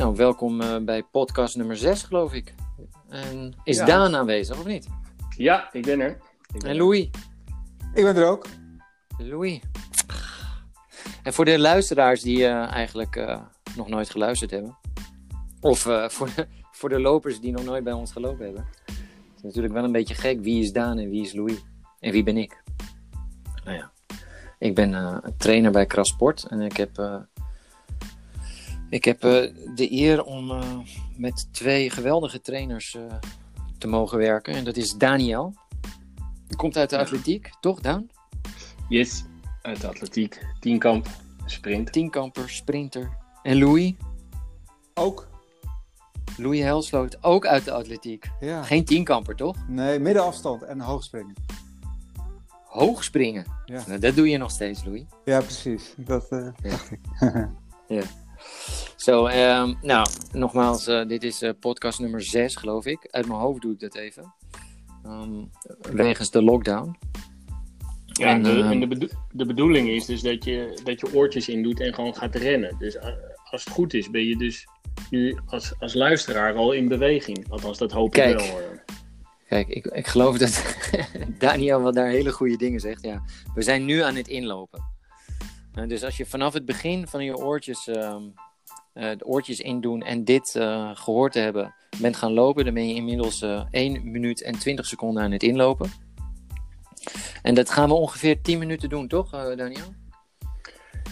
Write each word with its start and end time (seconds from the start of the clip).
Nou, 0.00 0.16
welkom 0.16 0.60
eh, 0.60 0.76
bij 0.76 1.02
podcast 1.02 1.56
nummer 1.56 1.76
6, 1.76 2.02
geloof 2.02 2.32
ik. 2.32 2.54
En 3.08 3.54
is 3.64 3.76
Ja. 3.76 3.84
Daan 3.84 4.16
aanwezig, 4.16 4.58
of 4.58 4.66
niet? 4.66 4.88
Ja, 5.36 5.72
ik 5.72 5.84
ben 5.84 6.00
er. 6.00 6.18
Ik 6.54 6.60
ben 6.60 6.70
En. 6.70 6.76
Louis. 6.76 7.08
Ik 7.94 8.04
ben 8.04 8.16
er 8.16 8.26
ook. 8.26 8.46
Louis. 9.18 9.60
En 11.22 11.32
voor 11.32 11.44
de 11.44 11.58
luisteraars 11.58 12.22
die 12.22 12.46
eh, 12.46 12.72
eigenlijk 12.72 13.16
eh, 13.16 13.40
nog 13.76 13.88
nooit 13.88 14.10
geluisterd 14.10 14.50
hebben. 14.50 14.76
Of 15.60 15.86
eh, 15.86 16.08
voor, 16.16 16.28
de, 16.36 16.46
voor 16.70 16.88
de 16.88 17.00
lopers 17.00 17.40
die 17.40 17.52
nog 17.52 17.64
nooit 17.64 17.84
bij 17.84 17.92
ons 17.92 18.12
gelopen 18.12 18.44
hebben. 18.44 18.66
Het 18.84 19.36
is 19.36 19.42
natuurlijk 19.42 19.74
wel 19.74 19.84
een 19.84 19.92
beetje 19.92 20.14
gek. 20.14 20.40
Wie 20.40 20.62
is 20.62 20.72
Daan 20.72 20.98
en 20.98 21.10
wie 21.10 21.22
is 21.22 21.32
Louis? 21.32 21.64
En 21.98 22.12
wie 22.12 22.22
ben 22.22 22.36
ik? 22.36 22.62
Nou 23.64 23.76
ja, 23.76 23.90
ik 24.60 24.74
ben 24.74 24.94
eh, 24.94 25.16
trainer 25.36 25.70
bij 25.70 25.86
Krasport. 25.86 26.44
En 26.44 26.60
ik 26.60 26.76
heb, 26.76 26.98
eh, 26.98 27.16
ik 28.90 29.04
heb 29.04 29.24
eh, 29.24 29.30
de 29.74 29.92
eer 29.92 30.24
om 30.24 30.50
eh, 30.50 30.78
met 31.16 31.48
twee 31.52 31.90
geweldige 31.90 32.40
trainers 32.40 32.94
eh, 32.94 33.02
te 33.78 33.86
mogen 33.86 34.18
werken. 34.18 34.54
En 34.54 34.64
dat 34.64 34.76
is 34.76 34.92
Daniel. 34.92 35.54
Die 36.46 36.56
komt 36.56 36.76
uit 36.76 36.90
de 36.90 36.96
Ja. 36.96 37.02
atletiek, 37.02 37.50
toch 37.60 37.80
Daan? 37.80 38.08
Yes, 38.88 39.24
uit 39.62 39.80
de 39.80 39.88
atletiek. 39.88 40.46
Tienkamp, 40.60 41.06
sprint. 41.44 41.92
tienkamper, 41.92 42.50
sprinter. 42.50 43.16
En 43.42 43.58
Louis? 43.58 43.94
Ook. 44.94 45.28
Louis 46.36 46.60
Helsloot, 46.60 47.22
ook 47.24 47.46
uit 47.46 47.64
de 47.64 47.72
atletiek. 47.72 48.30
Ja. 48.40 48.62
Geen 48.62 48.84
tienkamper, 48.84 49.36
toch? 49.36 49.56
Nee, 49.68 49.98
middenafstand 49.98 50.62
en 50.62 50.80
hoogspringen. 50.80 51.34
Hoog 52.64 53.04
springen. 53.04 53.44
Ja. 53.64 53.82
Nou, 53.86 53.98
dat 53.98 54.14
doe 54.14 54.28
je 54.28 54.38
nog 54.38 54.50
steeds, 54.50 54.84
Louis. 54.84 55.02
Ja, 55.24 55.40
precies. 55.40 55.94
Dat, 55.96 56.28
eh, 56.28 56.48
Zo, 58.96 59.26
ehm, 59.26 59.74
nou, 59.82 60.06
nogmaals, 60.32 60.86
eh, 60.86 61.06
dit 61.06 61.22
is 61.24 61.42
eh, 61.42 61.50
podcast 61.60 61.98
nummer 62.00 62.22
6, 62.22 62.56
geloof 62.56 62.86
ik. 62.86 63.08
Uit 63.10 63.26
mijn 63.26 63.38
hoofd 63.40 63.60
doe 63.62 63.72
ik 63.72 63.80
dat 63.80 63.94
even. 63.94 64.34
Ehm, 65.04 65.30
wegens 65.92 66.30
de 66.30 66.42
lockdown. 66.42 66.98
Ja, 68.06 68.26
En, 68.28 68.42
de, 68.42 68.50
ehm, 68.50 68.70
en 68.70 68.80
de, 68.80 68.86
bedo- 68.86 69.08
de 69.32 69.46
bedoeling 69.46 69.88
is 69.88 70.04
dus 70.06 70.20
dat 70.22 70.44
je, 70.44 70.80
dat 70.84 71.00
je 71.00 71.14
oortjes 71.14 71.48
in 71.48 71.62
doet 71.62 71.80
en 71.80 71.94
gewoon 71.94 72.14
gaat 72.16 72.34
rennen. 72.34 72.76
Dus 72.78 72.96
eh, 72.96 73.08
als 73.50 73.64
het 73.64 73.72
goed 73.74 73.94
is, 73.94 74.10
ben 74.10 74.24
je 74.26 74.36
dus 74.36 74.66
nu 75.10 75.38
als, 75.46 75.72
als 75.78 75.94
luisteraar 75.94 76.54
al 76.54 76.72
in 76.72 76.88
beweging. 76.88 77.50
Althans, 77.50 77.78
dat 77.78 77.92
hoop 77.92 78.16
ik 78.16 78.24
wel. 78.36 78.46
hoor. 78.46 78.84
Kijk, 79.48 79.68
ik, 79.68 79.86
ik 79.86 80.06
geloof 80.06 80.38
dat 80.38 80.76
Daniel 81.38 81.82
wel 81.82 81.92
daar 81.92 82.08
hele 82.08 82.32
goede 82.32 82.56
dingen 82.56 82.80
zegt. 82.80 83.02
Ja, 83.02 83.22
we 83.54 83.62
zijn 83.62 83.84
nu 83.84 84.00
aan 84.02 84.14
het 84.16 84.28
inlopen. 84.28 84.89
Eh, 85.80 85.88
dus 85.88 86.04
als 86.04 86.16
je 86.16 86.26
vanaf 86.26 86.52
het 86.52 86.64
begin 86.64 87.06
van 87.08 87.24
je 87.24 87.36
oortjes, 87.36 87.86
ehm, 87.88 88.22
eh, 88.92 89.10
de 89.18 89.24
oortjes 89.26 89.60
indoen 89.60 90.02
en 90.02 90.24
dit 90.24 90.54
eh, 90.56 90.90
gehoord 90.94 91.32
te 91.32 91.38
hebben, 91.38 91.74
bent 92.00 92.16
gaan 92.16 92.32
lopen, 92.32 92.64
dan 92.64 92.74
ben 92.74 92.88
je 92.88 92.94
inmiddels 92.94 93.42
eh 93.42 93.64
1 93.70 94.10
minuut 94.10 94.42
en 94.42 94.58
20 94.58 94.86
seconden 94.86 95.22
aan 95.22 95.30
het 95.30 95.42
inlopen. 95.42 95.90
En 97.42 97.54
dat 97.54 97.70
gaan 97.70 97.88
we 97.88 97.94
ongeveer 97.94 98.42
10 98.42 98.58
minuten 98.58 98.88
doen, 98.88 99.08
toch, 99.08 99.30
Daniel? 99.30 99.94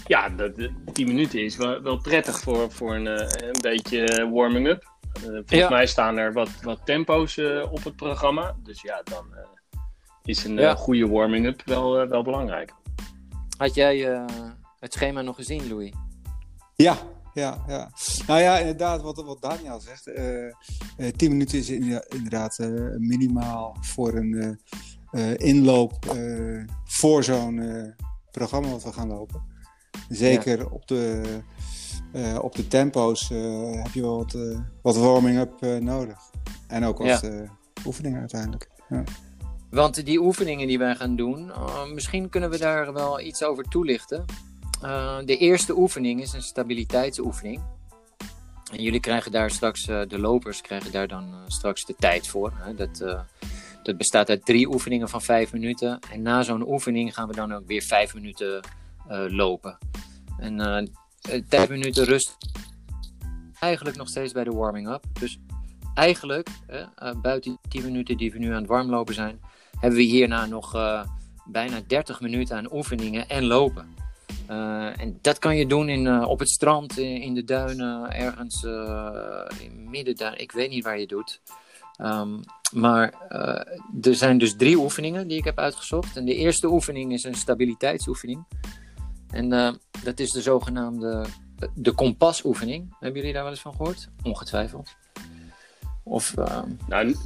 Ja, 0.06 0.28
de- 0.28 0.72
10 0.92 1.06
minuten 1.06 1.44
is 1.44 1.56
wel, 1.56 1.82
wel 1.82 1.96
prettig 2.00 2.40
voor, 2.40 2.70
voor 2.72 2.94
een, 2.94 3.06
een 3.46 3.60
beetje 3.60 4.28
warming-up. 4.32 4.96
Volgens 5.20 5.50
Ja. 5.50 5.68
mij 5.68 5.86
staan 5.86 6.16
er 6.16 6.32
wat, 6.32 6.48
wat 6.62 6.80
tempo's 6.84 7.38
op 7.70 7.84
het 7.84 7.96
programma. 7.96 8.56
Dus 8.62 8.82
ja, 8.82 9.02
dan 9.04 9.34
is 10.24 10.44
een 10.44 10.56
Ja. 10.56 10.74
goede 10.74 11.08
warming-up 11.08 11.62
wel, 11.64 12.08
wel 12.08 12.22
belangrijk. 12.22 12.72
Had 13.56 13.74
jij 13.74 14.24
het 14.80 14.92
schema 14.92 15.22
nog 15.22 15.36
gezien, 15.36 15.68
Louis? 15.68 15.92
ja, 16.76 16.96
ja, 17.34 17.64
ja. 17.68 17.90
Nou 18.26 18.40
ja, 18.40 18.58
inderdaad, 18.58 19.02
wat, 19.02 19.22
wat 19.24 19.40
Daniel 19.42 19.80
zegt. 19.80 20.06
eh 20.06 20.46
eh, 20.46 20.52
10 21.16 21.30
minuten 21.30 21.58
is 21.58 21.68
in- 21.70 22.02
inderdaad 22.08 22.58
eh, 22.58 22.68
minimaal 22.96 23.76
voor 23.80 24.14
een 24.14 24.60
inloop 25.36 26.16
voor 26.84 27.24
zo'n 27.24 27.94
programma 28.30 28.68
wat 28.70 28.82
we 28.84 28.92
gaan 28.92 29.08
lopen. 29.08 29.42
Zeker 30.08 30.70
op, 30.70 30.86
de, 30.86 31.22
op 32.40 32.54
de 32.54 32.66
tempo's 32.68 33.28
heb 33.82 33.92
je 33.92 34.00
wel 34.00 34.16
wat, 34.16 34.36
wat 34.82 34.96
warming-up 34.96 35.60
nodig. 35.80 36.18
En 36.66 36.84
ook 36.84 36.98
wat 36.98 37.28
oefeningen 37.86 38.18
uiteindelijk. 38.20 38.70
Ja. 38.88 39.04
Want 39.70 40.04
die 40.04 40.20
oefeningen 40.20 40.66
die 40.66 40.78
wij 40.78 40.94
gaan 40.94 41.16
doen, 41.16 41.50
eh, 41.52 41.90
misschien 41.92 42.28
kunnen 42.28 42.50
we 42.50 42.58
daar 42.58 42.92
wel 42.92 43.20
iets 43.20 43.42
over 43.42 43.64
toelichten. 43.64 44.24
Eh, 44.82 45.18
de 45.24 45.36
eerste 45.36 45.78
oefening 45.78 46.20
is 46.20 46.32
een 46.32 46.42
stabiliteitsoefening. 46.42 47.62
En 48.72 48.82
jullie 48.82 49.00
krijgen 49.00 49.32
daar 49.32 49.50
straks, 49.50 49.88
eh, 49.88 50.00
de 50.08 50.18
lopers 50.18 50.60
krijgen 50.60 50.92
daar 50.92 51.08
dan 51.08 51.24
eh, 51.24 51.38
straks 51.46 51.84
de 51.84 51.94
tijd 51.98 52.26
voor. 52.28 52.52
Hè? 52.54 52.74
Dat, 52.74 52.98
dat 53.82 53.96
bestaat 53.96 54.28
uit 54.28 54.44
drie 54.44 54.68
oefeningen 54.68 55.08
van 55.08 55.22
vijf 55.22 55.52
minuten. 55.52 55.98
En 56.10 56.22
na 56.22 56.42
zo'n 56.42 56.68
oefening 56.68 57.14
gaan 57.14 57.28
we 57.28 57.34
dan 57.34 57.54
ook 57.54 57.66
weer 57.66 57.82
vijf 57.82 58.14
minuten 58.14 58.60
lopen. 59.28 59.78
En 60.38 60.90
vijf 61.48 61.68
minuten 61.68 62.04
rust. 62.04 62.36
Eigenlijk 63.60 63.96
nog 63.96 64.08
steeds 64.08 64.32
bij 64.32 64.44
de 64.44 64.50
warming-up. 64.50 65.04
Dus 65.20 65.38
eigenlijk, 65.94 66.48
buiten 67.22 67.58
die 67.62 67.70
10 67.80 67.84
minuten 67.84 68.16
die 68.16 68.32
we 68.32 68.38
nu 68.38 68.46
aan 68.46 68.60
het 68.60 68.66
warmlopen 68.66 69.14
zijn, 69.14 69.40
hebben 69.80 69.98
we 69.98 70.04
hierna 70.04 70.46
nog 70.46 70.72
bijna 71.44 71.80
30 71.86 72.20
minuten 72.20 72.56
aan 72.56 72.72
oefeningen 72.72 73.28
en 73.28 73.44
lopen. 73.44 73.97
Eh, 74.46 75.00
en 75.00 75.18
dat 75.20 75.38
kan 75.38 75.56
je 75.56 75.66
doen 75.66 75.88
in, 75.88 76.06
eh, 76.06 76.28
op 76.28 76.38
het 76.38 76.50
strand, 76.50 76.98
in, 76.98 77.20
in 77.20 77.34
de 77.34 77.44
duinen, 77.44 78.12
ergens 78.12 78.64
eh 78.64 79.44
in 79.60 79.90
middenduin. 79.90 80.40
Ik 80.40 80.52
weet 80.52 80.70
niet 80.70 80.84
waar 80.84 80.98
je 80.98 81.06
doet. 81.06 81.40
Ehm, 81.98 82.40
maar 82.72 83.14
eh, 83.28 84.08
er 84.08 84.14
zijn 84.14 84.38
dus 84.38 84.56
drie 84.56 84.76
oefeningen 84.76 85.28
die 85.28 85.38
ik 85.38 85.44
heb 85.44 85.58
uitgezocht. 85.58 86.16
En 86.16 86.24
de 86.24 86.34
eerste 86.34 86.68
oefening 86.68 87.12
is 87.12 87.24
een 87.24 87.34
stabiliteitsoefening. 87.34 88.44
En 89.30 89.52
eh, 89.52 89.72
dat 90.04 90.20
is 90.20 90.30
de 90.30 90.40
zogenaamde 90.40 91.26
de 91.74 91.92
kompasoefening. 91.92 92.96
Hebben 93.00 93.18
jullie 93.18 93.32
daar 93.32 93.42
wel 93.42 93.52
eens 93.52 93.60
van 93.60 93.74
gehoord? 93.74 94.08
Ongetwijfeld. 94.22 94.96
Of 96.02 96.36
ehm, 96.36 96.70
Nou, 96.86 97.16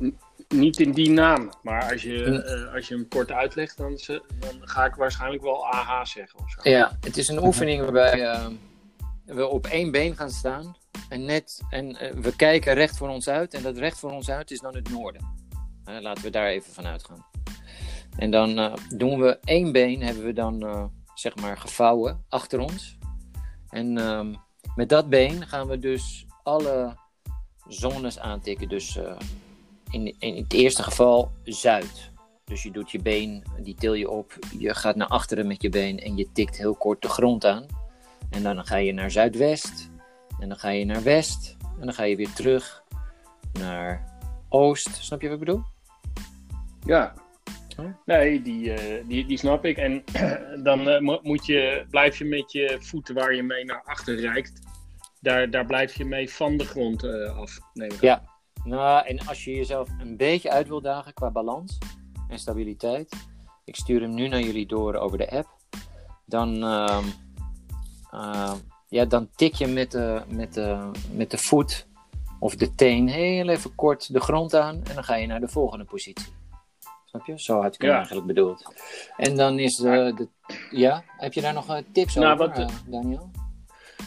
niet 0.52 0.80
in 0.80 0.92
die 0.92 1.10
naam, 1.10 1.50
maar 1.62 1.92
als 1.92 2.02
je, 2.02 2.42
eh, 2.42 2.74
als 2.74 2.88
je 2.88 2.94
hem 2.94 3.08
kort 3.08 3.32
uitlegt, 3.32 3.76
dan, 3.76 3.98
ze- 3.98 4.22
dan 4.38 4.68
ga 4.68 4.84
ik 4.84 4.94
waarschijnlijk 4.94 5.42
wel 5.42 5.66
AH 5.66 6.04
zeggen 6.04 6.38
of 6.38 6.50
zo. 6.50 6.70
Ja, 6.70 6.96
het 7.00 7.16
is 7.16 7.28
een 7.28 7.44
oefening 7.44 7.82
waarbij 7.82 8.22
eh, 8.30 8.46
we 9.24 9.46
op 9.46 9.66
één 9.66 9.90
been 9.90 10.16
gaan 10.16 10.30
staan. 10.30 10.76
En, 11.08 11.24
net, 11.24 11.60
en 11.70 11.96
eh, 11.96 12.12
we 12.14 12.36
kijken 12.36 12.74
recht 12.74 12.96
voor 12.96 13.08
ons 13.08 13.28
uit. 13.28 13.54
En 13.54 13.62
dat 13.62 13.76
recht 13.78 13.98
voor 13.98 14.10
ons 14.10 14.30
uit 14.30 14.50
is 14.50 14.60
dan 14.60 14.74
het 14.74 14.90
noorden. 14.90 15.40
Laten 15.84 16.24
we 16.24 16.30
daar 16.30 16.46
even 16.48 16.72
van 16.72 16.86
uitgaan. 16.86 17.26
En 18.16 18.30
dan 18.30 18.78
doen 18.96 19.20
we 19.20 19.38
één 19.44 19.72
been, 19.72 20.02
hebben 20.02 20.24
we 20.24 20.32
dan 20.32 20.90
zeg 21.14 21.36
maar 21.36 21.56
gevouwen 21.58 22.24
achter 22.28 22.58
ons. 22.60 22.98
En 23.68 23.98
ehm, 23.98 24.34
met 24.74 24.88
dat 24.88 25.08
been 25.08 25.46
gaan 25.46 25.66
we 25.66 25.78
dus 25.78 26.26
alle 26.42 26.96
zones 27.68 28.18
aantikken. 28.18 28.68
Dus 28.68 28.98
in, 29.92 30.14
in 30.18 30.36
het 30.36 30.52
eerste 30.52 30.82
geval 30.82 31.32
zuid. 31.44 32.10
Dus 32.44 32.62
je 32.62 32.70
doet 32.70 32.90
je 32.90 33.02
been, 33.02 33.44
die 33.62 33.74
til 33.74 33.94
je 33.94 34.10
op. 34.10 34.38
Je 34.58 34.74
gaat 34.74 34.96
naar 34.96 35.08
achteren 35.08 35.46
met 35.46 35.62
je 35.62 35.68
been 35.68 35.98
en 35.98 36.16
je 36.16 36.32
tikt 36.32 36.56
heel 36.56 36.74
kort 36.74 37.02
de 37.02 37.08
grond 37.08 37.44
aan. 37.44 37.66
En 38.30 38.42
dan 38.42 38.66
ga 38.66 38.76
je 38.76 38.92
naar 38.92 39.10
zuidwest. 39.10 39.90
En 40.40 40.48
dan 40.48 40.58
ga 40.58 40.68
je 40.68 40.84
naar 40.84 41.02
west. 41.02 41.56
En 41.78 41.84
dan 41.84 41.94
ga 41.94 42.02
je 42.02 42.16
weer 42.16 42.32
terug 42.32 42.82
naar 43.52 44.18
oost. 44.48 44.88
Snap 44.94 45.20
je 45.20 45.28
wat 45.28 45.40
ik 45.40 45.44
bedoel? 45.44 45.62
Ja. 46.84 47.14
Huh? 47.76 47.86
Nee, 48.04 48.42
die, 48.42 48.72
eh, 48.72 49.04
die, 49.06 49.26
die 49.26 49.38
snap 49.38 49.64
ik. 49.64 49.76
En 49.76 50.04
dan 50.68 50.88
eh, 50.88 51.00
mo- 51.00 51.20
moet 51.22 51.46
je, 51.46 51.86
blijf 51.90 52.18
je 52.18 52.24
met 52.24 52.52
je 52.52 52.76
voeten 52.80 53.14
waar 53.14 53.34
je 53.34 53.42
mee 53.42 53.64
naar 53.64 53.82
achter 53.84 54.20
reikt, 54.20 54.52
daar, 55.20 55.50
daar 55.50 55.66
blijf 55.66 55.94
je 55.94 56.04
mee 56.04 56.30
van 56.30 56.56
de 56.56 56.64
grond 56.64 57.04
eh, 57.04 57.38
af. 57.38 57.58
Ja. 58.00 58.22
Nou, 58.64 59.06
en 59.06 59.26
als 59.26 59.44
je 59.44 59.54
jezelf 59.54 59.88
een 59.98 60.16
beetje 60.16 60.50
uit 60.50 60.68
wil 60.68 60.80
dagen 60.80 61.14
qua 61.14 61.30
balans 61.30 61.78
en 62.28 62.38
stabiliteit. 62.38 63.26
Ik 63.64 63.76
stuur 63.76 64.00
hem 64.00 64.14
nu 64.14 64.28
naar 64.28 64.40
jullie 64.40 64.66
door 64.66 64.94
over 64.94 65.18
de 65.18 65.30
app. 65.30 65.48
Dan, 66.24 66.62
ehm, 66.62 67.04
ehm, 68.10 68.56
ja, 68.88 69.04
dan 69.04 69.28
tik 69.36 69.54
je 69.54 69.66
met 69.66 69.90
de, 69.90 70.22
met, 70.28 70.54
de, 70.54 70.90
met 71.12 71.30
de 71.30 71.38
voet 71.38 71.86
of 72.38 72.54
de 72.54 72.74
teen 72.74 73.08
heel 73.08 73.48
even 73.48 73.74
kort 73.74 74.12
de 74.12 74.20
grond 74.20 74.54
aan. 74.54 74.74
En 74.84 74.94
dan 74.94 75.04
ga 75.04 75.14
je 75.16 75.26
naar 75.26 75.40
de 75.40 75.48
volgende 75.48 75.84
positie. 75.84 76.32
Snap 77.04 77.26
je? 77.26 77.32
Zo 77.36 77.62
had 77.62 77.74
ik 77.74 77.80
hem 77.80 77.90
Ja. 77.90 77.96
eigenlijk 77.96 78.26
bedoeld. 78.26 78.74
En 79.16 79.36
dan 79.36 79.58
is 79.58 79.76
de, 79.76 80.12
de... 80.16 80.28
Ja, 80.70 81.04
heb 81.06 81.32
je 81.32 81.40
daar 81.40 81.52
nog 81.52 81.68
eh, 81.68 81.82
tips 81.92 82.14
Nou, 82.14 82.32
over, 82.32 82.48
wat, 82.48 82.58
eh, 82.58 82.64
eh, 82.64 82.70
Daniel? 82.86 83.30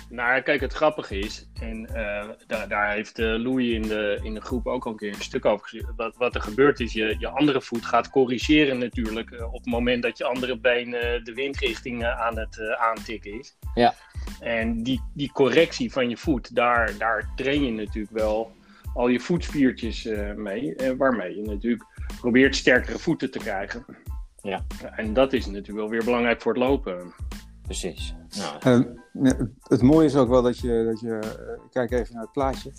Nou, 0.09 0.41
kijk, 0.41 0.61
het 0.61 0.73
grappige 0.73 1.19
is, 1.19 1.49
en 1.61 1.89
uh, 1.91 2.29
daar, 2.47 2.67
daar, 2.67 2.91
heeft 2.91 3.19
uh, 3.19 3.35
Louis 3.37 3.73
in 3.73 3.81
de, 3.81 4.19
in 4.23 4.33
de 4.33 4.41
groep 4.41 4.67
ook 4.67 4.85
al 4.85 4.91
een 4.91 4.97
keer 4.97 5.13
een 5.13 5.21
stuk 5.21 5.45
over 5.45 5.67
gezien. 5.67 5.87
Wat, 5.95 6.15
wat 6.17 6.35
er 6.35 6.41
gebeurt 6.41 6.79
is, 6.79 6.93
je, 6.93 7.15
je 7.19 7.27
andere 7.27 7.61
voet 7.61 7.85
gaat 7.85 8.09
corrigeren 8.09 8.77
natuurlijk 8.77 9.29
uh, 9.29 9.53
op 9.53 9.63
het 9.63 9.65
moment 9.65 10.03
dat 10.03 10.17
je 10.17 10.23
andere 10.23 10.57
been 10.57 10.91
de 11.23 11.31
windrichting 11.35 12.05
aan 12.05 12.37
het 12.37 12.59
aantikken 12.77 13.39
is. 13.39 13.57
Ja. 13.73 13.93
En 14.39 14.83
die, 14.83 15.01
die 15.13 15.31
correctie 15.31 15.91
van 15.91 16.09
je 16.09 16.17
voet, 16.17 16.55
daar, 16.55 16.97
daar 16.97 17.29
train 17.35 17.65
je 17.65 17.71
natuurlijk 17.71 18.13
wel 18.13 18.51
al 18.93 19.07
je 19.07 19.19
voetspiertjes 19.19 20.03
mee. 20.35 20.75
waarmee 20.97 21.35
je 21.35 21.41
natuurlijk 21.41 21.85
probeert 22.19 22.55
sterkere 22.55 22.99
voeten 22.99 23.31
te 23.31 23.39
krijgen. 23.39 23.85
Ja. 24.41 24.65
En 24.95 25.13
dat 25.13 25.33
is 25.33 25.45
natuurlijk 25.45 25.77
wel 25.77 25.89
weer 25.89 26.03
belangrijk 26.03 26.41
voor 26.41 26.53
het 26.53 26.63
lopen. 26.63 27.13
Precies. 27.65 28.15
Nou. 28.61 28.85
het 29.63 29.81
mooie 29.81 30.05
is 30.05 30.15
ook 30.15 30.29
wel 30.29 30.41
dat 30.41 30.59
je, 30.59 30.85
dat 30.91 30.99
je 30.99 31.07
uh, 31.07 31.69
kijk 31.71 31.91
even 31.91 32.13
naar 32.13 32.23
het 32.23 32.31
plaatje, 32.31 32.71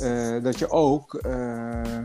uh, 0.00 0.42
dat 0.42 0.58
je 0.58 0.70
ook 0.70 1.22
uh, 1.26 2.00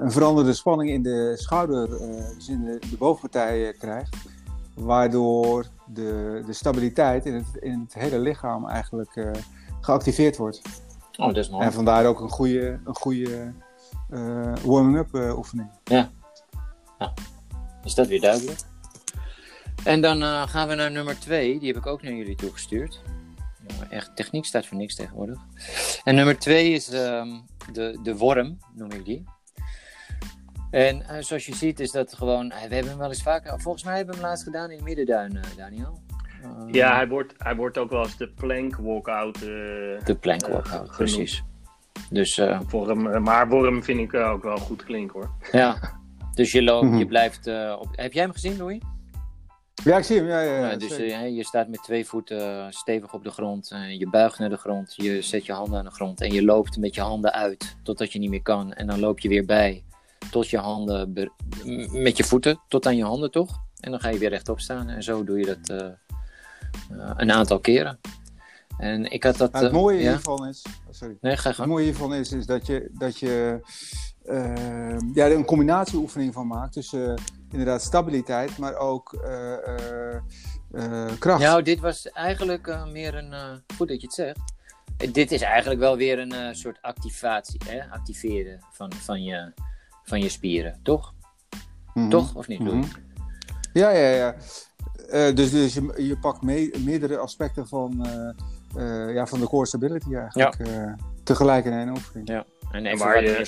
een 0.00 0.10
veranderde 0.10 0.52
spanning 0.52 0.90
in 0.90 1.02
de 1.02 1.32
schouder, 1.36 1.88
dus 2.34 2.48
in 2.48 2.64
de, 2.64 2.78
de 2.90 2.96
bovenpartij 2.96 3.74
krijgt, 3.78 4.16
waardoor 4.74 5.66
de, 5.86 6.42
de 6.46 6.52
stabiliteit 6.52 7.26
in 7.26 7.34
het, 7.34 7.46
in 7.60 7.80
het 7.80 7.94
hele 7.94 8.18
lichaam 8.18 8.68
eigenlijk 8.68 9.32
geactiveerd 9.80 10.36
wordt. 10.36 10.62
Oh, 11.16 11.26
dat 11.26 11.36
is 11.36 11.50
mooi. 11.50 11.64
En 11.64 11.72
vandaar 11.72 12.06
ook 12.06 12.20
een 12.20 12.30
goede, 12.30 12.80
een 12.84 12.94
goede 12.94 13.52
warming-up 14.64 15.36
oefening. 15.36 15.68
Ja. 15.84 16.10
ja. 16.98 17.12
Is 17.84 17.94
dat 17.94 18.06
weer 18.06 18.20
duidelijk? 18.20 18.70
En 19.84 20.00
dan 20.00 20.22
uh, 20.22 20.42
gaan 20.48 20.68
we 20.68 20.74
naar 20.74 20.90
nummer 20.90 21.18
2. 21.18 21.58
Die 21.58 21.68
heb 21.68 21.76
ik 21.76 21.86
ook 21.86 22.02
naar 22.02 22.12
jullie 22.12 22.34
toegestuurd. 22.34 23.00
Ja, 23.66 23.86
echt, 23.90 24.16
techniek 24.16 24.44
staat 24.44 24.66
voor 24.66 24.76
niks 24.76 24.94
tegenwoordig. 24.94 25.38
En 26.04 26.14
nummer 26.14 26.38
2 26.38 26.72
is 26.72 26.92
um, 26.92 27.42
de, 27.72 27.98
de 28.02 28.16
worm, 28.16 28.58
noem 28.74 28.90
ik 28.90 29.04
die. 29.04 29.24
En 30.70 30.96
uh, 30.96 31.16
zoals 31.20 31.46
je 31.46 31.54
ziet 31.54 31.80
is 31.80 31.90
dat 31.90 32.14
gewoon... 32.14 32.48
We 32.48 32.54
hebben 32.54 32.88
hem 32.88 32.98
wel 32.98 33.08
eens 33.08 33.22
vaker... 33.22 33.60
Volgens 33.60 33.84
mij 33.84 33.96
hebben 33.96 34.14
we 34.14 34.20
hem 34.20 34.28
laatst 34.28 34.44
gedaan 34.44 34.70
in 34.70 34.84
Middenduin, 34.84 35.34
uh, 35.34 35.42
Daniel. 35.56 36.02
ja, 36.70 36.94
hij 36.94 37.08
wordt, 37.08 37.34
hij 37.38 37.56
wordt 37.56 37.78
ook 37.78 37.90
wel 37.90 38.02
eens 38.02 38.16
de 38.16 38.28
plank 38.28 38.76
walkout 38.76 39.38
De 39.40 40.16
plank 40.20 40.46
walkout, 40.46 40.90
precies. 40.96 41.42
Dus, 42.10 42.40
voor 42.66 42.88
hem, 42.88 43.22
maar 43.22 43.48
worm 43.48 43.82
vind 43.82 44.00
ik 44.00 44.14
ook 44.14 44.42
wel 44.42 44.56
goed 44.56 44.84
klinken 44.84 45.20
hoor. 45.20 45.30
Ja, 45.52 45.98
dus 46.34 46.52
je, 46.52 46.62
loopt, 46.62 46.98
je 46.98 47.06
blijft... 47.06 47.46
op... 47.78 47.88
Heb 47.92 48.12
jij 48.12 48.22
hem 48.22 48.32
gezien, 48.32 48.56
Louis? 48.56 48.80
Ja, 49.84 49.96
ik 49.96 50.04
zie 50.04 50.16
hem. 50.16 50.26
Ja, 50.26 50.40
ja, 50.40 50.70
ja, 50.70 50.76
dus 50.76 50.98
uh, 50.98 51.36
je 51.36 51.44
staat 51.44 51.68
met 51.68 51.82
twee 51.82 52.06
voeten 52.06 52.72
stevig 52.72 53.14
op 53.14 53.24
de 53.24 53.30
grond. 53.30 53.70
Uh, 53.72 53.98
je 53.98 54.10
buigt 54.10 54.38
naar 54.38 54.48
de 54.48 54.56
grond. 54.56 54.94
Je 54.96 55.22
zet 55.22 55.46
je 55.46 55.52
handen 55.52 55.78
aan 55.78 55.84
de 55.84 55.90
grond. 55.90 56.20
En 56.20 56.32
je 56.32 56.44
loopt 56.44 56.76
met 56.76 56.94
je 56.94 57.00
handen 57.00 57.32
uit 57.32 57.76
totdat 57.82 58.12
je 58.12 58.18
niet 58.18 58.30
meer 58.30 58.42
kan. 58.42 58.72
En 58.72 58.86
dan 58.86 59.00
loop 59.00 59.18
je 59.18 59.28
weer 59.28 59.44
bij 59.44 59.84
tot 60.30 60.48
je 60.48 60.58
handen 60.58 61.12
met 61.90 62.16
je 62.16 62.24
voeten 62.24 62.60
tot 62.68 62.86
aan 62.86 62.96
je 62.96 63.04
handen 63.04 63.30
toch? 63.30 63.60
En 63.80 63.90
dan 63.90 64.00
ga 64.00 64.08
je 64.08 64.18
weer 64.18 64.28
rechtop 64.28 64.60
staan. 64.60 64.88
En 64.88 65.02
zo 65.02 65.24
doe 65.24 65.38
je 65.38 65.46
dat 65.46 65.80
uh, 65.80 65.88
een 67.16 67.32
aantal 67.32 67.58
keren. 67.58 67.98
En 68.78 69.12
ik 69.12 69.22
had 69.22 69.36
dat. 69.36 69.52
het 69.52 69.72
mooie 69.72 69.98
hiervan 69.98 70.46
is. 70.46 70.62
Oh, 70.66 70.92
sorry. 70.92 71.16
Nee, 71.20 71.36
ga 71.36 71.48
Het 71.48 71.66
mooie 71.66 71.84
hiervan 71.84 72.14
is, 72.14 72.32
is 72.32 72.46
dat 72.46 72.66
je, 72.66 72.90
dat 72.92 73.18
je 73.18 73.60
ja, 75.14 75.24
er 75.24 75.32
een 75.32 75.44
combinatieoefening 75.44 76.32
van 76.32 76.46
maakt. 76.46 76.72
tussen 76.72 77.18
inderdaad 77.52 77.82
stabiliteit, 77.82 78.58
maar 78.58 78.76
ook 78.76 79.22
uh, 79.24 79.52
uh, 80.72 81.10
kracht. 81.18 81.42
Nou, 81.42 81.62
dit 81.62 81.80
was 81.80 82.10
eigenlijk 82.10 82.84
meer 82.92 83.14
een, 83.14 83.62
goed 83.76 83.88
dat 83.88 84.00
je 84.00 84.06
het 84.06 84.14
zegt, 84.14 84.40
dit 85.12 85.32
is 85.32 85.42
eigenlijk 85.42 85.80
wel 85.80 85.96
weer 85.96 86.18
een 86.18 86.56
soort 86.56 86.78
activatie, 86.80 87.60
hè? 87.66 87.90
activeren 87.90 88.60
van, 88.70 88.92
van, 88.92 89.22
je, 89.22 89.52
van 90.04 90.20
je 90.20 90.28
spieren, 90.28 90.80
toch? 90.82 91.14
Mm 91.94 92.02
-hmm. 92.02 92.10
Toch, 92.10 92.34
of 92.34 92.48
niet? 92.48 92.60
Mm 92.60 92.68
-hmm. 92.68 92.84
Ja, 93.72 93.90
ja, 93.90 94.08
ja. 94.08 94.34
dus 95.32 95.50
dus 95.50 95.74
je, 95.74 95.94
je 95.96 96.18
pakt 96.18 96.42
me 96.42 96.80
meerdere 96.84 97.18
aspecten 97.18 97.68
van, 97.68 98.06
ja, 99.14 99.26
van 99.26 99.40
de 99.40 99.46
core 99.46 99.66
stability 99.66 100.14
eigenlijk 100.14 100.66
ja. 100.66 100.96
tegelijk 101.24 101.64
in 101.64 101.72
één 101.72 101.88
oefening. 101.88 102.28
Ja, 102.28 102.44
en, 102.70 102.86
en 102.86 102.98
waar 102.98 103.24
je 103.24 103.44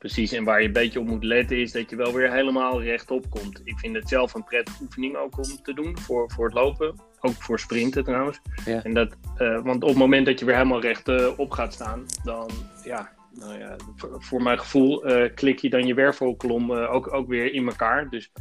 Precies, 0.00 0.32
en 0.32 0.44
waar 0.44 0.60
je 0.60 0.66
een 0.66 0.72
beetje 0.72 1.00
op 1.00 1.06
moet 1.06 1.24
letten 1.24 1.56
is 1.56 1.72
dat 1.72 1.90
je 1.90 1.96
wel 1.96 2.12
weer 2.12 2.32
helemaal 2.32 2.82
rechtop 2.82 3.30
komt. 3.30 3.60
Ik 3.64 3.78
vind 3.78 3.96
het 3.96 4.08
zelf 4.08 4.34
een 4.34 4.44
prettige 4.44 4.82
oefening 4.82 5.16
ook 5.16 5.38
om 5.38 5.62
te 5.62 5.74
doen 5.74 5.98
voor, 5.98 6.30
voor 6.30 6.44
het 6.44 6.54
lopen. 6.54 6.94
Ook 7.20 7.32
voor 7.32 7.58
sprinten 7.58 8.04
trouwens. 8.04 8.40
Ja. 8.64 8.84
En 8.84 8.94
dat, 8.94 9.16
uh, 9.38 9.62
want 9.62 9.82
op 9.82 9.88
het 9.88 9.98
moment 9.98 10.26
dat 10.26 10.38
je 10.38 10.44
weer 10.44 10.54
helemaal 10.54 10.80
rechtop 10.80 11.38
uh, 11.38 11.52
gaat 11.52 11.72
staan, 11.72 12.06
dan 12.24 12.50
ja, 12.84 13.10
nou 13.32 13.58
ja, 13.58 13.76
voor, 13.96 14.16
voor 14.22 14.42
mijn 14.42 14.58
gevoel 14.58 15.10
uh, 15.10 15.34
klik 15.34 15.58
je 15.58 15.70
dan 15.70 15.86
je 15.86 15.94
wervelkolom 15.94 16.72
ook, 16.72 17.12
ook 17.12 17.28
weer 17.28 17.52
in 17.52 17.66
elkaar. 17.66 18.08
Dus 18.08 18.32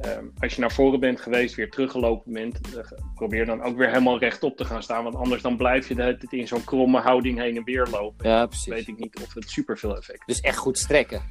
Um, 0.00 0.32
als 0.40 0.54
je 0.54 0.60
naar 0.60 0.72
voren 0.72 1.00
bent 1.00 1.20
geweest, 1.20 1.54
weer 1.54 1.70
teruggelopen 1.70 2.32
bent, 2.32 2.60
uh, 2.76 2.82
probeer 3.14 3.46
dan 3.46 3.62
ook 3.62 3.76
weer 3.76 3.88
helemaal 3.88 4.18
rechtop 4.18 4.56
te 4.56 4.64
gaan 4.64 4.82
staan. 4.82 5.04
Want 5.04 5.14
anders 5.14 5.42
dan 5.42 5.56
blijf 5.56 5.88
je 5.88 6.02
het 6.02 6.32
in 6.32 6.46
zo'n 6.46 6.64
kromme 6.64 7.00
houding 7.00 7.38
heen 7.38 7.56
en 7.56 7.64
weer 7.64 7.86
lopen. 7.90 8.28
Ja, 8.28 8.46
precies. 8.46 8.66
weet 8.66 8.88
ik 8.88 8.98
niet 8.98 9.20
of 9.22 9.34
het 9.34 9.50
super 9.50 9.78
veel 9.78 9.96
effect 9.96 10.26
Dus 10.26 10.40
echt 10.40 10.56
goed 10.56 10.78
strekken. 10.78 11.22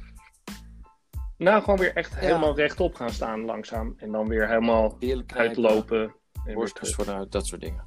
Nou, 1.36 1.62
gewoon 1.62 1.78
weer 1.78 1.96
echt 1.96 2.12
ja. 2.12 2.18
helemaal 2.18 2.56
rechtop 2.56 2.94
gaan 2.94 3.10
staan 3.10 3.44
langzaam. 3.44 3.94
En 3.96 4.12
dan 4.12 4.28
weer 4.28 4.48
helemaal 4.48 4.98
uitlopen. 5.26 6.14
Borstjes 6.54 6.94
vooruit, 6.94 7.32
dat 7.32 7.46
soort 7.46 7.60
dingen. 7.60 7.84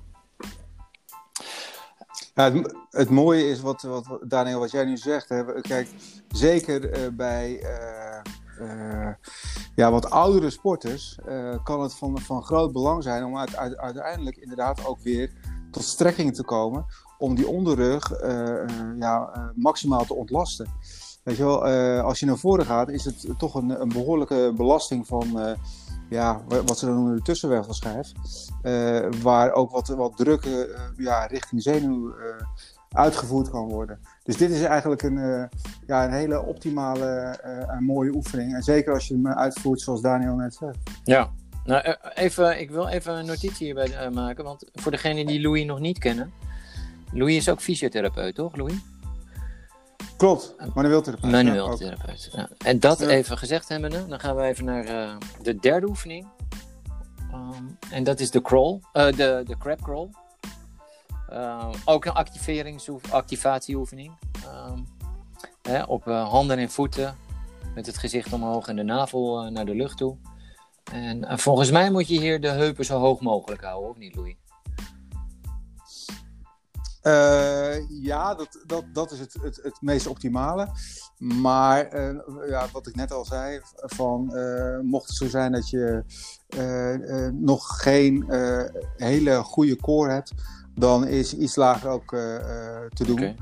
Ja, 2.33 2.51
het, 2.51 2.75
het, 2.89 3.09
mooie 3.09 3.49
is 3.49 3.61
wat, 3.61 3.81
wat, 3.81 4.19
Daniel, 4.27 4.59
wat 4.59 4.71
jij 4.71 4.85
nu 4.85 4.97
zegt. 4.97 5.29
Hè. 5.29 5.61
Kijk, 5.61 5.87
zeker 6.27 6.97
uh, 6.97 7.07
bij 7.13 7.59
uh, 7.61 8.04
ja, 9.75 9.91
wat 9.91 10.09
oudere 10.09 10.49
sporters 10.49 11.17
uh, 11.29 11.55
kan 11.63 11.81
het 11.81 11.95
van, 11.95 12.19
van 12.19 12.43
groot 12.43 12.71
belang 12.71 13.03
zijn 13.03 13.25
om 13.25 13.37
uit, 13.37 13.55
uit, 13.55 13.77
uiteindelijk 13.77 14.37
inderdaad 14.37 14.85
ook 14.85 14.99
weer 14.99 15.31
tot 15.71 15.83
strekking 15.83 16.35
te 16.35 16.43
komen. 16.43 16.85
Om 17.17 17.35
die 17.35 17.47
onderrug 17.47 18.21
uh, 18.21 18.65
ja, 18.99 19.51
maximaal 19.55 20.05
te 20.05 20.13
ontlasten. 20.13 20.67
Weet 21.23 21.37
je 21.37 21.43
wel, 21.43 21.65
als 22.01 22.19
je 22.19 22.25
naar 22.25 22.37
voren 22.37 22.65
gaat, 22.65 22.89
is 22.89 23.05
het 23.05 23.27
toch 23.37 23.55
een, 23.55 23.81
een 23.81 23.89
behoorlijke 23.89 24.53
belasting 24.55 25.07
van 25.07 25.57
ja, 26.09 26.41
wat 26.65 26.77
ze 26.77 26.85
dan 26.85 26.95
noemen 26.95 27.15
de 27.15 27.21
tussenwervelschijf. 27.21 28.11
waar 29.21 29.51
ook 29.51 29.71
wat, 29.71 29.87
wat 29.87 30.17
druk 30.17 30.47
ja, 30.97 31.25
richting 31.25 31.61
zenuw 31.61 32.13
uitgevoerd 32.95 33.49
kan 33.49 33.67
worden. 33.67 33.99
Dus 34.23 34.37
dit 34.37 34.51
is 34.51 34.61
eigenlijk 34.61 35.01
een, 35.01 35.17
uh, 35.17 35.43
ja, 35.87 36.05
een 36.05 36.13
hele 36.13 36.45
optimale 36.45 37.39
uh, 37.45 37.75
en 37.75 37.83
mooie 37.83 38.13
oefening. 38.15 38.53
En 38.53 38.63
zeker 38.63 38.93
als 38.93 39.07
je 39.07 39.13
hem 39.13 39.27
uitvoert 39.27 39.81
zoals 39.81 40.01
Daniel 40.01 40.35
net 40.35 40.55
zegt. 40.55 40.77
Ja, 41.03 41.31
nou 41.63 41.95
even, 42.13 42.59
ik 42.59 42.71
wil 42.71 42.87
even 42.87 43.13
een 43.13 43.25
notitie 43.25 43.65
hierbij 43.65 44.09
maken. 44.11 44.43
Want 44.43 44.69
voor 44.73 44.91
degenen 44.91 45.25
die 45.25 45.41
Louis 45.41 45.65
nog 45.65 45.79
niet 45.79 45.97
kennen. 45.97 46.33
Louis 47.11 47.35
is 47.35 47.49
ook 47.49 47.61
fysiotherapeut, 47.61 48.35
toch 48.35 48.55
Louis? 48.55 48.75
Klopt, 50.17 50.55
manueel 50.73 51.01
therapeut. 51.01 51.31
Manueel 51.31 51.69
ja, 51.69 51.75
therapeut, 51.75 52.29
ja. 52.31 52.49
En 52.57 52.79
dat 52.79 52.99
ja. 52.99 53.07
even 53.07 53.37
gezegd 53.37 53.69
hebbende, 53.69 54.07
dan 54.07 54.19
gaan 54.19 54.35
we 54.35 54.41
even 54.41 54.65
naar 54.65 55.17
de 55.41 55.55
derde 55.55 55.87
oefening. 55.87 56.27
Um, 57.33 57.77
en 57.91 58.03
dat 58.03 58.19
is 58.19 58.31
de 58.31 58.41
crawl, 58.41 58.79
de, 58.91 59.43
de 59.45 59.55
crab 59.57 59.81
crawl. 59.81 60.09
Uh, 61.35 61.73
ook 61.85 62.05
een 62.05 62.13
activatieoefening. 63.11 64.13
Uh, 64.45 64.73
hè, 65.61 65.83
op 65.83 66.07
uh, 66.07 66.29
handen 66.29 66.57
en 66.57 66.69
voeten. 66.69 67.15
Met 67.73 67.85
het 67.85 67.97
gezicht 67.97 68.33
omhoog 68.33 68.67
en 68.67 68.75
de 68.75 68.83
navel 68.83 69.51
naar 69.51 69.65
de 69.65 69.75
lucht 69.75 69.97
toe. 69.97 70.17
En 70.91 71.39
volgens 71.39 71.71
mij 71.71 71.91
moet 71.91 72.07
je 72.07 72.19
hier 72.19 72.41
de 72.41 72.49
heupen 72.49 72.85
zo 72.85 72.99
hoog 72.99 73.21
mogelijk 73.21 73.63
houden, 73.63 73.89
of 73.89 73.97
niet, 73.97 74.15
Louis? 74.15 74.35
ja, 78.01 78.35
dat, 78.35 78.63
dat, 78.65 78.83
dat 78.93 79.11
is 79.11 79.19
het, 79.19 79.33
het, 79.41 79.59
het 79.63 79.77
meest 79.81 80.07
optimale. 80.07 80.69
Maar 81.17 82.01
ja, 82.47 82.67
wat 82.71 82.87
ik 82.87 82.95
net 82.95 83.11
al 83.11 83.25
zei, 83.25 83.61
van, 83.75 84.33
mocht 84.83 85.07
het 85.07 85.17
zo 85.17 85.27
zijn 85.27 85.51
dat 85.51 85.69
je 85.69 86.03
nog 87.33 87.81
geen 87.81 88.25
hele 88.97 89.43
goede 89.43 89.75
core 89.75 90.11
hebt, 90.11 90.33
dan 90.75 91.07
is 91.07 91.33
iets 91.33 91.55
lager 91.55 91.89
ook 91.89 92.11
uh, 92.11 92.19
te 92.89 93.03
doen. 93.03 93.17
Okay. 93.17 93.35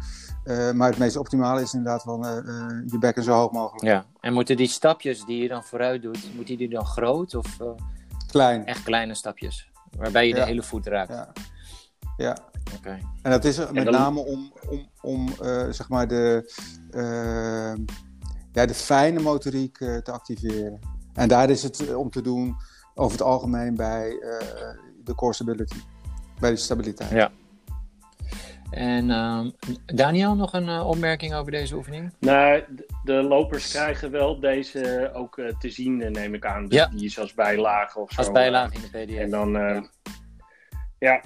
Uh, 0.46 0.72
maar 0.72 0.90
het 0.90 0.98
meest 0.98 1.18
optimale 1.18 1.62
is 1.62 1.74
inderdaad 1.74 2.04
van 2.04 2.20
je 2.86 2.98
bekken 3.00 3.24
zo 3.24 3.34
hoog 3.34 3.52
mogelijk. 3.52 3.86
Ja, 3.86 4.06
en 4.20 4.34
moeten 4.34 4.58
die 4.58 4.68
stapjes 4.68 5.26
die 5.26 5.42
je 5.42 5.48
dan 5.48 5.64
vooruit 5.64 6.02
doet, 6.02 6.36
moeten 6.36 6.58
die 6.58 6.70
dan 6.70 6.86
groot 6.86 7.36
of 7.36 7.58
klein? 8.28 8.66
Echt 8.66 8.84
kleine 8.84 9.14
stapjes, 9.14 9.72
waarbij 9.98 10.28
je 10.28 10.34
ja. 10.34 10.40
de 10.40 10.46
hele 10.46 10.64
voet 10.64 10.88
raakt. 10.88 11.10
Ja. 11.10 11.32
ja. 12.18 12.38
Oké. 12.66 12.76
Okay. 12.76 13.02
En 13.22 13.32
dat 13.32 13.46
is 13.46 13.58
met 13.58 13.86
dan... 13.86 13.94
name 13.94 14.20
om, 14.20 14.54
om, 14.70 14.90
om 15.02 15.30
zeg 15.70 15.90
maar 15.90 16.08
de, 16.08 16.54
ja, 18.52 18.66
de 18.66 18.74
fijne 18.74 19.20
motoriek 19.20 19.78
te 19.78 20.12
activeren. 20.12 20.80
En 21.14 21.28
daar 21.28 21.50
is 21.50 21.64
het 21.64 21.96
om 21.96 22.10
te 22.10 22.22
doen 22.22 22.56
over 22.94 23.12
het 23.18 23.28
algemeen 23.28 23.76
bij 23.76 24.10
de 25.04 25.16
core 25.16 25.34
stability. 25.34 25.80
Bij 26.44 26.52
de 26.52 26.58
stabiliteit. 26.58 27.10
Ja. 27.10 27.32
En 28.72 29.10
ehm, 29.10 29.50
Daniel, 29.86 30.36
nog 30.36 30.54
een 30.54 30.68
uh, 30.68 30.88
opmerking 30.88 31.34
over 31.34 31.52
deze 31.52 31.76
oefening? 31.76 32.14
Nou, 32.20 32.64
de 33.04 33.14
lopers 33.14 33.72
krijgen 33.72 34.12
wel 34.12 34.40
deze 34.40 35.12
ook 35.14 35.38
uh, 35.38 35.48
te 35.60 35.70
zien, 35.70 35.98
neem 36.12 36.34
ik 36.34 36.46
aan. 36.46 36.68
Dus 36.68 36.80
Ja. 36.80 36.88
die 36.88 37.06
is 37.06 37.20
als 37.20 37.34
bijlage 37.34 38.00
of 38.00 38.12
zo. 38.12 38.18
Als 38.20 38.32
bijlage 38.32 38.76
in 38.76 38.82
de 38.82 39.06
PDF. 39.06 39.18
En 39.18 39.30
dan, 39.30 39.56
eh, 39.58 39.62
Ja. 39.62 39.84
ja. 41.00 41.22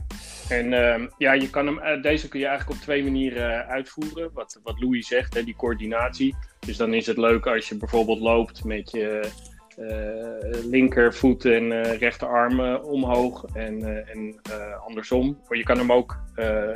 En 0.50 0.74
ehm, 0.74 1.08
ja, 1.18 1.34
je 1.34 1.50
kan 1.50 1.66
hem, 1.66 1.80
eh, 1.80 2.02
deze 2.02 2.28
kun 2.28 2.40
je 2.40 2.46
eigenlijk 2.46 2.78
op 2.78 2.84
twee 2.84 3.04
manieren 3.04 3.64
eh, 3.64 3.70
uitvoeren. 3.70 4.30
Wat, 4.34 4.60
wat 4.64 4.80
Louis 4.80 5.08
zegt, 5.08 5.34
hè, 5.34 5.44
die 5.44 5.56
coördinatie. 5.56 6.36
Dus 6.60 6.78
dan 6.78 6.94
is 6.94 7.06
het 7.06 7.18
leuk 7.18 7.48
als 7.48 7.70
je 7.70 7.78
bijvoorbeeld 7.78 8.20
loopt 8.20 8.64
met 8.64 8.92
je 8.92 9.10
eh, 9.10 9.30
linkervoet 10.70 11.46
en 11.46 11.84
eh, 11.84 11.98
rechterarm 11.98 12.60
eh, 12.60 12.84
omhoog 12.84 13.46
en, 13.54 13.84
eh, 13.84 14.16
en 14.16 14.40
eh, 14.52 14.86
andersom. 14.86 15.40
Maar 15.48 15.58
je 15.58 15.64
kan 15.64 15.78
hem 15.78 15.92
ook 15.92 16.20
eh, 16.36 16.70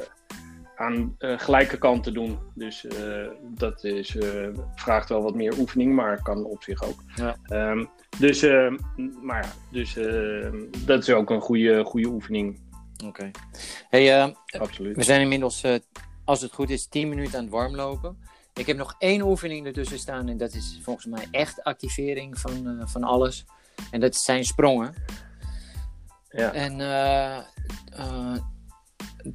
aan 0.76 1.16
eh, 1.18 1.40
gelijke 1.40 1.78
kanten 1.78 2.14
doen. 2.14 2.40
Dus 2.56 2.86
eh, 2.88 3.28
dat 3.42 3.84
is, 3.84 4.16
eh, 4.16 4.48
vraagt 4.76 5.10
wel 5.10 5.22
wat 5.22 5.36
meer 5.36 5.58
oefening, 5.60 5.96
maar 5.96 6.22
kan 6.22 6.46
op 6.46 6.64
zich 6.64 6.84
ook. 6.84 7.04
Ja. 7.16 7.36
Ehm, 7.44 7.86
dus, 8.20 8.42
eh, 8.42 8.72
maar 9.22 9.44
ja, 9.44 9.52
dus 9.72 9.98
eh, 9.98 10.52
dat 10.86 11.02
is 11.02 11.10
ook 11.10 11.30
een 11.30 11.42
goede, 11.42 11.84
goede 11.84 12.08
oefening, 12.08 12.60
Oké. 13.06 13.32
Hey, 13.90 14.22
eh, 14.22 14.30
absoluut. 14.60 14.96
we 14.96 15.04
zijn 15.04 15.22
inmiddels, 15.22 15.64
eh, 15.64 15.76
als 16.26 16.42
het 16.42 16.54
goed 16.54 16.70
is, 16.70 16.88
10 16.88 17.10
minuten 17.10 17.38
aan 17.38 17.44
het 17.44 17.54
warmlopen. 17.54 18.18
Ik 18.54 18.68
heb 18.68 18.78
nog 18.78 18.96
één 19.00 19.22
oefening 19.22 19.66
ertussen 19.66 20.00
staan 20.00 20.28
en 20.28 20.38
dat 20.38 20.54
is 20.54 20.80
volgens 20.84 21.06
mij 21.06 21.28
echt 21.32 21.64
activering 21.64 22.40
van, 22.40 22.68
eh, 22.68 22.88
van 22.88 23.04
alles. 23.04 23.46
En 23.92 24.00
dat 24.00 24.16
zijn 24.16 24.46
sprongen. 24.46 24.94
Ja. 26.30 26.54
En 26.54 26.82
eh 26.82 27.38
eh 27.92 28.36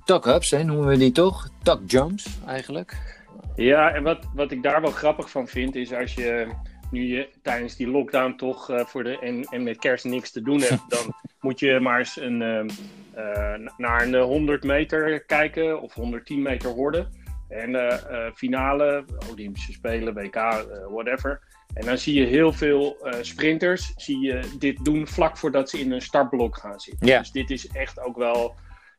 tuck-ups, 0.04 0.50
hè, 0.50 0.64
noemen 0.64 0.86
we 0.86 0.96
die 0.96 1.12
toch? 1.12 1.48
Tuck-jumps 1.62 2.38
eigenlijk. 2.46 3.22
Ja, 3.56 3.94
en 3.94 4.02
wat, 4.02 4.28
wat 4.34 4.50
ik 4.50 4.62
daar 4.62 4.80
wel 4.80 4.90
grappig 4.90 5.30
van 5.30 5.48
vind, 5.48 5.74
is 5.74 5.92
als 5.92 6.14
je 6.14 6.48
nu 6.90 7.06
je 7.06 7.28
tijdens 7.42 7.76
die 7.76 7.88
lockdown 7.88 8.36
toch 8.36 8.70
voor 8.86 9.04
de, 9.04 9.18
en, 9.18 9.42
en 9.44 9.62
met 9.62 9.78
kerst 9.78 10.04
niks 10.04 10.32
te 10.32 10.42
doen 10.42 10.60
hebt, 10.60 10.90
dan 10.96 11.14
moet 11.40 11.60
je 11.60 11.80
maar 11.80 11.98
eens 11.98 12.20
een, 12.20 12.38
naar 13.76 14.02
een 14.02 14.14
100 14.14 14.64
meter 14.64 15.24
kijken 15.24 15.80
of 15.80 15.94
110 15.94 16.42
meter 16.42 16.70
horden. 16.70 17.25
En 17.48 17.74
eh, 17.74 18.30
finale, 18.34 19.04
Olympische 19.30 19.72
Spelen, 19.72 20.14
WK, 20.14 20.34
eh, 20.34 20.60
whatever. 20.88 21.40
En 21.74 21.86
dan 21.86 21.98
zie 21.98 22.20
je 22.20 22.26
heel 22.26 22.52
veel 22.52 23.08
sprinters 23.20 23.92
zie 23.96 24.20
je 24.20 24.54
dit 24.58 24.84
doen 24.84 25.06
vlak 25.06 25.36
voordat 25.36 25.70
ze 25.70 25.80
in 25.80 25.92
een 25.92 26.02
startblok 26.02 26.56
gaan 26.56 26.80
zitten. 26.80 27.06
Dus 27.06 27.30
dit 27.30 27.50
is 27.50 27.68
echt 27.68 28.00
ook 28.00 28.16
wel, 28.16 28.54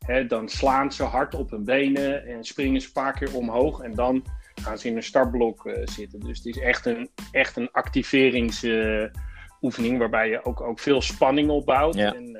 hè, 0.05 0.25
dan 0.25 0.49
slaan 0.49 0.91
ze 0.91 1.03
hard 1.03 1.35
op 1.35 1.51
hun 1.51 1.63
benen 1.63 2.25
en 2.25 2.43
springen 2.43 2.81
ze 2.81 2.87
een 2.87 2.93
paar 2.93 3.13
keer 3.13 3.35
omhoog. 3.35 3.81
En 3.81 3.93
dan 3.93 4.25
gaan 4.61 4.77
ze 4.77 4.87
in 4.87 4.95
een 4.95 5.03
startblok 5.03 5.69
zitten. 5.83 6.19
Dus 6.19 6.37
het 6.37 6.45
is 6.45 6.59
echt 6.59 6.85
een, 6.85 7.09
echt 7.31 7.55
een 7.55 7.71
activeringsoefening 7.71 9.97
waarbij 9.97 10.29
je 10.29 10.45
ook, 10.45 10.61
ook 10.61 10.79
veel 10.79 11.01
spanning 11.01 11.49
opbouwt. 11.49 11.95
Ja. 11.95 12.15
En 12.15 12.37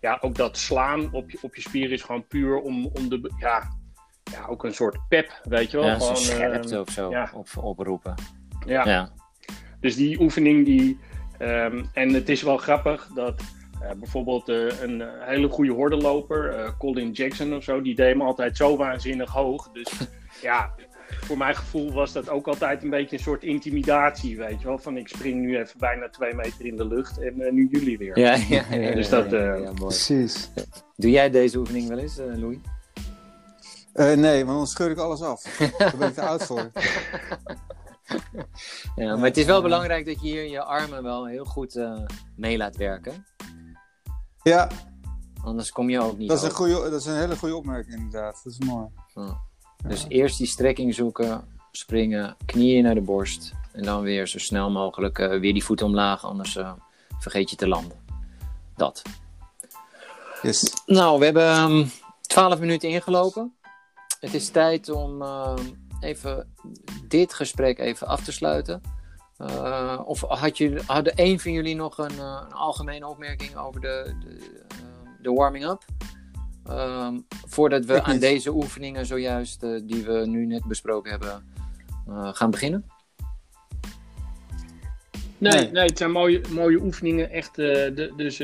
ja, 0.00 0.18
ook 0.20 0.34
dat 0.34 0.56
slaan 0.56 1.12
op 1.12 1.30
je, 1.30 1.38
op 1.42 1.54
je 1.54 1.60
spier 1.60 1.92
is 1.92 2.02
gewoon 2.02 2.26
puur 2.26 2.60
om, 2.60 2.86
om 2.86 3.08
de, 3.08 3.32
ja, 3.38 3.80
ja, 4.30 4.46
ook 4.48 4.64
een 4.64 4.74
soort 4.74 4.98
pep, 5.08 5.40
weet 5.48 5.70
je 5.70 5.76
wel. 5.76 5.86
Ja, 5.86 5.94
Gewoon, 5.94 6.16
scherpte 6.16 6.74
eh, 6.74 6.80
of 6.80 6.90
zo 6.90 7.10
ja. 7.10 7.30
op, 7.34 7.48
oproepen. 7.56 8.14
ja. 8.66 8.84
Ja. 8.88 9.10
Dus 9.80 9.96
die 9.96 10.20
oefening 10.20 10.64
die. 10.64 10.98
ehm, 11.38 11.84
en 11.92 12.08
het 12.14 12.28
is 12.28 12.42
wel 12.42 12.56
grappig 12.56 13.08
dat 13.14 13.42
eh, 13.82 13.90
bijvoorbeeld 13.96 14.48
eh, 14.48 14.80
een 14.82 15.00
eh, 15.00 15.08
hele 15.20 15.48
goede 15.48 15.72
hordenloper, 15.72 16.54
eh, 16.54 16.70
Colin 16.78 17.10
Jackson 17.12 17.54
of 17.54 17.62
zo, 17.64 17.82
die 17.82 17.94
deed 17.94 18.16
me 18.16 18.24
altijd 18.24 18.56
zo 18.56 18.76
waanzinnig 18.76 19.30
hoog. 19.30 19.70
Dus 19.72 19.88
ja, 20.42 20.74
voor 21.20 21.36
mijn 21.36 21.54
gevoel 21.56 21.92
was 21.92 22.12
dat 22.12 22.28
ook 22.28 22.46
altijd 22.48 22.82
een 22.82 22.90
beetje 22.90 23.16
een 23.16 23.22
soort 23.22 23.42
intimidatie, 23.42 24.36
weet 24.36 24.60
je 24.60 24.66
wel. 24.66 24.78
Van 24.78 24.96
ik 24.96 25.08
spring 25.08 25.40
nu 25.40 25.58
even 25.58 25.78
bijna 25.78 26.08
twee 26.08 26.34
meter 26.34 26.66
in 26.66 26.76
de 26.76 26.86
lucht 26.86 27.18
en 27.20 27.54
nu 27.54 27.68
jullie 27.70 27.98
weer. 27.98 28.18
Ja, 28.18 28.36
ja, 28.48 28.64
ja, 28.70 28.94
Dus 29.00 29.08
ja, 29.08 29.20
dat, 29.20 29.30
ja, 29.30 29.38
eh, 29.38 29.60
ja, 29.60 29.64
mooi. 29.72 29.74
Precies. 29.74 30.50
Doe 30.96 31.10
jij 31.10 31.30
deze 31.30 31.58
oefening 31.58 31.88
wel 31.88 31.98
eens, 31.98 32.18
eh, 32.18 32.26
Louis? 32.36 32.58
Eh, 33.92 34.12
nee, 34.12 34.44
want 34.44 34.58
dan 34.58 34.66
scheur 34.66 34.90
ik 34.90 34.98
alles 34.98 35.22
af. 35.22 35.42
Daar 35.78 35.96
ben 35.96 36.08
ik 36.08 36.14
te 36.14 36.22
oud 36.22 36.42
voor. 36.42 36.70
Ja, 38.96 39.16
maar 39.16 39.24
het 39.24 39.36
is 39.36 39.44
wel 39.44 39.62
belangrijk 39.62 40.06
dat 40.06 40.22
je 40.22 40.28
hier 40.28 40.44
je 40.44 40.62
armen 40.62 41.02
wel 41.02 41.26
heel 41.26 41.44
goed 41.44 41.76
eh, 41.76 42.00
mee 42.36 42.56
laat 42.56 42.76
werken. 42.76 43.26
Ja, 44.42 44.68
Anders 45.44 45.72
kom 45.72 45.90
je 45.90 46.00
ook 46.00 46.18
niet 46.18 46.28
dat 46.28 46.38
is, 46.38 46.44
een 46.44 46.50
goede, 46.50 46.90
dat 46.90 47.00
is 47.00 47.06
een 47.06 47.16
hele 47.16 47.36
goede 47.36 47.56
opmerking 47.56 47.94
inderdaad. 47.94 48.40
Dat 48.44 48.52
is 48.52 48.66
mooi. 48.66 48.86
Dus 49.86 50.04
eerst 50.08 50.38
die 50.38 50.46
strekking 50.46 50.94
zoeken, 50.94 51.44
springen, 51.72 52.36
knieën 52.46 52.82
naar 52.82 52.94
de 52.94 53.00
borst. 53.00 53.52
En 53.72 53.82
dan 53.82 54.02
weer 54.02 54.26
zo 54.26 54.38
snel 54.38 54.70
mogelijk 54.70 55.18
eh, 55.18 55.28
weer 55.28 55.52
die 55.52 55.64
voeten 55.64 55.86
omlaag, 55.86 56.24
anders 56.24 56.58
vergeet 57.18 57.50
je 57.50 57.56
te 57.56 57.68
landen. 57.68 58.00
Dat. 58.76 59.02
Yes. 60.42 60.72
Nou, 60.86 61.18
we 61.18 61.24
hebben 61.24 61.50
ehm, 61.50 61.86
12 62.20 62.58
minuten 62.58 62.88
ingelopen. 62.88 63.54
Het 64.22 64.34
is 64.34 64.48
tijd 64.48 64.88
om 64.88 65.22
ehm, 65.22 65.64
even 66.00 66.54
dit 67.08 67.34
gesprek 67.34 67.78
even 67.78 68.06
af 68.06 68.24
te 68.24 68.32
sluiten. 68.32 68.80
Eh, 69.36 70.00
of 70.04 70.20
had 70.20 70.58
je, 70.58 70.82
hadden 70.86 71.12
een 71.16 71.40
van 71.40 71.52
jullie 71.52 71.74
nog 71.74 71.98
een, 71.98 72.18
eh, 72.18 72.42
een 72.46 72.52
algemene 72.52 73.08
opmerking 73.08 73.56
over 73.56 73.80
de, 73.80 74.14
de, 74.20 74.28
eh, 74.68 74.76
de 75.22 75.32
warming-up? 75.32 75.84
Ehm, 76.66 77.18
voordat 77.48 77.84
we 77.84 78.02
aan 78.02 78.18
deze 78.18 78.50
oefeningen 78.54 79.06
zojuist, 79.06 79.62
eh, 79.62 79.80
die 79.84 80.04
we 80.04 80.26
nu 80.26 80.46
net 80.46 80.64
besproken 80.64 81.10
hebben, 81.10 81.44
eh, 82.06 82.28
gaan 82.32 82.50
beginnen? 82.50 82.86
Nee, 85.38 85.52
Nee. 85.52 85.70
nee. 85.70 85.86
het 85.86 85.98
zijn 85.98 86.10
mooie, 86.10 86.40
mooie 86.50 86.80
oefeningen. 86.80 87.30
Echt, 87.30 87.58
eh, 87.58 87.66
de, 87.66 88.12
dus 88.16 88.42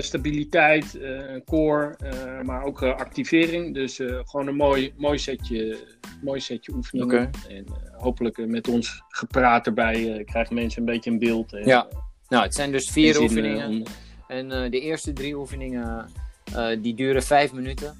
stabiliteit, 0.00 0.98
eh 1.00 1.20
core, 1.46 1.94
eh, 1.98 2.40
maar 2.42 2.64
ook 2.64 2.82
eh, 2.82 2.88
activering. 2.96 3.74
Dus 3.74 3.98
eh, 3.98 4.18
gewoon 4.24 4.46
een 4.46 4.56
mooi, 4.56 4.92
mooi, 4.96 5.18
setje, 5.18 5.78
mooi 6.22 6.40
setje 6.40 6.72
oefeningen. 6.74 7.30
En 7.48 7.64
eh, 7.66 8.00
hopelijk 8.02 8.38
eh, 8.38 8.46
met 8.46 8.68
ons 8.68 9.02
gepraat 9.08 9.66
erbij 9.66 10.12
eh, 10.18 10.24
krijgen 10.26 10.54
mensen 10.54 10.80
een 10.80 10.86
beetje 10.86 11.10
een 11.10 11.18
beeld. 11.18 11.52
En, 11.52 11.66
Ja, 11.66 11.86
eh, 11.90 11.96
Nou, 12.28 12.42
het 12.44 12.54
zijn 12.54 12.72
dus 12.72 12.90
vier 12.90 13.14
eh, 13.14 13.20
oefeningen. 13.20 13.68
om- 13.68 13.82
En 14.28 14.52
eh, 14.52 14.70
de 14.70 14.80
eerste 14.80 15.12
drie 15.12 15.36
oefeningen 15.38 16.08
eh, 16.54 16.66
die 16.82 16.94
duren 16.94 17.22
vijf 17.22 17.52
minuten. 17.52 17.96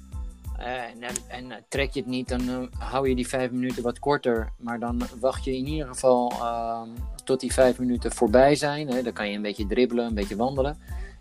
Eh, 0.57 0.73
en 0.73 1.13
en 1.27 1.51
eh, 1.51 1.57
trek 1.69 1.91
je 1.93 1.99
het 1.99 2.09
niet, 2.09 2.27
dan 2.27 2.49
eh, 2.49 2.79
hou 2.79 3.09
je 3.09 3.15
die 3.15 3.27
vijf 3.27 3.51
minuten 3.51 3.83
wat 3.83 3.99
korter. 3.99 4.49
Maar 4.57 4.79
dan 4.79 5.01
wacht 5.19 5.43
je 5.43 5.55
in 5.57 5.67
ieder 5.67 5.87
geval 5.87 6.31
ehm, 6.31 6.89
tot 7.23 7.39
die 7.39 7.53
vijf 7.53 7.79
minuten 7.79 8.11
voorbij 8.11 8.55
zijn. 8.55 8.87
Hè. 8.87 9.01
Dan 9.03 9.13
kan 9.13 9.29
je 9.29 9.35
een 9.35 9.41
beetje 9.41 9.67
dribbelen, 9.67 10.05
een 10.05 10.13
beetje 10.13 10.35
wandelen. 10.35 10.77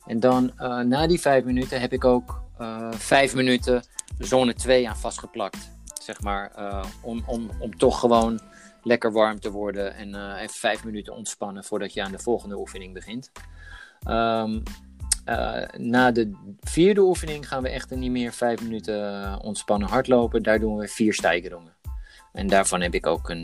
En 0.09 0.21
dan 0.21 0.53
eh, 0.59 0.79
na 0.79 1.07
die 1.07 1.21
vijf 1.21 1.45
minuten 1.45 1.81
heb 1.81 1.93
ik 1.93 2.05
ook 2.05 2.43
eh, 2.59 2.93
vijf 2.93 3.35
minuten 3.35 3.83
zone 4.19 4.55
2 4.55 4.89
aan 4.89 4.97
vastgeplakt. 4.97 5.71
Zeg 6.03 6.21
maar, 6.21 6.51
eh, 6.55 6.85
om, 7.03 7.23
om, 7.27 7.51
om 7.59 7.77
toch 7.77 8.01
gewoon 8.01 8.41
lekker 8.83 9.13
warm 9.13 9.41
te 9.41 9.51
worden. 9.51 9.95
En 9.95 10.37
even 10.37 10.55
vijf 10.55 10.85
minuten 10.85 11.15
ontspannen 11.15 11.65
voordat 11.65 11.93
je 11.93 12.03
aan 12.03 12.13
de 12.13 12.19
volgende 12.19 12.59
oefening 12.59 12.95
begint. 12.95 13.33
Ehm, 14.03 14.61
eh, 15.25 15.63
na 15.77 16.11
de 16.11 16.55
vierde 16.61 17.01
oefening 17.01 17.49
gaan 17.49 17.63
we 17.63 17.69
echt 17.69 17.91
niet 17.91 18.11
meer 18.11 18.33
vijf 18.33 18.63
minuten 18.63 19.41
ontspannen 19.41 19.89
hardlopen. 19.89 20.43
Daar 20.43 20.59
doen 20.59 20.77
we 20.77 20.89
vier 20.89 21.15
stijgerungen. 21.15 21.73
En 22.33 22.47
daarvan 22.47 22.81
heb 22.81 22.95
ik 22.95 23.07
ook 23.07 23.29
een. 23.29 23.43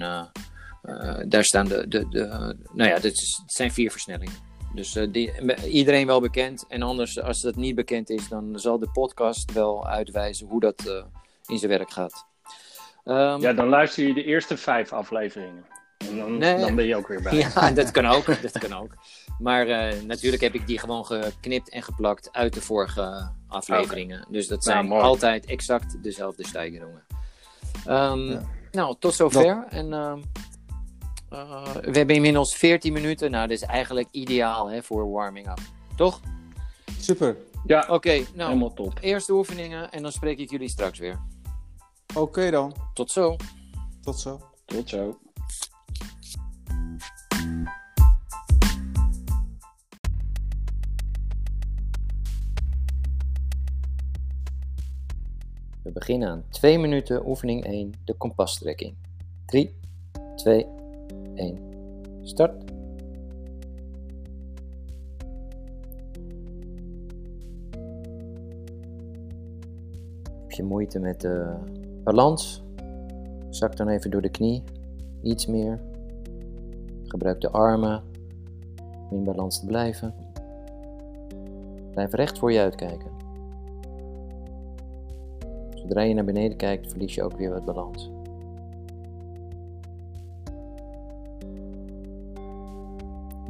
daar 1.29 1.45
staan 1.45 1.69
de. 1.69 1.89
de, 1.89 2.09
de 2.09 2.57
nou 2.73 2.91
ja, 2.91 2.99
dit 2.99 3.43
zijn 3.47 3.73
vier 3.73 3.91
versnellingen. 3.91 4.54
Dus 4.75 4.97
eh, 4.97 5.07
die, 5.13 5.33
iedereen 5.67 6.07
wel 6.07 6.21
bekend. 6.21 6.65
En 6.69 6.83
anders, 6.83 7.21
als 7.21 7.41
dat 7.41 7.57
niet 7.57 7.75
bekend 7.75 8.11
is, 8.11 8.29
dan 8.29 8.59
zal 8.59 8.79
de 8.79 8.91
podcast 8.93 9.53
wel 9.53 9.87
uitwijzen 9.87 10.47
hoe 10.47 10.61
dat 10.61 10.87
eh, 10.87 11.05
in 11.47 11.59
zijn 11.59 11.71
werk 11.71 11.91
gaat. 11.91 12.27
Ehm, 13.05 13.41
ja, 13.41 13.53
dan 13.53 13.69
luister 13.69 14.07
je 14.07 14.15
de 14.15 14.25
eerste 14.25 14.57
vijf 14.57 14.93
afleveringen. 14.93 15.65
En 16.11 16.17
dan, 16.17 16.39
Nee. 16.39 16.57
dan 16.61 16.75
ben 16.75 16.85
je 16.85 16.97
ook 16.97 17.09
weer 17.09 17.23
bij. 17.23 17.35
Ja, 17.55 17.71
dat 17.71 17.91
kan 17.91 18.07
ook. 18.07 18.43
Dat 18.43 18.59
kan 18.59 18.73
ook. 18.73 18.95
Maar 19.39 19.67
eh, 19.67 20.03
natuurlijk 20.03 20.43
heb 20.43 20.55
ik 20.55 20.67
die 20.67 20.79
gewoon 20.79 21.05
geknipt 21.07 21.69
en 21.71 21.83
geplakt 21.83 22.29
uit 22.33 22.53
de 22.55 22.61
vorige 22.61 23.31
afleveringen. 23.49 24.27
Dus 24.31 24.47
dat 24.49 24.65
Nou, 24.65 24.71
zijn 24.77 24.87
mooi. 24.89 25.03
altijd 25.03 25.47
exact 25.47 26.03
dezelfde 26.03 26.47
stijgerungen. 26.47 27.03
Ehm, 27.87 28.31
Ja. 28.31 28.41
Nou, 28.73 28.97
tot 28.99 29.15
zover. 29.15 29.65
En 29.69 29.93
eh, 31.35 31.73
we 31.73 31.99
hebben 31.99 32.15
inmiddels 32.17 32.55
14 32.55 32.93
minuten. 32.93 33.31
Nou, 33.31 33.49
dat 33.49 33.57
is 33.57 33.63
eigenlijk 33.63 34.09
ideaal 34.11 34.71
hè, 34.71 34.83
voor 34.83 35.11
warming 35.11 35.49
up. 35.51 35.59
Toch? 35.97 36.21
Super. 37.01 37.37
Ja, 37.67 37.87
Oké, 37.89 38.25
nou, 38.35 38.49
helemaal 38.49 38.73
top. 38.75 38.99
eerste 39.01 39.33
oefeningen 39.33 39.91
en 39.91 40.03
dan 40.03 40.13
spreek 40.13 40.39
ik 40.39 40.51
jullie 40.51 40.69
straks 40.69 40.99
weer. 40.99 41.21
Oké 42.15 42.51
dan. 42.51 42.75
Tot 42.95 43.11
zo. 43.11 43.37
Tot 44.03 44.21
zo. 44.21 44.41
Tot 44.65 44.89
zo. 44.89 45.19
We 55.83 55.91
beginnen 55.93 56.29
aan 56.29 56.45
2 56.51 56.79
minuten 56.79 57.27
oefening 57.29 57.65
1, 57.65 57.93
de 58.05 58.15
kompastrekking. 58.15 58.95
3, 59.47 59.75
2, 60.37 60.65
1, 60.65 60.84
start. 62.23 62.65
Heb 70.41 70.51
je 70.51 70.63
moeite 70.63 70.99
met 70.99 71.21
de 71.21 71.55
balans? 72.03 72.63
Zak 73.49 73.77
dan 73.77 73.89
even 73.89 74.11
door 74.11 74.23
de 74.23 74.29
knie, 74.29 74.63
iets 75.23 75.47
meer. 75.47 75.81
Gebruik 77.05 77.41
de 77.41 77.51
armen 77.51 78.03
om 79.11 79.17
in 79.17 79.25
balans 79.25 79.61
te 79.61 79.67
blijven. 79.67 80.15
Blijf 81.91 82.13
recht 82.13 82.39
voor 82.39 82.53
je 82.53 82.61
uitkijken. 82.61 83.11
Zodra 85.75 86.03
je 86.03 86.15
naar 86.15 86.25
beneden 86.25 86.57
kijkt, 86.57 86.91
verlies 86.91 87.15
je 87.15 87.23
ook 87.23 87.37
weer 87.37 87.51
wat 87.51 87.65
balans. 87.65 88.14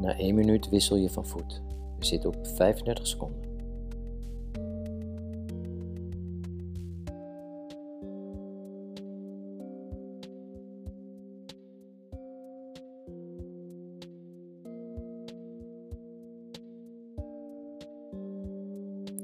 Na 0.05 0.19
1 0.19 0.35
minuut 0.35 0.69
wissel 0.69 0.97
je 0.97 1.11
van 1.11 1.27
voet. 1.27 1.63
We 1.99 2.05
zitten 2.05 2.31
op 2.31 2.47
35 2.47 3.07
seconden. 3.07 3.41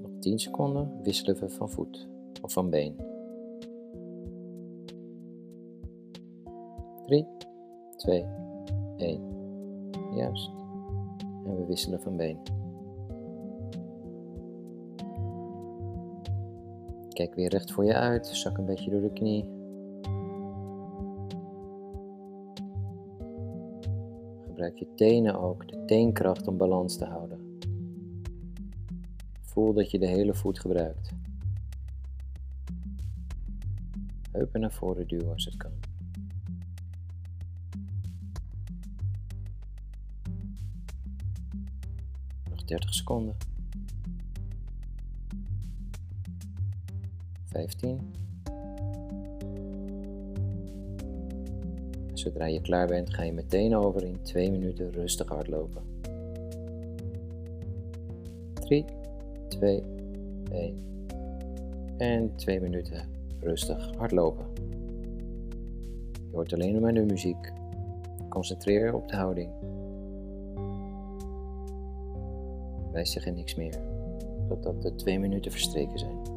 Nog 0.03 0.19
10 0.21 0.39
seconden 0.39 1.03
wisselen 1.03 1.41
we 1.41 1.49
van 1.49 1.71
voet 1.71 2.09
of 2.43 2.53
van 2.53 2.71
been. 2.71 2.97
3, 7.07 7.27
2, 7.97 8.27
1. 8.97 9.23
Juist. 10.15 10.60
En 11.45 11.57
we 11.57 11.65
wisselen 11.67 12.01
van 12.01 12.17
been. 12.17 12.39
Kijk 17.09 17.35
weer 17.35 17.49
recht 17.49 17.73
voor 17.73 17.85
je 17.85 17.95
uit. 17.95 18.27
Zak 18.27 18.59
een 18.59 18.65
beetje 18.65 18.91
door 18.91 19.01
de 19.01 19.13
knie. 19.13 19.45
Gebruik 24.47 24.79
je 24.79 24.95
tenen 24.95 25.41
ook, 25.41 25.69
de 25.69 25.85
teenkracht 25.85 26.47
om 26.47 26.57
balans 26.57 26.97
te 26.97 27.05
houden. 27.05 27.59
Voel 29.41 29.73
dat 29.73 29.91
je 29.91 29.99
de 29.99 30.07
hele 30.07 30.35
voet 30.35 30.61
gebruikt. 30.61 31.13
Heupen 34.33 34.61
naar 34.61 34.73
voren 34.73 35.09
duwen 35.09 35.33
als 35.33 35.45
het 35.45 35.57
kan. 35.57 35.90
30 42.71 42.95
seconden. 42.95 43.35
15. 47.45 47.99
Zodra 52.13 52.47
je 52.47 52.61
klaar 52.61 52.87
bent, 52.87 53.15
ga 53.15 53.23
je 53.23 53.33
meteen 53.33 53.77
over 53.77 54.05
in 54.05 54.23
2 54.23 54.51
minuten 54.51 54.93
rustig 54.93 55.29
hardlopen. 55.29 55.83
3, 58.55 58.85
2, 59.49 59.83
1. 60.51 60.75
En 61.99 62.37
2 62.37 62.61
minuten 62.61 63.09
rustig 63.41 63.95
hardlopen. 63.97 64.47
Je 66.13 66.37
hoort 66.37 66.53
alleen 66.53 66.81
maar 66.81 66.95
de 66.95 67.05
muziek. 67.05 67.53
Concentreer 68.29 68.85
je 68.85 68.95
op 68.95 69.09
de 69.09 69.17
houding. 69.17 69.51
Wij 73.01 73.09
zeggen 73.09 73.35
niks 73.35 73.55
meer, 73.55 73.75
totdat 74.49 74.83
de 74.83 74.95
twee 74.95 75.19
minuten 75.19 75.51
verstreken 75.51 75.99
zijn. 75.99 76.30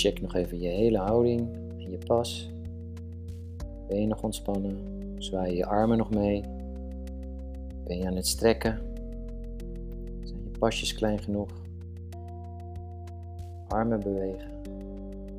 Check 0.00 0.20
nog 0.20 0.34
even 0.34 0.60
je 0.60 0.68
hele 0.68 0.98
houding 0.98 1.54
en 1.78 1.90
je 1.90 1.98
pas. 1.98 2.50
Ben 3.88 4.00
je 4.00 4.06
nog 4.06 4.22
ontspannen? 4.22 4.78
Zwaai 5.18 5.56
je 5.56 5.66
armen 5.66 5.98
nog 5.98 6.10
mee? 6.10 6.44
Ben 7.84 7.98
je 7.98 8.06
aan 8.06 8.16
het 8.16 8.26
strekken? 8.26 8.78
Zijn 10.22 10.42
je 10.44 10.58
pasjes 10.58 10.94
klein 10.94 11.18
genoeg? 11.18 11.50
Armen 13.68 14.00
bewegen. 14.00 14.50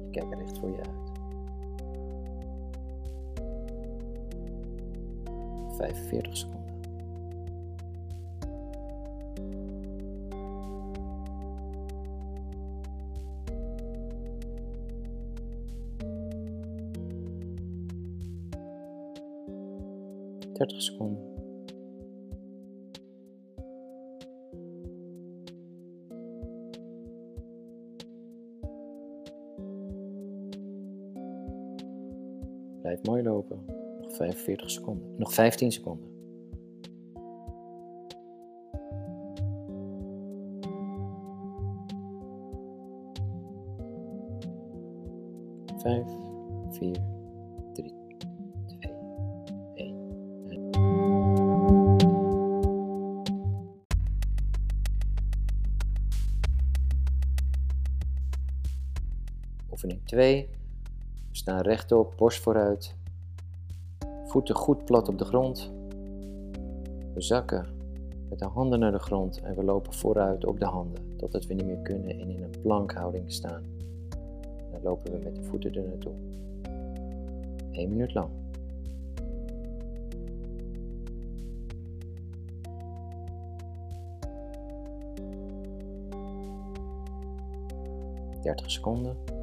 Je 0.03 0.09
kijkt 0.11 0.33
recht 0.39 0.57
voor 0.57 0.69
je 0.69 0.77
uit. 0.77 1.11
45 5.77 6.37
seconden. 6.37 6.60
Nog 35.21 35.33
15 35.33 35.71
seconden. 35.71 36.09
Vijf, 45.77 46.07
vier, 46.69 47.03
drie, 47.73 47.93
twee, 48.67 48.93
één. 49.73 49.95
Oefening 59.71 60.01
2. 60.05 60.49
We 60.49 60.57
staan 61.31 61.61
rechtop, 61.61 62.17
borst 62.17 62.39
vooruit. 62.39 62.99
Voeten 64.31 64.55
goed 64.55 64.85
plat 64.85 65.07
op 65.07 65.17
de 65.17 65.25
grond. 65.25 65.71
We 67.13 67.21
zakken 67.21 67.65
met 68.29 68.39
de 68.39 68.45
handen 68.45 68.79
naar 68.79 68.91
de 68.91 68.99
grond 68.99 69.41
en 69.41 69.55
we 69.55 69.63
lopen 69.63 69.93
vooruit 69.93 70.45
op 70.45 70.59
de 70.59 70.65
handen 70.65 71.15
totdat 71.17 71.45
we 71.45 71.53
niet 71.53 71.65
meer 71.65 71.81
kunnen 71.81 72.09
en 72.09 72.29
in 72.29 72.43
een 72.43 72.61
plankhouding 72.61 73.31
staan. 73.31 73.63
Dan 74.71 74.81
lopen 74.83 75.11
we 75.11 75.19
met 75.23 75.35
de 75.35 75.43
voeten 75.43 75.73
er 75.73 75.83
naartoe. 75.83 76.13
1 77.71 77.89
minuut 77.89 78.13
lang. 78.13 78.29
Dertig 88.41 88.71
seconden. 88.71 89.40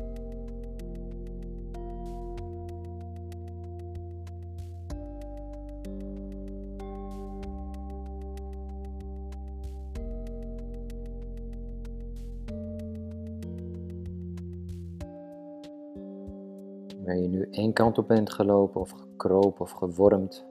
Kant 17.78 17.98
op 17.98 18.08
bent 18.08 18.32
gelopen 18.32 18.80
of 18.80 18.90
gekropen 18.90 19.60
of 19.60 19.70
gewormd, 19.70 20.46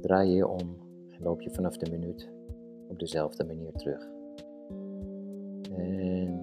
draai 0.00 0.28
je 0.28 0.36
je 0.36 0.48
om 0.48 0.76
en 1.08 1.22
loop 1.22 1.40
je 1.40 1.50
vanaf 1.50 1.76
de 1.76 1.90
minuut 1.90 2.30
op 2.88 2.98
dezelfde 2.98 3.44
manier 3.44 3.72
terug. 3.72 4.08
En 5.76 6.40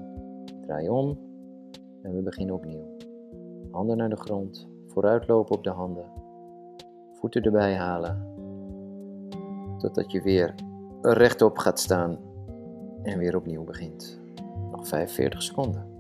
draai 0.61 0.89
om 0.89 1.19
en 2.01 2.15
we 2.15 2.21
beginnen 2.21 2.55
opnieuw. 2.55 2.97
Handen 3.71 3.97
naar 3.97 4.09
de 4.09 4.15
grond, 4.15 4.67
vooruitlopen 4.87 5.55
op 5.55 5.63
de 5.63 5.69
handen, 5.69 6.05
voeten 7.13 7.41
erbij 7.41 7.75
halen, 7.75 8.33
totdat 9.77 10.11
je 10.11 10.21
weer 10.21 10.55
rechtop 11.01 11.57
gaat 11.57 11.79
staan 11.79 12.17
en 13.03 13.17
weer 13.17 13.35
opnieuw 13.35 13.63
begint. 13.63 14.19
Nog 14.71 14.87
45 14.87 15.43
seconden. 15.43 15.98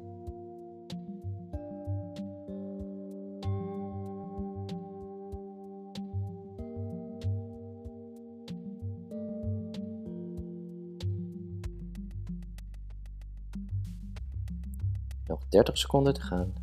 30 15.49 15.77
seconden 15.77 16.13
te 16.13 16.21
gaan. 16.21 16.53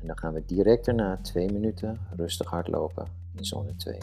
En 0.00 0.06
dan 0.06 0.18
gaan 0.18 0.32
we 0.32 0.44
direct 0.46 0.84
daarna 0.84 1.16
2 1.16 1.52
minuten 1.52 1.98
rustig 2.16 2.50
hardlopen 2.50 3.06
in 3.36 3.44
zone 3.44 3.76
2. 3.76 3.98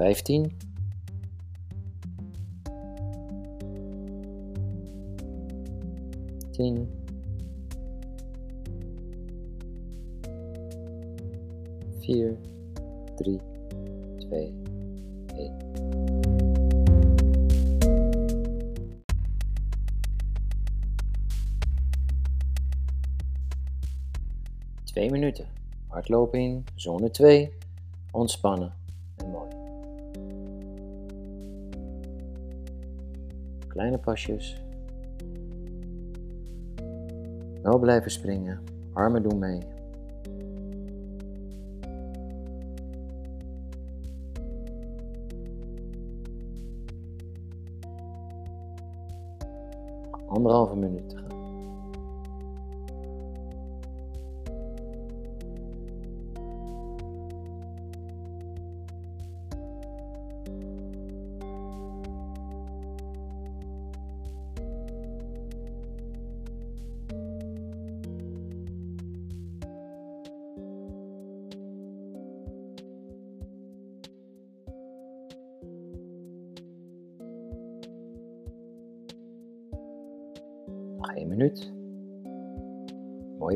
15. 0.00 0.56
Tien. 6.50 6.88
Vier, 12.00 12.36
drie, 13.16 13.40
Hardlopen 26.00 26.40
in, 26.40 26.64
zone 26.74 27.10
2, 27.10 27.52
ontspannen 28.10 28.72
en 29.16 29.30
mooi. 29.30 29.48
Kleine 33.68 33.98
pasjes. 33.98 34.62
Wel 37.62 37.78
blijven 37.78 38.10
springen. 38.10 38.60
Armen 38.92 39.22
doen 39.22 39.38
mee. 39.38 39.60
Anderhalve 50.26 50.76
minuut 50.76 51.19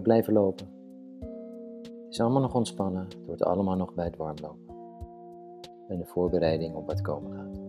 blijven 0.05 0.33
lopen. 0.33 0.67
Het 2.05 2.13
is 2.13 2.21
allemaal 2.21 2.43
nog 2.43 2.55
ontspannen. 2.55 3.03
Het 3.05 3.27
wordt 3.27 3.45
allemaal 3.45 3.77
nog 3.77 3.95
bij 3.95 4.05
het 4.05 4.17
warmlopen. 4.17 4.75
En 5.89 5.99
de 5.99 6.05
voorbereiding 6.05 6.75
op 6.75 6.87
wat 6.87 7.01
komen 7.01 7.33
gaat. 7.33 7.61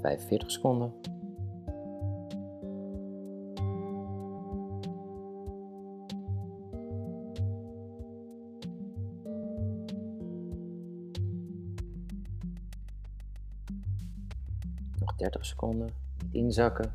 Vijfenveertig 0.00 0.50
seconden. 0.50 0.92
30 15.34 15.46
seconden. 15.46 15.88
Niet 16.22 16.34
inzakken. 16.34 16.92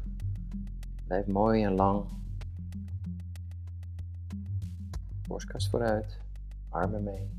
Blijf 1.07 1.27
mooi 1.27 1.63
en 1.63 1.73
lang. 1.73 2.05
Borstkast 5.27 5.69
vooruit. 5.69 6.19
Armen 6.69 7.03
mee. 7.03 7.29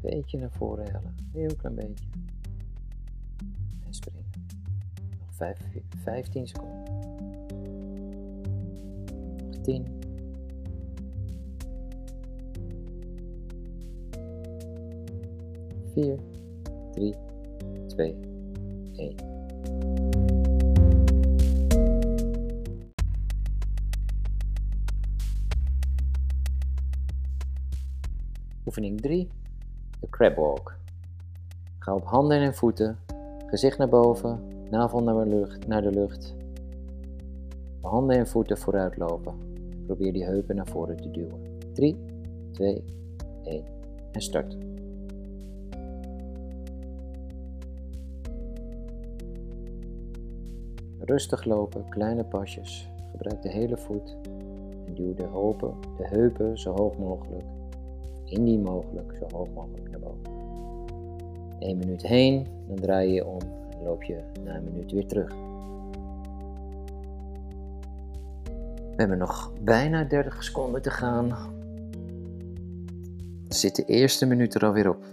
Beetje 0.00 0.38
naar 0.38 0.50
voren 0.50 0.84
hellen. 0.84 1.14
Heel 1.32 1.56
klein 1.56 1.74
beetje. 1.74 2.04
En 3.86 3.94
springen. 3.94 4.30
Nog 5.18 5.34
vijf, 5.34 5.58
15 6.02 6.46
seconden. 6.46 6.84
Nog 9.46 9.56
10. 9.62 9.98
Vier, 15.92 16.18
drie, 16.92 17.14
twee, 17.86 18.16
één. 18.96 19.29
Oefening 28.80 29.00
3, 29.00 29.28
de 30.00 30.08
crab 30.08 30.36
walk. 30.36 30.76
Ga 31.78 31.94
op 31.94 32.04
handen 32.04 32.40
en 32.40 32.54
voeten, 32.54 32.98
gezicht 33.46 33.78
naar 33.78 33.88
boven, 33.88 34.40
navel 34.70 35.02
naar 35.02 35.24
de 35.24 35.30
lucht. 35.30 35.66
Naar 35.66 35.82
de 35.82 35.90
lucht. 35.90 36.34
Handen 37.80 38.16
en 38.16 38.26
voeten 38.26 38.58
vooruit 38.58 38.96
lopen. 38.96 39.34
Probeer 39.86 40.12
die 40.12 40.24
heupen 40.24 40.56
naar 40.56 40.66
voren 40.66 40.96
te 40.96 41.10
duwen. 41.10 41.58
3, 41.72 41.96
2, 42.52 42.84
1 43.42 43.64
en 44.12 44.22
start. 44.22 44.56
Rustig 50.98 51.44
lopen, 51.44 51.88
kleine 51.88 52.24
pasjes. 52.24 52.88
Gebruik 53.10 53.42
de 53.42 53.50
hele 53.50 53.76
voet 53.76 54.16
en 54.86 54.94
duw 54.94 55.14
de 55.14 55.28
heupen, 55.32 55.74
de 55.96 56.06
heupen 56.08 56.58
zo 56.58 56.72
hoog 56.72 56.98
mogelijk, 56.98 57.44
indien 58.30 58.62
mogelijk, 58.62 59.12
zo 59.18 59.36
hoog 59.36 59.48
mogelijk 59.54 59.90
naar 59.90 60.00
boven. 60.00 60.38
1 61.58 61.78
minuut 61.78 62.02
heen, 62.02 62.46
dan 62.66 62.76
draai 62.76 63.12
je 63.12 63.26
om 63.26 63.40
en 63.70 63.82
loop 63.82 64.02
je 64.02 64.22
na 64.44 64.56
een 64.56 64.64
minuut 64.64 64.92
weer 64.92 65.06
terug. 65.06 65.34
We 68.90 69.06
hebben 69.06 69.18
nog 69.18 69.52
bijna 69.60 70.04
30 70.04 70.44
seconden 70.44 70.82
te 70.82 70.90
gaan. 70.90 71.28
Dan 73.44 73.58
zit 73.58 73.76
de 73.76 73.84
eerste 73.84 74.26
minuut 74.26 74.54
er 74.54 74.64
alweer 74.64 74.88
op. 74.88 75.04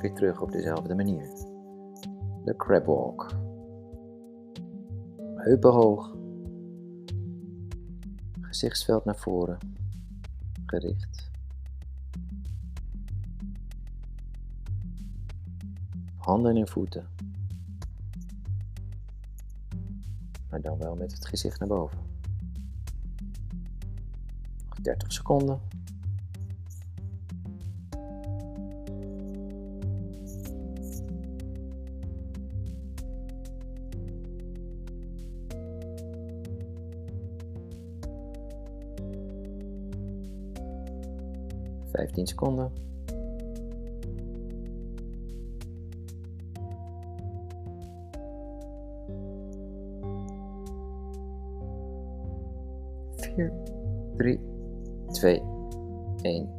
weer 0.00 0.14
terug 0.14 0.40
op 0.40 0.52
dezelfde 0.52 0.94
manier. 0.94 1.28
De 2.44 2.54
crab 2.56 2.86
walk. 2.86 3.32
Heupen 5.34 5.72
hoog. 5.72 6.16
Gezichtsveld 8.40 9.04
naar 9.04 9.16
voren. 9.16 9.58
Gericht. 10.66 11.30
Handen 16.16 16.56
en 16.56 16.68
voeten. 16.68 17.18
maar 20.50 20.60
dan 20.60 20.78
wel 20.78 20.94
met 20.94 21.12
het 21.12 21.26
gezicht 21.26 21.58
naar 21.58 21.68
boven. 21.68 21.98
Nog 24.68 24.80
30 24.80 25.12
seconden. 25.12 25.60
Vijftien 42.18 42.26
seconden. 42.26 42.72
Vier, 53.16 53.52
drie, 54.16 54.40
twee, 55.10 55.42
één. 56.22 56.56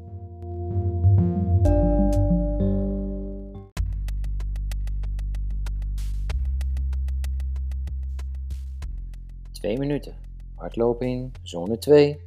Twee 9.51 9.77
minuten. 9.77 10.13
Hardlopen 10.55 11.07
in, 11.07 11.31
zone 11.43 11.77
2. 11.77 12.19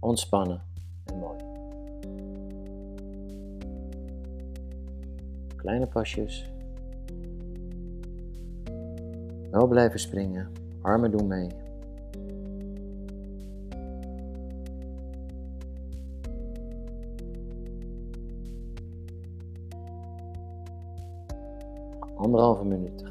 Ontspannen 0.00 0.69
Kleine 5.70 5.86
pasjes. 5.86 6.50
Wel 9.50 9.66
blijven 9.66 10.00
springen. 10.00 10.48
Armen 10.82 11.10
doen 11.10 11.26
mee. 11.26 11.48
Anderhalve 22.16 22.64
minuut 22.64 23.09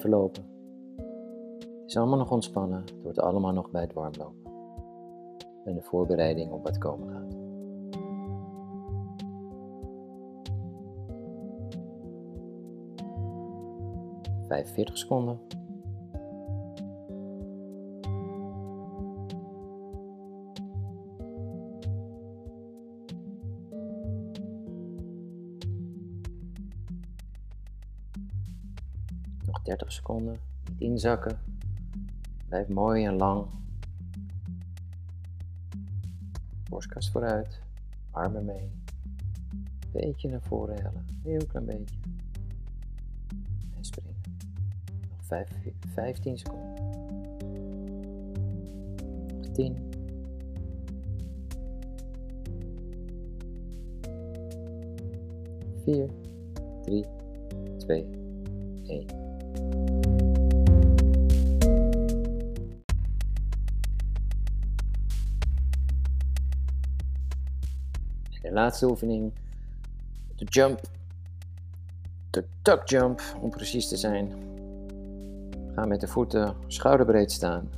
lopen. 0.00 0.44
Het 1.80 1.90
is 1.90 1.96
allemaal 1.96 2.18
nog 2.18 2.30
ontspannen. 2.30 2.80
Het 2.80 3.02
wordt 3.02 3.20
allemaal 3.20 3.52
nog 3.52 3.70
bij 3.70 3.80
het 3.80 3.92
warmlopen. 3.92 4.50
En 5.64 5.74
de 5.74 5.82
voorbereiding 5.82 6.52
op 6.52 6.62
wat 6.62 6.78
komen 6.78 7.08
gaat. 7.08 7.36
Vijfenveertig 14.46 14.98
seconden. 14.98 15.38
10 29.92 30.00
seconden. 30.00 30.36
Niet 30.68 30.80
inzakken. 30.80 31.38
Blijf 32.48 32.68
mooi 32.68 33.04
en 33.04 33.16
lang. 33.16 33.46
Borstkast 36.68 37.10
vooruit. 37.10 37.60
Armen 38.10 38.44
mee. 38.44 38.70
Beetje 39.92 40.28
naar 40.28 40.42
voren 40.42 40.74
hellen. 40.74 41.06
Heel 41.22 41.46
klein 41.46 41.66
beetje. 41.66 41.96
En 43.76 43.84
springen. 43.84 44.20
Nog 45.10 45.42
15 45.92 46.38
seconden. 46.38 46.74
10. 49.52 49.90
4, 55.84 56.08
3, 56.82 57.04
2, 57.78 58.21
oefening, 68.80 69.32
de 70.36 70.44
jump, 70.44 70.80
de 72.30 72.44
tuck 72.62 72.88
jump 72.88 73.20
om 73.40 73.50
precies 73.50 73.88
te 73.88 73.96
zijn. 73.96 74.32
Ga 75.74 75.86
met 75.86 76.00
de 76.00 76.06
voeten 76.06 76.54
schouderbreed 76.66 77.32
staan. 77.32 77.70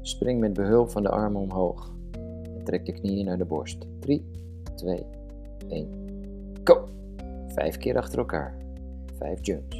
Spring 0.00 0.40
met 0.40 0.52
behulp 0.52 0.90
van 0.90 1.02
de 1.02 1.08
armen 1.08 1.40
omhoog. 1.40 1.90
En 2.56 2.64
trek 2.64 2.86
de 2.86 2.92
knieën 2.92 3.24
naar 3.24 3.38
de 3.38 3.44
borst. 3.44 3.86
3, 4.00 4.30
2, 4.74 5.06
1. 5.68 5.88
Go! 6.64 6.88
Vijf 7.48 7.76
keer 7.76 7.96
achter 7.96 8.18
elkaar. 8.18 8.56
Vijf 9.18 9.46
jumps. 9.46 9.77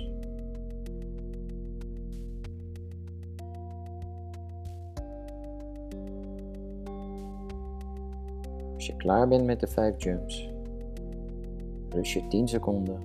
Klaar 8.99 9.29
bent 9.29 9.45
met 9.45 9.61
de 9.61 9.67
vijf 9.67 10.03
jumps, 10.03 10.51
rust 11.89 12.13
je 12.13 12.27
10 12.29 12.49
seconden 12.49 13.01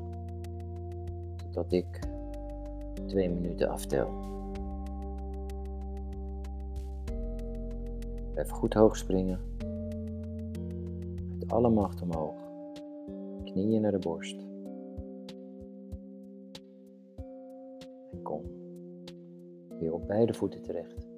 totdat 1.36 1.72
ik 1.72 2.00
2 3.06 3.30
minuten 3.30 3.70
aftel. 3.70 4.08
Blijf 8.34 8.50
goed 8.50 8.74
hoog 8.74 8.98
springen. 8.98 9.40
Met 11.40 11.52
alle 11.52 11.70
macht 11.70 12.02
omhoog. 12.02 12.36
Knieën 13.44 13.82
naar 13.82 13.92
de 13.92 14.00
borst. 14.00 14.36
En 18.12 18.22
kom 18.22 18.42
weer 19.80 19.94
op 19.94 20.08
beide 20.08 20.34
voeten 20.34 20.62
terecht. 20.62 21.13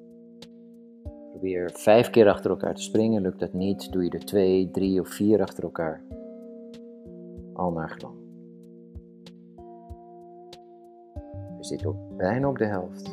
Probeer 1.36 1.72
vijf 1.74 2.10
keer 2.10 2.30
achter 2.30 2.50
elkaar 2.50 2.76
te 2.76 2.82
springen. 2.82 3.22
Lukt 3.22 3.40
dat 3.40 3.54
niet, 3.54 3.92
doe 3.92 4.04
je 4.04 4.10
er 4.10 4.26
twee, 4.26 4.72
drie 4.72 5.00
of 5.00 5.10
vier 5.10 5.42
achter 5.42 5.64
elkaar. 5.64 6.02
Al 7.54 7.72
naar 7.72 7.90
gelang. 7.90 8.16
We 11.58 11.64
zitten 11.64 11.90
op, 11.90 12.18
bijna 12.18 12.48
op 12.48 12.58
de 12.58 12.66
helft. 12.66 13.06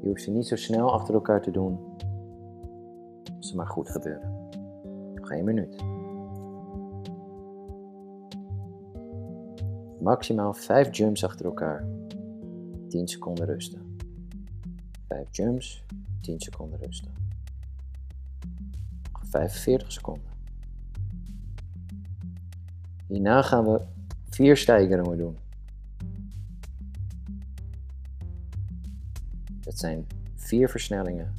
Je 0.00 0.08
hoeft 0.08 0.22
ze 0.22 0.30
niet 0.30 0.46
zo 0.46 0.56
snel 0.56 0.92
achter 0.92 1.14
elkaar 1.14 1.42
te 1.42 1.50
doen. 1.50 1.78
Als 3.36 3.48
ze 3.48 3.56
maar 3.56 3.66
goed 3.66 3.90
gebeuren. 3.90 4.48
Nog 5.14 5.42
minuut. 5.42 5.76
Maximaal 10.00 10.52
vijf 10.52 10.96
jumps 10.96 11.24
achter 11.24 11.46
elkaar. 11.46 11.86
10 12.88 13.08
seconden 13.08 13.46
rusten. 13.46 13.87
5 15.28 15.36
jumps, 15.36 15.84
10 16.20 16.40
seconden 16.40 16.78
rusten. 16.78 17.08
Nog 19.12 19.22
45 19.26 19.92
seconden. 19.92 20.30
Hierna 23.06 23.42
gaan 23.42 23.64
we 23.64 23.80
vier 24.30 24.56
stijgeringen 24.56 25.18
doen. 25.18 25.36
Dat 29.60 29.78
zijn 29.78 30.06
vier 30.34 30.68
versnellingen 30.68 31.34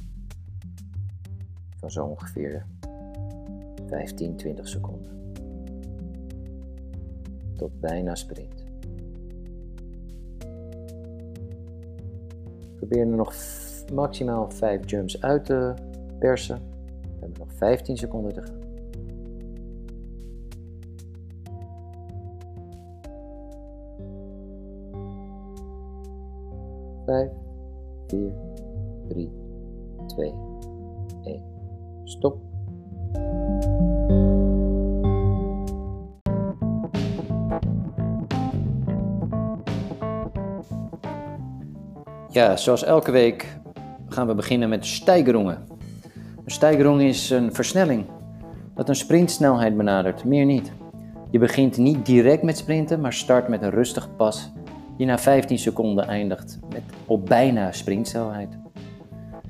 van 1.76 1.90
zo 1.90 2.04
ongeveer 2.04 2.66
15, 3.86 4.36
20 4.36 4.68
seconden. 4.68 5.32
Tot 7.56 7.80
bijna 7.80 8.14
sprint. 8.14 8.64
Probeer 12.76 13.00
er 13.00 13.16
nog 13.16 13.34
maximaal 13.90 14.50
5 14.50 14.90
jumps 14.90 15.22
uit 15.22 15.44
te 15.44 15.74
persen. 16.18 16.58
We 17.02 17.16
hebben 17.20 17.38
nog 17.38 17.52
15 17.52 17.96
seconden 17.96 18.32
te 18.32 18.42
gaan. 18.42 18.60
5, 27.10 27.30
4, 28.06 28.32
3, 29.08 29.30
2, 30.06 30.34
1. 31.24 31.42
Stop. 32.04 32.36
Ja, 42.28 42.56
zoals 42.56 42.84
elke 42.84 43.10
week 43.10 43.59
gaan 44.12 44.26
we 44.26 44.34
beginnen 44.34 44.68
met 44.68 44.86
stijgerongen. 44.86 45.58
Een 46.44 46.50
stijgerong 46.50 47.00
is 47.00 47.30
een 47.30 47.54
versnelling 47.54 48.04
dat 48.74 48.88
een 48.88 48.96
sprintsnelheid 48.96 49.76
benadert, 49.76 50.24
meer 50.24 50.44
niet. 50.44 50.72
Je 51.30 51.38
begint 51.38 51.76
niet 51.76 52.06
direct 52.06 52.42
met 52.42 52.58
sprinten, 52.58 53.00
maar 53.00 53.12
start 53.12 53.48
met 53.48 53.62
een 53.62 53.70
rustig 53.70 54.16
pas 54.16 54.50
die 54.96 55.06
na 55.06 55.18
15 55.18 55.58
seconden 55.58 56.06
eindigt 56.06 56.58
met 56.72 56.82
op 57.06 57.26
bijna 57.26 57.72
sprintsnelheid. 57.72 58.58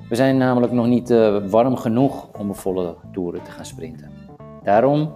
We 0.09 0.15
zijn 0.15 0.37
namelijk 0.37 0.73
nog 0.73 0.87
niet 0.87 1.09
uh, 1.11 1.37
warm 1.47 1.75
genoeg 1.75 2.27
om 2.39 2.49
een 2.49 2.55
volle 2.55 2.95
toeren 3.11 3.43
te 3.43 3.51
gaan 3.51 3.65
sprinten. 3.65 4.11
Daarom 4.63 5.11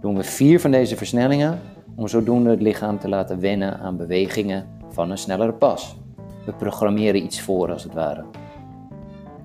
doen 0.00 0.16
we 0.16 0.22
vier 0.22 0.60
van 0.60 0.70
deze 0.70 0.96
versnellingen 0.96 1.58
om 1.96 2.08
zodoende 2.08 2.50
het 2.50 2.62
lichaam 2.62 2.98
te 2.98 3.08
laten 3.08 3.40
wennen 3.40 3.78
aan 3.78 3.96
bewegingen 3.96 4.66
van 4.88 5.10
een 5.10 5.18
snellere 5.18 5.52
pas. 5.52 5.96
We 6.46 6.52
programmeren 6.52 7.22
iets 7.22 7.40
voor 7.40 7.72
als 7.72 7.82
het 7.82 7.94
ware. 7.94 8.24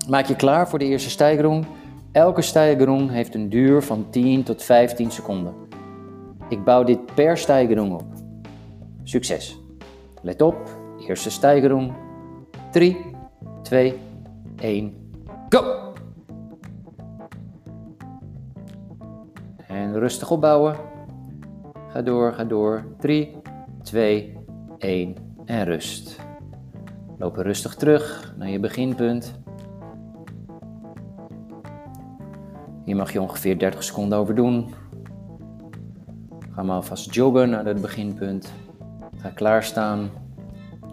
Maak 0.08 0.26
je 0.26 0.36
klaar 0.36 0.68
voor 0.68 0.78
de 0.78 0.84
eerste 0.84 1.10
stijgerung. 1.10 1.66
Elke 2.12 2.42
stijgerung 2.42 3.10
heeft 3.10 3.34
een 3.34 3.48
duur 3.48 3.82
van 3.82 4.10
10 4.10 4.42
tot 4.42 4.62
15 4.62 5.10
seconden. 5.10 5.54
Ik 6.48 6.64
bouw 6.64 6.82
dit 6.82 7.14
per 7.14 7.38
stijgerung 7.38 7.92
op. 7.92 8.04
Succes! 9.02 9.58
Let 10.22 10.42
op, 10.42 10.56
eerste 11.08 11.30
stijgerung. 11.30 11.92
3, 12.72 12.96
2, 13.62 13.94
1, 14.56 14.94
go! 15.48 15.92
En 19.66 19.98
rustig 19.98 20.30
opbouwen. 20.30 20.76
Ga 21.88 22.02
door, 22.02 22.32
ga 22.32 22.44
door. 22.44 22.84
3, 22.98 23.36
2, 23.82 24.36
1 24.78 25.14
en 25.44 25.64
rust. 25.64 26.20
Loop 27.18 27.36
rustig 27.36 27.74
terug 27.74 28.34
naar 28.38 28.48
je 28.48 28.60
beginpunt. 28.60 29.42
Hier 32.84 32.96
mag 32.96 33.12
je 33.12 33.20
ongeveer 33.20 33.58
30 33.58 33.84
seconden 33.84 34.18
over 34.18 34.34
doen. 34.34 34.74
Ga 36.50 36.62
maar 36.62 36.76
alvast 36.76 37.14
joggen 37.14 37.50
naar 37.50 37.64
het 37.64 37.80
beginpunt. 37.80 38.52
Ga 39.16 39.28
klaarstaan. 39.28 40.10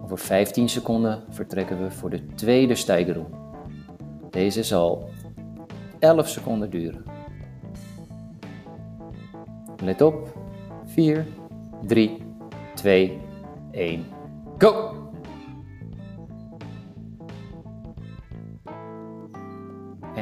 Over 0.03 0.17
15 0.17 0.69
seconden 0.69 1.23
vertrekken 1.29 1.83
we 1.83 1.91
voor 1.91 2.09
de 2.09 2.25
tweede 2.25 2.75
stijgeroen. 2.75 3.33
Deze 4.29 4.63
zal 4.63 5.09
11 5.99 6.27
seconden 6.27 6.69
duren. 6.69 7.03
Let 9.83 10.01
op. 10.01 10.39
4, 10.85 11.25
3, 11.87 12.17
2, 12.75 13.19
1, 13.71 14.05
go! 14.57 15.00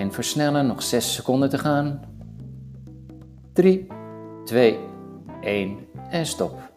En 0.09 0.15
versnellen, 0.15 0.67
nog 0.67 0.83
6 0.83 1.13
seconden 1.13 1.49
te 1.49 1.57
gaan. 1.57 2.01
3, 3.53 3.87
2, 4.45 4.79
1 5.41 5.77
en 6.09 6.25
stop. 6.25 6.71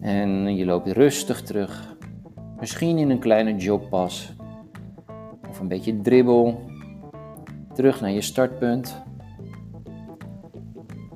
En 0.00 0.56
je 0.56 0.64
loopt 0.64 0.92
rustig 0.92 1.42
terug. 1.42 1.96
Misschien 2.60 2.98
in 2.98 3.10
een 3.10 3.18
kleine 3.18 3.56
jogpas. 3.56 4.32
Of 5.48 5.60
een 5.60 5.68
beetje 5.68 6.00
dribbel. 6.00 6.60
Terug 7.74 8.00
naar 8.00 8.10
je 8.10 8.20
startpunt. 8.20 9.02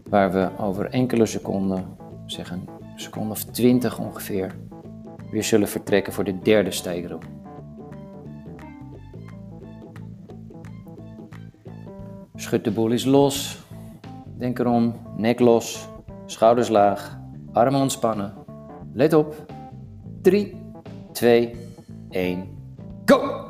Waar 0.09 0.33
we 0.33 0.51
over 0.59 0.91
enkele 0.91 1.27
seconden, 1.27 1.85
zeg 2.27 2.51
een 2.51 2.69
seconde 2.97 3.31
of 3.31 3.45
20 3.45 3.99
ongeveer, 3.99 4.55
weer 5.31 5.45
zullen 5.45 5.69
vertrekken 5.69 6.13
voor 6.13 6.25
de 6.25 6.39
derde 6.39 6.71
stijgeroep. 6.71 7.42
Schud 12.53 12.65
de 12.65 12.71
boel 12.71 12.91
eens 12.91 13.05
los. 13.05 13.59
Denk 14.39 14.59
erom, 14.59 14.95
nek 15.17 15.41
los, 15.41 15.89
schouders 16.27 16.69
laag, 16.69 17.19
armen 17.53 17.81
ontspannen. 17.81 18.33
Let 18.93 19.13
op. 19.13 19.35
3, 20.23 20.57
2, 21.13 21.55
1, 22.11 22.49
go! 23.05 23.45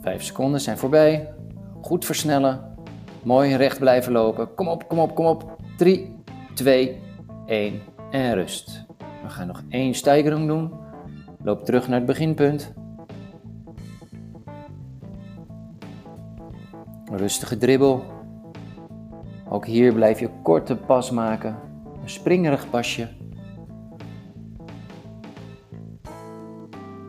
Vijf 0.00 0.22
seconden 0.22 0.60
zijn 0.60 0.78
voorbij. 0.78 1.34
Goed 1.80 2.04
versnellen. 2.04 2.76
Mooi 3.22 3.56
recht 3.56 3.78
blijven 3.78 4.12
lopen. 4.12 4.54
Kom 4.54 4.68
op, 4.68 4.88
kom 4.88 4.98
op, 4.98 5.14
kom 5.14 5.26
op. 5.26 5.56
3, 5.76 6.16
2, 6.54 7.00
1 7.46 7.80
en 8.10 8.34
rust. 8.34 8.86
We 9.22 9.28
gaan 9.30 9.46
nog 9.46 9.62
één 9.68 9.94
stijgerung 9.94 10.46
doen. 10.46 10.72
Loop 11.42 11.64
terug 11.64 11.88
naar 11.88 11.98
het 11.98 12.06
beginpunt. 12.06 12.82
Rustige 17.16 17.58
dribbel. 17.58 18.04
Ook 19.48 19.66
hier 19.66 19.92
blijf 19.92 20.20
je 20.20 20.30
korte 20.42 20.76
pas 20.76 21.10
maken. 21.10 21.56
Een 22.02 22.10
springerig 22.10 22.70
pasje. 22.70 23.08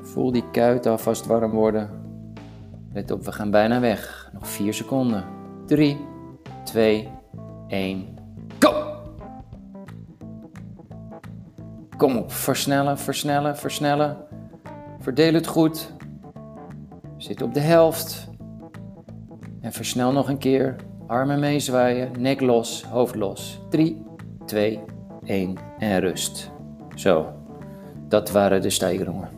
Voel 0.01 0.31
die 0.31 0.51
kuit 0.51 0.85
alvast 0.85 1.25
warm 1.25 1.51
worden. 1.51 1.89
Let 2.93 3.11
op, 3.11 3.25
we 3.25 3.31
gaan 3.31 3.51
bijna 3.51 3.79
weg. 3.79 4.29
Nog 4.33 4.47
4 4.47 4.73
seconden. 4.73 5.25
3, 5.65 5.97
2, 6.63 7.09
1, 7.67 8.05
go! 8.59 8.95
Kom 11.97 12.17
op, 12.17 12.31
versnellen, 12.31 12.97
versnellen, 12.97 13.57
versnellen. 13.57 14.17
Verdeel 14.99 15.33
het 15.33 15.47
goed. 15.47 15.93
Zit 17.17 17.41
op 17.41 17.53
de 17.53 17.59
helft. 17.59 18.33
En 19.65 19.73
versnel 19.73 20.11
nog 20.11 20.29
een 20.29 20.37
keer. 20.37 20.75
Armen 21.07 21.39
meezwaaien, 21.39 22.21
nek 22.21 22.41
los, 22.41 22.83
hoofd 22.83 23.15
los. 23.15 23.59
3, 23.69 24.05
2, 24.45 24.79
1 25.23 25.57
en 25.79 25.99
rust. 25.99 26.51
Zo, 26.95 27.33
dat 28.07 28.31
waren 28.31 28.61
de 28.61 28.69
stijgerungen. 28.69 29.29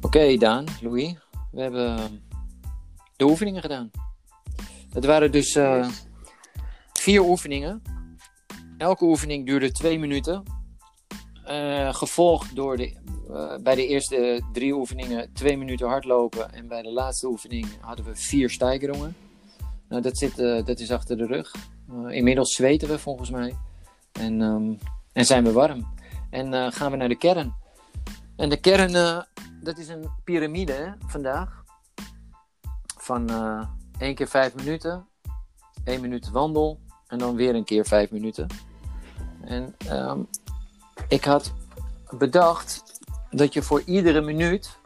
Oké, 0.00 0.06
okay, 0.06 0.36
Daan, 0.36 0.64
Louis. 0.80 1.14
We 1.50 1.60
hebben 1.60 2.20
de 3.16 3.24
oefeningen 3.24 3.62
gedaan. 3.62 3.90
Het 4.92 5.04
waren 5.04 5.32
dus 5.32 5.56
uh, 5.56 5.88
vier 6.92 7.20
oefeningen. 7.20 7.91
Elke 8.82 9.04
oefening 9.04 9.46
duurde 9.46 9.72
twee 9.72 9.98
minuten. 9.98 10.42
Uh, 11.48 11.94
gevolgd 11.94 12.54
door 12.54 12.76
de, 12.76 12.96
uh, 13.30 13.56
bij 13.56 13.74
de 13.74 13.86
eerste 13.86 14.42
drie 14.52 14.74
oefeningen 14.74 15.32
twee 15.32 15.56
minuten 15.56 15.86
hardlopen. 15.88 16.52
En 16.52 16.68
bij 16.68 16.82
de 16.82 16.92
laatste 16.92 17.26
oefening 17.26 17.66
hadden 17.80 18.04
we 18.04 18.16
vier 18.16 18.50
stijgerungen. 18.50 19.16
Nou, 19.88 20.02
dat, 20.02 20.18
zit, 20.18 20.36
dat 20.36 20.78
is 20.78 20.90
achter 20.90 21.16
de 21.16 21.26
rug. 21.26 21.54
inmiddels 22.08 22.54
zweten 22.54 22.88
we 22.88 22.98
volgens 22.98 23.30
mij. 23.30 23.56
En, 24.12 24.40
um, 24.40 24.78
en 25.12 25.24
zijn 25.24 25.44
we 25.44 25.52
warm. 25.52 25.94
En 26.30 26.72
gaan 26.72 26.90
we 26.90 26.96
naar 26.96 27.08
de 27.08 27.18
kern. 27.18 27.54
En 28.36 28.48
de 28.48 28.60
kern, 28.60 28.92
dat 29.62 29.78
is 29.78 29.88
een 29.88 30.10
piramide 30.24 30.96
vandaag. 31.06 31.64
Van 32.96 33.30
één 33.98 34.14
keer 34.14 34.28
vijf 34.28 34.54
minuten. 34.54 35.06
één 35.84 36.00
minuut 36.00 36.30
wandel. 36.30 36.80
En 37.06 37.18
dan 37.18 37.36
weer 37.36 37.54
een 37.54 37.64
keer 37.64 37.86
vijf 37.86 38.10
minuten. 38.10 38.46
En 39.44 39.74
um, 39.90 40.28
ik 41.08 41.24
had 41.24 41.52
bedacht 42.10 43.00
dat 43.30 43.52
je 43.52 43.62
voor 43.62 43.82
iedere 43.84 44.20
minuut, 44.20 44.78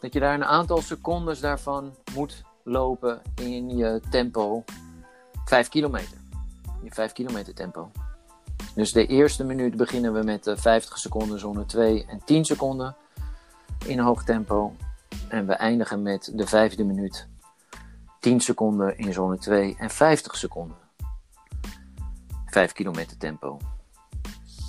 dat 0.00 0.12
je 0.12 0.20
daar 0.20 0.34
een 0.34 0.44
aantal 0.44 0.82
secondes 0.82 1.40
daarvan 1.40 1.94
moet 2.14 2.44
lopen 2.62 3.22
in 3.34 3.76
je 3.76 4.00
tempo 4.10 4.64
5 5.44 5.68
kilometer. 5.68 6.18
Je 6.82 6.90
5 6.90 7.12
kilometer 7.12 7.54
tempo. 7.54 7.90
Dus 8.74 8.92
de 8.92 9.06
eerste 9.06 9.44
minuut 9.44 9.76
beginnen 9.76 10.12
we 10.12 10.22
met 10.22 10.52
50 10.54 10.98
seconden 10.98 11.38
zone 11.38 11.66
2 11.66 12.06
en 12.06 12.20
10 12.24 12.44
seconden 12.44 12.96
in 13.84 13.98
hoog 13.98 14.24
tempo. 14.24 14.76
En 15.28 15.46
we 15.46 15.52
eindigen 15.52 16.02
met 16.02 16.32
de 16.34 16.46
vijfde 16.46 16.84
minuut 16.84 17.28
10 18.20 18.40
seconden 18.40 18.98
in 18.98 19.12
zone 19.12 19.38
2 19.38 19.76
en 19.78 19.90
50 19.90 20.36
seconden. 20.36 20.76
5 22.46 22.72
kilometer 22.72 23.16
tempo. 23.16 23.58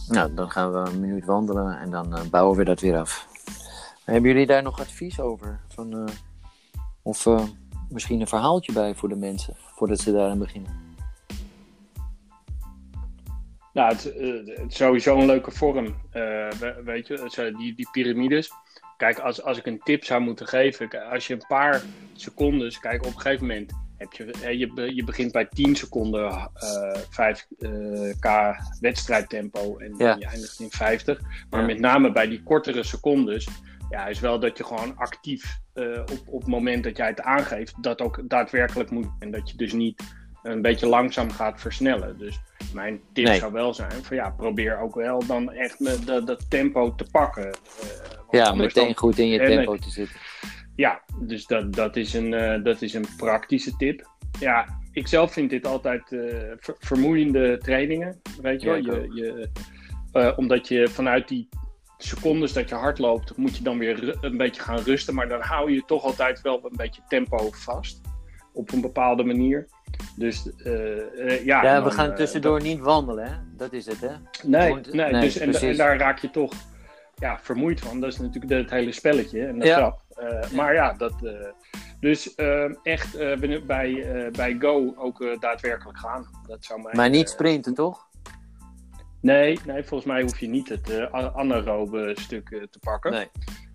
Nou, 0.10 0.34
dan 0.34 0.52
gaan 0.52 0.72
we 0.72 0.78
een 0.90 1.00
minuut 1.00 1.26
wandelen 1.26 1.80
en 1.80 1.90
dan 1.90 2.14
uh, 2.18 2.22
bouwen 2.32 2.58
we 2.58 2.64
dat 2.64 2.80
weer 2.80 2.98
af. 2.98 3.28
Hebben 4.06 4.32
jullie 4.32 4.46
daar 4.48 4.64
nog 4.64 4.80
advies 4.80 5.20
over? 5.20 5.60
Van, 5.68 5.94
eh, 5.94 6.14
of 7.02 7.26
eh, 7.26 7.44
misschien 7.90 8.22
een 8.22 8.28
verhaaltje 8.28 8.74
bij 8.74 8.96
voor 8.96 9.10
de 9.10 9.16
mensen, 9.16 9.54
voordat 9.76 10.00
ze 10.00 10.12
daaraan 10.12 10.40
beginnen? 10.40 10.72
Nou, 13.74 13.92
het, 13.94 14.16
eh, 14.18 14.34
het 14.58 14.72
is 14.72 14.76
sowieso 14.76 15.18
een 15.20 15.26
leuke 15.26 15.52
vorm, 15.52 15.86
eh, 15.86 16.22
we- 16.60 16.82
weet 16.86 17.08
je, 17.08 17.54
die, 17.58 17.76
die 17.76 17.90
piramides. 17.92 18.52
Kijk, 18.98 19.20
als, 19.20 19.44
als 19.44 19.58
ik 19.58 19.66
een 19.66 19.80
tip 19.84 20.04
zou 20.04 20.22
moeten 20.22 20.48
geven, 20.48 21.10
als 21.12 21.28
je 21.28 21.34
een 21.34 21.46
paar 21.48 21.84
secondes, 22.14 22.80
kijk, 22.80 23.06
op 23.06 23.14
een 23.14 23.20
gegeven 23.22 23.48
moment 23.48 23.72
heb 23.98 24.14
je, 24.14 24.32
eh, 24.44 24.60
je, 24.60 24.96
je 24.96 25.04
begint 25.04 25.32
bij 25.32 25.46
10 25.46 25.76
seconden 25.76 26.30
eh 26.54 27.00
5k 27.10 28.56
wedstrijdtempo 28.80 29.78
en 29.78 29.94
Ja. 29.98 30.16
je 30.20 30.26
eindigt 30.26 30.60
in 30.60 30.72
50. 30.72 31.20
Maar 31.50 31.60
Ja. 31.60 31.66
met 31.66 31.80
name 31.80 32.12
bij 32.12 32.28
die 32.28 32.44
kortere 32.44 32.84
secondes, 32.84 33.48
ja, 33.90 34.08
is 34.08 34.20
wel 34.20 34.40
dat 34.40 34.58
je 34.58 34.64
gewoon 34.64 34.98
actief 34.98 35.60
eh, 35.74 36.00
op, 36.00 36.22
op 36.26 36.40
het 36.40 36.50
moment 36.50 36.84
dat 36.84 36.98
jij 36.98 37.08
het 37.08 37.22
aangeeft, 37.22 37.84
dat 37.84 38.02
ook 38.02 38.22
daadwerkelijk 38.28 38.90
moet. 38.92 39.08
En 39.20 39.32
dat 39.32 39.50
je 39.50 39.58
dus 39.58 39.74
niet 39.74 40.04
een 40.44 40.62
beetje 40.62 40.88
langzaam 40.88 41.32
gaat 41.32 41.62
versnellen. 41.62 42.18
Dus 42.18 42.40
mijn 42.74 43.00
tip 43.14 43.26
Nee. 43.26 43.40
zou 43.40 43.52
wel 43.52 43.74
zijn: 43.74 43.92
van 44.04 44.16
ja, 44.16 44.30
probeer 44.30 44.80
ook 44.80 44.96
wel 44.96 45.26
dan 45.26 45.52
echt 45.52 46.06
dat, 46.06 46.50
tempo 46.50 46.96
te 46.96 47.06
pakken. 47.12 47.46
Eh, 47.48 47.54
Ja, 48.32 48.54
meteen 48.54 48.86
dan- 48.86 48.96
goed 48.98 49.18
in 49.18 49.28
je 49.28 49.40
Eh, 49.40 49.48
tempo 49.48 49.76
te 49.78 49.90
zitten. 49.90 50.16
Ja, 50.78 51.02
dus 51.22 51.46
dat, 51.46 51.74
dat, 51.74 51.96
is 51.96 52.14
een, 52.14 52.34
eh, 52.34 52.64
dat 52.64 52.82
is 52.82 52.94
een 52.94 53.06
praktische 53.18 53.76
tip. 53.76 54.08
Ja, 54.40 54.80
ik 54.92 55.08
zelf 55.08 55.34
vind 55.34 55.50
dit 55.50 55.66
altijd 55.66 56.12
eh, 56.12 56.20
ver- 56.60 56.76
vermoeiende 56.80 57.58
trainingen. 57.58 58.22
Weet 58.42 58.62
je 58.62 58.68
wel? 58.68 58.78
Je, 58.78 59.12
je, 59.14 59.50
eh, 60.12 60.34
omdat 60.36 60.68
je 60.68 60.88
vanuit 60.88 61.28
die 61.28 61.50
secondes 61.98 62.54
dat 62.54 62.70
je 62.70 62.76
hard 62.76 63.00
loopt, 63.00 63.38
moet 63.38 63.58
je 63.58 63.64
dan 63.64 63.78
weer 63.78 64.18
een 64.22 64.38
beetje 64.38 64.62
gaan 64.62 64.80
rusten. 64.80 65.14
Maar 65.14 65.30
dan 65.30 65.42
hou 65.42 65.72
je 65.72 65.84
toch 65.86 66.04
altijd 66.04 66.42
wel 66.42 66.60
een 66.66 66.78
beetje 66.78 67.02
tempo 67.08 67.52
vast. 67.52 68.02
Op 68.54 68.72
een 68.72 68.82
bepaalde 68.82 69.24
manier. 69.24 69.68
Dus 70.16 70.50
ja. 70.64 71.40
Ja, 71.44 71.62
dan, 71.62 71.84
we 71.84 71.92
gaan 71.92 72.16
tussendoor 72.16 72.62
niet 72.62 72.80
wandelen, 72.80 73.28
hè? 73.28 73.36
Dat 73.56 73.74
is 73.74 73.86
het, 73.86 74.02
hè? 74.02 74.14
Nee, 74.44 74.74
nee, 74.92 75.12
nee, 75.12 75.22
dus, 75.22 75.62
en, 75.62 75.78
daar 75.78 75.98
raak 75.98 76.20
je 76.20 76.30
toch 76.30 76.54
ja, 77.16 77.40
vermoeid 77.42 77.80
van. 77.80 78.00
Dat 78.00 78.12
is 78.12 78.20
natuurlijk 78.20 78.54
het 78.54 78.70
hele 78.70 78.92
spelletje 78.92 79.46
en 79.46 79.60
de 79.60 79.66
Ja. 79.66 79.76
grap. 79.76 80.06
Eh, 80.18 80.52
Maar 80.52 80.74
ja, 80.74 80.94
dat. 80.94 81.14
eh, 81.24 81.34
dus 82.00 82.36
eh, 82.36 82.72
echt 82.84 83.16
eh, 83.16 83.62
bij, 83.66 84.04
eh, 84.26 84.32
bij 84.32 84.56
Go 84.60 84.94
ook 84.98 85.38
daadwerkelijk 85.40 85.98
gaan. 85.98 86.28
Dat 86.48 86.66
zou 86.66 86.82
mij, 86.82 86.94
Maar 86.96 87.10
niet 87.10 87.30
sprinten, 87.30 87.74
toch? 87.74 88.06
nee, 89.22 89.60
nee, 89.66 89.84
volgens 89.84 90.10
mij 90.12 90.22
hoef 90.22 90.40
je 90.40 90.48
niet 90.48 90.70
het 90.70 90.90
eh, 90.90 91.14
a- 91.14 91.32
anaerobe 91.36 92.12
stuk 92.20 92.48
te 92.50 92.80
pakken. 92.80 93.12
Nee. 93.12 93.28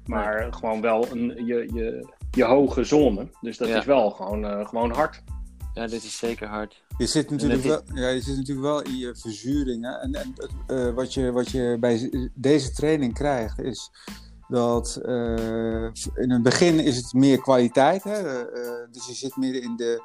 Maar 0.06 0.54
gewoon 0.54 0.80
wel 0.80 1.06
een, 1.10 1.46
je, 1.46 1.68
je, 1.74 2.08
je 2.30 2.44
hoge 2.44 2.84
zone. 2.84 3.28
Dus 3.40 3.56
dat 3.56 3.68
Ja. 3.68 3.78
is 3.78 3.84
wel 3.84 4.10
gewoon, 4.10 4.44
eh, 4.46 4.66
gewoon 4.68 4.92
hard. 4.94 5.22
Ja, 5.74 5.86
dit 5.86 6.02
is 6.04 6.18
zeker 6.18 6.46
hard. 6.48 6.82
Je 6.98 7.06
zit 7.06 7.30
natuurlijk, 7.30 7.62
wel, 7.62 7.82
ja, 7.94 8.08
je 8.08 8.20
zit 8.20 8.36
natuurlijk 8.36 8.66
wel 8.66 8.82
in 8.82 8.96
je 8.96 9.16
verzuring. 9.16 9.84
Hè? 9.84 9.90
En, 9.98 10.14
en 10.14 10.34
eh, 10.66 10.94
wat, 10.94 11.14
je, 11.14 11.32
wat 11.32 11.50
je 11.50 11.76
bij 11.80 12.10
deze 12.34 12.72
training 12.72 13.14
krijgt, 13.14 13.60
is 13.60 13.90
dat 14.52 14.96
eh, 14.96 15.84
in 16.14 16.30
het 16.30 16.42
begin 16.42 16.78
is 16.78 16.96
het 16.96 17.12
meer 17.12 17.40
kwaliteit. 17.40 18.04
Hè? 18.04 18.12
Eh, 18.12 18.40
eh, 18.40 18.88
dus 18.90 19.06
je 19.06 19.14
zit 19.14 19.36
meer 19.36 19.62
in 19.62 19.76
de 19.76 20.02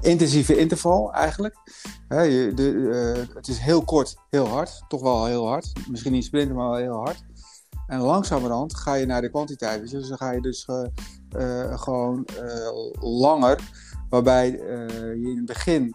intensieve 0.00 0.56
interval 0.56 1.12
eigenlijk. 1.12 1.56
Hè, 2.08 2.18
het 3.34 3.48
is 3.48 3.58
heel 3.58 3.82
kort, 3.82 4.16
heel 4.30 4.46
hard. 4.46 4.82
Toch 4.88 5.02
wel 5.02 5.24
heel 5.24 5.46
hard. 5.46 5.72
Misschien 5.88 6.12
niet 6.12 6.24
sprinten, 6.24 6.56
maar 6.56 6.68
wel 6.68 6.78
heel 6.78 7.04
hard. 7.04 7.24
En 7.86 8.00
langzamerhand 8.00 8.76
ga 8.76 8.94
je 8.94 9.06
naar 9.06 9.20
de 9.20 9.30
kwantiteit. 9.30 9.90
Dus 9.90 10.08
dan 10.08 10.18
ga 10.18 10.30
je 10.30 10.40
dus 10.40 10.68
gewoon 11.70 12.26
langer. 13.00 13.60
Waarbij 14.08 14.50
je 14.50 15.30
in 15.30 15.36
het 15.36 15.46
begin 15.46 15.94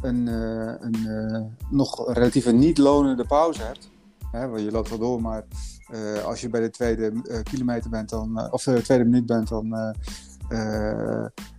een, 0.00 0.26
een 0.26 1.56
nog 1.70 2.12
relatief 2.12 2.52
niet 2.52 2.78
lonende 2.78 3.24
pauze 3.24 3.62
hebt. 3.62 3.90
Hè, 4.30 4.48
want 4.48 4.60
je 4.60 4.70
loopt 4.70 4.88
wel 4.88 4.98
door, 4.98 5.22
maar 5.22 5.44
eh, 5.86 6.24
als 6.24 6.40
je 6.40 6.48
bij 6.48 6.60
de 6.60 6.70
tweede 6.70 7.12
eh, 7.24 7.42
kilometer 7.42 7.90
bent, 7.90 8.08
dan, 8.08 8.38
eh, 8.38 8.52
of 8.52 8.62
de 8.62 8.82
tweede 8.82 9.04
minuut 9.04 9.26
bent, 9.26 9.48
dan 9.48 9.94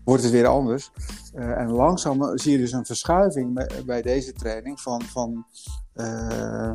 wordt 0.03 0.23
het 0.23 0.31
weer 0.31 0.47
anders. 0.47 0.91
Eh, 1.33 1.57
en 1.57 1.71
langzaam 1.71 2.37
zie 2.37 2.51
je 2.51 2.57
dus 2.57 2.71
een 2.71 2.85
verschuiving 2.85 3.53
bij, 3.53 3.69
bij 3.85 4.01
deze 4.01 4.33
training 4.33 4.81
van, 4.81 5.01
van 5.01 5.45
eh, 5.93 6.73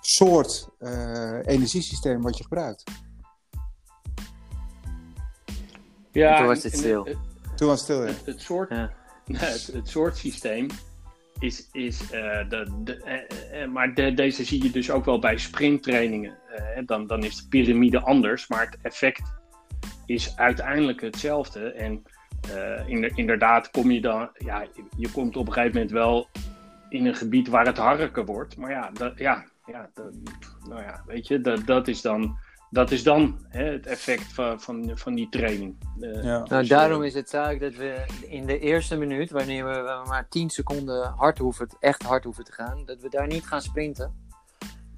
soort 0.00 0.68
eh, 0.78 1.38
energiesysteem 1.46 2.22
wat 2.22 2.36
je 2.36 2.42
gebruikt. 2.42 2.84
Ja, 6.12 6.38
toen 6.38 6.46
was 6.46 6.62
het 6.62 6.72
en 6.72 6.78
stil. 6.78 7.04
Toen 7.56 7.68
was 7.68 7.78
het 7.78 7.84
stil, 7.84 8.02
ja. 8.02 8.12
het, 8.12 8.26
het 8.26 8.40
soort 8.40 8.70
Ja. 8.70 8.92
Het 9.72 9.88
soort 9.88 10.16
systeem 10.16 10.68
is. 11.38 11.68
is 11.72 12.10
eh, 12.10 12.48
de, 12.48 13.00
eh, 13.04 13.62
eh, 13.62 13.70
maar 13.70 13.94
de- 13.94 14.14
deze 14.14 14.44
zie 14.44 14.62
je 14.62 14.70
dus 14.70 14.90
ook 14.90 15.04
wel 15.04 15.18
bij 15.18 15.38
sprinttrainingen. 15.38 16.34
Dan, 16.84 17.06
dan 17.06 17.24
is 17.24 17.36
de 17.36 17.48
piramide 17.48 18.00
anders, 18.00 18.48
maar 18.48 18.60
het 18.60 18.78
effect 18.82 19.34
is 20.06 20.36
uiteindelijk 20.36 21.00
hetzelfde. 21.00 21.72
En 21.72 22.02
inder- 22.86 23.12
inderdaad, 23.14 23.70
kom 23.70 23.90
je 23.90 24.00
dan. 24.00 24.30
Ja, 24.34 24.66
je 24.96 25.10
komt 25.10 25.36
op 25.36 25.46
een 25.46 25.52
gegeven 25.52 25.74
moment 25.74 25.92
wel 25.92 26.28
in 26.88 27.06
een 27.06 27.14
gebied 27.14 27.48
waar 27.48 27.66
het 27.66 27.76
harker 27.78 28.24
wordt. 28.24 28.56
Maar 28.56 28.70
ja, 28.70 28.90
dat, 28.92 29.18
ja, 29.18 29.44
ja, 29.66 29.90
dat, 29.94 30.12
nou 30.68 30.82
ja 30.82 31.02
weet 31.06 31.26
je, 31.26 31.40
dat, 31.40 31.66
dat 31.66 31.88
is 31.88 32.00
dan. 32.00 32.38
Dat 32.70 32.90
is 32.90 33.02
dan 33.02 33.38
hè, 33.48 33.64
het 33.64 33.86
effect 33.86 34.32
van, 34.32 34.60
van, 34.60 34.90
van 34.94 35.14
die 35.14 35.28
training. 35.28 35.76
Eh, 36.00 36.14
Ja. 36.14 36.44
Nou, 36.44 36.60
dus, 36.60 36.68
daarom 36.68 37.00
eh, 37.00 37.06
is 37.06 37.14
het 37.14 37.30
zaak 37.30 37.60
dat 37.60 37.74
we 37.74 38.04
in 38.28 38.46
de 38.46 38.58
eerste 38.58 38.96
minuut, 38.96 39.30
wanneer 39.30 39.64
we 39.64 40.02
maar 40.06 40.28
10 40.28 40.50
seconden 40.50 41.12
hard 41.16 41.38
hoeven, 41.38 41.68
echt 41.80 42.02
hard 42.02 42.24
hoeven 42.24 42.44
te 42.44 42.52
gaan, 42.52 42.82
dat 42.84 43.00
we 43.00 43.08
daar 43.08 43.26
niet 43.26 43.46
gaan 43.46 43.62
sprinten. 43.62 44.14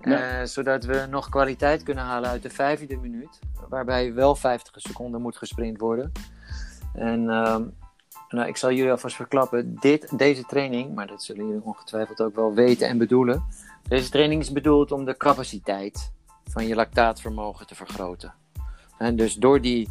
Ja. 0.01 0.41
Eh, 0.41 0.47
zodat 0.47 0.85
we 0.85 1.07
nog 1.11 1.29
kwaliteit 1.29 1.83
kunnen 1.83 2.05
halen 2.05 2.31
uit 2.31 2.43
de 2.43 2.51
vijfde 2.51 2.97
minuut, 2.97 3.39
waarbij 3.69 4.15
wel 4.15 4.35
50 4.35 4.81
seconden 4.81 5.23
moet 5.23 5.37
gesprint 5.37 5.79
worden. 5.79 6.13
En 6.95 7.31
ehm, 7.31 7.63
nou, 8.29 8.49
ik 8.49 8.57
zal 8.57 8.73
jullie 8.73 8.91
alvast 8.91 9.17
verklappen, 9.17 9.77
dit, 9.81 10.19
deze 10.19 10.43
training, 10.43 10.95
maar 10.95 11.07
dat 11.07 11.23
zullen 11.23 11.47
jullie 11.47 11.63
ongetwijfeld 11.65 12.21
ook 12.21 12.35
wel 12.35 12.55
weten 12.55 12.89
en 12.89 12.99
bedoelen. 12.99 13.45
Deze 13.89 14.11
training 14.11 14.41
is 14.41 14.53
bedoeld 14.53 14.93
om 14.93 15.05
de 15.05 15.17
capaciteit 15.17 16.13
van 16.49 16.67
je 16.67 16.75
lactaatvermogen 16.75 17.67
te 17.67 17.75
vergroten. 17.75 18.35
En 18.99 19.17
dus 19.17 19.35
door 19.35 19.61
die 19.61 19.89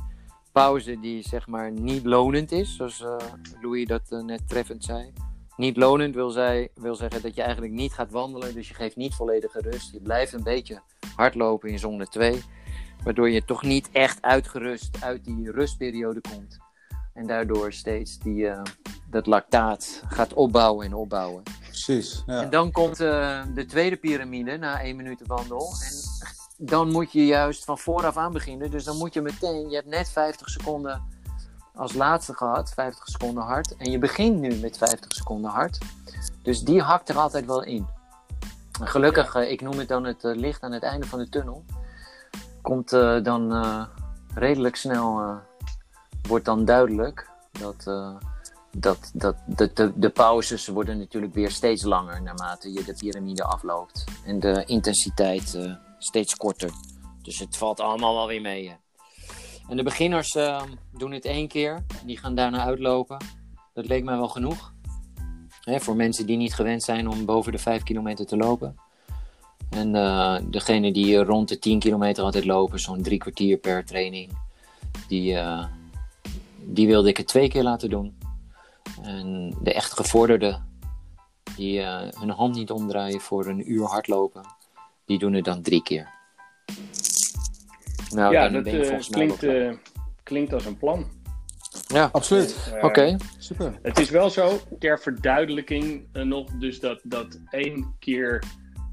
pauze 0.52 1.00
die 1.00 1.28
zeg 1.28 1.48
maar 1.48 1.72
niet 1.72 2.06
lonend 2.06 2.52
is, 2.52 2.76
zoals 2.76 3.02
eh, 3.02 3.16
Louis 3.62 3.88
dat 3.88 4.02
eh, 4.10 4.20
net 4.20 4.50
treffend 4.50 4.84
zei. 4.84 5.14
Niet 5.56 5.78
lonend 5.78 6.16
wil, 6.16 6.30
zij, 6.30 6.70
wil 6.76 6.96
zeggen 6.96 7.22
dat 7.22 7.36
je 7.36 7.42
eigenlijk 7.42 7.74
niet 7.74 7.94
gaat 7.94 8.12
wandelen, 8.12 8.54
dus 8.54 8.68
je 8.68 8.74
geeft 8.74 8.96
niet 8.96 9.16
volledige 9.16 9.62
rust. 9.62 9.92
Je 9.92 10.02
blijft 10.02 10.34
een 10.34 10.44
beetje 10.44 10.82
hardlopen 11.16 11.70
in 11.70 11.80
zone 11.80 12.08
2, 12.08 12.44
waardoor 13.04 13.30
je 13.30 13.46
toch 13.46 13.64
niet 13.64 13.90
echt 13.92 14.22
uitgerust 14.22 15.04
uit 15.04 15.26
die 15.26 15.52
rustperiode 15.52 16.22
komt. 16.22 16.58
En 17.14 17.28
daardoor 17.28 17.74
steeds 17.74 18.20
die, 18.20 18.48
eh, 18.48 18.62
dat 19.10 19.26
lactaat 19.26 20.04
gaat 20.08 20.34
opbouwen 20.34 20.86
en 20.86 20.94
opbouwen. 20.94 21.44
Precies. 21.62 22.24
Ja. 22.26 22.42
En 22.42 22.50
dan 22.50 22.72
komt 22.72 22.98
de 22.98 23.66
tweede 23.68 23.96
piramide 23.98 24.58
na 24.58 24.82
één 24.82 24.96
minuut 24.96 25.22
wandel. 25.26 25.62
En 25.62 25.94
dan 26.58 26.92
moet 26.92 27.12
je 27.12 27.26
juist 27.26 27.64
van 27.64 27.78
vooraf 27.78 28.18
aan 28.18 28.34
beginnen. 28.34 28.72
Dus 28.72 28.84
dan 28.84 28.98
moet 28.98 29.14
je 29.14 29.22
meteen, 29.22 29.70
je 29.70 29.76
hebt 29.76 29.88
net 29.88 30.10
50 30.10 30.50
seconden 30.50 31.04
als 31.78 31.94
laatste 31.94 32.34
gehad, 32.34 32.70
50 32.70 33.08
seconden 33.08 33.44
hard. 33.44 33.76
En 33.76 33.92
je 33.92 33.98
begint 33.98 34.40
nu 34.40 34.56
met 34.56 34.78
50 34.78 35.12
seconden 35.14 35.52
hard. 35.52 35.78
Dus 36.42 36.62
die 36.62 36.82
hakt 36.82 37.10
er 37.10 37.18
altijd 37.18 37.46
wel 37.46 37.64
in. 37.64 37.88
Gelukkig, 38.82 39.36
eh, 39.36 39.52
ik 39.52 39.62
noem 39.62 39.78
het 39.78 39.88
dan 39.88 40.04
het 40.04 40.24
eh, 40.24 40.36
licht 40.36 40.62
aan 40.62 40.72
het 40.72 40.84
einde 40.84 41.08
van 41.08 41.20
de 41.20 41.30
tunnel. 41.30 41.64
Komt 42.62 42.94
eh, 42.94 43.24
dan 43.24 43.88
redelijk 44.34 44.76
snel, 44.76 45.40
wordt 46.28 46.46
dan 46.46 46.66
duidelijk 46.66 47.30
dat, 47.52 47.84
dat, 48.72 49.12
dat 49.14 49.36
de, 49.46 49.92
de, 49.96 50.10
pauzes 50.10 50.68
worden 50.68 50.98
natuurlijk 50.98 51.34
weer 51.34 51.52
steeds 51.52 51.84
langer 51.84 52.22
naarmate 52.22 52.74
je 52.74 52.84
de 52.84 52.94
piramide 52.94 53.44
afloopt. 53.44 54.04
En 54.26 54.40
de 54.40 54.64
intensiteit 54.66 55.78
steeds 55.98 56.36
korter. 56.36 56.72
Dus 57.22 57.40
het 57.40 57.58
valt 57.58 57.80
allemaal 57.80 58.16
wel 58.16 58.28
weer 58.28 58.42
mee. 58.42 58.70
hè. 58.70 58.76
En 59.70 59.78
de 59.78 59.84
beginners 59.84 60.36
eh, 60.36 60.62
doen 60.94 61.12
het 61.12 61.26
één 61.26 61.48
keer. 61.48 61.86
Die 62.06 62.18
gaan 62.18 62.36
daarna 62.36 62.66
uitlopen. 62.66 63.18
Dat 63.74 63.88
leek 63.88 64.04
mij 64.04 64.18
wel 64.18 64.30
genoeg. 64.30 64.74
Hè, 65.62 65.80
voor 65.80 65.96
mensen 65.96 66.26
die 66.26 66.38
niet 66.38 66.54
gewend 66.54 66.84
zijn 66.84 67.08
om 67.08 67.26
boven 67.26 67.52
de 67.52 67.58
5 67.58 67.84
kilometer 67.84 68.26
te 68.26 68.38
lopen. 68.38 68.76
En 69.70 69.96
eh 69.96 70.38
degene 70.50 70.92
die 70.92 71.18
rond 71.18 71.50
de 71.50 71.60
10 71.60 71.80
kilometer 71.80 72.24
altijd 72.24 72.46
lopen, 72.46 72.80
zo'n 72.80 73.02
drie 73.02 73.18
kwartier 73.18 73.58
per 73.58 73.86
training, 73.86 74.38
die, 75.08 75.36
eh, 75.36 75.66
die 76.58 76.88
wilde 76.88 77.10
ik 77.10 77.18
het 77.18 77.28
twee 77.28 77.50
keer 77.50 77.64
laten 77.64 77.90
doen. 77.90 78.18
En 79.02 79.54
de 79.64 79.74
echt 79.74 79.94
gevorderden, 79.94 80.80
die 81.56 81.82
eh, 81.82 82.20
hun 82.20 82.30
hand 82.30 82.56
niet 82.56 82.72
omdraaien 82.72 83.22
voor 83.22 83.46
een 83.46 83.72
uur 83.72 83.86
hardlopen, 83.86 84.42
die 85.08 85.20
doen 85.20 85.34
het 85.34 85.46
dan 85.46 85.62
drie 85.62 85.84
keer. 85.84 86.08
Nou, 88.10 88.34
ja, 88.34 88.50
dan 88.50 88.64
dat 88.64 88.74
eh, 88.74 88.80
volgens 88.84 89.10
mij 89.10 89.26
klinkt, 89.26 89.44
eh, 89.44 89.72
klinkt 90.24 90.54
als 90.54 90.66
een 90.66 90.78
plan. 90.78 91.06
Ja, 91.88 92.10
Absoluut. 92.12 92.72
Eh, 92.76 92.84
oké. 92.84 93.18
Super. 93.38 93.80
Het 93.82 94.00
is 94.00 94.10
wel 94.10 94.30
zo, 94.30 94.60
ter 94.80 95.00
verduidelijking 95.00 96.08
nog, 96.14 96.50
dus 96.52 96.80
dat, 96.80 97.00
dat 97.04 97.40
één 97.50 97.96
keer 98.00 98.44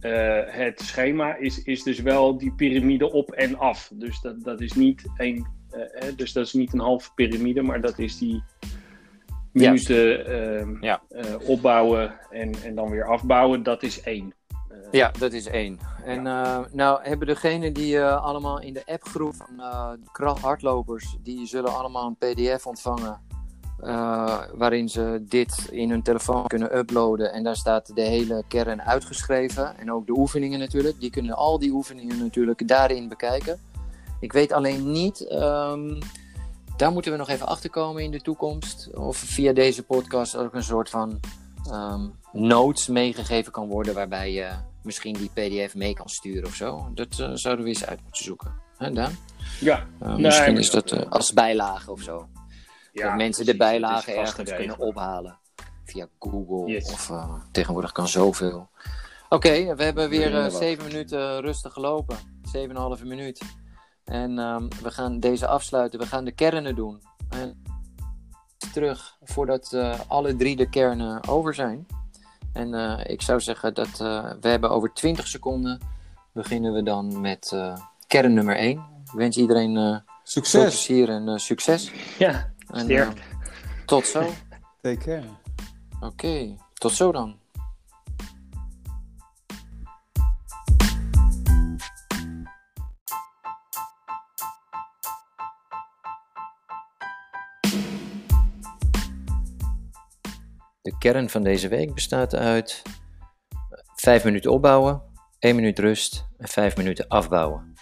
eh, 0.00 0.40
het 0.46 0.80
schema 0.80 1.36
is, 1.36 1.62
is 1.62 1.82
dus 1.82 2.00
wel 2.00 2.38
die 2.38 2.52
piramide 2.52 3.12
op 3.12 3.30
en 3.32 3.58
af. 3.58 3.90
Dus 3.94 4.20
dat, 4.20 4.42
dat 4.44 4.60
is 4.60 4.72
niet 4.72 5.04
één, 5.16 5.46
hè, 5.70 6.14
dus 6.14 6.32
dat 6.32 6.46
is 6.46 6.52
niet 6.52 6.72
een 6.72 6.80
halve 6.80 7.10
piramide, 7.14 7.62
maar 7.62 7.80
dat 7.80 7.98
is 7.98 8.18
die 8.18 8.42
minuten 9.52 10.26
ehm, 10.26 10.84
Ja. 10.84 11.02
eh, 11.08 11.48
opbouwen 11.48 12.14
en, 12.30 12.52
en 12.64 12.74
dan 12.74 12.90
weer 12.90 13.04
afbouwen, 13.04 13.62
dat 13.62 13.82
is 13.82 14.00
één. 14.02 14.34
Ja, 14.90 15.10
dat 15.18 15.32
is 15.32 15.46
één. 15.46 15.78
En 16.04 16.26
eh, 16.26 16.58
nou 16.72 17.02
hebben 17.02 17.26
degenen 17.26 17.72
die 17.72 17.98
eh, 17.98 18.24
allemaal 18.24 18.60
in 18.60 18.72
de 18.72 18.82
appgroep 18.86 19.34
van 19.34 19.60
eh 19.60 19.90
krachthardlopers, 20.12 21.16
die 21.22 21.46
zullen 21.46 21.76
allemaal 21.76 22.06
een 22.06 22.34
pdf 22.34 22.66
ontvangen. 22.66 23.20
waarin 24.54 24.88
ze 24.88 25.24
dit 25.28 25.68
in 25.70 25.90
hun 25.90 26.02
telefoon 26.02 26.46
kunnen 26.46 26.78
uploaden. 26.78 27.32
En 27.32 27.42
daar 27.42 27.56
staat 27.56 27.94
de 27.94 28.02
hele 28.02 28.44
kern 28.48 28.82
uitgeschreven. 28.82 29.78
En 29.78 29.92
ook 29.92 30.06
de 30.06 30.12
oefeningen 30.12 30.58
natuurlijk. 30.58 31.00
Die 31.00 31.10
kunnen 31.10 31.36
al 31.36 31.58
die 31.58 31.70
oefeningen 31.72 32.18
natuurlijk 32.18 32.68
daarin 32.68 33.08
bekijken. 33.08 33.58
Ik 34.20 34.32
weet 34.32 34.52
alleen 34.52 34.90
niet, 34.90 35.20
ehm, 35.28 36.00
daar 36.76 36.92
moeten 36.92 37.12
we 37.12 37.18
nog 37.18 37.28
even 37.28 37.46
achter 37.46 37.70
komen 37.70 38.02
in 38.02 38.10
de 38.10 38.20
toekomst. 38.20 38.90
Of 38.94 39.16
via 39.16 39.52
deze 39.52 39.82
podcast 39.82 40.36
ook 40.36 40.54
een 40.54 40.62
soort 40.62 40.90
van 40.90 41.20
ehm, 41.70 42.08
notes 42.32 42.88
meegegeven 42.88 43.52
kan 43.52 43.68
worden. 43.68 43.94
Waarbij 43.94 44.32
je 44.32 44.50
misschien 44.84 45.14
die 45.14 45.30
PDF 45.34 45.74
mee 45.74 45.94
kan 45.94 46.08
sturen 46.08 46.44
of 46.46 46.54
zo. 46.54 46.90
Dat 46.94 47.18
eh, 47.18 47.30
zouden 47.34 47.64
we 47.64 47.70
eens 47.70 47.86
uit 47.86 48.02
moeten 48.02 48.24
zoeken. 48.24 48.54
Hè, 48.76 48.90
Daan? 48.92 49.16
ja, 49.60 49.86
Uh, 50.02 50.08
Nee, 50.08 50.18
misschien 50.18 50.56
is 50.58 50.70
dat 50.70 50.92
eh, 50.92 51.00
eh, 51.00 51.10
als 51.10 51.32
bijlage 51.32 51.90
of 51.90 52.00
zo. 52.02 52.28
ja, 52.92 53.08
dat 53.08 53.16
mensen 53.16 53.44
de 53.46 53.56
bijlagen 53.56 54.14
vast 54.14 54.38
ergens 54.38 54.56
kunnen 54.56 54.78
ophalen. 54.78 55.38
Via 55.84 56.08
Google. 56.18 56.72
Yes. 56.72 56.92
Of 56.92 57.10
eh, 57.10 57.34
tegenwoordig 57.52 57.92
kan 57.92 58.08
zoveel. 58.08 58.68
Oké, 59.28 59.74
we 59.74 59.82
hebben 59.84 60.08
weer 60.08 60.36
eh, 60.38 60.50
zeven 60.50 60.84
minuten 60.84 61.40
rustig 61.40 61.72
gelopen. 61.72 62.16
Zeven 62.42 62.70
en 62.70 62.76
een 62.76 62.82
halve 62.82 63.04
minuut. 63.06 63.42
En 64.04 64.38
ehm, 64.38 64.68
we 64.82 64.90
gaan 64.90 65.20
deze 65.20 65.46
afsluiten. 65.46 65.98
We 66.00 66.06
gaan 66.06 66.24
de 66.24 66.32
kernen 66.32 66.74
doen. 66.74 67.02
En 67.28 67.62
terug 68.72 69.16
voordat 69.22 69.72
eh, 69.72 70.00
alle 70.08 70.36
drie 70.36 70.56
de 70.56 70.68
kernen 70.68 71.28
over 71.28 71.54
zijn. 71.54 71.86
En 72.54 72.74
eh, 72.74 73.10
ik 73.12 73.22
zou 73.22 73.40
zeggen 73.40 73.74
dat 73.74 74.00
eh, 74.00 74.30
we 74.40 74.48
hebben 74.48 74.70
over 74.70 74.92
20 74.92 75.26
seconden 75.26 75.80
beginnen 76.32 76.72
we 76.72 76.82
dan 76.82 77.20
met 77.20 77.50
eh, 77.52 77.76
kern 78.06 78.34
nummer 78.34 78.56
1. 78.56 78.78
Ik 79.04 79.10
wens 79.12 79.36
iedereen 79.36 79.76
eh, 79.76 79.82
veel 79.90 80.02
Succes. 80.22 80.62
plezier 80.62 81.08
en 81.08 81.28
eh, 81.28 81.36
succes. 81.36 81.92
Ja, 82.18 82.52
En, 82.72 83.14
tot 83.86 84.06
zo. 84.06 84.30
Take 84.80 84.96
care. 84.96 85.24
Oké, 86.00 86.56
tot 86.74 86.92
zo 86.92 87.12
dan. 87.12 87.38
De 100.84 100.98
kern 100.98 101.30
van 101.30 101.42
deze 101.42 101.68
week 101.68 101.94
bestaat 101.94 102.34
uit 102.34 102.82
5 103.94 104.24
minuten 104.24 104.50
opbouwen, 104.50 105.02
1 105.38 105.54
minuut 105.54 105.78
rust 105.78 106.26
en 106.38 106.48
5 106.48 106.76
minuten 106.76 107.08
afbouwen. 107.08 107.72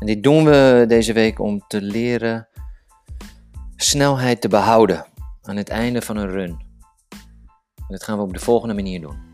En 0.00 0.06
dit 0.06 0.22
doen 0.22 0.44
we 0.44 0.84
deze 0.88 1.12
week 1.12 1.38
om 1.38 1.60
te 1.66 1.82
leren 1.82 2.48
snelheid 3.76 4.40
te 4.40 4.48
behouden 4.48 5.06
aan 5.42 5.56
het 5.56 5.68
einde 5.68 6.02
van 6.02 6.16
een 6.16 6.30
run. 6.30 6.50
En 7.76 7.86
dat 7.88 8.04
gaan 8.04 8.16
we 8.16 8.22
op 8.22 8.32
de 8.32 8.40
volgende 8.40 8.74
manier 8.74 9.00
doen. 9.00 9.25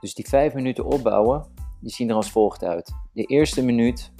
Dus 0.00 0.14
die 0.14 0.28
vijf 0.28 0.54
minuten 0.54 0.84
opbouwen, 0.84 1.46
die 1.80 1.90
zien 1.90 2.08
er 2.08 2.14
als 2.14 2.30
volgt 2.30 2.64
uit. 2.64 2.92
De 3.12 3.24
eerste 3.24 3.64
minuut 3.64 4.12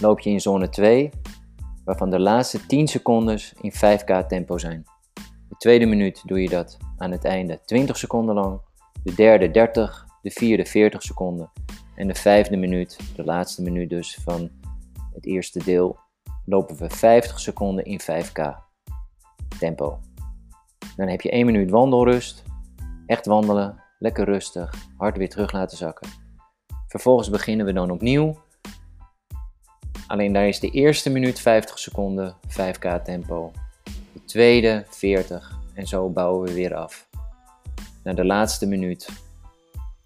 loop 0.00 0.20
je 0.20 0.30
in 0.30 0.40
zone 0.40 0.68
2, 0.68 1.10
waarvan 1.84 2.10
de 2.10 2.20
laatste 2.20 2.66
10 2.66 2.88
secondes 2.88 3.54
in 3.60 3.72
5k 3.72 4.26
tempo 4.26 4.58
zijn. 4.58 4.84
De 5.48 5.56
tweede 5.56 5.86
minuut 5.86 6.22
doe 6.24 6.42
je 6.42 6.48
dat 6.48 6.76
aan 6.96 7.10
het 7.10 7.24
einde 7.24 7.60
20 7.64 7.96
seconden 7.96 8.34
lang, 8.34 8.60
de 9.02 9.14
derde 9.14 9.50
30, 9.50 10.06
de 10.22 10.30
vierde 10.30 10.64
40 10.64 11.02
seconden 11.02 11.50
en 11.94 12.06
de 12.06 12.14
vijfde 12.14 12.56
minuut, 12.56 12.98
de 13.16 13.24
laatste 13.24 13.62
minuut 13.62 13.90
dus 13.90 14.18
van 14.24 14.50
het 15.12 15.26
eerste 15.26 15.64
deel, 15.64 15.98
lopen 16.44 16.76
we 16.76 16.90
50 16.90 17.40
seconden 17.40 17.84
in 17.84 18.00
5k 18.00 18.54
tempo. 19.58 19.98
Dan 20.96 21.08
heb 21.08 21.20
je 21.20 21.30
1 21.30 21.46
minuut 21.46 21.70
wandelrust, 21.70 22.42
echt 23.06 23.26
wandelen, 23.26 23.79
lekker 24.00 24.24
rustig, 24.24 24.74
hard 24.96 25.16
weer 25.16 25.28
terug 25.28 25.52
laten 25.52 25.76
zakken. 25.76 26.08
Vervolgens 26.86 27.30
beginnen 27.30 27.66
we 27.66 27.72
dan 27.72 27.90
opnieuw. 27.90 28.38
Alleen 30.06 30.32
daar 30.32 30.48
is 30.48 30.60
de 30.60 30.70
eerste 30.70 31.10
minuut 31.10 31.40
50 31.40 31.78
seconden 31.78 32.36
5k 32.48 33.02
tempo, 33.04 33.52
de 34.12 34.24
tweede 34.24 34.84
40 34.88 35.58
en 35.74 35.86
zo 35.86 36.08
bouwen 36.08 36.48
we 36.48 36.54
weer 36.54 36.74
af. 36.74 37.08
Naar 38.02 38.14
de 38.14 38.24
laatste 38.24 38.66
minuut, 38.66 39.08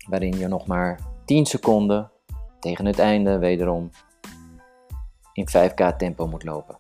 waarin 0.09 0.39
je 0.39 0.49
nog 0.49 0.67
maar 0.67 1.01
10 1.25 1.47
seconden 1.47 2.11
tegen 2.61 2.87
het 2.87 2.99
einde 2.99 3.39
wederom 3.39 3.91
in 5.33 5.49
5k 5.49 5.97
tempo 5.97 6.27
moet 6.27 6.45
lopen. 6.45 6.79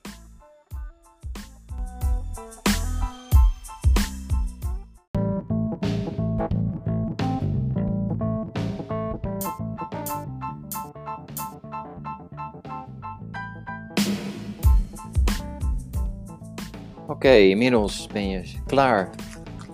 Oké, 17.24 17.36
inmiddels 17.36 18.06
ben 18.12 18.28
je 18.28 18.42
klaar 18.66 19.10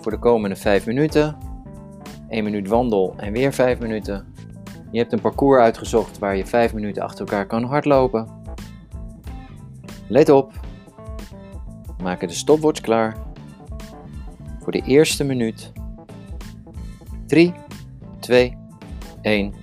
voor 0.01 0.12
de 0.12 0.18
komende 0.18 0.57
5 0.57 0.86
minuten. 0.86 1.36
1 2.28 2.44
minuut 2.44 2.68
wandel 2.68 3.14
en 3.16 3.32
weer 3.32 3.53
5 3.53 3.78
minuten. 3.78 4.34
Je 4.90 4.98
hebt 4.98 5.12
een 5.12 5.20
parcours 5.20 5.61
uitgezocht 5.61 6.18
waar 6.18 6.36
je 6.36 6.46
5 6.46 6.74
minuten 6.74 7.03
achter 7.03 7.20
elkaar 7.20 7.46
kan 7.46 7.64
hardlopen. 7.64 8.28
Let 10.09 10.28
op. 10.28 10.53
We 11.96 12.03
maken 12.03 12.28
de 12.28 12.34
stopwatch 12.34 12.80
klaar. 12.80 13.16
Voor 14.61 14.72
de 14.72 14.82
eerste 14.82 15.24
minuut. 15.24 15.72
3, 17.26 17.55
2, 18.18 18.57
1. 19.22 19.55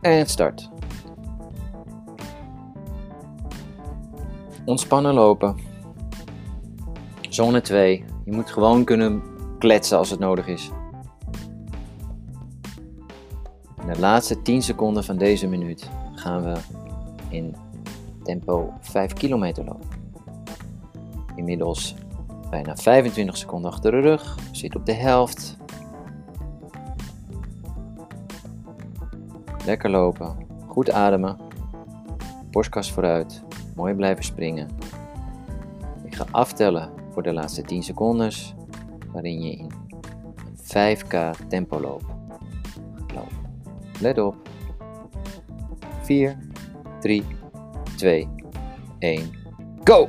En 0.00 0.26
start. 0.26 0.70
Ontspannen 4.64 5.14
lopen. 5.14 5.67
Zone 7.38 7.60
2. 7.60 8.04
Je 8.24 8.32
moet 8.32 8.50
gewoon 8.50 8.84
kunnen 8.84 9.22
kletsen 9.58 9.98
als 9.98 10.10
het 10.10 10.18
nodig 10.18 10.46
is. 10.46 10.70
In 13.80 13.86
de 13.92 13.98
laatste 13.98 14.42
10 14.42 14.62
seconden 14.62 15.04
van 15.04 15.18
deze 15.18 15.46
minuut 15.46 15.88
gaan 16.14 16.42
we 16.42 16.56
in 17.28 17.56
tempo 18.22 18.72
5 18.80 19.12
kilometer 19.12 19.64
lopen. 19.64 19.88
Inmiddels 21.34 21.94
bijna 22.50 22.76
25 22.76 23.36
seconden 23.36 23.70
achter 23.70 23.90
de 23.90 24.00
rug. 24.00 24.36
Zit 24.52 24.76
op 24.76 24.86
de 24.86 24.94
helft. 24.94 25.56
Lekker 29.64 29.90
lopen. 29.90 30.36
Goed 30.66 30.90
ademen. 30.90 31.36
Borstkas 32.50 32.92
vooruit. 32.92 33.42
Mooi 33.74 33.94
blijven 33.94 34.24
springen. 34.24 34.68
Ik 36.04 36.14
ga 36.14 36.26
aftellen 36.30 36.97
voor 37.18 37.26
de 37.26 37.32
laatste 37.32 37.62
10 37.62 37.82
secondes, 37.82 38.54
waarin 39.12 39.42
je 39.42 39.56
in 39.56 39.70
5k 40.56 41.46
tempo 41.48 41.80
loopt. 41.80 42.04
Lopen. 43.14 43.36
Let 44.00 44.18
op. 44.18 44.36
4, 46.02 46.38
3, 47.00 47.24
2, 47.96 48.28
1, 48.98 49.30
go! 49.84 50.08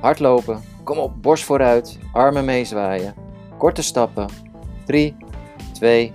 Hardlopen. 0.00 0.60
Kom 0.84 0.98
op, 0.98 1.22
borst 1.22 1.44
vooruit. 1.44 1.98
Armen 2.12 2.44
meezwaaien. 2.44 3.14
Korte 3.58 3.82
stappen. 3.82 4.28
3, 4.84 5.16
2, 5.72 6.12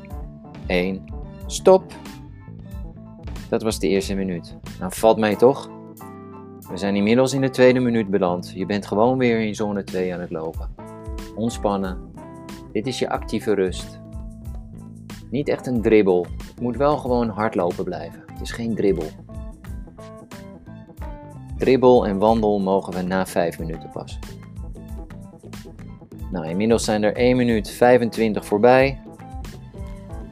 1, 0.68 1.04
stop. 1.46 1.84
Dat 3.50 3.62
was 3.62 3.80
de 3.80 3.88
eerste 3.88 4.14
minuut. 4.16 4.56
Nou, 4.80 4.92
valt 4.96 5.18
mee 5.18 5.36
toch? 5.36 5.73
We 6.70 6.78
zijn 6.78 6.96
inmiddels 6.96 7.34
in 7.34 7.42
de 7.42 7.50
tweede 7.50 7.80
minuut 7.80 8.10
beland. 8.10 8.52
Je 8.56 8.66
bent 8.66 8.86
gewoon 8.86 9.18
weer 9.18 9.40
in 9.40 9.56
zone 9.56 9.84
2 9.84 10.14
aan 10.14 10.20
het 10.20 10.32
lopen. 10.32 10.70
Ontspannen. 11.36 11.98
Dit 12.72 12.88
is 12.88 13.00
je 13.00 13.10
actieve 13.10 13.54
rust. 13.54 14.00
Niet 15.30 15.48
echt 15.48 15.68
een 15.68 15.82
dribbel. 15.82 16.26
Het 16.48 16.62
moet 16.62 16.78
wel 16.78 16.98
gewoon 16.98 17.30
hardlopen 17.30 17.84
blijven. 17.84 18.24
Het 18.32 18.42
is 18.42 18.52
geen 18.52 18.76
dribbel. 18.76 19.08
Dribbel 21.58 22.08
en 22.08 22.18
wandel 22.18 22.60
mogen 22.60 22.94
we 22.94 23.02
na 23.02 23.26
5 23.26 23.60
minuten 23.60 23.90
pas. 23.90 24.20
Nou, 26.32 26.48
inmiddels 26.48 26.84
zijn 26.84 27.04
er 27.04 27.16
1 27.16 27.38
minuut 27.38 27.70
25 27.70 28.46
voorbij. 28.46 29.02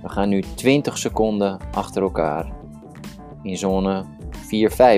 We 0.01 0.09
gaan 0.09 0.29
nu 0.29 0.41
20 0.41 0.97
seconden 0.97 1.57
achter 1.71 2.01
elkaar 2.01 2.51
in 3.43 3.57
zone 3.57 4.05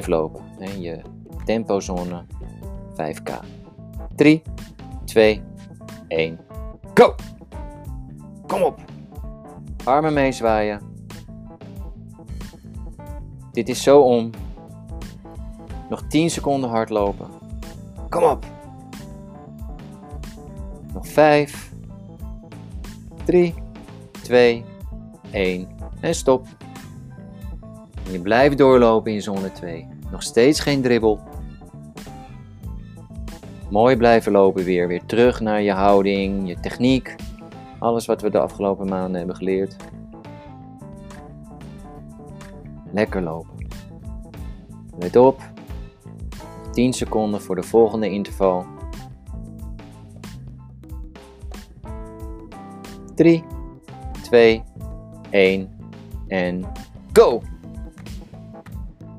4-5 0.03 0.05
lopen. 0.05 0.43
En 0.59 0.81
je 0.81 1.01
tempozone 1.45 2.25
5K. 2.93 3.31
3, 4.15 4.41
2, 5.05 5.41
1, 6.07 6.39
go! 6.93 7.15
Kom 8.47 8.61
op! 8.61 8.79
Armen 9.83 10.13
meezwaaien. 10.13 10.81
Dit 13.51 13.69
is 13.69 13.83
zo 13.83 14.01
om. 14.01 14.29
Nog 15.89 16.01
10 16.07 16.29
seconden 16.29 16.69
hardlopen. 16.69 17.27
Kom 18.09 18.23
op! 18.23 18.45
Nog 20.93 21.07
5, 21.07 21.73
3, 23.25 23.53
2, 24.21 24.65
1 25.31 25.67
en 25.99 26.15
stop. 26.15 26.47
En 28.05 28.11
je 28.11 28.21
blijft 28.21 28.57
doorlopen 28.57 29.11
in 29.11 29.21
zone 29.21 29.51
2. 29.51 29.87
Nog 30.11 30.23
steeds 30.23 30.59
geen 30.59 30.81
dribbel. 30.81 31.19
Mooi 33.73 33.97
blijven 33.97 34.31
lopen 34.31 34.63
weer. 34.63 34.87
Weer 34.87 35.05
terug 35.05 35.39
naar 35.39 35.61
je 35.61 35.71
houding, 35.71 36.47
je 36.47 36.59
techniek. 36.59 37.15
Alles 37.79 38.05
wat 38.05 38.21
we 38.21 38.29
de 38.29 38.39
afgelopen 38.39 38.87
maanden 38.87 39.17
hebben 39.17 39.35
geleerd. 39.35 39.75
Lekker 42.91 43.21
lopen. 43.21 43.67
Let 44.99 45.15
op. 45.15 45.41
10 46.71 46.93
seconden 46.93 47.41
voor 47.41 47.55
de 47.55 47.63
volgende 47.63 48.09
interval. 48.09 48.65
3, 53.15 53.43
2, 54.21 54.63
1 55.29 55.69
en 56.27 56.71
go! 57.13 57.41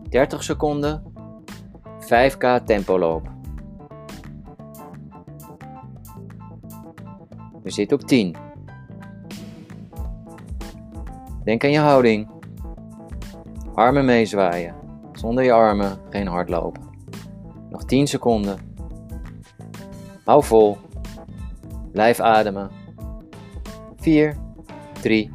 30 0.09 0.42
seconden, 0.42 1.02
5k 2.00 2.64
tempo 2.64 2.98
lopen. 2.98 3.34
We 7.64 7.70
zitten 7.70 8.00
op 8.00 8.06
10. 8.06 8.36
Denk 11.44 11.64
aan 11.64 11.70
je 11.70 11.78
houding. 11.78 12.28
Armen 13.74 14.04
meezwaaien. 14.04 14.74
Zonder 15.12 15.44
je 15.44 15.52
armen 15.52 15.98
geen 16.10 16.26
hardlopen. 16.26 16.82
Nog 17.70 17.84
10 17.84 18.06
seconden. 18.06 18.58
Hou 20.24 20.44
vol. 20.44 20.76
Blijf 21.92 22.20
ademen. 22.20 22.70
4, 23.96 24.36
3, 25.00 25.30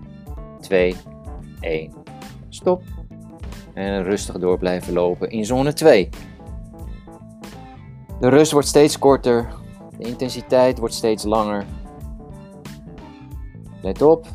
2, 0.60 0.96
1. 1.60 1.94
Stop. 2.50 2.82
En 3.74 4.04
rustig 4.04 4.40
door 4.40 4.58
blijven 4.58 4.94
lopen 4.94 5.30
in 5.30 5.46
zone 5.46 5.74
2. 5.74 6.10
De 8.20 8.30
rust 8.30 8.52
wordt 8.52 8.68
steeds 8.68 9.00
korter. 9.00 9.48
De 9.98 10.06
intensiteit 10.08 10.78
wordt 10.78 10.94
steeds 10.94 11.24
langer. 11.24 11.66
Let 13.82 14.02
op. 14.02 14.28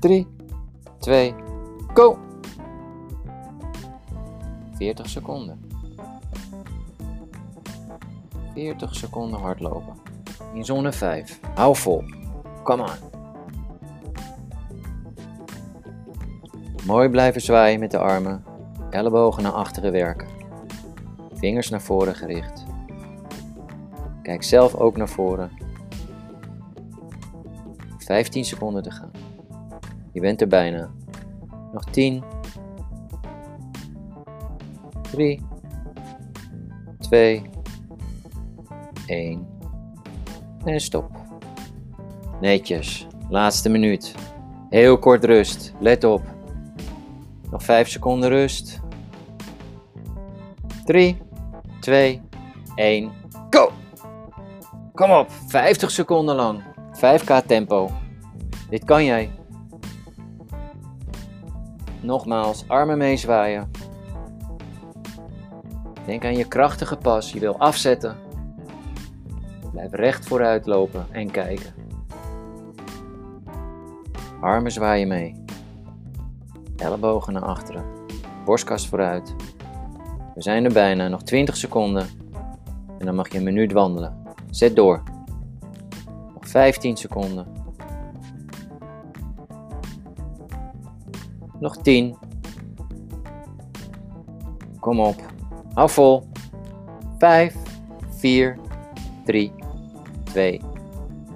Drie, 0.00 0.26
twee, 0.98 1.34
go! 1.94 2.18
40 4.76 5.08
seconden. 5.08 5.60
40 8.54 8.94
seconden 8.94 9.40
hardlopen. 9.40 9.94
In 10.54 10.64
zone 10.64 10.92
5. 10.92 11.40
Hou 11.54 11.76
vol. 11.76 12.04
Kom 12.62 12.80
aan. 12.80 12.98
Mooi 16.86 17.08
blijven 17.08 17.40
zwaaien 17.40 17.80
met 17.80 17.90
de 17.90 17.98
armen. 17.98 18.44
Ellebogen 18.90 19.42
naar 19.42 19.52
achteren 19.52 19.92
werken. 19.92 20.28
Vingers 21.34 21.70
naar 21.70 21.82
voren 21.82 22.14
gericht. 22.14 22.64
Kijk 24.24 24.42
zelf 24.42 24.74
ook 24.74 24.96
naar 24.96 25.08
voren. 25.08 25.50
15 27.98 28.44
seconden 28.44 28.82
te 28.82 28.90
gaan. 28.90 29.10
Je 30.12 30.20
bent 30.20 30.40
er 30.40 30.48
bijna. 30.48 30.90
Nog 31.72 31.84
10. 31.84 32.22
3. 35.10 35.40
2. 36.98 37.42
1. 39.06 39.46
En 40.64 40.80
stop. 40.80 41.10
Netjes. 42.40 43.06
Laatste 43.28 43.68
minuut. 43.68 44.14
Heel 44.70 44.98
kort 44.98 45.24
rust. 45.24 45.72
Let 45.80 46.04
op. 46.04 46.22
Nog 47.50 47.62
5 47.62 47.88
seconden 47.88 48.28
rust. 48.28 48.80
3, 50.84 51.16
2, 51.80 52.20
1, 52.74 53.12
go! 53.50 53.72
Kom 54.94 55.10
op, 55.10 55.30
50 55.30 55.90
seconden 55.90 56.34
lang. 56.34 56.62
5k 56.92 57.46
tempo. 57.46 57.90
Dit 58.70 58.84
kan 58.84 59.04
jij. 59.04 59.30
Nogmaals, 62.00 62.64
armen 62.68 62.98
meezwaaien. 62.98 63.70
Denk 66.06 66.24
aan 66.24 66.36
je 66.36 66.48
krachtige 66.48 66.96
pas. 66.96 67.32
Je 67.32 67.40
wil 67.40 67.58
afzetten. 67.58 68.16
Blijf 69.72 69.92
recht 69.92 70.26
vooruit 70.26 70.66
lopen 70.66 71.06
en 71.10 71.30
kijken. 71.30 71.74
Armen 74.40 74.72
zwaaien 74.72 75.08
mee. 75.08 75.44
Ellebogen 76.76 77.32
naar 77.32 77.44
achteren. 77.44 77.84
Borstkast 78.44 78.88
vooruit. 78.88 79.34
We 80.34 80.42
zijn 80.42 80.64
er 80.64 80.72
bijna, 80.72 81.08
nog 81.08 81.22
20 81.22 81.56
seconden. 81.56 82.06
En 82.98 83.06
dan 83.06 83.14
mag 83.14 83.32
je 83.32 83.38
een 83.38 83.44
minuut 83.44 83.72
wandelen. 83.72 84.23
Zet 84.54 84.76
door. 84.76 85.02
Nog 86.34 86.48
15 86.48 86.96
seconden. 86.96 87.46
Nog 91.60 91.76
10. 91.76 92.16
Kom 94.80 95.00
op. 95.00 95.22
Hou 95.72 95.90
vol. 95.90 96.28
5, 97.18 97.56
4, 98.08 98.58
3, 99.24 99.52
2, 100.24 100.60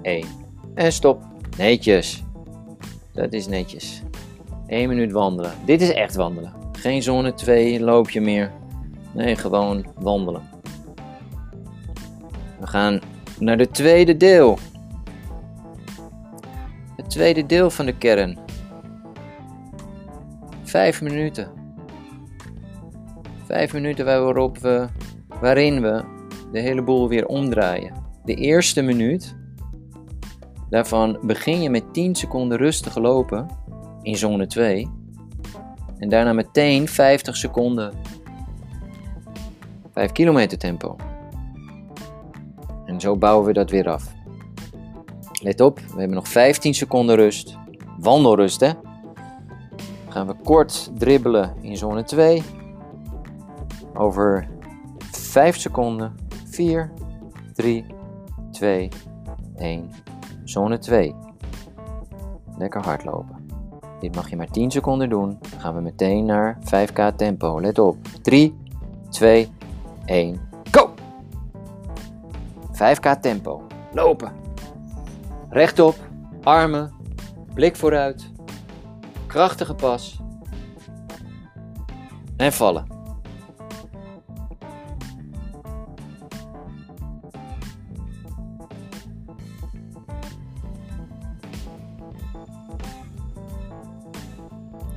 1. 0.01 0.25
En 0.73 0.91
stop. 0.91 1.23
Netjes. 1.57 2.23
Dat 3.13 3.33
is 3.33 3.47
netjes. 3.47 4.03
1 4.67 4.89
minuut 4.89 5.11
wandelen. 5.11 5.51
Dit 5.65 5.81
is 5.81 5.93
echt 5.93 6.15
wandelen. 6.15 6.53
Geen 6.71 7.03
zone 7.03 7.33
2 7.33 7.83
loopje 7.83 8.21
meer. 8.21 8.51
Nee, 9.13 9.35
gewoon 9.35 9.85
wandelen. 9.95 10.41
We 12.59 12.67
gaan 12.67 12.99
naar 13.39 13.57
het 13.57 13.73
tweede 13.73 14.17
deel. 14.17 14.57
Het 16.95 17.09
tweede 17.09 17.45
deel 17.45 17.69
van 17.69 17.85
de 17.85 17.97
kern. 17.97 18.37
Vijf 20.63 21.01
minuten. 21.01 21.51
Vijf 23.45 23.73
minuten 23.73 24.05
waarop 24.05 24.57
we, 24.57 24.87
waarin 25.41 25.81
we 25.81 26.03
de 26.51 26.59
hele 26.59 26.83
boel 26.83 27.09
weer 27.09 27.25
omdraaien. 27.25 27.93
De 28.23 28.33
eerste 28.33 28.81
minuut, 28.81 29.35
daarvan 30.69 31.19
begin 31.21 31.61
je 31.61 31.69
met 31.69 31.93
10 31.93 32.15
seconden 32.15 32.57
rustig 32.57 32.97
lopen 32.97 33.47
in 34.01 34.17
zone 34.17 34.47
2. 34.47 34.87
En 35.97 36.09
daarna 36.09 36.33
meteen 36.33 36.87
50 36.87 37.37
seconden 37.37 37.93
5 39.93 40.11
kilometer 40.11 40.57
tempo. 40.57 40.95
Zo 42.99 43.15
bouwen 43.15 43.45
we 43.45 43.53
dat 43.53 43.69
weer 43.69 43.89
af. 43.89 44.13
Let 45.41 45.61
op, 45.61 45.79
we 45.79 45.99
hebben 45.99 46.15
nog 46.15 46.27
15 46.27 46.73
seconden 46.73 47.15
rust. 47.15 47.57
Wandelrust, 47.99 48.59
hè? 48.59 48.71
Gaan 50.09 50.27
we 50.27 50.35
kort 50.43 50.91
dribbelen 50.97 51.53
in 51.61 51.77
zone 51.77 52.03
2. 52.03 52.43
Over 53.93 54.47
5 55.11 55.57
seconden. 55.57 56.15
4, 56.45 56.91
3, 57.53 57.85
2, 58.51 58.89
1. 59.55 59.89
Zone 60.43 60.77
2. 60.77 61.15
Lekker 62.57 62.83
hardlopen. 62.83 63.47
Dit 63.99 64.15
mag 64.15 64.29
je 64.29 64.35
maar 64.35 64.51
10 64.51 64.71
seconden 64.71 65.09
doen. 65.09 65.37
Dan 65.49 65.59
gaan 65.59 65.75
we 65.75 65.81
meteen 65.81 66.25
naar 66.25 66.57
5k 66.63 67.15
tempo. 67.15 67.61
Let 67.61 67.79
op. 67.79 67.97
3, 68.21 68.55
2, 69.09 69.49
1, 70.05 70.35
go! 70.35 70.48
5k 72.79 73.19
tempo. 73.19 73.67
Lopen. 73.93 74.31
Rechtop. 75.49 75.95
Armen. 76.43 76.93
Blik 77.53 77.75
vooruit. 77.75 78.31
Krachtige 79.27 79.73
pas. 79.75 80.19
En 82.37 82.53
vallen. 82.53 82.87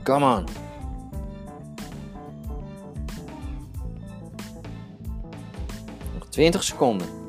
Come 0.03 0.37
on. 0.37 0.45
Nog 6.15 6.29
20 6.29 6.63
seconden. 6.63 7.22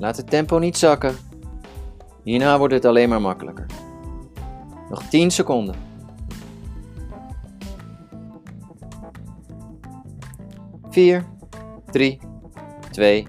Laat 0.00 0.16
het 0.16 0.30
tempo 0.30 0.58
niet 0.58 0.76
zakken. 0.76 1.16
Hierna 2.22 2.58
wordt 2.58 2.74
het 2.74 2.84
alleen 2.84 3.08
maar 3.08 3.20
makkelijker. 3.20 3.66
Nog 4.90 5.02
10 5.02 5.30
seconden. 5.30 5.74
Vier, 10.90 11.24
drie, 11.90 12.18
twee, 12.90 13.26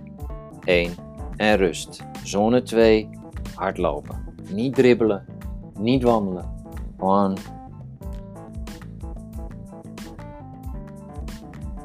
één 0.63 0.93
en 1.35 1.57
rust. 1.57 2.03
Zone 2.23 2.63
2, 2.63 3.09
hardlopen. 3.55 4.35
Niet 4.49 4.75
dribbelen, 4.75 5.25
niet 5.79 6.03
wandelen. 6.03 6.53
Gewoon. 6.97 7.37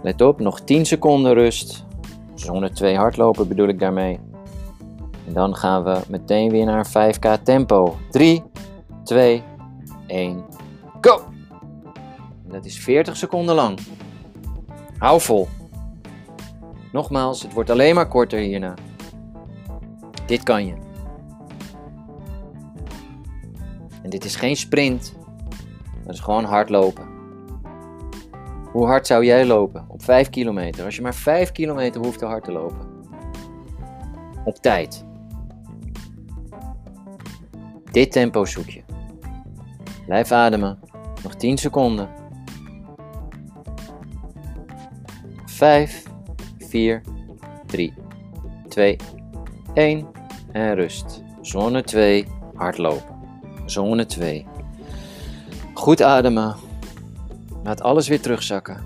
Let 0.03 0.20
op, 0.20 0.41
nog 0.41 0.61
10 0.61 0.87
seconden 0.87 1.34
rust. 1.34 1.84
Zone 2.34 2.70
2 2.70 2.97
hardlopen 2.97 3.49
bedoel 3.49 3.68
ik 3.68 3.78
daarmee. 3.78 4.26
En 5.27 5.33
dan 5.33 5.57
gaan 5.57 5.85
we 5.85 6.01
meteen 6.09 6.51
weer 6.51 6.64
naar 6.64 6.87
5k 6.87 7.43
tempo. 7.43 7.97
3, 8.11 8.43
2, 9.05 9.43
1, 10.07 10.45
go! 11.01 11.22
Dat 12.49 12.64
is 12.64 12.79
40 12.79 13.16
seconden 13.16 13.55
lang. 13.55 13.79
Hou 14.99 15.20
vol. 15.20 15.49
Nogmaals, 16.93 17.43
het 17.43 17.53
wordt 17.53 17.70
alleen 17.70 17.95
maar 17.95 18.09
korter 18.09 18.39
hierna. 18.39 18.74
Dit 20.27 20.43
kan 20.43 20.66
je. 20.66 20.74
En 24.03 24.11
dit 24.11 24.24
is 24.24 24.37
geen 24.37 24.57
sprint. 24.57 25.14
Dat 26.05 26.14
is 26.14 26.20
gewoon 26.20 26.45
hardlopen. 26.45 27.09
Hoe 28.72 28.87
hard 28.87 29.07
zou 29.07 29.24
jij 29.24 29.47
lopen? 29.47 29.85
Op 29.89 30.03
5 30.03 30.31
kilometer. 30.31 30.85
Als 30.85 30.97
je 30.97 31.03
maar 31.03 31.14
5 31.14 31.53
kilometer 31.53 32.01
hoeft 32.01 32.18
te 32.18 32.24
hard 32.24 32.45
te 32.45 32.53
lopen. 32.53 32.87
Op 34.45 34.57
tijd. 34.57 35.06
Dit 37.97 38.12
tempo 38.12 38.44
zoek 38.44 38.68
je. 38.68 38.82
Blijf 40.07 40.32
ademen. 40.32 40.78
Nog 41.22 41.34
10 41.34 41.59
seconden. 41.59 42.09
5, 45.47 46.03
4, 46.59 47.03
3, 47.66 47.94
2, 48.68 48.97
1 49.74 50.07
en 50.53 50.74
rust. 50.74 51.22
Zone 51.40 51.82
2, 51.82 52.26
hardlopen. 52.55 53.14
Zone 53.66 54.07
2. 54.07 54.47
Goed 55.74 56.03
ademen. 56.03 56.55
Laat 57.64 57.82
alles 57.82 58.09
weer 58.09 58.20
terugzakken. 58.20 58.84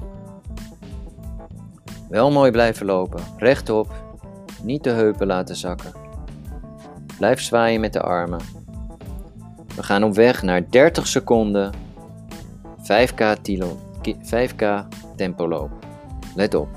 Wel 2.09 2.31
mooi 2.31 2.51
blijven 2.51 2.87
lopen. 2.87 3.23
Rechtop. 3.37 3.93
Niet 4.63 4.85
de 4.85 4.91
heupen 4.91 5.27
laten 5.27 5.57
zakken. 5.57 5.93
Blijf 7.17 7.41
zwaaien 7.41 7.81
met 7.81 7.93
de 7.93 8.01
armen. 8.01 8.60
We 9.81 9.87
gaan 9.87 10.05
op 10.05 10.15
weg 10.15 10.43
naar 10.43 10.71
30 10.71 11.07
seconden 11.07 11.73
5k, 12.79 13.41
tilo, 13.43 13.79
5k 14.23 14.89
tempo 15.17 15.49
lopen. 15.49 15.79
Let 16.35 16.55
op. 16.55 16.69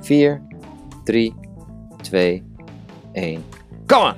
4, 0.00 0.42
3, 1.04 1.34
2, 2.02 2.44
1. 3.12 3.44
Kom 3.86 4.02
on! 4.02 4.14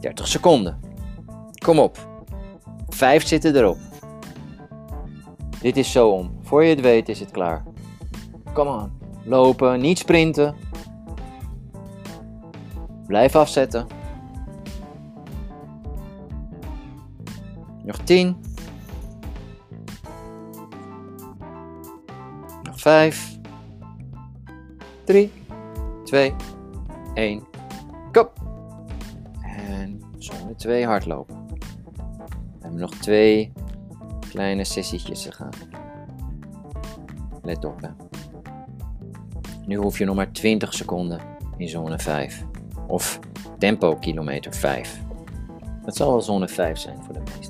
30 0.00 0.28
seconden. 0.28 0.80
Kom 1.64 1.78
op. 1.78 2.08
5 2.88 3.26
zitten 3.26 3.56
erop. 3.56 3.78
Dit 5.60 5.76
is 5.76 5.92
zo 5.92 6.08
om. 6.08 6.38
Voor 6.42 6.64
je 6.64 6.70
het 6.70 6.80
weet 6.80 7.08
is 7.08 7.20
het 7.20 7.30
klaar. 7.30 7.62
Kom 8.52 8.66
on. 8.66 8.92
Lopen, 9.24 9.80
niet 9.80 9.98
sprinten. 9.98 10.54
Blijf 13.06 13.36
afzetten. 13.36 13.86
Nog 17.86 17.96
10. 17.96 18.36
Nog 22.62 22.80
5. 22.80 23.38
3, 25.04 25.32
2, 26.04 26.34
1. 27.14 27.46
Kom. 28.12 28.28
En 29.42 30.00
zone 30.18 30.54
2 30.54 30.86
hardlopen. 30.86 31.46
We 31.48 32.62
hebben 32.62 32.80
nog 32.80 32.94
twee 32.94 33.52
kleine 34.30 34.64
sessietjes 34.64 35.22
te 35.22 35.32
gaan. 35.32 35.50
Let 37.42 37.64
op 37.64 37.80
hè. 37.80 37.88
Nu 39.66 39.76
hoef 39.76 39.98
je 39.98 40.04
nog 40.04 40.16
maar 40.16 40.32
20 40.32 40.74
seconden 40.74 41.20
in 41.56 41.68
zone 41.68 41.98
5. 41.98 42.44
Of 42.86 43.18
tempo 43.58 43.96
kilometer 43.96 44.54
5. 44.54 45.00
Het 45.84 45.96
zal 45.96 46.10
wel 46.10 46.20
zone 46.20 46.48
5 46.48 46.78
zijn 46.78 47.04
voor 47.04 47.14
de 47.14 47.20
meesten. 47.20 47.45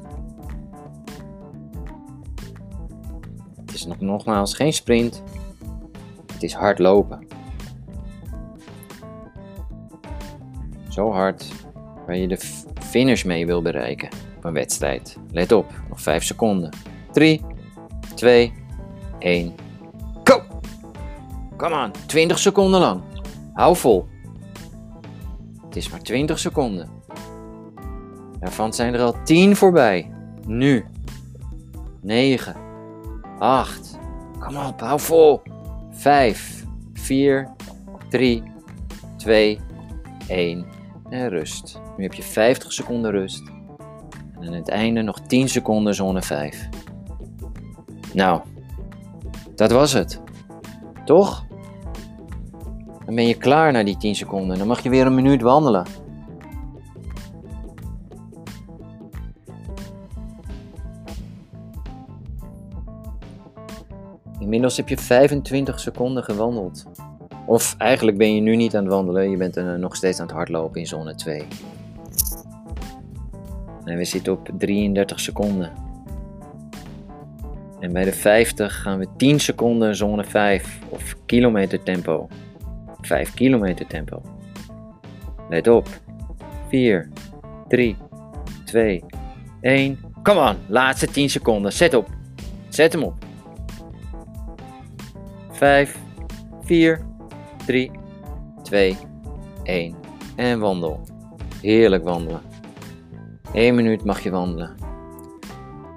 Is 3.77 3.87
nog 3.87 4.01
nogmaals 4.01 4.55
geen 4.55 4.73
sprint. 4.73 5.23
Het 6.33 6.43
is 6.43 6.53
hard 6.53 6.79
lopen. 6.79 7.27
Zo 10.89 11.13
hard 11.13 11.53
waar 12.07 12.17
je 12.17 12.29
de 12.29 12.39
finish 12.81 13.25
mee 13.25 13.47
wil 13.47 13.63
bereiken 13.63 14.09
op 14.37 14.45
een 14.45 14.53
wedstrijd. 14.53 15.17
Let 15.31 15.53
op, 15.53 15.73
nog 15.89 16.01
5 16.01 16.25
seconden. 16.25 16.71
3, 17.13 17.41
2, 18.15 18.53
1, 19.19 19.55
go! 20.25 20.43
Come 21.57 21.85
on, 21.85 21.91
20 22.07 22.39
seconden 22.39 22.81
lang. 22.81 23.03
Hou 23.53 23.77
vol. 23.77 24.07
Het 25.65 25.77
is 25.77 25.91
maar 25.91 26.03
20 26.03 26.39
seconden. 26.39 26.89
Daarvan 28.41 28.73
zijn 28.73 28.95
er 28.95 29.01
al 29.01 29.17
10 29.25 29.57
voorbij. 29.57 30.11
Nu. 30.47 30.85
9, 32.03 32.66
8, 33.39 33.99
kom 34.39 34.57
op, 34.57 34.81
hou 34.81 35.01
vol. 35.01 35.43
5, 35.91 36.65
4, 36.93 37.55
3, 38.09 38.43
2, 39.17 39.61
1 40.29 40.67
en 41.11 41.29
rust. 41.29 41.81
Nu 41.97 42.03
heb 42.03 42.13
je 42.13 42.23
50 42.23 42.73
seconden 42.73 43.11
rust. 43.11 43.43
En 44.41 44.47
aan 44.47 44.53
het 44.53 44.69
einde 44.69 45.03
nog 45.03 45.21
10 45.21 45.49
seconden 45.49 45.95
zone 45.95 46.23
5. 46.23 46.69
Nou, 48.13 48.41
dat 49.55 49.71
was 49.71 49.93
het. 49.93 50.21
Toch? 51.05 51.45
Dan 53.05 53.15
ben 53.15 53.27
je 53.27 53.35
klaar 53.35 53.73
na 53.73 53.85
die 53.85 53.97
10 53.97 54.15
seconden. 54.15 54.59
Dan 54.59 54.67
mag 54.67 54.83
je 54.83 54.89
weer 54.89 55.07
een 55.07 55.15
minuut 55.15 55.43
wandelen. 55.43 55.87
Inmiddels 64.47 64.77
heb 64.77 64.89
je 64.89 64.97
25 64.97 65.81
seconden 65.81 66.25
gewandeld. 66.25 66.85
Of 67.47 67.75
eigenlijk 67.79 68.19
ben 68.19 68.35
je 68.35 68.41
nu 68.41 68.57
niet 68.57 68.77
aan 68.77 68.85
het 68.85 68.93
wandelen, 68.93 69.31
je 69.31 69.37
bent 69.37 69.57
er 69.57 69.79
nog 69.79 69.97
steeds 69.97 70.21
aan 70.21 70.27
het 70.27 70.35
hardlopen 70.35 70.81
in 70.81 70.87
zone 70.87 71.15
2. 71.15 71.47
En 73.85 73.97
we 73.97 74.05
zitten 74.05 74.33
op 74.33 74.49
33 74.59 75.21
seconden. 75.21 75.73
En 77.81 77.93
bij 77.93 78.05
de 78.05 78.13
50 78.13 78.83
gaan 78.83 78.99
we 78.99 79.07
10 79.17 79.41
seconden 79.41 79.97
zone 79.97 80.25
5 80.25 80.79
of 80.89 81.17
kilometer 81.27 81.83
tempo. 81.83 82.29
5 83.01 83.35
kilometer 83.35 83.87
tempo. 83.87 84.23
Let 85.49 85.69
op. 85.69 85.89
4, 86.69 87.09
3, 87.69 87.97
2, 88.65 89.05
1. 89.61 89.99
Come 90.23 90.51
on, 90.51 90.57
laatste 90.67 91.07
10 91.07 91.31
seconden. 91.31 91.73
Zet 91.73 91.95
op. 91.95 92.09
Zet 92.69 92.93
hem 92.93 93.03
op. 93.03 93.26
5, 95.57 95.99
4, 96.61 97.01
3, 97.67 97.91
2, 98.63 98.97
1 99.63 99.95
en 100.37 100.59
wandel. 100.59 101.01
Heerlijk 101.63 102.05
wandelen. 102.05 102.41
1 103.53 103.75
minuut 103.75 104.05
mag 104.05 104.21
je 104.21 104.31
wandelen. 104.31 104.75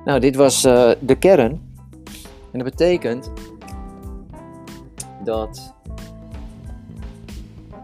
Nou, 0.05 0.19
dit 0.19 0.35
was 0.35 0.65
uh, 0.65 0.91
de 0.99 1.15
kern. 1.15 1.51
En 2.51 2.59
dat 2.59 2.63
betekent 2.63 3.31
dat 5.23 5.73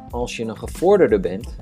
als 0.09 0.37
je 0.37 0.45
een 0.45 0.57
gevorderde 0.57 1.19
bent 1.19 1.55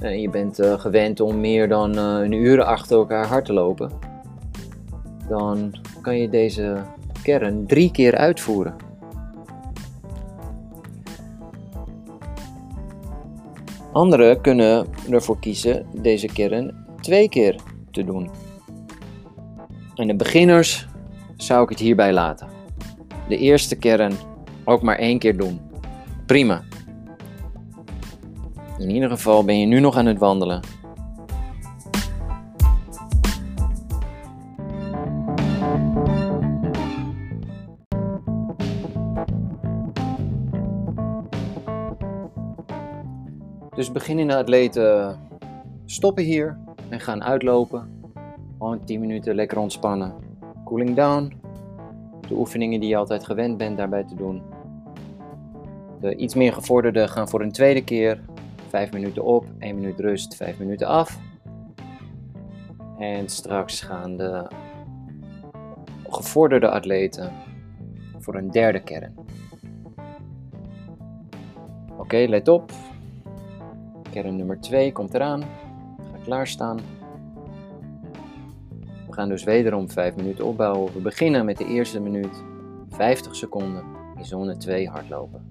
en 0.00 0.20
je 0.20 0.30
bent 0.30 0.60
uh, 0.60 0.80
gewend 0.80 1.20
om 1.20 1.40
meer 1.40 1.68
dan 1.68 1.98
uh, 1.98 2.18
een 2.22 2.32
uur 2.32 2.62
achter 2.62 2.96
elkaar 2.96 3.26
hard 3.26 3.44
te 3.44 3.52
lopen, 3.52 3.90
dan 5.28 5.74
kan 6.00 6.18
je 6.18 6.28
deze 6.28 6.82
kern 7.22 7.66
drie 7.66 7.90
keer 7.90 8.16
uitvoeren. 8.16 8.74
Anderen 13.92 14.40
kunnen 14.40 14.86
ervoor 15.10 15.38
kiezen 15.38 15.86
deze 16.02 16.26
kern 16.26 16.86
twee 17.00 17.28
keer 17.28 17.56
te 17.90 18.04
doen. 18.04 18.30
En 19.94 20.06
de 20.06 20.16
beginners 20.16 20.88
zou 21.36 21.62
ik 21.62 21.68
het 21.68 21.78
hierbij 21.78 22.12
laten. 22.12 22.48
De 23.28 23.36
eerste 23.36 23.76
kern 23.76 24.12
ook 24.64 24.82
maar 24.82 24.98
één 24.98 25.18
keer 25.18 25.36
doen. 25.36 25.60
Prima. 26.26 26.62
In 28.78 28.90
ieder 28.90 29.08
geval 29.08 29.44
ben 29.44 29.58
je 29.58 29.66
nu 29.66 29.80
nog 29.80 29.96
aan 29.96 30.06
het 30.06 30.18
wandelen. 30.18 30.60
Dus 43.92 44.00
beginnende 44.02 44.36
atleten 44.36 45.18
stoppen 45.86 46.24
hier 46.24 46.58
en 46.88 47.00
gaan 47.00 47.22
uitlopen. 47.22 48.02
Gewoon 48.58 48.84
10 48.84 49.00
minuten 49.00 49.34
lekker 49.34 49.58
ontspannen. 49.58 50.14
Cooling 50.64 50.96
down. 50.96 51.32
De 52.28 52.34
oefeningen 52.34 52.80
die 52.80 52.88
je 52.88 52.96
altijd 52.96 53.24
gewend 53.24 53.56
bent 53.56 53.76
daarbij 53.76 54.04
te 54.04 54.14
doen. 54.14 54.42
De 56.00 56.16
iets 56.16 56.34
meer 56.34 56.52
gevorderden 56.52 57.08
gaan 57.08 57.28
voor 57.28 57.40
een 57.40 57.52
tweede 57.52 57.84
keer. 57.84 58.20
5 58.68 58.92
minuten 58.92 59.24
op, 59.24 59.44
1 59.58 59.74
minuut 59.74 60.00
rust, 60.00 60.36
5 60.36 60.58
minuten 60.58 60.86
af. 60.86 61.18
En 62.98 63.28
straks 63.28 63.80
gaan 63.80 64.16
de 64.16 64.50
gevorderde 66.08 66.70
atleten 66.70 67.32
voor 68.18 68.34
een 68.34 68.50
derde 68.50 68.82
kern. 68.82 69.14
Oké, 71.98 72.16
let 72.28 72.48
op. 72.48 72.72
Kern 74.12 74.36
nummer 74.36 74.60
2 74.60 74.92
komt 74.92 75.14
eraan. 75.14 75.40
Ga 75.40 76.18
klaarstaan. 76.24 76.80
We 79.06 79.12
gaan 79.12 79.28
dus 79.28 79.44
wederom 79.44 79.90
5 79.90 80.16
minuten 80.16 80.44
opbouwen. 80.44 80.92
We 80.92 81.00
beginnen 81.00 81.44
met 81.44 81.56
de 81.56 81.66
eerste 81.66 82.00
minuut 82.00 82.44
50 82.88 83.36
seconden 83.36 83.84
in 84.16 84.24
zone 84.24 84.56
2 84.56 84.88
hardlopen. 84.88 85.46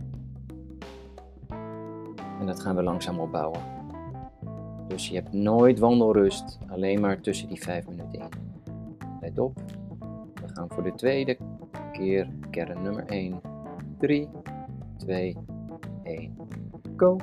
En 2.39 2.45
dat 2.45 2.59
gaan 2.59 2.75
we 2.75 2.83
langzaam 2.83 3.19
opbouwen. 3.19 3.59
Dus 4.87 5.07
je 5.07 5.15
hebt 5.15 5.33
nooit 5.33 5.79
wandelrust, 5.79 6.59
alleen 6.67 6.99
maar 7.01 7.21
tussen 7.21 7.47
die 7.47 7.61
5 7.61 7.87
minuten 7.87 8.19
in. 8.19 8.29
Let 9.21 9.39
op, 9.39 9.61
we 10.33 10.47
gaan 10.53 10.69
voor 10.69 10.83
de 10.83 10.93
tweede 10.95 11.37
keer 11.91 12.27
kern 12.49 12.81
nummer 12.81 13.05
1. 13.05 13.41
3, 13.99 14.29
2, 14.97 15.37
1, 16.03 16.37
go! 16.95 17.17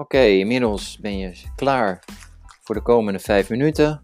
Oké, 0.00 0.16
okay, 0.16 0.38
inmiddels 0.38 0.98
ben 0.98 1.18
je 1.18 1.42
klaar 1.56 2.04
voor 2.62 2.74
de 2.74 2.82
komende 2.82 3.18
5 3.18 3.48
minuten. 3.48 4.00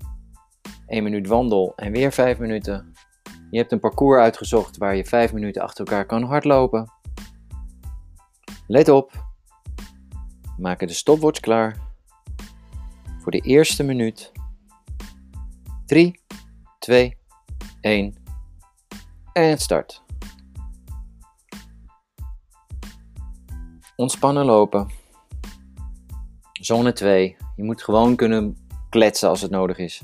1 0.86 1.02
minuut 1.02 1.26
wandel 1.26 1.72
en 1.76 1.92
weer 1.92 2.12
5 2.12 2.38
minuten. 2.38 2.92
Je 3.50 3.58
hebt 3.58 3.72
een 3.72 3.80
parcours 3.80 4.20
uitgezocht 4.20 4.76
waar 4.76 4.96
je 4.96 5.04
5 5.04 5.32
minuten 5.32 5.62
achter 5.62 5.84
elkaar 5.84 6.06
kan 6.06 6.22
hardlopen. 6.22 6.92
Let 8.66 8.88
op. 8.88 9.24
Maken 10.58 10.86
de 10.86 10.92
stopwatch 10.92 11.40
klaar. 11.40 11.76
Voor 13.18 13.32
de 13.32 13.40
eerste 13.40 13.82
minuut. 13.82 14.32
3, 15.86 16.20
2, 16.78 17.16
1 17.80 18.14
en 19.32 19.58
start. 19.58 20.02
Ontspannen 23.96 24.44
lopen. 24.44 24.95
Zone 26.66 26.92
2. 26.92 27.36
Je 27.56 27.62
moet 27.62 27.82
gewoon 27.82 28.16
kunnen 28.16 28.56
kletsen 28.88 29.28
als 29.28 29.40
het 29.40 29.50
nodig 29.50 29.78
is. 29.78 30.02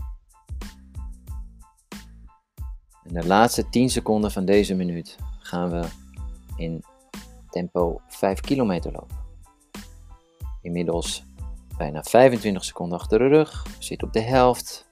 In 3.05 3.15
de 3.15 3.27
laatste 3.27 3.69
10 3.69 3.91
seconden 3.91 4.31
van 4.31 4.45
deze 4.45 4.75
minuut 4.75 5.17
gaan 5.39 5.71
we 5.71 5.85
in 6.57 6.85
tempo 7.51 8.01
5 8.09 8.41
kilometer 8.41 8.93
lopen. 8.93 9.17
Inmiddels 10.61 11.25
bijna 11.77 12.03
25 12.03 12.65
seconden 12.65 12.99
achter 12.99 13.19
de 13.19 13.27
rug. 13.27 13.67
Zit 13.79 14.03
op 14.03 14.13
de 14.13 14.21
helft. 14.21 14.87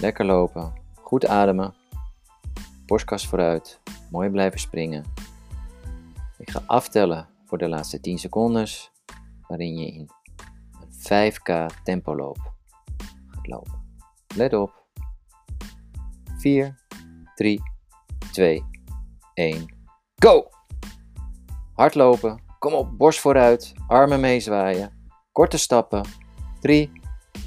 Lekker 0.00 0.24
lopen. 0.24 0.72
Goed 0.94 1.26
ademen. 1.26 1.74
Borstkas 2.86 3.26
vooruit. 3.26 3.80
Mooi 4.10 4.30
blijven 4.30 4.60
springen. 4.60 5.04
Ik 6.38 6.50
ga 6.50 6.62
aftellen 6.66 7.29
voor 7.50 7.58
de 7.58 7.68
laatste 7.68 8.00
10 8.00 8.18
secondes, 8.18 8.92
waarin 9.46 9.78
je 9.78 9.86
in 9.86 10.10
een 10.80 11.32
5k 11.32 11.82
tempo 11.84 12.16
loop 12.16 12.54
gaat 13.26 13.46
lopen. 13.46 14.04
Let 14.36 14.52
op. 14.52 14.86
4, 16.38 16.84
3, 17.34 17.62
2, 18.32 18.64
1, 19.34 19.74
go! 20.16 20.48
Hardlopen, 21.74 22.42
kom 22.58 22.72
op, 22.72 22.98
borst 22.98 23.20
vooruit, 23.20 23.72
armen 23.86 24.20
meezwaaien, 24.20 25.10
korte 25.32 25.58
stappen. 25.58 26.04
3, 26.60 26.92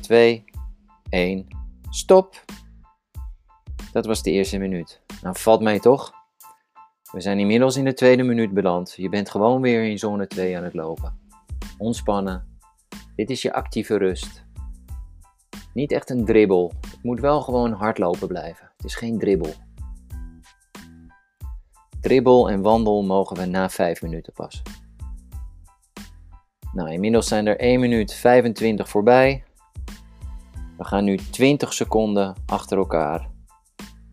2, 0.01 0.43
1, 1.09 1.47
stop. 1.89 2.45
Dat 3.91 4.05
was 4.05 4.23
de 4.23 4.31
eerste 4.31 4.57
minuut. 4.57 5.01
Nou, 5.21 5.39
valt 5.39 5.61
mij 5.61 5.79
toch? 5.79 6.22
We 7.13 7.21
zijn 7.21 7.39
inmiddels 7.39 7.75
in 7.75 7.83
de 7.83 7.93
tweede 7.93 8.23
minuut 8.23 8.53
beland. 8.53 8.93
Je 8.97 9.09
bent 9.09 9.29
gewoon 9.29 9.61
weer 9.61 9.83
in 9.83 9.99
zone 9.99 10.27
2 10.27 10.57
aan 10.57 10.63
het 10.63 10.73
lopen. 10.73 11.19
Ontspannen. 11.77 12.59
Dit 13.15 13.29
is 13.29 13.41
je 13.41 13.53
actieve 13.53 13.97
rust. 13.97 14.45
Niet 15.73 15.91
echt 15.91 16.09
een 16.09 16.25
dribbel. 16.25 16.73
Het 16.81 17.03
moet 17.03 17.19
wel 17.19 17.41
gewoon 17.41 17.71
hardlopen 17.71 18.27
blijven. 18.27 18.71
Het 18.77 18.85
is 18.85 18.95
geen 18.95 19.19
dribbel. 19.19 19.53
Dribbel 22.01 22.49
en 22.49 22.61
wandel 22.61 23.03
mogen 23.03 23.37
we 23.37 23.45
na 23.45 23.69
5 23.69 24.01
minuten 24.01 24.33
pas. 24.33 24.61
Nou, 26.71 26.91
inmiddels 26.91 27.27
zijn 27.27 27.47
er 27.47 27.59
1 27.59 27.79
minuut 27.79 28.13
25 28.13 28.89
voorbij. 28.89 29.43
We 30.77 30.83
gaan 30.83 31.03
nu 31.03 31.17
20 31.17 31.73
seconden 31.73 32.35
achter 32.45 32.77
elkaar 32.77 33.29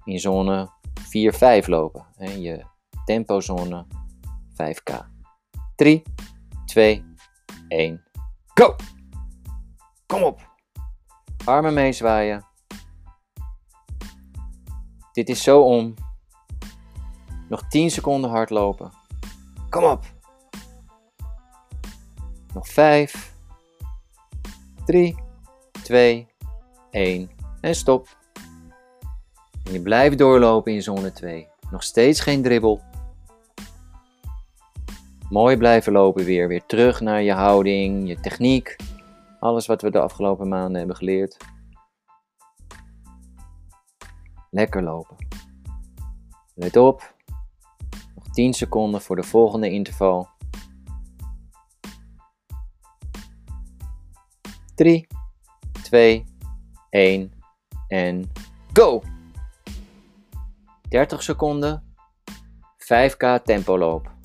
in 0.05 0.18
zone 0.18 0.68
4-5 1.64 1.66
lopen. 1.66 2.07
Je 2.38 2.68
tempozone 3.11 3.86
5K. 4.54 4.90
3, 5.76 6.02
2, 6.66 7.04
1, 7.68 8.02
go! 8.54 8.76
Kom 10.06 10.22
op! 10.22 10.48
Armen 11.44 11.74
meezwaaien. 11.74 12.46
Dit 15.12 15.28
is 15.28 15.42
zo 15.42 15.61
om. 15.61 15.94
Nog 17.48 17.68
10 17.68 17.90
seconden 17.90 18.30
hardlopen. 18.30 18.92
Kom 19.70 19.84
op! 19.84 20.04
Nog 22.54 22.68
5, 22.68 23.34
3, 24.84 25.16
2, 25.82 26.26
1 26.90 27.30
en 27.61 27.74
stop. 27.74 28.08
En 29.64 29.72
je 29.72 29.82
blijft 29.82 30.18
doorlopen 30.18 30.72
in 30.72 30.82
zone 30.82 31.12
2. 31.12 31.48
Nog 31.70 31.82
steeds 31.82 32.20
geen 32.20 32.42
dribbel. 32.42 32.88
Mooi 35.31 35.57
blijven 35.57 35.93
lopen 35.93 36.24
weer. 36.24 36.49
Weer 36.49 36.66
terug 36.66 37.01
naar 37.01 37.22
je 37.22 37.33
houding, 37.33 38.09
je 38.09 38.20
techniek. 38.20 38.76
Alles 39.41 39.66
wat 39.66 39.83
we 39.83 39.91
de 39.91 40.01
afgelopen 40.01 40.49
maanden 40.49 40.78
hebben 40.78 40.97
geleerd. 40.97 41.37
Lekker 44.51 44.83
lopen. 44.83 45.16
Let 46.55 46.76
op. 46.76 47.14
Nog 48.14 48.28
10 48.31 48.53
seconden 48.53 49.01
voor 49.01 49.16
de 49.16 49.22
volgende 49.22 49.70
interval. 49.70 50.28
3, 54.74 55.07
2, 55.83 56.24
1 56.91 57.33
en 57.89 58.33
go! 58.72 59.03
30 60.89 61.22
seconden, 61.22 61.95
5k 62.78 63.43
tempo 63.45 63.78
loop. 63.78 64.18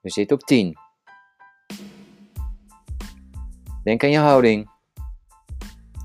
We 0.00 0.10
zitten 0.10 0.36
op 0.36 0.42
10. 0.42 0.76
Denk 3.82 4.04
aan 4.04 4.10
je 4.10 4.18
houding. 4.18 4.70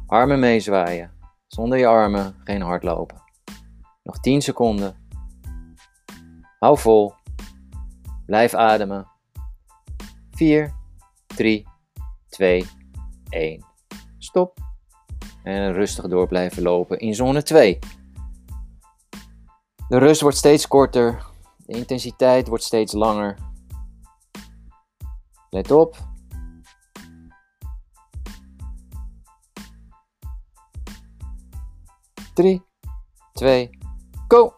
Armen 0.07 0.39
meezwaaien. 0.39 1.11
Zonder 1.47 1.77
je 1.77 1.87
armen 1.87 2.35
geen 2.43 2.61
hardlopen. 2.61 3.21
Nog 4.03 4.19
10 4.19 4.41
seconden. 4.41 4.95
Hou 6.59 6.77
vol. 6.77 7.13
Blijf 8.25 8.53
ademen. 8.53 9.07
4, 10.31 10.73
3, 11.27 11.67
2, 12.29 12.67
1. 13.29 13.65
Stop. 14.17 14.57
En 15.43 15.73
rustig 15.73 16.07
door 16.07 16.27
blijven 16.27 16.63
lopen 16.63 16.99
in 16.99 17.15
zone 17.15 17.43
2. 17.43 17.79
De 19.87 19.97
rust 19.97 20.21
wordt 20.21 20.37
steeds 20.37 20.67
korter. 20.67 21.25
De 21.65 21.77
intensiteit 21.77 22.47
wordt 22.47 22.63
steeds 22.63 22.93
langer. 22.93 23.37
Let 25.55 25.71
op. 25.71 25.97
Drie, 32.33 32.63
twee, 33.33 33.69
go! 34.27 34.53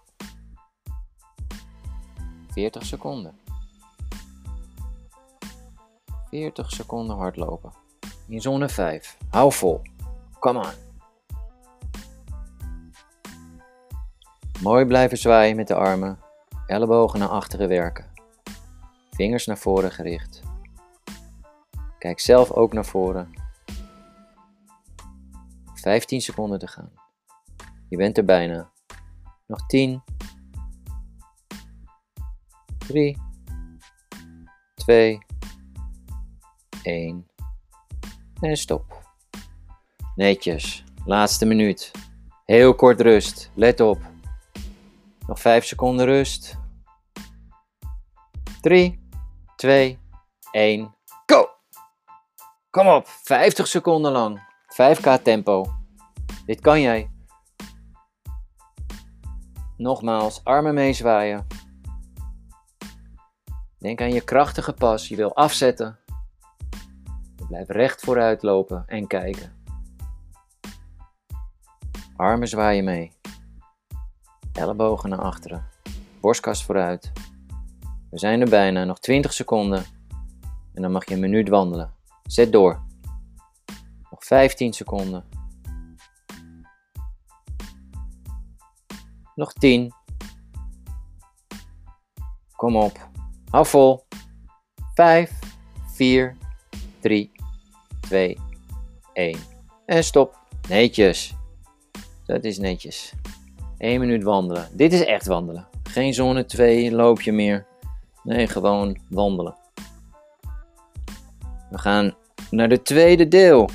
40 2.48 2.86
seconden. 2.86 3.39
40 6.30 6.72
seconden 6.72 7.18
hardlopen. 7.18 7.72
In 8.28 8.41
zone 8.41 8.70
5. 8.70 9.18
Hou 9.30 9.52
vol. 9.54 9.82
Come 10.39 10.60
on. 10.60 10.74
Mooi 14.62 14.86
blijven 14.86 15.18
zwaaien 15.18 15.56
met 15.56 15.68
de 15.68 15.76
armen. 15.76 16.20
Ellebogen 16.68 17.20
naar 17.20 17.30
achteren 17.30 17.68
werken. 17.68 18.12
Vingers 19.12 19.45
naar 19.45 19.58
voren 19.58 19.91
gericht. 19.91 20.47
Kijk 21.98 22.20
zelf 22.20 22.52
ook 22.52 22.74
naar 22.74 22.86
voren. 22.86 23.34
15 25.74 26.22
seconden 26.22 26.60
te 26.60 26.68
gaan. 26.68 26.91
Je 27.89 27.98
bent 27.98 28.18
er 28.18 28.26
bijna. 28.26 28.72
Nog 29.48 29.66
10. 29.66 30.04
3. 32.78 33.18
2. 34.76 35.20
1. 36.82 37.28
En 38.41 38.58
stop. 38.58 39.06
Netjes. 40.16 40.84
Laatste 41.06 41.45
minuut. 41.45 41.91
Heel 42.45 42.76
kort 42.76 43.02
rust. 43.02 43.52
Let 43.54 43.80
op. 43.80 44.00
Nog 45.28 45.39
5 45.39 45.66
seconden 45.66 46.06
rust. 46.06 46.58
3, 48.62 49.00
2, 49.56 49.98
1, 50.52 50.84
go! 50.84 50.97
Kom 52.70 52.88
op, 52.88 53.07
50 53.07 53.68
seconden 53.68 54.11
lang. 54.11 54.41
5k 54.74 55.22
tempo. 55.24 55.65
Dit 56.45 56.61
kan 56.61 56.82
jij. 56.82 57.11
Nogmaals, 59.78 60.43
armen 60.43 60.74
meezwaaien. 60.74 61.47
Denk 63.80 64.01
aan 64.01 64.13
je 64.13 64.22
krachtige 64.22 64.74
pas. 64.74 65.07
Je 65.07 65.15
wil 65.15 65.36
afzetten. 65.36 65.99
Blijf 67.47 67.68
recht 67.68 68.01
vooruit 68.01 68.43
lopen 68.43 68.84
en 68.88 69.07
kijken. 69.07 69.55
Armen 72.15 72.47
zwaaien 72.47 72.84
mee. 72.84 73.11
Ellebogen 74.53 75.09
naar 75.09 75.22
achteren. 75.22 75.68
Borstkast 76.20 76.63
vooruit. 76.63 77.11
We 78.09 78.20
zijn 78.20 78.41
er 78.41 78.49
bijna. 78.49 78.84
Nog 78.84 78.99
20 78.99 79.34
seconden. 79.34 79.86
En 80.74 80.82
dan 80.82 80.91
mag 80.91 81.07
je 81.07 81.13
een 81.13 81.20
minuut 81.20 81.49
wandelen. 81.49 81.97
Zet 82.28 82.52
door. 82.52 82.86
Nog 84.10 84.26
15 84.26 84.74
seconden. 84.74 85.26
Nog 89.36 89.54
10. 89.54 89.94
Kom 92.56 92.76
op. 92.76 93.10
Hou 93.50 93.66
vol. 93.66 94.06
5, 94.94 95.40
4, 95.94 96.38
3, 97.00 97.32
2, 98.00 98.38
1. 99.14 99.40
En 99.86 100.04
stop. 100.04 100.38
Netjes. 100.70 101.36
Dat 102.26 102.44
is 102.44 102.58
netjes. 102.58 103.14
1 103.78 104.00
minuut 104.00 104.24
wandelen. 104.24 104.70
Dit 104.72 104.94
is 104.94 105.06
echt 105.06 105.26
wandelen. 105.26 105.68
Geen 105.84 106.14
zone 106.14 106.46
2 106.46 106.92
loopje 106.92 107.32
meer. 107.32 107.68
Nee, 108.24 108.48
gewoon 108.48 109.00
wandelen. 109.10 109.56
We 111.70 111.78
gaan 111.78 112.15
naar 112.51 112.70
het 112.70 112.86
tweede 112.86 113.28
deel. 113.28 113.70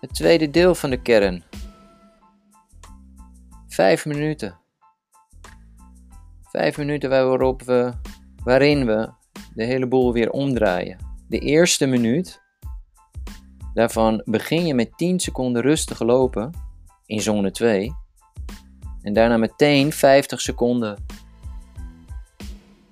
Het 0.00 0.14
tweede 0.14 0.50
deel 0.50 0.74
van 0.74 0.90
de 0.90 1.02
kern. 1.02 1.42
Vijf 3.68 4.06
minuten. 4.06 4.58
Vijf 6.42 6.76
minuten 6.76 7.10
waarop 7.10 7.62
we, 7.62 7.92
waarin 8.44 8.86
we 8.86 9.10
de 9.54 9.64
hele 9.64 9.86
boel 9.86 10.12
weer 10.12 10.30
omdraaien. 10.30 10.98
De 11.28 11.38
eerste 11.38 11.86
minuut, 11.86 12.42
daarvan 13.74 14.22
begin 14.24 14.66
je 14.66 14.74
met 14.74 14.96
10 14.96 15.20
seconden 15.20 15.62
rustig 15.62 16.00
lopen 16.00 16.52
in 17.06 17.20
zone 17.20 17.50
2. 17.50 17.92
En 19.02 19.12
daarna 19.12 19.36
meteen 19.36 19.92
50 19.92 20.40
seconden 20.40 21.04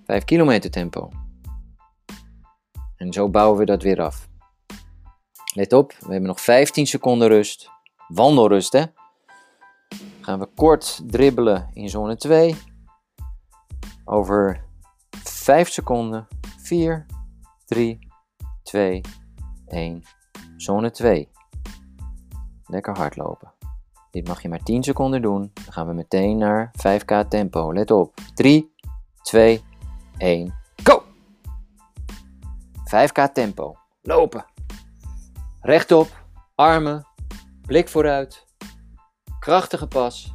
5 0.05 0.25
kilometer 0.25 0.71
tempo. 0.71 1.11
En 2.99 3.13
zo 3.13 3.29
bouwen 3.29 3.59
we 3.59 3.65
dat 3.65 3.83
weer 3.83 4.03
af. 4.03 4.29
Let 5.55 5.73
op, 5.73 5.93
we 5.93 6.11
hebben 6.11 6.29
nog 6.29 6.41
15 6.41 6.87
seconden 6.87 7.29
rust. 7.29 7.71
Wandelrust 8.09 8.73
hè. 8.73 8.85
Gaan 10.21 10.39
we 10.39 10.49
kort 10.55 11.01
dribbelen 11.07 11.71
in 11.73 11.89
zone 11.89 12.17
2. 12.17 12.57
Over 14.05 14.65
5 15.23 15.69
seconden. 15.69 16.27
4, 16.63 17.07
3, 17.67 17.99
2, 18.63 19.01
1. 19.67 20.03
Zone 20.57 20.91
2. 20.91 21.29
Lekker 22.65 22.97
hardlopen. 22.97 23.53
Dit 24.11 24.29
mag 24.29 24.43
je 24.43 24.49
maar 24.49 24.63
10 24.63 24.83
seconden 24.83 25.23
doen. 25.23 25.51
Dan 25.55 25.73
gaan 25.73 25.87
we 25.87 25.93
meteen 25.93 26.39
naar 26.39 26.71
5k 26.77 27.29
tempo. 27.29 27.73
Let 27.73 27.91
op. 27.91 28.15
3, 28.35 28.73
2, 29.23 29.63
1. 30.19 30.58
Go! 32.91 32.97
5k 32.97 33.33
tempo. 33.33 33.79
Lopen. 34.03 34.45
Rechtop. 35.61 36.25
Armen. 36.55 37.07
Blik 37.67 37.89
vooruit. 37.89 38.47
Krachtige 39.39 39.87
pas. 39.87 40.35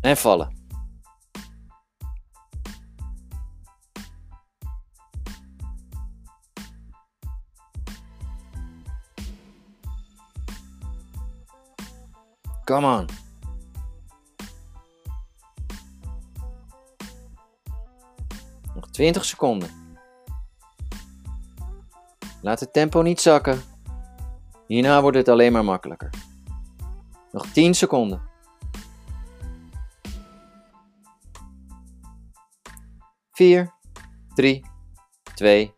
En 0.00 0.16
vallen. 0.16 0.58
Come 12.64 12.86
on. 12.86 13.06
Nog 18.74 18.90
20 18.90 19.24
seconden. 19.24 19.79
Laat 22.42 22.60
het 22.60 22.72
tempo 22.72 23.02
niet 23.02 23.20
zakken. 23.20 23.60
Hierna 24.66 25.02
wordt 25.02 25.16
het 25.16 25.28
alleen 25.28 25.52
maar 25.52 25.64
makkelijker. 25.64 26.10
Nog 27.32 27.46
10 27.46 27.74
seconden. 27.74 28.22
Vier, 33.32 33.74
drie, 34.34 34.64
twee, 35.34 35.74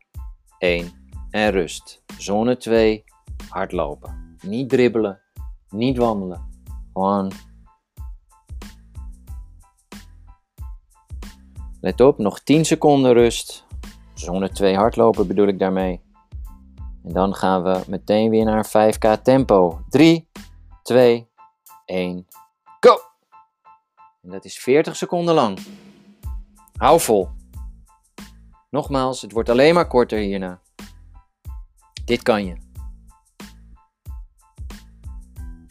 één 0.59 0.93
en 1.31 1.51
rust. 1.51 2.03
Zone 2.19 2.57
2, 2.57 3.05
hardlopen. 3.49 4.37
Niet 4.43 4.69
dribbelen, 4.69 5.21
niet 5.69 5.97
wandelen. 5.97 6.49
Gewoon. 6.93 7.33
Let 11.81 12.01
op, 12.01 12.19
nog 12.19 12.41
10 12.41 12.65
seconden 12.65 13.13
rust. 13.13 13.67
Zone 14.15 14.51
2 14.51 14.77
hardlopen 14.77 15.27
bedoel 15.27 15.47
ik 15.47 15.59
daarmee. 15.59 16.12
En 17.05 17.13
dan 17.13 17.35
gaan 17.35 17.63
we 17.63 17.85
meteen 17.87 18.31
weer 18.31 18.45
naar 18.45 18.67
5k 18.67 19.23
tempo. 19.23 19.81
3, 19.89 20.29
2, 20.83 21.29
1, 21.85 22.27
go! 22.81 22.99
En 24.23 24.31
dat 24.31 24.45
is 24.45 24.59
40 24.59 24.97
seconden 24.97 25.35
lang. 25.35 25.59
Hou 26.77 27.01
vol. 27.01 27.29
Nogmaals, 28.71 29.21
het 29.23 29.33
wordt 29.33 29.49
alleen 29.49 29.75
maar 29.75 29.89
korter 29.89 30.19
hierna. 30.19 30.61
Dit 32.05 32.23
kan 32.23 32.45
je. 32.45 32.57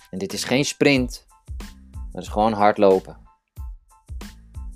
En 0.10 0.18
dit 0.18 0.34
is 0.34 0.44
geen 0.44 0.66
sprint. 0.66 1.28
Dat 2.12 2.22
is 2.22 2.28
gewoon 2.28 2.54
hardlopen. 2.54 3.18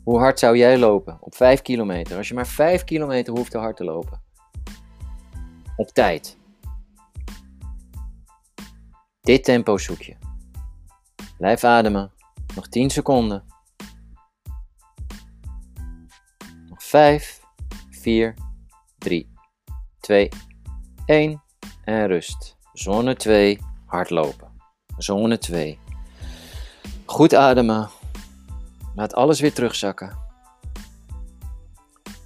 Hoe 0.03 0.20
hard 0.20 0.39
zou 0.39 0.58
jij 0.58 0.78
lopen? 0.78 1.18
Op 1.22 1.36
5 1.36 1.62
kilometer. 1.62 2.18
Als 2.18 2.28
je 2.28 2.34
maar 2.34 2.47
5 2.47 2.84
kilometer 2.84 3.34
hoeft 3.34 3.51
te 3.51 3.58
hard 3.58 3.78
te 3.78 3.84
lopen. 3.84 4.22
Op 5.76 5.88
tijd. 5.88 6.38
Dit 9.26 9.43
tempo 9.43 9.78
zoek 9.78 10.01
je. 10.01 10.15
Blijf 11.38 11.63
ademen. 11.63 12.11
Nog 12.55 12.67
10 12.67 12.89
seconden. 12.89 13.43
Nog 16.69 16.84
5, 16.84 17.41
4, 17.89 18.34
3, 18.97 19.34
2, 19.99 20.30
1 21.05 21.43
en 21.84 22.07
rust. 22.07 22.57
Zone 22.73 23.15
2, 23.15 23.59
hardlopen. 23.86 24.51
Zone 24.97 25.38
2. 25.38 25.80
Goed 27.05 27.36
ademen. 27.36 27.89
Laat 28.95 29.13
alles 29.13 29.39
weer 29.39 29.53
terugzakken. 29.53 30.17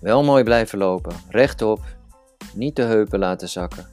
Wel 0.02 0.24
mooi 0.24 0.44
blijven 0.44 0.78
lopen. 0.78 1.16
Rechtop. 1.30 1.98
Niet 2.54 2.76
de 2.76 2.84
heupen 2.84 3.20
laten 3.20 3.50
zakken. 3.50 3.88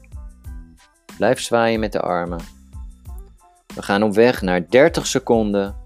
Blijf 1.16 1.40
zwaaien 1.40 1.80
met 1.80 1.92
de 1.92 2.00
armen. 2.00 2.55
We 3.76 3.82
gaan 3.82 4.02
op 4.02 4.14
weg 4.14 4.42
naar 4.42 4.68
30 4.68 5.06
seconden 5.06 5.76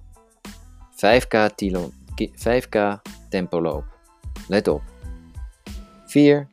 5k, 0.93 1.55
tilo, 1.55 1.91
5k 2.35 3.03
tempo 3.29 3.63
loop. 3.63 3.85
Let 4.49 4.69
op. 4.69 4.83
4, 6.07 6.49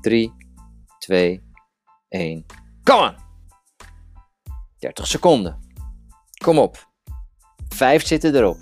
3, 0.00 0.32
2, 0.98 1.42
1. 2.08 2.46
Come 2.82 3.00
on! 3.00 3.16
30 4.78 5.06
seconden. 5.06 5.58
Kom 6.44 6.58
op. 6.58 6.88
5 7.68 8.06
zitten 8.06 8.34
erop. 8.34 8.58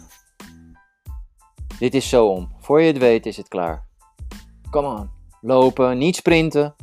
Dit 1.78 1.94
is 1.94 2.08
zo 2.08 2.26
om. 2.26 2.52
Voor 2.58 2.80
je 2.80 2.86
het 2.86 2.98
weet 2.98 3.26
is 3.26 3.36
het 3.36 3.48
klaar. 3.48 3.86
Come 4.70 4.86
on. 4.86 5.10
Lopen, 5.40 5.98
niet 5.98 6.16
sprinten. 6.16 6.74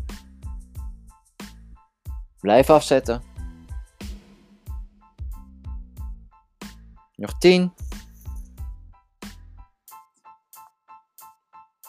Blijf 2.39 2.69
afzetten. 2.69 3.26
Nog 7.17 7.37
10. 7.37 7.73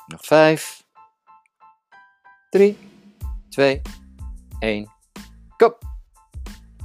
Nog 0.07 0.25
5. 0.25 0.87
3, 2.51 2.79
2, 3.49 3.83
1. 4.59 4.91
Kom. 5.57 5.75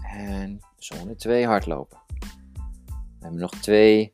En 0.02 0.60
zone 0.78 1.16
2 1.16 1.46
hardlopen. 1.46 2.02
We 2.88 3.20
hebben 3.20 3.40
nog 3.40 3.52
twee 3.52 4.14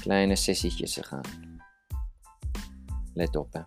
kleine 0.00 0.36
sessietjes 0.36 0.94
te 0.94 1.02
gaan. 1.02 1.60
Let 3.12 3.36
op 3.36 3.52
hè. 3.52 3.60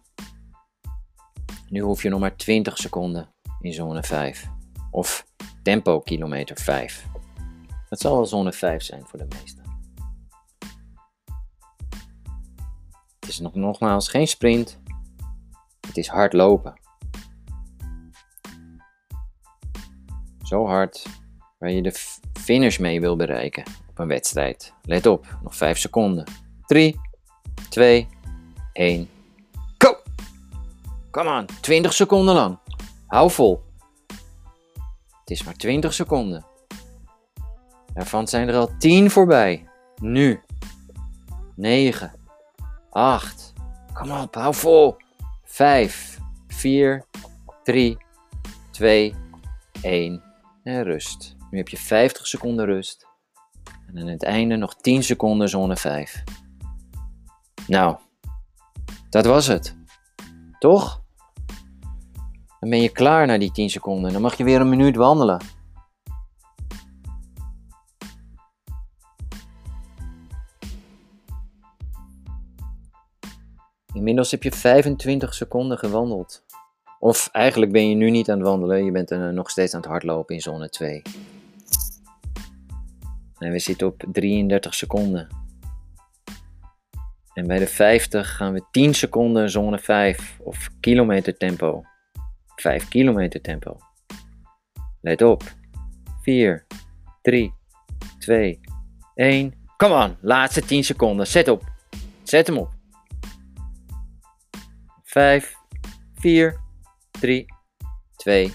Nu 1.70 1.82
hoef 1.82 2.04
je 2.04 2.10
nog 2.10 2.20
maar 2.20 2.36
20 2.36 2.78
seconden 2.78 3.34
in 3.62 3.74
zone 3.74 4.04
5. 4.04 4.50
Of 4.92 5.26
tempo 5.64 6.00
kilometer 6.00 6.58
5. 6.58 7.06
Het 7.90 8.00
zal 8.00 8.16
wel 8.16 8.26
zone 8.26 8.54
5 8.54 8.84
zijn 8.84 9.06
voor 9.06 9.20
de 9.20 9.28
meesten. 9.30 9.67
Nog, 13.40 13.56
nogmaals 13.56 14.10
geen 14.10 14.28
sprint. 14.28 14.80
Het 15.88 15.98
is 15.98 16.08
hard 16.08 16.34
lopen. 16.34 16.74
Zo 20.44 20.66
hard 20.66 21.06
waar 21.58 21.72
je 21.72 21.82
de 21.82 21.94
finish 22.34 22.78
mee 22.78 23.00
wil 23.00 23.16
bereiken 23.16 23.64
op 23.90 24.00
een 24.00 24.08
wedstrijd. 24.08 24.74
Let 24.82 25.06
op, 25.06 25.38
nog 25.44 25.56
5 25.56 25.78
seconden. 25.78 26.26
3, 26.66 27.00
2, 27.70 28.08
1, 28.74 29.10
go! 29.78 29.98
Come 31.12 31.40
on, 31.40 31.46
20 31.62 31.94
seconden 31.94 32.36
lang. 32.36 32.58
Hou 33.08 33.32
vol. 33.32 33.64
Het 35.20 35.30
is 35.30 35.44
maar 35.44 35.56
20 35.56 35.94
seconden. 35.94 36.46
Daarvan 37.94 38.28
zijn 38.28 38.48
er 38.48 38.56
al 38.56 38.78
10 38.78 39.12
voorbij. 39.12 39.68
Nu. 40.02 40.42
9, 41.56 42.12
8, 42.98 43.54
kom 43.94 44.12
op, 44.12 44.36
hou 44.36 44.54
vol. 44.54 44.96
5, 45.44 46.20
4, 46.48 47.06
3, 47.64 47.98
2, 48.72 49.16
1 49.82 50.24
en 50.64 50.84
rust. 50.84 51.36
Nu 51.52 51.58
heb 51.58 51.68
je 51.68 51.78
50 51.78 52.28
seconden 52.28 52.66
rust. 52.66 53.08
En 53.88 54.00
aan 54.00 54.08
het 54.08 54.24
einde 54.24 54.56
nog 54.56 54.76
10 54.76 55.04
seconden 55.04 55.50
zone 55.50 55.76
5. 55.76 56.24
Nou, 57.68 57.98
dat 59.10 59.26
was 59.26 59.48
het. 59.48 59.76
Toch? 60.60 61.02
Dan 62.60 62.70
ben 62.70 62.82
je 62.82 62.90
klaar 62.90 63.28
na 63.28 63.38
die 63.38 63.52
10 63.52 63.70
seconden. 63.70 64.14
Dan 64.14 64.22
mag 64.22 64.38
je 64.38 64.44
weer 64.44 64.62
een 64.62 64.70
minuut 64.70 64.96
wandelen. 64.96 65.42
Inmiddels 74.08 74.32
heb 74.32 74.44
je 74.44 74.52
25 74.52 75.34
seconden 75.34 75.78
gewandeld. 75.78 76.46
Of 77.00 77.30
eigenlijk 77.32 77.72
ben 77.72 77.90
je 77.90 77.96
nu 77.96 78.10
niet 78.10 78.30
aan 78.30 78.38
het 78.38 78.48
wandelen, 78.48 78.86
je 78.86 78.92
bent 78.92 79.12
er 79.12 79.34
nog 79.34 79.50
steeds 79.50 79.74
aan 79.74 79.82
het 79.82 79.90
hardlopen 79.90 80.36
in 80.36 80.42
zone 80.42 80.70
2. 80.70 81.02
En 83.38 83.52
we 83.52 83.60
zitten 83.60 83.88
op 83.88 84.04
33 84.12 84.74
seconden. 84.74 85.28
En 87.34 87.48
bij 87.48 87.60
de 87.60 87.68
50 87.68 88.36
gaan 88.36 88.54
we 88.54 88.64
10 88.72 88.94
seconden 88.94 89.50
zone 89.50 89.80
5 89.80 90.38
of 90.44 90.70
kilometer 90.80 91.38
tempo. 91.38 91.84
5 92.56 92.88
kilometer 92.88 93.42
tempo. 93.42 93.78
Let 95.02 95.22
op. 95.22 95.44
4, 96.22 96.66
3, 97.22 97.54
2, 98.20 98.60
1. 99.16 99.54
Come 99.78 100.04
on, 100.04 100.18
laatste 100.22 100.62
10 100.62 100.84
seconden. 100.84 101.28
Zet 101.28 101.48
op. 101.48 101.64
Zet 102.24 102.48
hem 102.48 102.58
op. 102.58 102.77
5, 105.18 105.56
4, 106.14 106.60
3, 107.12 107.46
2, 108.16 108.54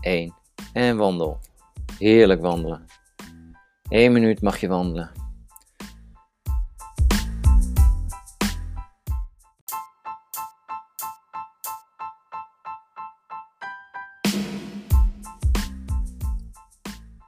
1 0.00 0.34
en 0.72 0.96
wandel. 0.96 1.38
Heerlijk 1.98 2.40
wandelen. 2.40 2.84
1 3.88 4.12
minuut 4.12 4.42
mag 4.42 4.60
je 4.60 4.68
wandelen. 4.68 5.10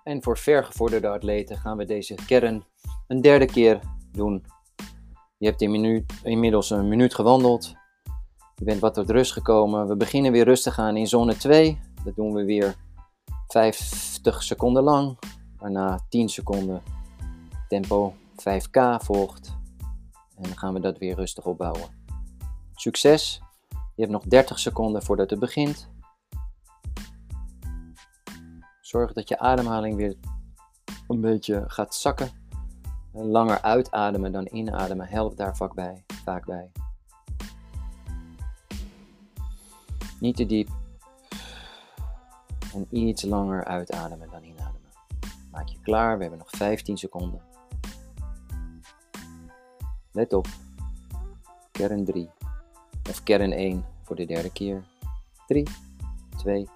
En 0.04 0.22
voor 0.22 0.38
vergevorderde 0.38 1.08
atleten 1.08 1.56
gaan 1.56 1.76
we 1.76 1.84
deze 1.84 2.14
kern 2.26 2.64
een 3.06 3.20
derde 3.20 3.46
keer 3.46 3.80
doen. 4.12 4.44
Je 5.38 5.46
hebt 5.46 5.62
inmiddels 6.22 6.70
een 6.70 6.88
minuut 6.88 7.14
gewandeld. 7.14 7.80
Je 8.62 8.68
bent 8.68 8.80
wat 8.80 8.94
tot 8.94 9.10
rust 9.10 9.32
gekomen. 9.32 9.88
We 9.88 9.96
beginnen 9.96 10.32
weer 10.32 10.44
rustig 10.44 10.78
aan 10.78 10.96
in 10.96 11.06
zone 11.06 11.36
2. 11.36 11.80
Dat 12.04 12.14
doen 12.14 12.32
we 12.32 12.44
weer 12.44 12.76
50 13.46 14.42
seconden 14.42 14.82
lang. 14.82 15.18
Waarna 15.58 16.00
10 16.08 16.28
seconden 16.28 16.82
tempo 17.68 18.14
5k 18.36 18.96
volgt. 18.96 19.56
En 20.36 20.42
dan 20.42 20.58
gaan 20.58 20.74
we 20.74 20.80
dat 20.80 20.98
weer 20.98 21.14
rustig 21.14 21.44
opbouwen. 21.44 21.88
Succes! 22.74 23.42
Je 23.70 24.00
hebt 24.02 24.10
nog 24.10 24.24
30 24.24 24.58
seconden 24.58 25.02
voordat 25.02 25.30
het 25.30 25.38
begint. 25.38 25.88
Zorg 28.80 29.12
dat 29.12 29.28
je 29.28 29.38
ademhaling 29.38 29.96
weer 29.96 30.16
een 31.08 31.20
beetje 31.20 31.64
gaat 31.66 31.94
zakken. 31.94 32.30
Langer 33.12 33.62
uitademen 33.62 34.32
dan 34.32 34.48
inademen 34.50 35.06
helpt 35.06 35.36
daar 35.36 35.56
vaak 35.56 35.74
bij. 35.74 36.04
Vaak 36.24 36.46
bij. 36.46 36.70
Niet 40.22 40.36
te 40.36 40.46
diep. 40.46 40.68
En 42.74 42.86
iets 42.90 43.22
langer 43.22 43.64
uitademen 43.64 44.30
dan 44.30 44.42
inademen. 44.42 44.90
Maak 45.50 45.68
je 45.68 45.78
klaar, 45.82 46.16
we 46.16 46.22
hebben 46.22 46.38
nog 46.38 46.50
15 46.50 46.96
seconden. 46.96 47.40
Let 50.12 50.32
op. 50.32 50.46
Kern 51.72 52.04
3. 52.04 52.30
Of 53.10 53.22
kern 53.22 53.52
1 53.52 53.84
voor 54.02 54.16
de 54.16 54.24
derde 54.24 54.52
keer. 54.52 54.84
3, 55.46 55.66
2, 56.36 56.68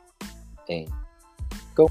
1. 0.64 0.89
Go! 1.74 1.89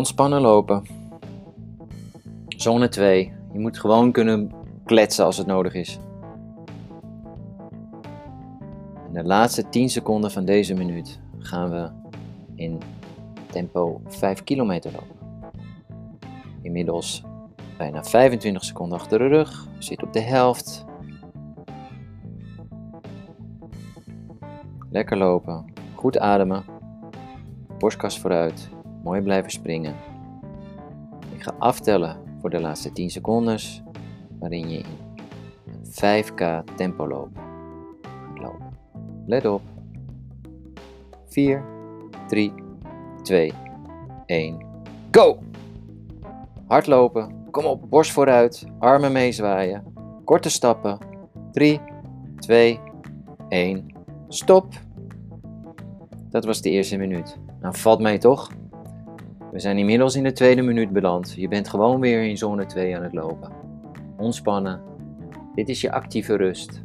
Ontspannen 0.00 0.40
lopen. 0.40 0.82
Zone 2.48 2.88
2. 2.88 3.32
Je 3.52 3.58
moet 3.58 3.78
gewoon 3.78 4.12
kunnen 4.12 4.52
kletsen 4.84 5.24
als 5.24 5.36
het 5.36 5.46
nodig 5.46 5.74
is. 5.74 5.98
In 9.06 9.12
de 9.12 9.24
laatste 9.24 9.68
10 9.68 9.88
seconden 9.88 10.30
van 10.30 10.44
deze 10.44 10.74
minuut 10.74 11.20
gaan 11.38 11.70
we 11.70 11.90
in 12.54 12.78
tempo 13.50 14.00
5 14.06 14.44
kilometer 14.44 14.92
lopen. 14.92 15.16
Inmiddels 16.62 17.22
bijna 17.76 18.04
25 18.04 18.64
seconden 18.64 18.98
achter 18.98 19.18
de 19.18 19.26
rug. 19.26 19.66
Zit 19.78 20.02
op 20.02 20.12
de 20.12 20.20
helft. 20.20 20.84
Lekker 24.90 25.16
lopen. 25.16 25.64
Goed 25.94 26.18
ademen. 26.18 26.64
Borstkas 27.78 28.18
vooruit. 28.18 28.78
Mooi 29.02 29.20
blijven 29.20 29.50
springen. 29.50 29.94
Ik 31.34 31.42
ga 31.42 31.54
aftellen 31.58 32.16
voor 32.40 32.50
de 32.50 32.60
laatste 32.60 32.92
10 32.92 33.10
secondes. 33.10 33.82
Waarin 34.38 34.70
je 34.70 34.78
in 34.78 35.08
5k 35.84 36.74
tempo 36.76 37.08
loopt. 37.08 37.38
lopen. 38.34 38.78
Let 39.26 39.44
op. 39.44 39.62
4, 41.26 41.64
3, 42.28 42.52
2, 43.22 43.52
1. 44.26 44.66
Go! 45.10 45.38
Hardlopen. 46.66 47.44
Kom 47.50 47.64
op, 47.64 47.90
borst 47.90 48.12
vooruit. 48.12 48.66
Armen 48.78 49.12
meezwaaien. 49.12 49.84
Korte 50.24 50.50
stappen. 50.50 50.98
3, 51.52 51.80
2, 52.38 52.80
1. 53.48 53.86
Stop. 54.28 54.74
Dat 56.30 56.44
was 56.44 56.62
de 56.62 56.70
eerste 56.70 56.96
minuut. 56.96 57.38
Nou, 57.60 57.76
valt 57.76 58.00
mee 58.00 58.18
toch? 58.18 58.50
We 59.50 59.58
zijn 59.58 59.78
inmiddels 59.78 60.16
in 60.16 60.22
de 60.22 60.32
tweede 60.32 60.62
minuut 60.62 60.90
beland. 60.90 61.34
Je 61.36 61.48
bent 61.48 61.68
gewoon 61.68 62.00
weer 62.00 62.22
in 62.22 62.36
zone 62.36 62.66
2 62.66 62.96
aan 62.96 63.02
het 63.02 63.12
lopen. 63.12 63.52
Ontspannen. 64.16 64.80
Dit 65.54 65.68
is 65.68 65.80
je 65.80 65.92
actieve 65.92 66.36
rust. 66.36 66.82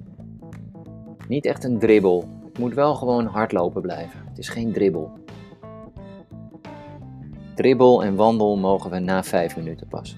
Niet 1.27 1.45
echt 1.45 1.63
een 1.63 1.79
dribbel. 1.79 2.29
Het 2.45 2.59
moet 2.59 2.73
wel 2.73 2.95
gewoon 2.95 3.25
hardlopen 3.25 3.81
blijven. 3.81 4.19
Het 4.27 4.37
is 4.37 4.49
geen 4.49 4.71
dribbel. 4.71 5.11
Dribbel 7.55 8.03
en 8.03 8.15
wandel 8.15 8.57
mogen 8.57 8.91
we 8.91 8.99
na 8.99 9.23
5 9.23 9.55
minuten 9.55 9.87
pas. 9.87 10.17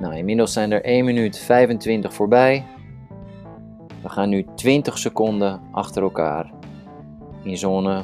Nou, 0.00 0.16
inmiddels 0.16 0.52
zijn 0.52 0.72
er 0.72 0.84
1 0.84 1.04
minuut 1.04 1.38
25 1.38 2.14
voorbij. 2.14 2.64
We 4.02 4.08
gaan 4.08 4.28
nu 4.28 4.46
20 4.54 4.98
seconden 4.98 5.60
achter 5.72 6.02
elkaar 6.02 6.52
in 7.42 7.56
zone 7.56 8.02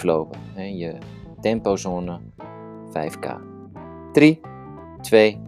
4-5 0.00 0.02
lopen. 0.02 0.38
Je 0.76 0.96
tempozone 1.44 2.20
5K. 2.92 3.40
3, 4.12 4.40
2, 5.00 5.40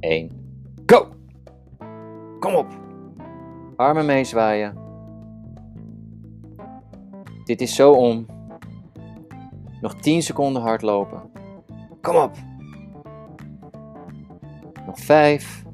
1, 0.00 0.30
go! 0.86 1.08
Kom 2.40 2.54
op! 2.54 2.66
Armen 3.76 4.06
meezwaaien. 4.06 4.74
Dit 7.44 7.60
is 7.60 7.74
zo 7.74 7.92
om. 7.92 8.26
Nog 9.80 9.94
10 9.94 10.22
seconden 10.22 10.62
hardlopen. 10.62 11.22
Kom 12.00 12.16
op! 12.16 12.32
Nog 14.86 14.98
5, 14.98 15.64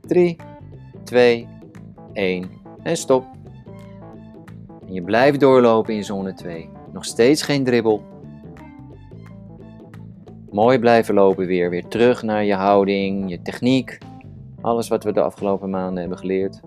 3, 0.00 0.36
2, 1.04 1.48
1 2.12 2.50
en 2.82 2.96
stop. 2.96 3.24
En 4.86 4.92
je 4.92 5.02
blijft 5.02 5.40
doorlopen 5.40 5.94
in 5.94 6.04
zone 6.04 6.34
2. 6.34 6.68
Nog 6.92 7.04
steeds 7.04 7.42
geen 7.42 7.64
dribbel. 7.64 8.09
Mooi 10.50 10.78
blijven 10.78 11.14
lopen 11.14 11.46
weer. 11.46 11.70
Weer 11.70 11.88
terug 11.88 12.22
naar 12.22 12.44
je 12.44 12.54
houding, 12.54 13.30
je 13.30 13.42
techniek. 13.42 13.98
Alles 14.60 14.88
wat 14.88 15.04
we 15.04 15.12
de 15.12 15.22
afgelopen 15.22 15.70
maanden 15.70 16.00
hebben 16.00 16.18
geleerd. 16.18 16.60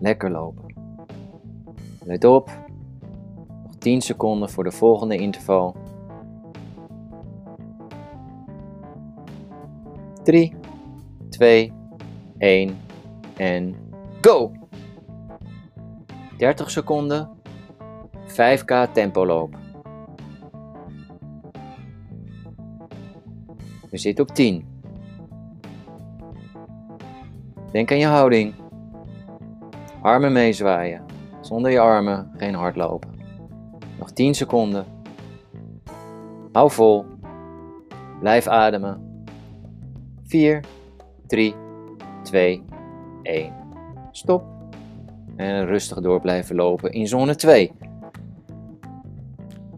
Lekker 0.00 0.30
lopen. 0.30 0.74
Let 2.04 2.24
op. 2.24 2.50
Nog 3.62 3.74
10 3.78 4.00
seconden 4.00 4.50
voor 4.50 4.64
de 4.64 4.70
volgende 4.70 5.16
interval. 5.16 5.76
3, 10.22 10.54
2, 11.28 11.72
1 12.38 12.78
en 13.36 13.76
go! 14.20 14.52
30 16.36 16.70
seconden, 16.70 17.28
5k 18.26 18.92
tempo 18.92 19.26
loop. 19.26 19.65
We 23.96 24.02
zitten 24.02 24.28
op 24.28 24.34
10. 24.34 24.66
Denk 27.72 27.90
aan 27.90 27.98
je 27.98 28.06
houding. 28.06 28.54
Armen 30.02 30.32
meezwaaien. 30.32 31.04
Zonder 31.40 31.70
je 31.70 31.80
armen 31.80 32.30
geen 32.36 32.54
hardlopen. 32.54 33.10
Nog 33.98 34.10
10 34.10 34.34
seconden. 34.34 34.84
Hou 36.52 36.70
vol. 36.70 37.04
Blijf 38.20 38.46
ademen. 38.46 39.24
4, 40.22 40.64
3, 41.26 41.54
2, 42.22 42.64
1. 43.22 43.52
Stop. 44.10 44.44
En 45.36 45.66
rustig 45.66 46.00
door 46.00 46.20
blijven 46.20 46.56
lopen 46.56 46.92
in 46.92 47.06
zone 47.06 47.34
2. 47.34 47.72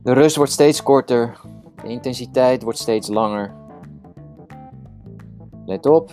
De 0.02 0.12
rust 0.12 0.36
wordt 0.36 0.52
steeds 0.52 0.82
korter. 0.82 1.40
De 1.82 1.88
intensiteit 1.88 2.62
wordt 2.62 2.78
steeds 2.78 3.08
langer. 3.08 3.66
Let 5.68 5.86
op. 5.86 6.10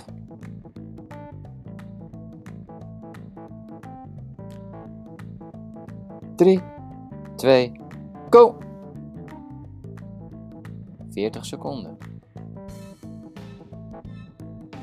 Drie, 6.35 6.61
twee, 7.35 7.71
go! 8.29 8.57
40 11.09 11.45
seconden. 11.45 11.97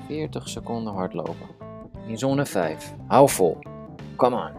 40 0.06 0.48
seconden 0.48 0.92
hardlopen. 0.92 1.48
In 2.06 2.18
zone 2.18 2.46
5. 2.46 2.94
Hou 3.06 3.28
vol. 3.28 3.58
Come 4.16 4.36
on. 4.36 4.52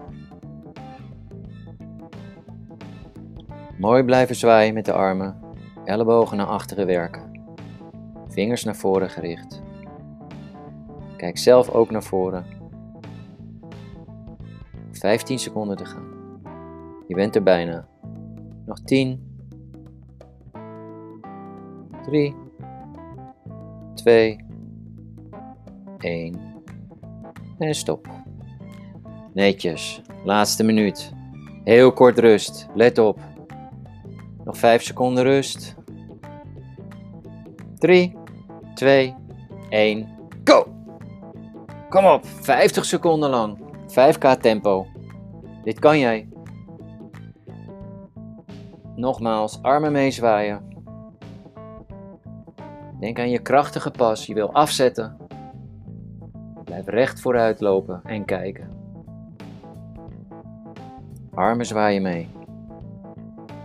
Mooi 3.78 4.04
blijven 4.04 4.36
zwaaien 4.36 4.74
met 4.74 4.86
de 4.86 4.94
armen. 4.94 5.40
Ellebogen 5.86 6.38
naar 6.38 6.48
achteren 6.48 6.86
werken. 6.86 7.32
Vingers 8.28 8.64
naar 8.64 8.76
voren 8.76 9.10
gericht. 9.10 9.63
Kijk 11.18 11.38
zelf 11.38 11.70
ook 11.70 11.92
naar 11.92 12.04
voren. 12.04 12.46
15 14.92 15.40
seconden 15.40 15.78
te 15.78 15.86
gaan. 15.86 16.08
Je 17.08 17.16
bent 17.16 17.36
er 17.36 17.44
bijna. 17.44 17.88
Nog 18.66 18.80
10. 18.80 19.38
3. 22.06 22.36
2. 23.94 24.46
1. 25.98 26.40
En 27.58 27.76
stop. 27.76 28.08
Netjes. 29.34 30.02
Laatste 30.24 30.64
minuut. 30.64 31.14
Heel 31.64 31.92
kort 31.94 32.20
rust. 32.20 32.68
Let 32.74 32.98
op. 32.98 33.20
Nog 34.44 34.58
5 34.58 34.84
seconden 34.84 35.24
rust. 35.24 35.76
3, 37.84 38.16
2, 38.76 39.16
1, 39.70 40.08
go! 40.44 40.73
Kom 41.94 42.06
op, 42.06 42.26
50 42.26 42.86
seconden 42.86 43.30
lang. 43.30 43.58
5k 43.88 44.40
tempo. 44.40 44.88
Dit 45.64 45.80
kan 45.80 46.00
jij. 46.00 46.30
Nogmaals, 48.96 49.62
armen 49.62 49.92
meezwaaien. 49.92 50.62
Denk 53.00 53.20
aan 53.20 53.30
je 53.30 53.40
krachtige 53.40 53.92
pas. 53.92 54.26
Je 54.26 54.34
wil 54.34 54.54
afzetten. 54.54 55.18
Blijf 56.64 56.88
recht 56.88 57.22
vooruit 57.22 57.62
lopen 57.62 58.02
en 58.04 58.26
kijken. 58.26 58.70
Armen 61.34 61.66
zwaaien 61.66 62.02
mee. 62.02 62.30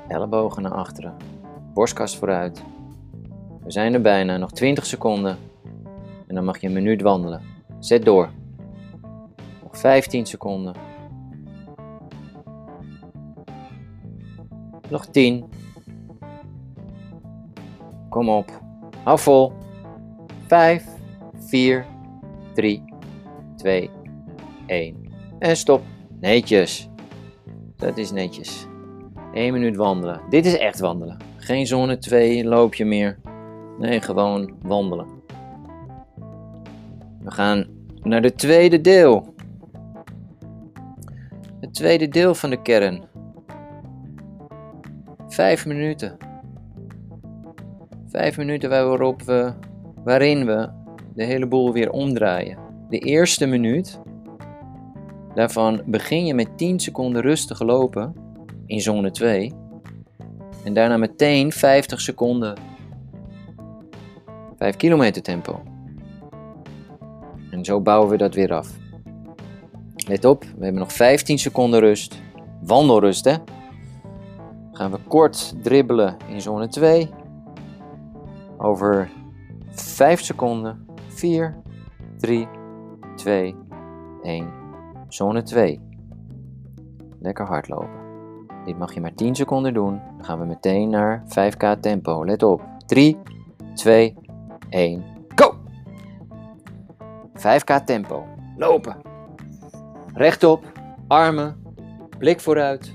Ellebogen 0.08 0.62
naar 0.62 0.74
achteren. 0.74 1.16
Borstkas 1.74 2.16
vooruit. 2.16 2.62
We 3.62 3.70
zijn 3.70 3.94
er 3.94 4.00
bijna, 4.00 4.36
nog 4.36 4.52
20 4.52 4.86
seconden. 4.86 5.36
En 6.26 6.34
dan 6.34 6.44
mag 6.44 6.58
je 6.58 6.66
een 6.66 6.72
minuut 6.72 7.02
wandelen. 7.02 7.57
Zet 7.78 8.04
door. 8.04 8.30
Nog 9.62 9.78
15 9.78 10.26
seconden. 10.26 10.74
Nog 14.90 15.06
10. 15.06 15.44
Kom 18.08 18.28
op. 18.28 18.60
Hou 19.02 19.18
vol. 19.18 19.52
5, 20.46 20.84
4, 21.34 21.86
3, 22.54 22.84
2, 23.56 23.90
1. 24.66 25.12
En 25.38 25.56
stop. 25.56 25.82
Netjes. 26.20 26.88
Dat 27.76 27.96
is 27.96 28.10
netjes. 28.10 28.66
1 29.32 29.52
minuut 29.52 29.76
wandelen. 29.76 30.20
Dit 30.28 30.46
is 30.46 30.58
echt 30.58 30.80
wandelen. 30.80 31.16
Geen 31.36 31.66
zone 31.66 31.98
2, 31.98 32.44
loopje 32.44 32.84
meer. 32.84 33.18
Nee, 33.78 34.00
gewoon 34.00 34.54
wandelen. 34.62 35.17
We 37.28 37.34
gaan 37.34 37.66
naar 38.02 38.22
de 38.22 38.34
tweede 38.34 38.80
deel. 38.80 39.34
Het 41.60 41.74
tweede 41.74 42.08
deel 42.08 42.34
van 42.34 42.50
de 42.50 42.62
kern. 42.62 43.02
Vijf 45.28 45.66
minuten. 45.66 46.16
Vijf 48.06 48.36
minuten 48.36 48.70
waarop 48.70 49.22
we, 49.22 49.52
waarin 50.04 50.46
we 50.46 50.68
de 51.14 51.24
hele 51.24 51.46
boel 51.46 51.72
weer 51.72 51.90
omdraaien. 51.90 52.58
De 52.88 52.98
eerste 52.98 53.46
minuut, 53.46 54.00
daarvan 55.34 55.82
begin 55.86 56.26
je 56.26 56.34
met 56.34 56.58
10 56.58 56.80
seconden 56.80 57.22
rustig 57.22 57.60
lopen 57.60 58.14
in 58.66 58.80
zone 58.80 59.10
2. 59.10 59.54
En 60.64 60.74
daarna 60.74 60.96
meteen 60.96 61.52
50 61.52 62.00
seconden 62.00 62.54
5 64.56 64.76
kilometer 64.76 65.22
tempo. 65.22 65.67
En 67.50 67.64
zo 67.64 67.80
bouwen 67.80 68.10
we 68.10 68.16
dat 68.16 68.34
weer 68.34 68.52
af. 68.52 68.76
Let 70.08 70.24
op, 70.24 70.42
we 70.42 70.64
hebben 70.64 70.80
nog 70.80 70.92
15 70.92 71.38
seconden 71.38 71.80
rust. 71.80 72.22
Wandelrust 72.62 73.24
hè. 73.24 73.34
Gaan 74.72 74.90
we 74.90 74.98
kort 75.08 75.54
dribbelen 75.62 76.16
in 76.28 76.40
zone 76.40 76.68
2. 76.68 77.10
Over 78.56 79.10
5 79.70 80.20
seconden. 80.20 80.86
4, 81.08 81.56
3, 82.18 82.48
2, 83.16 83.56
1. 84.22 84.50
Zone 85.08 85.42
2. 85.42 85.80
Lekker 87.20 87.46
hardlopen. 87.46 88.06
Dit 88.64 88.78
mag 88.78 88.94
je 88.94 89.00
maar 89.00 89.14
10 89.14 89.34
seconden 89.34 89.74
doen. 89.74 90.00
Dan 90.16 90.24
gaan 90.24 90.38
we 90.38 90.44
meteen 90.44 90.90
naar 90.90 91.22
5k 91.26 91.80
tempo. 91.80 92.24
Let 92.24 92.42
op. 92.42 92.62
3, 92.86 93.16
2, 93.74 94.14
1. 94.68 95.04
Go! 97.42 97.48
5k 97.48 97.84
tempo. 97.84 98.26
Lopen. 98.56 98.96
Rechtop. 100.14 100.64
Armen. 101.08 101.62
Blik 102.18 102.40
vooruit. 102.40 102.94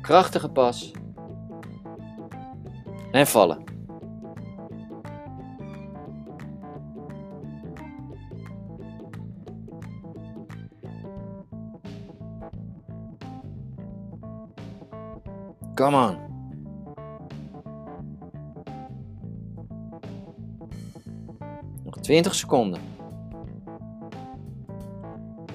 Krachtige 0.00 0.48
pas. 0.48 0.92
En 3.10 3.26
vallen. 3.26 3.64
Come 15.74 15.96
on. 15.96 16.18
Nog 21.84 21.98
20 22.00 22.34
seconden. 22.34 22.97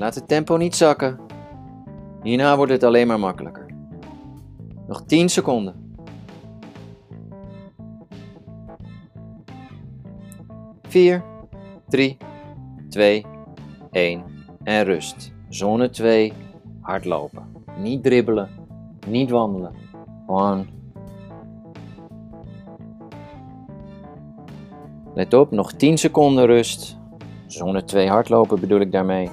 Laat 0.04 0.16
het 0.16 0.28
tempo 0.28 0.56
niet 0.56 0.76
zakken. 0.76 1.20
Hierna 2.24 2.58
wordt 2.58 2.72
het 2.72 2.84
alleen 2.84 3.08
maar 3.08 3.20
makkelijker. 3.20 3.66
Nog 4.88 5.04
10 5.06 5.30
seconden. 5.30 5.96
4, 10.82 11.24
3, 11.88 12.18
2, 12.90 13.26
1 13.92 14.24
en 14.64 14.84
rust. 14.84 15.34
Zone 15.50 15.90
2, 15.90 16.34
hardlopen. 16.82 17.64
Niet 17.78 18.04
dribbelen, 18.04 18.50
niet 19.08 19.30
wandelen. 19.30 19.74
Gewoon. 20.26 20.68
Let 25.14 25.34
op, 25.34 25.52
nog 25.52 25.74
10 25.74 25.98
seconden 25.98 26.46
rust. 26.46 26.98
Zone 27.48 27.84
2 27.84 28.10
hardlopen 28.10 28.60
bedoel 28.60 28.80
ik 28.80 28.92
daarmee. 28.92 29.30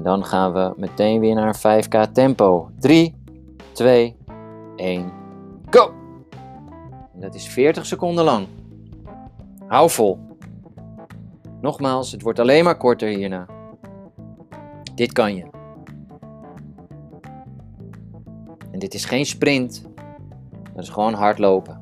En 0.00 0.06
dan 0.06 0.24
gaan 0.24 0.52
we 0.52 0.72
meteen 0.76 1.20
weer 1.20 1.34
naar 1.34 1.56
5k 1.56 2.12
tempo. 2.12 2.70
3, 2.78 3.14
2, 3.72 4.16
1, 4.76 5.12
go! 5.70 5.92
Dat 7.14 7.34
is 7.34 7.48
40 7.48 7.86
seconden 7.86 8.24
lang. 8.24 8.46
Hou 9.66 9.90
vol. 9.90 10.18
Nogmaals, 11.60 12.12
het 12.12 12.22
wordt 12.22 12.38
alleen 12.38 12.64
maar 12.64 12.76
korter 12.76 13.08
hierna. 13.08 13.46
Dit 14.94 15.12
kan 15.12 15.34
je. 15.34 15.46
En 18.70 18.78
dit 18.78 18.94
is 18.94 19.04
geen 19.04 19.26
sprint. 19.26 19.88
Dat 20.74 20.82
is 20.82 20.88
gewoon 20.88 21.14
hardlopen. 21.14 21.80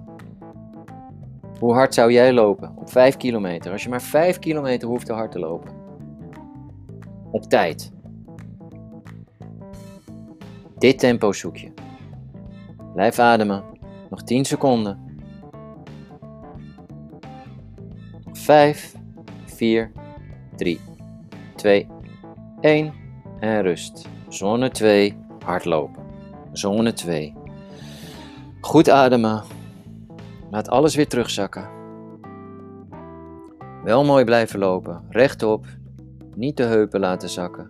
Hoe 1.58 1.72
hard 1.72 1.94
zou 1.94 2.12
jij 2.12 2.32
lopen? 2.32 2.72
Op 2.76 2.90
5 2.90 3.16
kilometer. 3.16 3.72
Als 3.72 3.82
je 3.82 3.88
maar 3.88 4.02
5 4.02 4.38
kilometer 4.38 4.88
hoeft 4.88 5.06
te 5.06 5.12
hard 5.12 5.32
te 5.32 5.38
lopen. 5.38 5.70
Op 7.30 7.42
tijd. 7.42 7.96
Dit 10.78 10.98
tempo 10.98 11.32
zoek 11.32 11.56
je. 11.56 11.72
Blijf 12.94 13.18
ademen. 13.18 13.64
Nog 14.10 14.22
10 14.22 14.44
seconden. 14.44 15.06
5, 18.32 18.94
4, 19.44 19.92
3, 20.56 20.80
2, 21.56 21.86
1 22.60 22.92
en 23.40 23.62
rust. 23.62 24.08
Zone 24.28 24.70
2, 24.70 25.16
hardlopen. 25.44 26.02
Zone 26.52 26.92
2. 26.92 27.34
Goed 28.60 28.90
ademen. 28.90 29.42
Laat 30.50 30.68
alles 30.68 30.94
weer 30.94 31.08
terugzakken. 31.08 31.68
Wel 33.84 34.04
mooi 34.04 34.24
blijven 34.24 34.58
lopen, 34.58 35.04
rechtop. 35.08 35.66
Niet 36.34 36.56
de 36.56 36.62
heupen 36.62 37.00
laten 37.00 37.28
zakken. 37.28 37.66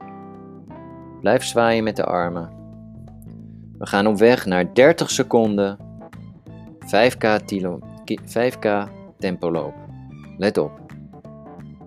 Blijf 1.20 1.44
zwaaien 1.44 1.84
met 1.84 1.96
de 1.96 2.04
armen. 2.04 2.57
We 3.78 3.86
gaan 3.86 4.06
op 4.06 4.18
weg 4.18 4.46
naar 4.46 4.74
30 4.74 5.10
seconden 5.10 5.78
5k, 6.80 7.44
tilo, 7.44 7.78
5k 8.24 8.88
tempo 9.18 9.50
lopen. 9.50 9.86
Let 10.38 10.58
op. 10.58 10.80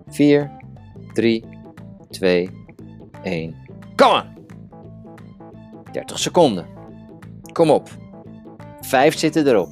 4, 0.06 0.50
3, 1.12 1.44
2, 2.10 2.50
1. 3.22 3.54
Kom 3.96 4.10
aan! 4.10 4.34
30 5.92 6.18
seconden. 6.18 6.66
Kom 7.52 7.70
op. 7.70 7.88
5 8.80 9.18
zitten 9.18 9.46
erop. 9.46 9.68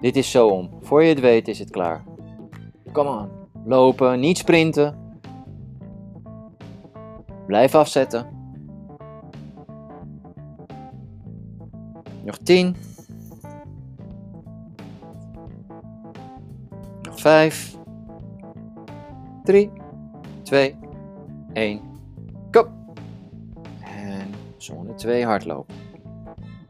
Dit 0.00 0.16
is 0.16 0.30
zo 0.30 0.48
om. 0.48 0.70
Voor 0.80 1.02
je 1.02 1.08
het 1.08 1.20
weet 1.20 1.48
is 1.48 1.58
het 1.58 1.70
klaar. 1.70 2.04
Kom 2.92 3.06
aan. 3.06 3.30
Lopen, 3.64 4.20
niet 4.20 4.38
sprinten. 4.38 4.98
Blijf 7.46 7.74
afzetten. 7.74 8.39
Nog 12.24 12.38
10. 12.38 12.76
Nog 17.02 17.20
5. 17.20 17.78
3, 19.44 19.70
2, 20.42 20.76
1. 21.52 21.80
Kom. 22.50 22.66
En 23.80 24.30
zone 24.56 24.94
2 24.94 25.24
hardlopen. 25.24 25.74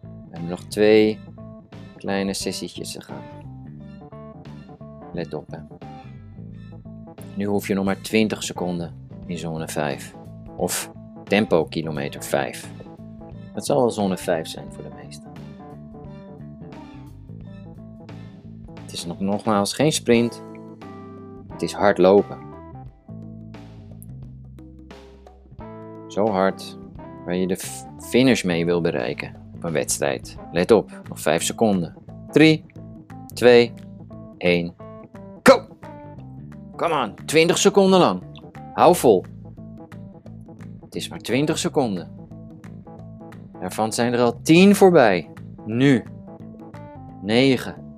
We 0.02 0.30
hebben 0.30 0.50
nog 0.50 0.64
twee 0.64 1.18
kleine 1.96 2.34
sessietjes 2.34 2.92
te 2.92 3.00
gaan. 3.00 3.22
Let 5.12 5.34
op 5.34 5.50
hè. 5.50 5.58
Nu 7.36 7.44
hoef 7.44 7.68
je 7.68 7.74
nog 7.74 7.84
maar 7.84 8.00
20 8.00 8.42
seconden 8.42 8.94
in 9.26 9.38
zone 9.38 9.68
5. 9.68 10.14
Of 10.56 10.90
tempo 11.24 11.64
kilometer 11.64 12.22
5. 12.22 12.70
Het 13.52 13.66
zal 13.66 13.80
wel 13.80 13.90
zone 13.90 14.16
5 14.16 14.46
zijn 14.46 14.72
voor 14.72 14.82
de 14.82 14.90
meesten. 15.04 15.29
Nog, 19.06 19.20
nogmaals 19.20 19.74
geen 19.74 19.92
sprint. 19.92 20.42
Het 21.48 21.62
is 21.62 21.72
hard 21.72 21.98
lopen. 21.98 22.38
Zo 26.08 26.28
hard 26.28 26.78
waar 27.24 27.36
je 27.36 27.46
de 27.46 27.58
finish 27.98 28.42
mee 28.42 28.64
wil 28.64 28.80
bereiken 28.80 29.34
op 29.54 29.64
een 29.64 29.72
wedstrijd. 29.72 30.36
Let 30.52 30.70
op, 30.70 30.90
nog 31.08 31.20
5 31.20 31.42
seconden. 31.42 31.96
3, 32.30 32.64
2, 33.34 33.72
1, 34.38 34.74
go! 35.42 35.66
Kom 36.76 36.92
aan, 36.92 37.14
20 37.26 37.58
seconden 37.58 38.00
lang. 38.00 38.22
Hou 38.74 38.96
vol. 38.96 39.24
Het 40.80 40.94
is 40.94 41.08
maar 41.08 41.18
20 41.18 41.58
seconden. 41.58 42.10
Daarvan 43.60 43.92
zijn 43.92 44.12
er 44.12 44.20
al 44.20 44.40
10 44.42 44.74
voorbij. 44.74 45.30
Nu. 45.66 46.04
9, 47.22 47.89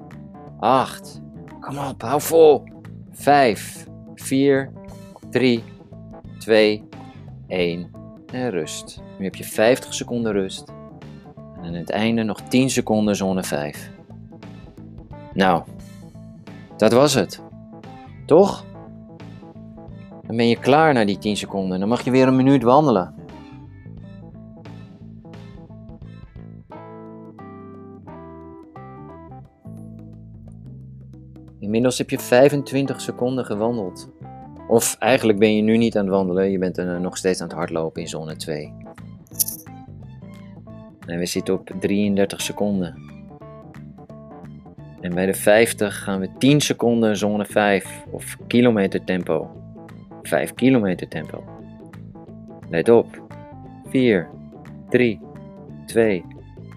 8, 0.62 1.22
kom 1.60 1.78
op, 1.78 2.02
hou 2.02 2.20
vol. 2.20 2.62
5, 3.10 3.86
4, 4.14 4.72
3, 5.30 5.64
2, 6.38 6.88
1 7.46 7.90
en 8.32 8.50
rust. 8.50 9.00
Nu 9.18 9.24
heb 9.24 9.34
je 9.34 9.44
50 9.44 9.94
seconden 9.94 10.32
rust. 10.32 10.72
En 11.56 11.64
aan 11.64 11.74
het 11.74 11.90
einde 11.90 12.22
nog 12.22 12.40
10 12.40 12.70
seconden 12.70 13.16
zone 13.16 13.42
5. 13.42 13.90
Nou, 15.34 15.62
dat 16.76 16.92
was 16.92 17.14
het. 17.14 17.40
Toch? 18.26 18.64
Dan 20.26 20.36
ben 20.36 20.48
je 20.48 20.58
klaar 20.58 20.94
na 20.94 21.04
die 21.04 21.18
10 21.18 21.36
seconden. 21.36 21.80
Dan 21.80 21.88
mag 21.88 22.04
je 22.04 22.10
weer 22.10 22.26
een 22.26 22.36
minuut 22.36 22.62
wandelen. 22.62 23.14
Inmiddels 31.72 31.98
heb 31.98 32.10
je 32.10 32.18
25 32.18 33.00
seconden 33.00 33.44
gewandeld. 33.44 34.10
Of 34.68 34.96
eigenlijk 34.98 35.38
ben 35.38 35.56
je 35.56 35.62
nu 35.62 35.76
niet 35.76 35.96
aan 35.96 36.04
het 36.04 36.14
wandelen, 36.14 36.50
je 36.50 36.58
bent 36.58 36.78
er 36.78 37.00
nog 37.00 37.16
steeds 37.16 37.40
aan 37.40 37.48
het 37.48 37.56
hardlopen 37.56 38.02
in 38.02 38.08
zone 38.08 38.36
2. 38.36 38.72
En 41.06 41.18
we 41.18 41.26
zitten 41.26 41.54
op 41.54 41.70
33 41.80 42.40
seconden. 42.40 42.94
En 45.00 45.14
bij 45.14 45.26
de 45.26 45.34
50 45.34 46.02
gaan 46.02 46.20
we 46.20 46.28
10 46.38 46.60
seconden 46.60 47.16
zone 47.16 47.44
5 47.44 48.04
of 48.10 48.36
kilometer 48.46 49.04
tempo. 49.04 49.50
5 50.22 50.54
kilometer 50.54 51.08
tempo. 51.08 51.44
Let 52.68 52.88
op. 52.88 53.22
4, 53.88 54.28
3, 54.88 55.20
2, 55.86 56.24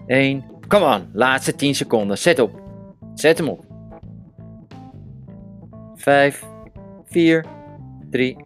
1. 0.06 0.44
Kom 0.66 0.82
on, 0.82 1.08
laatste 1.12 1.54
10 1.54 1.74
seconden. 1.74 2.18
Zet 2.18 2.38
op. 2.38 2.62
Zet 3.14 3.38
hem 3.38 3.48
op. 3.48 3.65
5, 6.06 6.44
4, 7.04 7.44
3, 8.10 8.36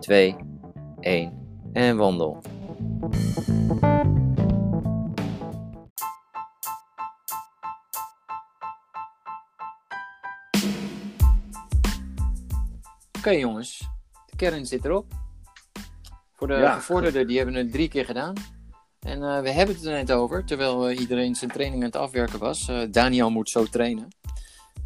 2, 0.00 0.36
1 1.00 1.32
en 1.72 1.96
wandel. 1.96 2.42
Oké 13.18 13.30
jongens, 13.30 13.78
de 14.26 14.36
kern 14.36 14.66
zit 14.66 14.84
erop. 14.84 15.06
Voor 16.32 16.46
de 16.46 16.54
Ja. 16.54 16.72
gevorderden, 16.74 17.26
die 17.26 17.36
hebben 17.36 17.54
het 17.54 17.72
drie 17.72 17.88
keer 17.88 18.04
gedaan. 18.04 18.34
En 19.00 19.22
eh, 19.22 19.40
we 19.40 19.50
hebben 19.50 19.74
het 19.74 19.84
er 19.84 19.92
net 19.92 20.12
over, 20.12 20.44
terwijl 20.44 20.88
eh, 20.88 20.98
iedereen 21.00 21.34
zijn 21.34 21.50
training 21.50 21.82
aan 21.82 21.88
het 21.88 21.96
afwerken 21.96 22.38
was. 22.38 22.68
Eh, 22.68 22.80
Daniel 22.90 23.30
moet 23.30 23.50
zo 23.50 23.64
trainen. 23.64 24.08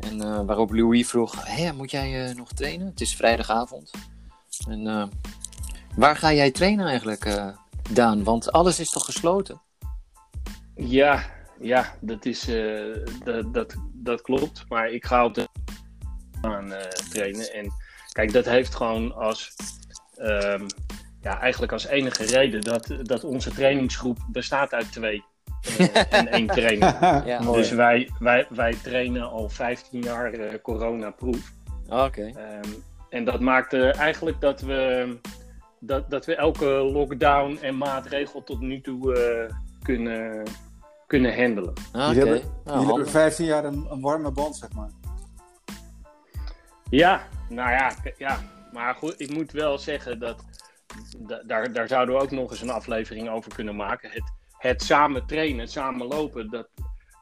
En 0.02 0.20
eh, 0.20 0.40
waarop 0.46 0.72
Louis 0.72 1.08
vroeg, 1.08 1.46
Hé, 1.46 1.72
moet 1.72 1.90
jij 1.90 2.28
eh, 2.28 2.36
nog 2.36 2.52
trainen? 2.52 2.86
Het 2.86 3.00
is 3.00 3.16
vrijdagavond. 3.16 3.90
En 4.68 4.86
eh, 4.86 5.06
waar 5.96 6.16
ga 6.16 6.32
jij 6.32 6.50
trainen 6.50 6.86
eigenlijk, 6.86 7.52
Daan? 7.90 8.24
Want 8.24 8.52
alles 8.52 8.80
is 8.80 8.90
toch 8.90 9.04
gesloten? 9.04 9.60
Ja, 10.74 11.24
ja 11.60 11.94
dat, 12.00 12.24
is, 12.24 12.48
dat, 13.24 13.54
dat, 13.54 13.74
dat 13.92 14.22
klopt. 14.22 14.64
Maar 14.68 14.90
ik 14.90 15.04
ga 15.04 15.24
op 15.24 15.34
de 15.34 15.48
aan 16.40 16.72
trainen. 17.10 17.52
En 17.52 17.72
kijk, 18.12 18.32
dat 18.32 18.44
heeft 18.44 18.74
gewoon 18.74 19.14
als, 19.14 19.54
ehm, 20.14 20.68
ja, 21.20 21.40
eigenlijk 21.40 21.72
als 21.72 21.86
enige 21.86 22.24
reden 22.24 22.60
dat, 22.60 22.94
dat 23.02 23.24
onze 23.24 23.50
trainingsgroep 23.50 24.18
bestaat 24.28 24.72
uit 24.72 24.92
twee 24.92 25.24
en 26.10 26.28
één 26.28 26.47
trainer. 26.47 26.97
Ja, 27.26 27.39
Dus 27.52 27.70
wij, 27.70 28.10
wij, 28.18 28.47
wij 28.51 28.74
trainen 28.82 29.30
al 29.30 29.48
15 29.48 30.01
jaar 30.02 30.32
eh 30.32 30.55
corona-proof. 30.62 31.52
Oké. 31.89 32.22
Ehm, 32.34 32.68
en 33.09 33.24
dat 33.24 33.40
maakte 33.40 33.90
eigenlijk 33.90 34.40
dat 34.40 34.60
we, 34.60 35.16
dat, 35.80 36.10
dat 36.10 36.26
we 36.26 36.34
elke 36.36 36.66
lockdown 36.66 37.59
en 37.62 37.76
maatregel 37.78 38.43
tot 38.44 38.60
nu 38.60 38.80
toe 38.80 39.14
eh, 39.16 39.55
kunnen, 39.82 40.43
kunnen 41.06 41.36
handelen. 41.36 41.68
Oké. 41.93 41.98
Jullie 41.98 42.18
hebben, 42.18 42.24
Nou, 42.24 42.39
jullie 42.39 42.72
hebben 42.74 42.86
handig. 42.86 43.10
15 43.10 43.47
jaar 43.47 43.64
een, 43.64 43.86
een 43.90 44.01
warme 44.01 44.30
band, 44.30 44.56
zeg 44.56 44.72
maar. 44.72 44.90
Ja, 46.90 47.26
nou 47.48 47.70
ja, 47.70 47.93
ja, 48.18 48.39
maar 48.72 48.94
goed, 48.94 49.14
ik 49.20 49.30
moet 49.34 49.52
wel 49.52 49.78
zeggen 49.78 50.18
dat 50.18 50.44
da- 51.18 51.43
daar, 51.47 51.72
daar 51.72 51.89
zouden 51.89 52.14
we 52.14 52.20
ook 52.20 52.30
nog 52.30 52.51
eens 52.51 52.60
een 52.62 52.70
aflevering 52.70 53.28
over 53.30 53.55
kunnen 53.55 53.76
maken. 53.76 54.10
Het, 54.10 54.32
het 54.62 54.82
samen 54.82 55.26
trainen, 55.26 55.60
het 55.60 55.70
samen 55.70 56.06
lopen, 56.06 56.51
dat, 56.51 56.68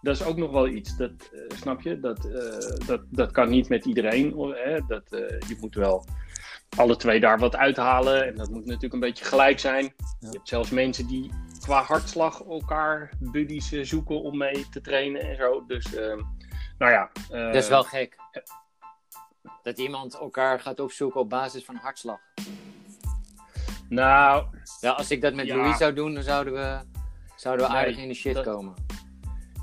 dat 0.02 0.16
is 0.16 0.22
ook 0.24 0.36
nog 0.36 0.50
wel 0.50 0.68
iets. 0.68 0.96
Dat, 0.96 1.10
eh, 1.10 1.56
snap 1.56 1.80
je? 1.80 2.00
Dat, 2.00 2.24
eh, 2.24 2.86
dat, 2.86 3.00
dat 3.08 3.30
kan 3.30 3.48
niet 3.48 3.68
met 3.68 3.84
iedereen. 3.84 4.32
hoor, 4.32 4.56
Hè? 4.56 4.80
Dat, 4.86 5.12
eh, 5.12 5.48
je 5.48 5.56
moet 5.60 5.74
wel 5.74 6.04
alle 6.76 6.96
twee 6.96 7.20
daar 7.20 7.38
wat 7.38 7.56
uithalen. 7.56 8.26
En 8.26 8.34
dat 8.34 8.50
moet 8.50 8.64
natuurlijk 8.64 8.92
een 8.92 9.00
beetje 9.00 9.24
gelijk 9.24 9.58
zijn. 9.58 9.84
Je 10.20 10.26
hebt 10.30 10.48
zelfs 10.48 10.70
mensen 10.70 11.06
die 11.06 11.30
qua 11.60 11.82
hartslag 11.82 12.42
elkaar 12.42 13.12
buddies 13.18 13.68
zoeken 13.68 14.22
om 14.22 14.36
mee 14.36 14.68
te 14.68 14.80
trainen 14.80 15.22
en 15.22 15.36
zo. 15.36 15.64
Dus, 15.66 15.94
eh, 15.94 16.16
nou 16.78 16.92
ja. 16.92 17.10
Dat 17.28 17.54
is 17.54 17.68
wel 17.68 17.82
gek. 17.82 18.16
Dat 19.62 19.78
iemand 19.78 20.14
elkaar 20.14 20.60
gaat 20.60 20.80
opzoeken 20.80 21.20
op 21.20 21.28
basis 21.28 21.64
van 21.64 21.76
hartslag. 21.76 22.18
Nou, 23.88 24.46
Ja, 24.80 24.90
als 24.90 25.10
ik 25.10 25.20
dat 25.20 25.34
met 25.34 25.46
Ja. 25.46 25.56
Louis 25.56 25.76
zou 25.76 25.92
doen, 25.92 26.14
dan 26.14 26.22
zouden 26.22 26.52
we, 26.52 26.80
zouden 27.40 27.66
we 27.66 27.72
Nee, 27.72 27.80
aardig 27.80 27.98
in 27.98 28.08
de 28.08 28.14
shit 28.14 28.34
dat- 28.34 28.44
komen. 28.44 28.74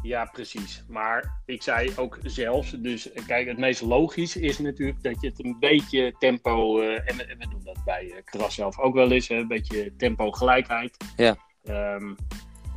Ja, 0.01 0.25
precies. 0.25 0.83
Maar 0.87 1.41
ik 1.45 1.61
zei 1.61 1.91
ook 1.95 2.19
zelfs, 2.23 2.71
dus 2.71 3.09
kijk, 3.27 3.47
het 3.47 3.57
meest 3.57 3.81
logisch 3.81 4.35
is 4.35 4.59
natuurlijk 4.59 5.03
dat 5.03 5.21
je 5.21 5.27
het 5.27 5.43
een 5.43 5.57
beetje 5.59 6.15
tempo, 6.19 6.79
eh, 6.79 7.09
en, 7.09 7.17
we, 7.17 7.25
en 7.25 7.37
we 7.37 7.47
doen 7.49 7.61
dat 7.63 7.77
bij 7.85 8.11
eh 8.11 8.23
Kras 8.23 8.55
zelf 8.55 8.79
ook 8.79 8.93
wel 8.93 9.11
eens, 9.11 9.27
hè, 9.27 9.35
een 9.35 9.47
beetje 9.47 9.95
tempo 9.95 10.31
gelijkheid. 10.31 10.97
Ja. 11.15 11.37
Ehm, 11.63 12.13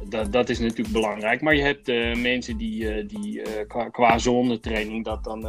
dat, 0.09 0.33
dat 0.33 0.49
is 0.49 0.59
natuurlijk 0.59 0.93
belangrijk. 0.93 1.41
Maar 1.41 1.55
je 1.55 1.63
hebt 1.63 1.89
eh, 1.89 2.15
mensen 2.15 2.57
die, 2.57 3.07
die 3.07 3.43
qua, 3.67 3.89
qua 3.89 4.19
zonnetraining 4.19 5.05
dat 5.05 5.25
dan 5.25 5.49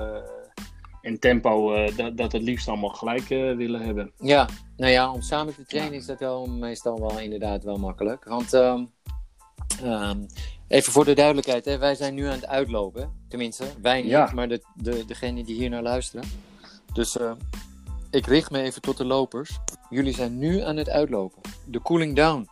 en 1.02 1.20
tempo 1.20 1.86
dat, 1.96 2.18
dat 2.18 2.32
het 2.32 2.42
liefst 2.42 2.68
allemaal 2.68 2.90
gelijk 2.90 3.28
willen 3.28 3.82
hebben. 3.82 4.12
Ja, 4.18 4.50
nou 4.78 4.92
ja, 4.92 5.12
om 5.12 5.22
samen 5.22 5.56
te 5.56 5.66
trainen 5.66 5.94
is 5.94 6.06
dat 6.06 6.20
wel 6.20 6.46
meestal 6.48 7.00
wel 7.00 7.20
inderdaad 7.20 7.64
wel 7.64 7.78
makkelijk. 7.78 8.26
Want 8.26 8.54
ehm, 8.54 8.86
ehm, 9.80 10.20
even 10.68 10.94
voor 10.94 11.06
de 11.06 11.14
duidelijkheid, 11.14 11.66
hè, 11.66 11.78
wij 11.78 11.96
zijn 11.96 12.14
nu 12.14 12.26
aan 12.26 12.32
het 12.32 12.48
uitlopen. 12.48 13.12
Tenminste, 13.28 13.66
wij 13.82 14.02
niet, 14.02 14.12
Ja. 14.12 14.32
maar 14.34 14.48
de, 14.48 14.64
de, 14.76 15.06
degenen 15.06 15.46
die 15.46 15.56
hier 15.56 15.70
naar 15.70 15.82
luisteren. 15.82 16.26
Dus 16.94 17.18
eh, 17.18 17.32
ik 18.10 18.26
richt 18.26 18.52
me 18.52 18.62
even 18.62 18.82
tot 18.82 18.98
de 18.98 19.06
lopers. 19.06 19.60
Jullie 19.90 20.14
zijn 20.14 20.38
nu 20.38 20.62
aan 20.62 20.78
het 20.78 20.90
uitlopen. 20.90 21.42
De 21.66 21.82
cooling 21.82 22.16
down. 22.16 22.50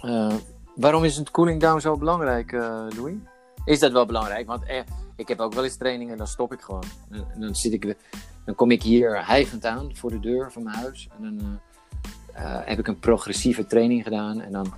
Eh, 0.00 0.34
waarom 0.74 1.04
is 1.04 1.16
het 1.16 1.30
cooling 1.30 1.60
down 1.60 1.80
zo 1.80 1.96
belangrijk, 1.96 2.52
eh, 2.52 2.86
Louis? 2.96 3.14
Is 3.64 3.78
dat 3.78 3.92
wel 3.92 4.06
belangrijk? 4.06 4.46
Want 4.46 4.64
eh, 4.64 4.80
ik 5.16 5.28
heb 5.28 5.40
ook 5.40 5.54
wel 5.54 5.64
eens 5.64 5.76
trainingen, 5.76 6.16
dan 6.16 6.26
stop 6.26 6.52
ik 6.52 6.60
gewoon. 6.60 6.84
En, 7.10 7.26
en 7.34 7.40
dan 7.40 7.54
zit 7.54 7.72
ik 7.72 7.96
dan 8.44 8.54
kom 8.54 8.70
ik 8.70 8.82
hier 8.82 9.26
hijgend 9.26 9.64
aan 9.64 9.96
voor 9.96 10.10
de 10.10 10.20
deur 10.20 10.52
van 10.52 10.62
mijn 10.62 10.76
huis. 10.76 11.08
En 11.16 11.22
dan 11.22 11.60
heb 12.64 12.78
ik 12.78 12.86
een 12.86 12.98
progressieve 12.98 13.66
training 13.66 14.02
gedaan. 14.02 14.40
En 14.40 14.52
dan 14.52 14.74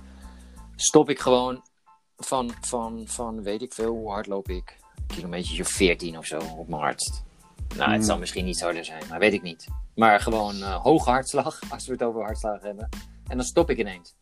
stop 0.81 1.09
ik 1.09 1.19
gewoon 1.19 1.63
van, 2.17 2.51
van, 2.61 3.03
van 3.05 3.43
weet 3.43 3.61
ik 3.61 3.73
veel, 3.73 3.91
hoe 3.93 4.09
hard 4.11 4.27
loop 4.27 4.49
ik? 4.49 4.77
Een 4.95 5.15
kilometertje 5.15 5.63
of 5.63 5.69
14 5.69 6.17
of 6.17 6.25
zo 6.25 6.39
op 6.57 6.67
mijn 6.67 6.81
hardst. 6.81 7.23
Nou, 7.77 7.89
het 7.91 7.99
Mm. 7.99 8.05
zal 8.05 8.17
misschien 8.17 8.45
niet 8.45 8.61
harder 8.61 8.85
zijn, 8.85 9.03
maar 9.09 9.19
weet 9.19 9.33
ik 9.33 9.41
niet. 9.41 9.67
Maar 9.95 10.19
gewoon 10.19 10.61
eh 10.61 10.75
hoge 10.75 11.09
hartslag, 11.09 11.59
als 11.73 11.85
we 11.85 11.91
het 11.91 12.03
over 12.03 12.21
hartslag 12.23 12.61
hebben. 12.61 12.89
En 13.27 13.37
dan 13.37 13.45
stop 13.45 13.69
ik 13.69 13.77
ineens. 13.77 14.15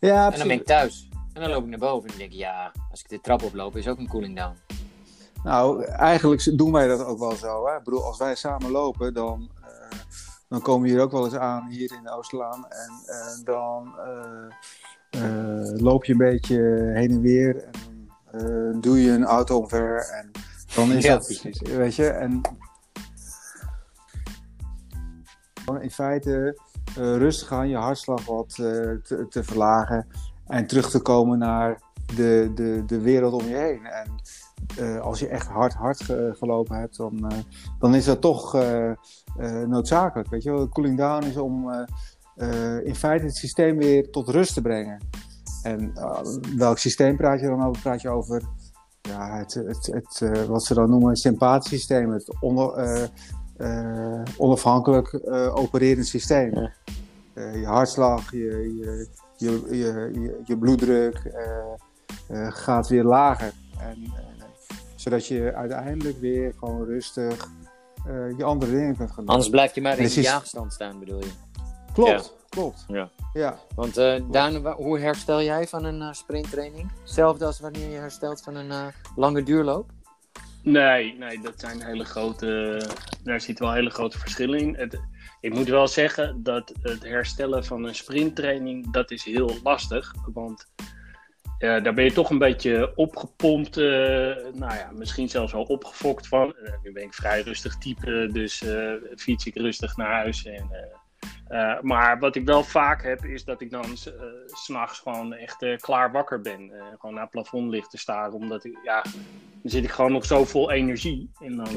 Ja, 0.00 0.32
En 0.32 0.38
dan 0.38 0.48
ben 0.48 0.56
ik 0.56 0.66
thuis. 0.66 1.08
En 1.32 1.40
dan 1.40 1.50
loop 1.50 1.62
ik 1.62 1.68
naar 1.68 1.78
boven 1.78 2.02
en 2.02 2.08
dan 2.08 2.18
denk 2.18 2.32
ik, 2.32 2.38
ja, 2.38 2.72
als 2.90 3.00
ik 3.00 3.08
de 3.08 3.20
trap 3.20 3.42
oploop, 3.42 3.76
is 3.76 3.88
ook 3.88 3.98
een 3.98 4.08
cooling 4.08 4.36
down. 4.36 4.56
Nou, 5.44 5.84
eigenlijk 5.84 6.58
doen 6.58 6.72
wij 6.72 6.86
dat 6.86 7.04
ook 7.04 7.18
wel 7.18 7.36
zo. 7.36 7.66
Hè? 7.66 7.76
Ik 7.76 7.84
bedoel, 7.84 8.04
als 8.04 8.18
wij 8.18 8.34
samen 8.34 8.70
lopen, 8.70 9.14
dan, 9.14 9.50
eh, 9.62 9.98
dan 10.48 10.60
komen 10.60 10.82
we 10.82 10.88
hier 10.88 11.00
ook 11.02 11.10
wel 11.12 11.24
eens 11.24 11.34
aan, 11.34 11.68
hier 11.68 11.92
in 11.92 12.02
de 12.02 12.10
Oosterlaan. 12.10 12.66
En 12.68 12.90
eh, 13.06 13.44
dan 13.44 13.94
loop 15.76 16.04
je 16.04 16.12
een 16.12 16.18
beetje 16.18 16.90
heen 16.94 17.10
en 17.10 17.20
weer. 17.20 17.64
En 17.64 18.72
eh, 18.72 18.80
doe 18.80 19.02
je 19.02 19.10
een 19.10 19.24
auto 19.24 19.58
omver. 19.58 19.96
En 20.10 20.30
dan 20.74 20.92
is 20.92 21.04
Ja, 21.04 21.14
dat, 21.14 21.24
precies. 21.24 21.60
weet 21.60 21.94
je. 21.94 22.06
En 22.06 22.40
in 25.80 25.90
feite 25.90 26.58
eh, 26.86 27.16
rustig 27.16 27.52
aan 27.52 27.68
je 27.68 27.76
hartslag 27.76 28.26
wat 28.26 28.50
eh, 28.50 28.56
te, 29.02 29.26
te 29.28 29.44
verlagen. 29.44 30.06
En 30.46 30.66
terug 30.66 30.90
te 30.90 31.00
komen 31.00 31.38
naar 31.38 31.80
de, 32.16 32.52
de, 32.54 32.82
de 32.86 33.00
wereld 33.00 33.32
om 33.32 33.48
je 33.48 33.56
heen. 33.56 33.86
En 33.86 34.08
eh, 34.78 35.00
als 35.00 35.18
je 35.20 35.28
echt 35.28 35.46
hard, 35.46 35.74
hard 35.74 36.02
ge- 36.02 36.34
gelopen 36.38 36.76
hebt, 36.78 36.96
dan, 36.96 37.30
eh, 37.30 37.38
dan 37.78 37.94
is 37.94 38.04
dat 38.04 38.20
toch 38.20 38.54
eh, 38.54 38.90
eh, 38.90 38.96
noodzakelijk. 39.66 40.30
Weet 40.30 40.42
je 40.42 40.50
wel? 40.52 40.68
Cooling 40.68 40.98
down 40.98 41.24
is 41.26 41.36
om 41.36 41.70
eh, 42.36 42.86
in 42.86 42.94
feite 42.94 43.24
het 43.24 43.36
systeem 43.36 43.76
weer 43.76 44.10
tot 44.10 44.28
rust 44.28 44.54
te 44.54 44.62
brengen. 44.62 45.00
En 45.62 45.90
eh, 45.94 46.20
welk 46.56 46.78
systeem 46.78 47.16
praat 47.16 47.40
je 47.40 47.46
dan 47.46 47.64
over? 47.64 47.82
Praat 47.82 48.02
je 48.02 48.08
over 48.08 48.42
ja, 49.00 49.38
het, 49.38 49.54
het, 49.54 49.86
het, 49.86 50.20
eh, 50.20 50.42
wat 50.42 50.64
ze 50.64 50.74
dan 50.74 50.90
noemen 50.90 51.16
het 51.38 51.64
systeem, 51.64 52.10
het 52.10 52.34
onder, 52.40 53.10
onafhankelijk 54.36 55.20
opererend 55.54 56.06
systeem. 56.06 56.54
Ja. 56.54 56.72
Je 57.34 57.66
hartslag, 57.66 58.30
je, 58.30 59.08
je, 59.36 59.60
je, 59.68 60.42
je, 60.44 60.58
bloeddruk, 60.58 61.32
gaat 62.48 62.88
weer 62.88 63.04
lager. 63.04 63.52
En, 63.78 64.12
zodat 64.94 65.26
je 65.26 65.54
uiteindelijk 65.54 66.20
weer 66.20 66.52
gewoon 66.58 66.84
rustig 66.84 67.48
je 68.36 68.44
andere 68.44 68.72
dingen 68.72 68.96
kunt 68.96 69.08
gaan 69.08 69.24
doen. 69.24 69.34
Anders 69.34 69.50
blijf 69.50 69.74
je 69.74 69.80
maar 69.80 69.98
in 69.98 70.08
de 70.08 70.20
jaagstand 70.20 70.72
staan, 70.72 70.98
bedoel 70.98 71.18
je? 71.18 71.30
Klopt, 71.94 72.34
klopt. 72.48 72.84
Ja. 72.88 73.10
ja. 73.32 73.58
Want 73.74 73.98
uh, 73.98 74.14
Daan, 74.30 74.66
hoe 74.66 74.98
herstel 74.98 75.42
jij 75.42 75.66
van 75.66 75.84
een 75.84 76.00
uh, 76.00 76.12
sprinttraining? 76.12 76.90
Hetzelfde 77.00 77.44
als 77.44 77.60
wanneer 77.60 77.90
je 77.90 77.98
herstelt 77.98 78.42
van 78.42 78.54
een 78.54 78.66
uh, 78.66 78.86
lange 79.16 79.42
duurloop? 79.42 79.90
Nee, 80.62 81.18
nee, 81.18 81.40
dat 81.40 81.52
zijn 81.56 81.82
hele 81.82 82.04
grote. 82.04 82.80
Daar 83.22 83.40
zit 83.40 83.58
wel 83.58 83.72
hele 83.72 83.90
grote 83.90 84.18
verschillen 84.18 84.58
in. 84.58 84.74
Het, 84.76 85.00
ik 85.40 85.54
moet 85.54 85.68
wel 85.68 85.88
zeggen 85.88 86.42
dat 86.42 86.72
het 86.82 87.02
herstellen 87.02 87.64
van 87.64 87.84
een 87.84 87.94
sprinttraining, 87.94 88.92
dat 88.92 89.10
is 89.10 89.24
heel 89.24 89.56
lastig. 89.62 90.14
Want 90.32 90.68
daar 91.58 91.94
ben 91.94 92.04
je 92.04 92.12
toch 92.12 92.30
een 92.30 92.38
beetje 92.38 92.92
opgepompt. 92.96 93.78
Uh, 93.78 93.84
nou 94.52 94.74
ja, 94.74 94.90
misschien 94.92 95.28
zelfs 95.28 95.52
wel 95.52 95.62
opgefokt 95.62 96.28
van. 96.28 96.54
nu 96.82 96.92
ben 96.92 97.02
ik 97.02 97.14
vrij 97.14 97.40
rustig 97.40 97.78
type, 97.78 98.28
dus 98.32 98.64
fiets 99.16 99.46
ik 99.46 99.54
rustig 99.54 99.96
naar 99.96 100.12
huis 100.12 100.44
en 100.44 100.70
uh, 101.48 101.80
maar 101.80 102.18
wat 102.18 102.36
ik 102.36 102.44
wel 102.44 102.62
vaak 102.62 103.02
heb, 103.02 103.24
is 103.24 103.44
dat 103.44 103.60
ik 103.60 103.70
dan 103.70 103.84
uh, 103.84 104.12
s'nachts 104.46 104.98
gewoon 104.98 105.34
echt 105.34 105.62
uh, 105.62 105.76
klaar 105.76 106.12
wakker 106.12 106.40
ben. 106.40 106.70
gewoon 106.98 107.14
naar 107.14 107.22
het 107.22 107.32
plafond 107.32 107.70
ligt 107.70 107.90
te 107.90 107.98
staren. 107.98 108.32
Omdat 108.32 108.64
ik, 108.64 108.78
ja, 108.84 109.02
dan 109.02 109.70
zit 109.70 109.84
ik 109.84 109.90
gewoon 109.90 110.12
nog 110.12 110.24
zo 110.24 110.44
vol 110.44 110.70
energie. 110.70 111.30
En 111.40 111.56
dan 111.56 111.68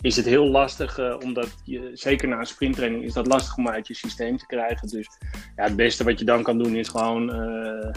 is 0.00 0.16
het 0.16 0.24
heel 0.24 0.46
lastig, 0.46 1.22
omdat 1.22 1.54
je, 1.64 1.90
zeker 1.94 2.28
na 2.28 2.38
een 2.38 2.46
sprinttraining, 2.46 3.04
is 3.04 3.12
dat 3.12 3.26
lastig 3.26 3.56
om 3.56 3.68
uit 3.68 3.86
je 3.86 3.94
systeem 3.94 4.36
te 4.36 4.46
krijgen. 4.46 4.88
Dus 4.88 5.08
ja, 5.56 5.64
het 5.64 5.76
beste 5.76 6.04
wat 6.04 6.18
je 6.18 6.24
dan 6.24 6.42
kan 6.42 6.58
doen 6.58 6.76
is 6.76 6.88
gewoon 6.88 7.28
een 7.28 7.94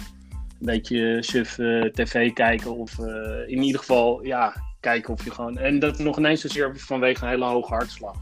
beetje 0.59 1.23
suf 1.23 1.53
tv 1.91 2.33
kijken. 2.33 2.75
Of 2.75 2.99
in 3.47 3.61
ieder 3.63 3.79
geval, 3.79 4.25
ja, 4.25 4.53
kijken 4.79 5.13
of 5.13 5.23
je 5.23 5.31
gewoon... 5.31 5.57
En 5.57 5.79
dat 5.79 5.99
nog 5.99 6.17
ineens 6.17 6.41
zozeer 6.41 6.79
vanwege 6.79 7.23
een 7.23 7.29
hele 7.29 7.45
hoge 7.45 7.73
hartslag. 7.73 8.15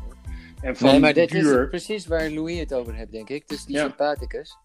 En 0.61 0.77
van 0.77 0.89
nee, 0.89 0.99
maar 0.99 1.13
dit 1.13 1.33
is 1.33 1.67
precies 1.69 2.07
waar 2.07 2.29
Louis 2.29 2.59
het 2.59 2.73
over 2.73 2.93
heeft, 2.93 3.11
denk 3.11 3.29
ik. 3.29 3.47
Dus 3.47 3.65
die 3.65 3.77
sympathicus, 3.77 4.57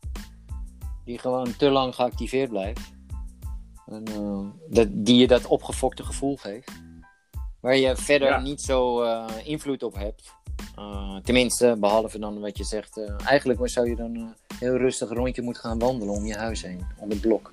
die 1.05 1.18
gewoon 1.18 1.56
te 1.56 1.70
lang 1.70 1.94
geactiveerd 1.94 2.48
blijft. 2.48 2.81
En, 3.86 4.05
uh, 4.10 4.47
dat, 4.68 4.89
die 4.90 5.16
je 5.16 5.27
dat 5.27 5.47
opgefokte 5.47 6.05
gevoel 6.05 6.36
geeft. 6.36 6.73
Waar 7.60 7.77
je 7.77 7.97
verder 7.97 8.43
niet 8.43 8.60
zo 8.60 9.02
uh, 9.02 9.24
invloed 9.44 9.82
op 9.82 9.94
hebt. 9.94 10.32
Uh, 10.78 11.16
tenminste, 11.16 11.77
behalve 11.78 12.18
dan 12.18 12.40
wat 12.40 12.59
je 12.59 12.64
zegt. 12.64 13.01
eigenlijk 13.24 13.68
zou 13.68 13.89
je 13.89 13.97
dan 13.97 14.35
heel 14.59 14.77
rustig 14.77 15.10
een 15.10 15.16
rondje 15.16 15.43
moeten 15.43 15.62
gaan 15.62 15.78
wandelen 15.78 16.14
om 16.14 16.27
je 16.27 16.36
huis 16.36 16.62
heen. 16.62 16.86
Om 16.98 17.10
het 17.10 17.20
blok. 17.20 17.52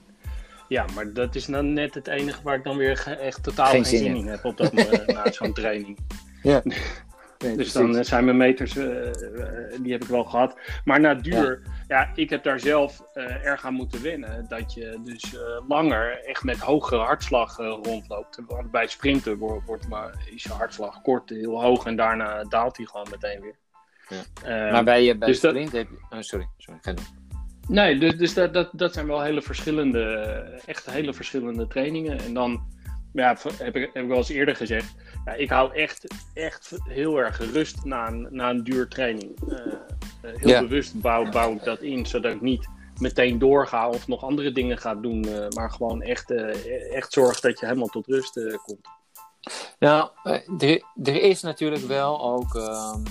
Ja, 0.67 0.85
maar 0.95 1.13
dat 1.13 1.35
is 1.35 1.45
dan 1.45 1.73
net 1.73 1.93
het 1.93 2.07
enige 2.07 2.43
waar 2.43 2.55
ik 2.55 2.63
dan 2.63 2.77
weer 2.77 3.17
echt 3.19 3.43
totaal 3.43 3.65
geen, 3.65 3.85
geen 3.85 3.99
zin 3.99 4.15
in 4.15 4.27
heb 4.27 4.45
op 4.45 4.57
dat, 4.57 4.73
na 5.07 5.31
zo'n 5.31 5.53
training. 5.53 5.97
Ja. 6.43 6.61
dus 7.51 7.71
dan 7.71 7.97
eh, 7.97 8.03
zijn 8.03 8.25
mijn 8.25 8.37
meters, 8.37 8.75
eh, 8.75 9.07
eh, 9.07 9.81
die 9.81 9.91
heb 9.91 10.03
ik 10.03 10.09
wel 10.09 10.23
gehad. 10.23 10.59
Maar 10.85 10.99
na 10.99 11.13
duur, 11.13 11.61
ja, 11.87 12.11
ik 12.15 12.29
heb 12.29 12.43
daar 12.43 12.59
zelf 12.59 13.01
erg 13.43 13.65
aan 13.65 13.73
moeten 13.73 14.01
wennen. 14.01 14.45
Dat 14.47 14.73
je 14.73 14.99
dus 15.03 15.35
langer 15.67 16.23
echt 16.25 16.43
met 16.43 16.59
hogere 16.59 17.01
hartslag 17.01 17.57
rondloopt. 17.57 18.39
Want 18.47 18.71
bij 18.71 18.87
sprinten 18.87 19.37
wordt, 19.37 19.65
wordt 19.65 19.87
maar, 19.87 20.25
is 20.33 20.43
je 20.43 20.49
hartslag 20.49 21.01
kort 21.01 21.29
heel 21.29 21.61
hoog 21.61 21.85
en 21.85 21.95
daarna 21.95 22.43
daalt 22.43 22.77
hij 22.77 22.85
gewoon 22.85 23.07
meteen 23.11 23.41
weer. 23.41 23.55
Ja. 24.07 24.71
maar 24.71 24.83
bij, 24.83 25.17
bij 25.17 25.27
dus 25.27 25.37
sprint 25.37 25.71
heb 25.71 25.87
je... 25.89 26.15
Oh, 26.15 26.21
sorry, 26.21 26.47
sorry, 26.57 26.79
ga. 26.81 26.93
Nee, 27.67 27.97
dus, 27.97 28.17
dus 28.17 28.33
dat, 28.33 28.53
dat, 28.53 28.69
dat 28.71 28.93
zijn 28.93 29.07
wel 29.07 29.21
hele 29.21 29.41
verschillende, 29.41 30.01
echt 30.65 30.91
hele 30.91 31.13
verschillende 31.13 31.67
trainingen. 31.67 32.19
En 32.19 32.33
dan 32.33 32.67
ja, 33.14 33.38
heb 33.57 33.76
ik, 33.76 33.90
heb 33.94 34.03
ik 34.03 34.10
wel 34.10 34.18
eens 34.18 34.30
eerder 34.30 34.56
gezegd. 34.56 34.95
Ja, 35.26 35.34
ik 35.34 35.49
hou 35.49 35.73
echt, 35.73 36.07
echt 36.34 36.76
heel 36.84 37.18
erg 37.18 37.52
rust 37.52 37.85
na 37.85 38.07
een, 38.07 38.27
na 38.31 38.49
een 38.49 38.64
duur 38.64 38.88
training. 38.88 39.31
Uh, 39.48 39.57
heel 40.22 40.61
bewust 40.61 41.02
bouw, 41.02 41.30
bouw 41.30 41.53
ik 41.53 41.64
dat 41.64 41.81
in, 41.81 42.06
zodat 42.06 42.34
ik 42.34 42.41
niet 42.41 42.68
meteen 42.99 43.40
doorga 43.40 43.90
of 43.90 44.07
nog 44.07 44.23
andere 44.23 44.52
dingen 44.52 44.77
ga 44.77 44.95
doen. 44.95 45.27
Uh, 45.27 45.48
maar 45.49 45.72
gewoon 45.72 46.02
echt, 46.02 46.31
echt 46.91 47.14
zorg 47.14 47.40
dat 47.40 47.60
je 47.60 47.65
helemaal 47.65 47.88
tot 47.88 48.07
rust 48.07 48.40
komt. 48.64 48.88
Nou, 49.80 50.10
er, 50.57 50.84
er 51.03 51.22
is 51.22 51.41
natuurlijk 51.41 51.85
wel 51.85 52.22
ook. 52.22 52.56
Ehm, 52.56 53.03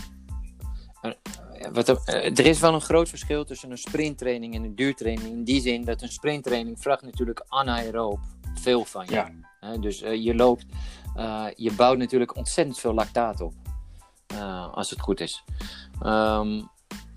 wat 1.73 1.89
er, 1.89 1.99
er, 2.07 2.47
is 2.47 2.61
wel 2.61 2.75
een 2.75 2.81
groot 2.81 3.09
verschil 3.09 3.45
tussen 3.45 3.71
een 3.71 3.79
sprinttraining 3.79 4.55
en 4.55 4.65
een 4.65 4.75
duurtraining. 4.75 5.29
In 5.29 5.45
die 5.45 5.61
zin 5.61 5.85
dat 5.85 6.03
een 6.03 6.09
sprinttraining 6.09 6.81
vraagt 6.81 7.03
natuurlijk 7.03 7.45
anaeroop 7.49 8.21
veel 8.55 8.85
van 8.85 9.05
je. 9.07 9.13
Ja. 9.13 9.31
Dus 9.81 10.03
uh, 10.03 10.25
je 10.25 10.35
loopt, 10.35 10.65
uh, 11.17 11.47
je 11.57 11.73
bouwt 11.73 11.99
natuurlijk 11.99 12.37
ontzettend 12.37 12.79
veel 12.79 12.95
lactaat 12.95 13.41
op. 13.41 13.53
Uh, 14.33 14.73
als 14.73 14.91
het 14.91 15.01
goed 15.01 15.21
is. 15.21 15.45
Um, 16.07 16.69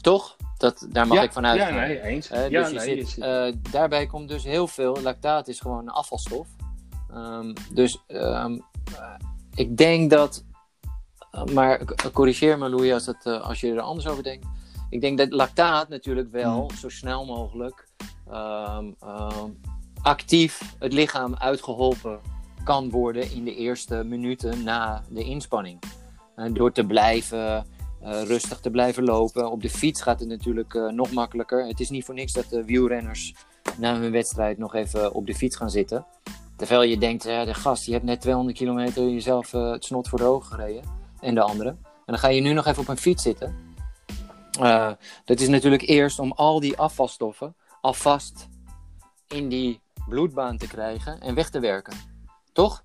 toch? 0.02 0.36
Dat, 0.58 0.88
daar 0.90 1.08
mag 1.08 1.18
ja, 1.18 1.24
ik 1.24 1.32
vanuit 1.32 1.60
Ja, 1.60 1.70
nee, 1.70 2.02
eens. 2.02 2.28
dus 2.28 2.50
ja, 2.50 2.70
nee, 2.70 3.06
zit, 3.06 3.72
daarbij 3.72 4.06
komt 4.06 4.30
dus 4.30 4.44
heel 4.44 4.68
veel. 4.68 4.98
Lactaat 5.02 5.48
is 5.48 5.60
gewoon 5.60 5.80
een 5.80 5.90
afvalstof. 5.90 6.48
Um, 7.14 7.54
dus 7.74 8.04
um, 8.08 8.66
ik 9.56 9.78
denk 9.78 10.10
dat. 10.10 10.44
maar 11.54 11.82
corrigeer 12.14 12.58
me, 12.58 12.70
Louis, 12.70 12.94
als, 12.94 13.06
dat, 13.06 13.42
als 13.42 13.60
je 13.60 13.74
er 13.74 13.82
anders 13.82 14.08
over 14.08 14.24
denkt. 14.24 14.48
Ik 14.90 15.02
denk 15.02 15.18
dat 15.18 15.32
lactaat 15.32 15.90
natuurlijk 15.90 16.32
wel 16.32 16.68
hmm. 16.68 16.78
zo 16.78 16.90
snel 16.90 17.26
mogelijk 17.26 17.88
actief 20.02 20.76
het 20.80 20.94
lichaam 20.94 21.36
uitgeholpen 21.36 22.20
kan 22.66 22.90
worden 22.90 23.32
in 23.32 23.44
de 23.44 23.56
eerste 23.56 24.04
minuten 24.04 24.64
na 24.64 25.04
de 25.10 25.24
inspanning. 25.24 25.80
Uh, 26.36 26.54
door 26.54 26.72
te 26.72 26.86
blijven, 26.86 27.66
uh, 28.04 28.24
rustig 28.24 28.60
te 28.60 28.70
blijven 28.70 29.04
lopen. 29.04 29.52
Op 29.52 29.62
de 29.62 29.70
fiets 29.70 30.02
gaat 30.02 30.20
het 30.20 30.30
natuurlijk 30.30 30.74
uh, 30.74 30.92
nog 30.92 31.12
makkelijker. 31.12 31.68
Het 31.68 31.80
is 31.80 31.90
niet 31.90 32.06
voor 32.06 32.16
niks 32.16 32.34
dat 32.34 32.50
de 32.50 32.66
wielrenners 32.66 33.36
na 33.78 34.00
hun 34.00 34.12
wedstrijd 34.12 34.58
nog 34.58 34.76
even 34.76 35.14
op 35.14 35.26
de 35.26 35.36
fiets 35.36 35.56
gaan 35.56 35.70
zitten. 35.70 36.06
Terwijl 36.56 36.84
je 36.84 36.98
denkt, 36.98 37.24
de 37.24 37.54
gast, 37.54 37.86
je 37.86 37.92
hebt 37.92 38.04
net 38.04 38.22
200 38.22 38.58
kilometer 38.58 39.10
jezelf 39.10 39.52
het 39.52 39.86
snot 39.86 40.08
voor 40.08 40.20
de 40.20 40.26
ogen 40.26 40.52
gereden. 40.52 40.84
En 41.20 41.36
de 41.36 41.42
andere. 41.42 41.70
En 41.70 41.78
dan 42.06 42.18
ga 42.18 42.28
je 42.28 42.42
nu 42.42 42.54
nog 42.54 42.66
even 42.66 42.82
op 42.82 42.88
een 42.88 42.98
fiets 42.98 43.24
zitten. 43.24 43.56
dat 45.26 45.40
is 45.40 45.48
natuurlijk 45.48 45.88
eerst 45.88 46.20
om 46.20 46.32
al 46.32 46.60
die 46.60 46.78
afvalstoffen 46.78 47.56
alvast 47.82 48.48
in 49.28 49.50
die 49.50 49.82
bloedbaan 50.10 50.58
te 50.58 50.68
krijgen 50.68 51.22
en 51.22 51.36
weg 51.36 51.50
te 51.50 51.60
werken. 51.60 52.15
Toch? 52.56 52.84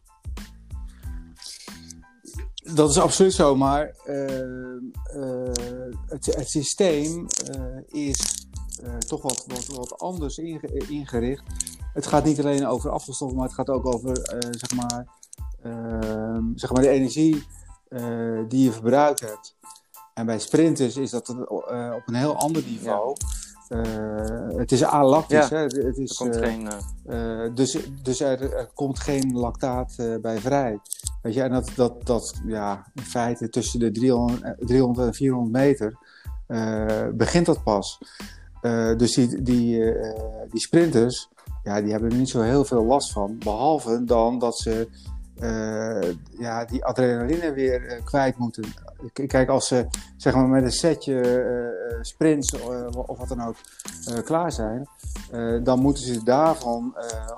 Dat 2.74 2.90
is 2.90 2.98
absoluut 2.98 3.32
zo, 3.32 3.56
maar 3.56 3.94
uh, 4.06 4.74
uh, 5.16 5.52
het, 6.06 6.26
het, 6.26 6.48
systeem 6.48 7.26
uh, 7.54 8.06
is 8.06 8.46
toch 9.06 9.22
wat, 9.22 9.44
wat, 9.46 9.66
wat 9.66 9.98
anders 9.98 10.38
ingericht. 10.88 11.42
Het 11.92 12.06
gaat 12.06 12.24
niet 12.24 12.38
alleen 12.38 12.66
over 12.66 12.90
afvalstoffen, 12.90 13.38
maar 13.38 13.46
het 13.46 13.56
gaat 13.56 13.68
ook 13.68 13.86
over 13.86 14.16
zeg 14.50 14.74
maar, 14.74 15.06
ehm, 15.62 16.44
zeg 16.54 16.72
maar 16.72 16.82
de 16.82 16.88
energie 16.88 17.46
die 18.48 18.64
je 18.64 18.72
verbruikt 18.72 19.20
hebt. 19.20 19.56
En 20.14 20.26
bij 20.26 20.38
sprinters 20.38 20.96
is 20.96 21.10
dat 21.10 21.28
op 21.48 22.02
een 22.06 22.14
heel 22.14 22.36
ander 22.36 22.62
niveau. 22.62 23.16
Ja. 23.18 23.49
Uh, 23.70 24.56
het 24.56 24.72
is 24.72 24.84
alactisch. 24.84 25.48
Ja, 25.48 25.56
hè? 25.56 25.62
Het 25.62 25.98
is, 25.98 26.10
er 26.10 26.16
komt 26.16 26.36
uh, 26.36 26.42
geen, 26.42 26.68
uh... 27.06 27.54
dus 27.54 27.78
dus 28.02 28.20
er, 28.20 28.54
er, 28.54 28.70
komt 28.74 28.98
geen 28.98 29.32
lactaat 29.32 29.96
bij 30.20 30.38
vrij. 30.38 30.78
Weet 31.22 31.34
je, 31.34 31.42
en 31.42 31.50
dat, 31.50 31.70
dat, 31.74 32.06
dat 32.06 32.34
ja, 32.46 32.86
in 32.94 33.02
feite 33.02 33.48
tussen 33.48 33.80
de 33.80 33.90
300, 33.90 34.56
300 34.58 35.06
en 35.06 35.14
400 35.14 35.52
meter 35.52 35.98
begint 37.14 37.46
dat 37.46 37.62
pas. 37.62 37.98
dus 38.96 39.14
die, 39.14 39.42
die, 39.42 39.94
die 40.50 40.60
sprinters, 40.60 41.28
ja, 41.62 41.80
die 41.80 41.90
hebben 41.90 42.10
er 42.10 42.16
niet 42.16 42.28
zo 42.28 42.40
heel 42.40 42.64
veel 42.64 42.84
last 42.84 43.12
van. 43.12 43.38
Behalve 43.38 44.04
dan 44.04 44.38
dat 44.38 44.58
ze 44.58 44.88
ja, 46.38 46.64
die 46.64 46.84
adrenaline 46.84 47.52
weer 47.52 48.00
kwijt 48.04 48.36
moeten 48.38 48.64
Kijk, 49.12 49.48
als 49.48 49.66
ze 49.66 49.86
zeg 50.16 50.34
maar, 50.34 50.48
met 50.48 50.64
een 50.64 50.72
setje 50.72 51.14
uh, 51.14 51.98
sprints 52.00 52.52
uh, 52.52 52.86
of 53.06 53.18
wat 53.18 53.28
dan 53.28 53.42
ook 53.42 53.56
klaar 54.24 54.52
zijn, 54.52 54.88
dan 55.62 55.80
moeten 55.80 56.02
ze 56.02 56.24
daarvan 56.24 56.94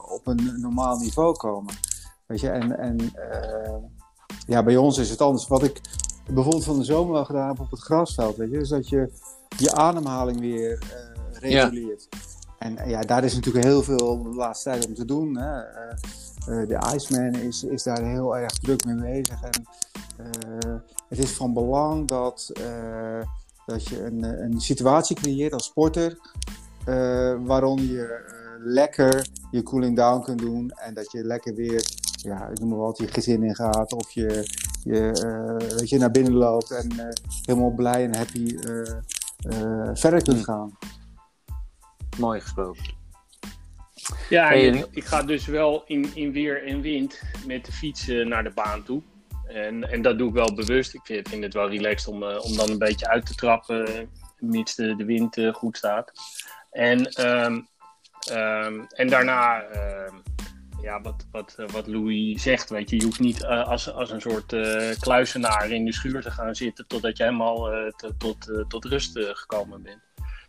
op 0.09 0.27
een 0.27 0.61
normaal 0.61 0.99
niveau 0.99 1.37
komen. 1.37 1.75
Weet 2.27 2.41
je, 2.41 2.51
en, 2.51 2.79
en 2.79 3.13
ja, 4.47 4.63
bij 4.63 4.77
ons 4.77 4.99
is 4.99 5.11
het 5.11 5.21
anders. 5.21 5.49
Wat 5.49 5.63
ik 5.63 5.81
bijvoorbeeld 6.27 6.65
van 6.65 6.79
de 6.79 6.85
zomer 6.85 7.13
wel 7.13 7.25
gedaan 7.25 7.49
heb 7.49 7.61
op 7.61 7.71
het 7.71 7.81
grasveld, 7.81 8.37
weet 8.37 8.51
je, 8.51 8.59
is 8.59 8.69
dat 8.69 8.89
je 8.89 9.13
je 9.57 9.73
ademhaling 9.73 10.41
weer 10.41 10.79
reguleert. 11.33 12.07
Ja. 12.11 12.19
En 12.59 12.89
ja, 12.89 13.01
daar 13.01 13.25
is 13.25 13.35
natuurlijk 13.35 13.65
heel 13.65 13.83
veel 13.83 14.23
de 14.23 14.35
laatste 14.35 14.71
tijd 14.71 14.87
om 14.87 14.95
te 14.95 15.05
doen. 15.05 15.37
Hè. 15.37 15.61
De 16.47 16.93
Iceman 16.95 17.35
is, 17.35 17.65
is 17.65 17.83
daar 17.83 18.03
heel 18.03 18.37
erg 18.37 18.53
druk 18.53 18.85
mee 18.85 18.97
bezig. 18.97 19.43
En 19.43 19.67
eh, 20.17 20.75
het 21.09 21.19
is 21.19 21.31
van 21.31 21.53
belang 21.53 22.09
dat, 22.09 22.51
eh, 22.53 23.23
dat 23.67 23.89
je 23.89 24.05
een, 24.05 24.23
een 24.23 24.61
situatie 24.61 25.17
creëert 25.17 25.53
als 25.53 25.65
sporter. 25.65 26.19
Waarom 27.45 27.79
je 27.79 28.31
lekker 28.59 29.29
je 29.51 29.63
cooling 29.63 29.97
down 29.97 30.23
kunt 30.23 30.39
doen. 30.39 30.71
En 30.71 30.95
dat 30.95 31.13
je 31.13 31.25
lekker 31.25 31.55
weer, 31.55 31.85
ja, 32.17 32.49
ik 32.49 32.61
noem 32.61 32.69
maar 32.69 32.79
wat, 32.79 32.99
je 32.99 33.09
gezin 33.09 33.43
in 33.43 33.55
gaat. 33.55 33.93
Of 33.93 34.11
je, 34.11 34.49
je, 34.83 35.25
uh, 35.25 35.69
weet 35.79 35.89
je 35.89 35.99
naar 35.99 36.11
binnen 36.11 36.33
loopt 36.33 36.71
en 36.71 36.93
uh, 36.93 37.09
helemaal 37.43 37.75
blij 37.75 38.05
en 38.05 38.17
happy 38.17 38.57
verder 39.95 40.23
kunt 40.23 40.45
gaan. 40.45 40.79
Mooi 42.19 42.41
gesproken. 42.41 43.02
Ja, 44.29 44.51
ik 44.51 45.05
ga 45.05 45.23
dus 45.23 45.47
wel 45.47 45.83
in, 45.87 46.11
in 46.15 46.33
weer 46.33 46.67
en 46.67 46.81
wind 46.81 47.23
met 47.47 47.65
de 47.65 47.73
fiets 47.73 48.07
naar 48.07 48.45
de 48.45 48.53
baan 48.55 48.83
toe. 48.83 49.03
En, 49.47 49.91
en 49.91 50.03
dat 50.03 50.19
doe 50.19 50.29
ik 50.29 50.35
wel 50.35 50.55
bewust. 50.55 50.95
Ik 50.95 51.01
vind, 51.05 51.29
vind 51.29 51.45
het 51.45 51.55
wel 51.55 51.69
relaxed 51.69 52.09
om, 52.09 52.23
om 52.23 52.57
dan 52.57 52.71
een 52.71 52.79
beetje 52.79 53.09
uit 53.09 53.27
te 53.27 53.35
trappen, 53.35 54.09
mits 54.39 54.75
de, 54.75 54.97
de 54.97 55.05
wind 55.05 55.37
goed 55.53 55.77
staat. 55.77 56.13
En, 56.71 57.27
um, 57.29 57.69
um, 58.33 58.87
en 58.87 59.09
daarna, 59.09 59.63
uh, 59.75 60.13
ja, 60.83 61.01
wat, 61.01 61.27
wat, 61.31 61.55
wat 61.73 61.87
Louis 61.87 62.43
zegt, 62.43 62.71
weet 62.71 62.91
je, 62.91 62.97
je 62.97 63.05
hoeft 63.05 63.21
niet 63.21 63.45
als, 63.45 63.93
als 63.93 64.11
een 64.11 64.21
soort 64.21 64.57
kluisenaar 64.99 65.71
in 65.71 65.85
de 65.85 65.93
schuur 65.93 66.23
te 66.23 66.31
gaan 66.31 66.55
zitten 66.55 66.87
totdat 66.87 67.17
je 67.17 67.25
helemaal 67.25 67.91
tot, 68.19 68.65
tot 68.69 68.85
rust 68.85 69.19
gekomen 69.19 69.83
bent. 69.83 70.01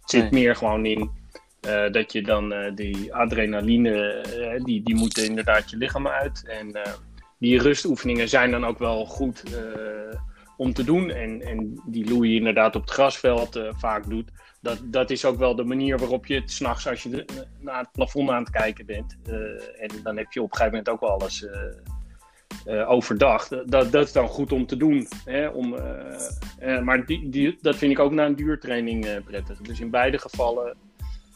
Het 0.02 0.10
zit 0.10 0.22
nee. 0.22 0.32
meer 0.32 0.56
gewoon 0.56 0.86
in 0.86 1.23
dat 1.92 2.12
je 2.12 2.22
dan 2.24 2.54
die 2.76 3.14
adrenaline, 3.14 4.26
die, 4.64 4.84
die 4.84 4.96
moet 4.96 5.18
inderdaad 5.18 5.70
je 5.70 5.78
lichaam 5.78 6.08
uit. 6.08 6.44
En 6.48 6.78
die 7.40 7.62
rustoefeningen 7.62 8.30
zijn 8.30 8.52
dan 8.52 8.66
ook 8.66 8.80
wel 8.80 9.06
goed 9.06 9.44
om 10.58 10.74
te 10.74 10.84
doen. 10.84 11.10
En, 11.10 11.42
en 11.42 11.82
die 11.86 12.10
Louis 12.10 12.32
inderdaad 12.32 12.76
op 12.76 12.82
het 12.82 12.92
grasveld 12.92 13.60
vaak 13.78 14.10
doet 14.10 14.32
dat, 14.64 14.80
dat 14.84 15.10
is 15.10 15.26
ook 15.26 15.38
wel 15.38 15.56
de 15.56 15.64
manier 15.64 15.98
waarop 15.98 16.26
je 16.26 16.36
het 16.36 16.52
s'nachts, 16.52 16.88
als 16.88 17.04
je 17.04 17.26
naar 17.60 17.80
het 17.80 17.92
plafond 17.92 18.30
aan 18.30 18.44
het 18.44 18.52
kijken 18.52 18.86
bent, 18.86 19.18
en 19.80 19.90
dan 20.04 20.18
heb 20.18 20.32
je 20.32 20.42
op 20.42 20.52
een 20.52 20.58
gegeven 20.58 20.78
moment 20.78 20.90
ook 20.90 21.00
wel 21.00 21.10
alles 21.10 21.48
overdag. 22.88 23.48
Dat, 23.48 23.92
dat 23.92 24.06
is 24.06 24.12
dan 24.12 24.28
goed 24.28 24.52
om 24.52 24.66
te 24.66 24.78
doen. 24.78 25.08
Hè, 25.26 25.48
om, 25.48 25.76
maar 26.84 27.06
die, 27.06 27.30
die, 27.30 27.58
dat 27.62 27.76
vind 27.76 27.92
ik 27.92 28.00
ook 28.00 28.12
na 28.12 28.26
een 28.26 28.36
duurtraining 28.36 29.24
prettig. 29.26 29.58
Dus 29.58 29.80
in 29.80 29.90
beide 29.90 30.18
gevallen 30.18 30.76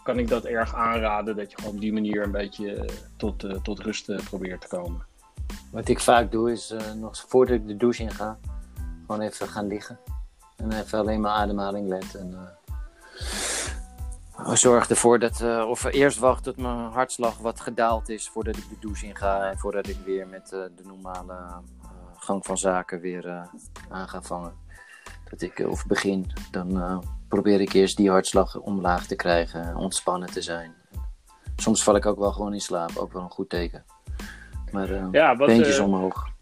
kan 0.08 0.20
ik 0.20 0.28
dat 0.28 0.46
erg 0.46 0.76
aanraden, 0.76 1.36
dat 1.36 1.52
je 1.52 1.58
op 1.66 1.80
die 1.80 1.94
manier 1.94 2.24
een 2.24 2.32
beetje 2.32 2.90
tot, 3.18 3.64
tot 3.64 3.80
rust 3.80 4.24
probeert 4.24 4.62
te 4.62 4.68
komen. 4.68 5.06
Wat 5.72 5.88
ik 5.88 6.00
vaak 6.00 6.32
doe 6.32 6.52
is, 6.52 6.74
nog 6.96 7.24
voordat 7.28 7.56
ik 7.56 7.68
de 7.68 7.78
douche 7.78 8.04
in 8.04 8.12
ga, 8.12 8.38
gewoon 9.06 9.22
even 9.22 9.48
gaan 9.48 9.68
liggen. 9.68 10.00
En 10.56 10.72
even 10.72 11.00
alleen 11.00 11.22
maar 11.22 11.32
ademhaling 11.32 11.88
letten. 11.88 12.56
Zorg 14.54 14.90
ervoor 14.90 15.20
dat, 15.20 15.42
uh, 15.42 15.70
of 15.70 15.84
eerst 15.84 16.20
wacht 16.20 16.44
tot 16.44 16.58
mijn 16.58 16.78
hartslag 16.78 17.38
wat 17.38 17.60
gedaald 17.60 18.10
is 18.10 18.30
voordat 18.30 18.58
ik 18.58 18.70
de 18.70 18.78
douche 18.80 19.06
in 19.06 19.16
ga 19.16 19.50
en 19.50 19.58
voordat 19.58 19.88
ik 19.88 19.98
weer 20.06 20.28
met 20.28 20.52
uh, 20.54 20.60
de 20.76 20.84
normale 20.84 21.34
uh, 21.34 21.58
gang 22.18 22.46
van 22.46 22.58
zaken 22.58 23.00
weer 23.00 23.50
aan 23.90 24.08
ga 24.08 24.22
vangen. 24.22 24.54
Dat 25.30 25.42
ik, 25.42 25.60
of 25.60 25.86
begin, 25.86 26.32
dan 26.52 27.02
probeer 27.28 27.62
ik 27.62 27.74
eerst 27.74 27.98
die 27.98 28.10
hartslag 28.10 28.60
omlaag 28.60 29.08
te 29.08 29.16
krijgen, 29.16 29.76
ontspannen 29.76 30.32
te 30.32 30.42
zijn. 30.42 30.74
Soms 31.56 31.84
val 31.84 31.96
ik 31.96 32.06
ook 32.06 32.20
wel 32.20 32.32
gewoon 32.32 32.54
in 32.54 32.62
slaap, 32.62 32.98
ook 32.98 33.14
wel 33.14 33.22
een 33.22 33.30
goed 33.30 33.50
teken. 33.50 33.86
Maar 34.72 35.10
ja, 35.12 35.36
wat, 35.36 35.48
beentjes 35.48 35.80
omhoog 35.80 36.36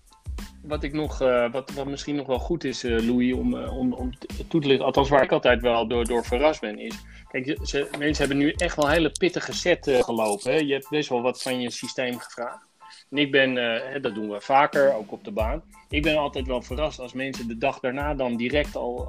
wat 0.67 0.83
ik 0.83 0.93
nog, 0.93 1.21
uh, 1.21 1.51
wat, 1.51 1.71
wat 1.71 1.85
misschien 1.85 2.15
nog 2.15 2.27
wel 2.27 2.39
goed 2.39 2.63
is, 2.63 2.83
uh, 2.83 3.07
Louis, 3.07 3.33
om, 3.33 3.53
uh, 3.53 3.77
om, 3.77 3.93
om 3.93 4.11
toe 4.47 4.61
te 4.61 4.67
lichten, 4.67 4.85
althans 4.85 5.09
waar 5.09 5.23
ik 5.23 5.31
altijd 5.31 5.61
wel 5.61 5.87
door, 5.87 6.05
door 6.05 6.25
verrast 6.25 6.61
ben, 6.61 6.79
is. 6.79 6.95
Kijk, 7.27 7.57
ze, 7.63 7.87
mensen 7.97 8.27
hebben 8.27 8.37
nu 8.45 8.51
echt 8.51 8.75
wel 8.75 8.85
een 8.85 8.91
hele 8.91 9.11
pittige 9.19 9.53
set 9.53 9.89
gelopen. 9.99 10.51
Hè? 10.51 10.57
Je 10.57 10.73
hebt 10.73 10.89
best 10.89 11.09
wel 11.09 11.21
wat 11.21 11.41
van 11.41 11.61
je 11.61 11.71
systeem 11.71 12.19
gevraagd. 12.19 12.65
En 13.09 13.17
ik 13.17 13.31
ben, 13.31 13.55
hè, 13.55 13.99
dat 13.99 14.15
doen 14.15 14.29
we 14.29 14.41
vaker, 14.41 14.93
ook 14.93 15.11
op 15.11 15.23
de 15.23 15.31
baan. 15.31 15.63
Ik 15.89 16.01
ben 16.01 16.17
altijd 16.17 16.47
wel 16.47 16.61
verrast 16.61 16.99
als 16.99 17.13
mensen 17.13 17.47
de 17.47 17.57
dag 17.57 17.79
daarna 17.79 18.13
dan 18.13 18.35
direct 18.35 18.75
al, 18.75 19.07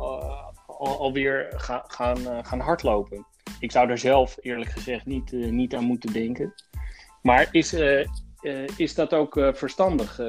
al, 0.79 0.99
alweer 0.99 1.53
ga, 1.57 1.85
gaan, 1.87 2.45
gaan 2.45 2.61
hardlopen. 2.61 3.27
Ik 3.61 3.73
zou 3.73 3.87
daar 3.87 3.99
zelf 3.99 4.37
eerlijk 4.41 4.71
gezegd 4.71 5.07
niet, 5.07 5.33
niet 5.33 5.75
aan 5.75 5.85
moeten 5.85 6.13
denken. 6.13 6.55
Maar 7.23 7.49
is, 7.51 7.77
is 8.77 8.95
dat 8.95 9.13
ook 9.13 9.51
verstandig? 9.53 10.21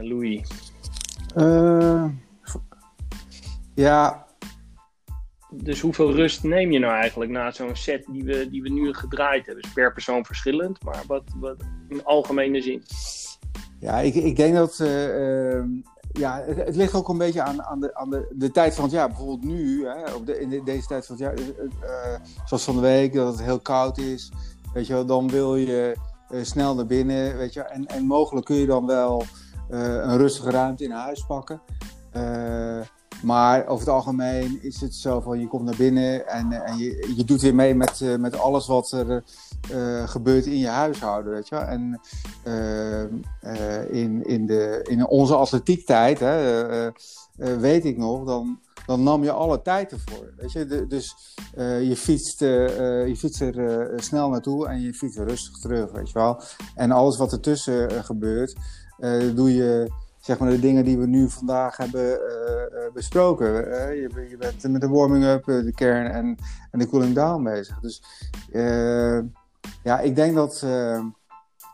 Louis? 0.00 0.48
Ja. 3.74 4.26
Dus 5.50 5.80
hoeveel 5.80 6.14
rust 6.14 6.42
neem 6.42 6.70
je 6.72 6.78
nou 6.78 6.94
eigenlijk 6.94 7.30
na 7.30 7.50
zo'n 7.50 7.76
set 7.76 8.06
die 8.10 8.24
we, 8.24 8.50
die 8.50 8.62
we 8.62 8.68
nu 8.68 8.94
gedraaid 8.94 9.46
hebben? 9.46 9.64
Is 9.64 9.72
per 9.72 9.92
persoon 9.92 10.24
verschillend, 10.24 10.82
maar 10.82 11.02
wat, 11.06 11.22
wat 11.36 11.56
in 11.88 12.04
algemene 12.04 12.62
zin? 12.62 12.82
Ja, 13.80 13.98
ik, 13.98 14.14
ik 14.14 14.36
denk 14.36 14.54
dat. 14.54 14.78
Uh, 14.78 15.62
ja, 16.16 16.42
het, 16.46 16.76
ligt 16.76 16.94
ook 16.94 17.08
een 17.08 17.18
beetje 17.18 17.42
aan, 17.42 17.62
aan, 17.62 17.80
de, 17.80 17.94
aan 17.94 18.10
de, 18.10 18.26
de 18.30 18.50
tijd 18.50 18.74
van 18.74 18.84
het 18.84 18.92
jaar. 18.92 19.08
Bijvoorbeeld 19.08 19.44
nu, 19.44 19.86
hè, 19.86 20.14
op 20.14 20.26
de, 20.26 20.40
in 20.40 20.64
deze 20.64 20.86
tijd 20.86 21.06
van 21.06 21.16
het 21.16 21.24
jaar, 21.24 21.34
zoals 22.44 22.64
van 22.64 22.74
de 22.74 22.80
week, 22.80 23.12
dat 23.12 23.32
het 23.32 23.42
heel 23.42 23.60
koud 23.60 23.98
is. 23.98 24.32
Weet 24.72 24.86
je 24.86 24.92
wel, 24.92 25.06
dan 25.06 25.30
wil 25.30 25.56
je 25.56 25.96
snel 26.42 26.74
naar 26.74 26.86
binnen, 26.86 27.36
weet 27.36 27.52
je 27.52 27.62
En, 27.62 27.86
en 27.86 28.04
mogelijk 28.04 28.46
kun 28.46 28.56
je 28.56 28.66
dan 28.66 28.86
wel 28.86 29.22
eh, 29.68 29.80
een 29.80 30.16
rustige 30.16 30.50
ruimte 30.50 30.84
in 30.84 30.90
huis 30.90 31.26
pakken. 31.26 31.60
Eh, 33.16 33.22
maar 33.22 33.66
over 33.66 33.86
het 33.86 33.94
algemeen 33.94 34.62
is 34.62 34.80
het 34.80 34.94
zo 34.94 35.20
van 35.20 35.40
je 35.40 35.48
komt 35.48 35.64
naar 35.64 35.76
binnen 35.76 36.28
en, 36.28 36.52
eh, 36.52 36.70
en 36.70 36.78
je, 37.16 37.24
doet 37.24 37.40
weer 37.40 37.54
mee 37.54 37.74
met, 37.74 38.18
met 38.18 38.38
alles 38.38 38.66
wat 38.66 38.90
er 38.90 39.24
gebeurt 40.08 40.46
in 40.46 40.58
je 40.58 40.68
huishouden. 40.68 41.32
Weet 41.32 41.48
je? 41.48 41.56
En 41.56 42.00
in, 43.90 44.26
in, 44.26 44.46
de, 44.46 44.80
in 44.88 45.06
onze 45.06 45.34
atletiektijd 45.36 46.20
hè, 46.20 46.92
weet 47.36 47.84
ik 47.84 47.96
nog, 47.96 48.24
dan, 48.24 48.60
dan 48.86 49.02
nam 49.02 49.22
je 49.22 49.32
alle 49.32 49.62
tijd 49.62 49.92
ervoor. 49.92 50.34
Weet 50.36 50.52
je? 50.52 50.86
dus 50.88 51.16
je, 51.56 51.94
fietst, 51.96 52.40
je 52.40 53.14
fietst 53.16 53.40
er 53.40 53.92
snel 53.96 54.28
naartoe 54.28 54.66
en 54.68 54.80
je 54.80 54.94
fietst 54.94 55.18
rustig 55.18 55.58
terug. 55.58 55.92
Weet 55.92 56.08
je 56.08 56.18
wel? 56.18 56.40
En 56.74 56.90
alles 56.90 57.16
wat 57.16 57.32
ertussen 57.32 58.04
gebeurt, 58.04 58.56
doe 59.34 59.54
je 59.54 59.90
zeg 60.26 60.38
maar 60.38 60.50
de 60.50 60.58
dingen 60.58 60.84
die 60.84 60.98
we 60.98 61.06
nu 61.06 61.30
vandaag 61.30 61.76
hebben 61.76 62.02
uh, 62.02 62.92
besproken. 62.92 63.54
Je, 63.94 64.26
je, 64.30 64.36
bent 64.38 64.68
met 64.68 64.80
de 64.80 64.88
warming-up, 64.88 65.44
de 65.44 65.72
kern 65.74 66.10
en, 66.10 66.36
en 66.70 66.78
de 66.78 66.88
cooling 66.88 67.14
down 67.14 67.42
bezig. 67.42 67.80
Dus 67.80 68.02
ja, 69.82 70.00
ik 70.00 70.16
denk 70.16 70.34
dat, 70.34 70.66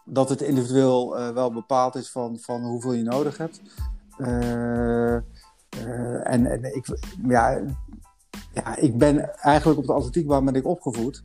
dat 0.04 0.28
het 0.28 0.40
individueel 0.40 1.32
wel 1.34 1.52
bepaald 1.52 1.94
is 1.94 2.10
van, 2.10 2.38
van 2.38 2.62
hoeveel 2.62 2.92
je 2.92 3.02
nodig 3.02 3.36
hebt. 3.36 3.60
en, 6.22 6.46
en 6.46 6.74
ik, 6.74 6.86
ja, 7.28 7.60
ja, 8.54 8.76
ik 8.76 8.98
ben 8.98 9.34
eigenlijk 9.36 9.78
op 9.78 9.86
de 9.86 9.92
atletiekbaan 9.92 10.44
ben 10.44 10.54
ik 10.54 10.66
opgevoed. 10.66 11.22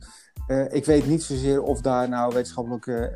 ik 0.70 0.84
weet 0.84 1.06
niet 1.06 1.22
zozeer 1.22 1.62
of 1.62 1.80
daar 1.80 2.08
nou 2.08 2.34
wetenschappelijke 2.34 3.12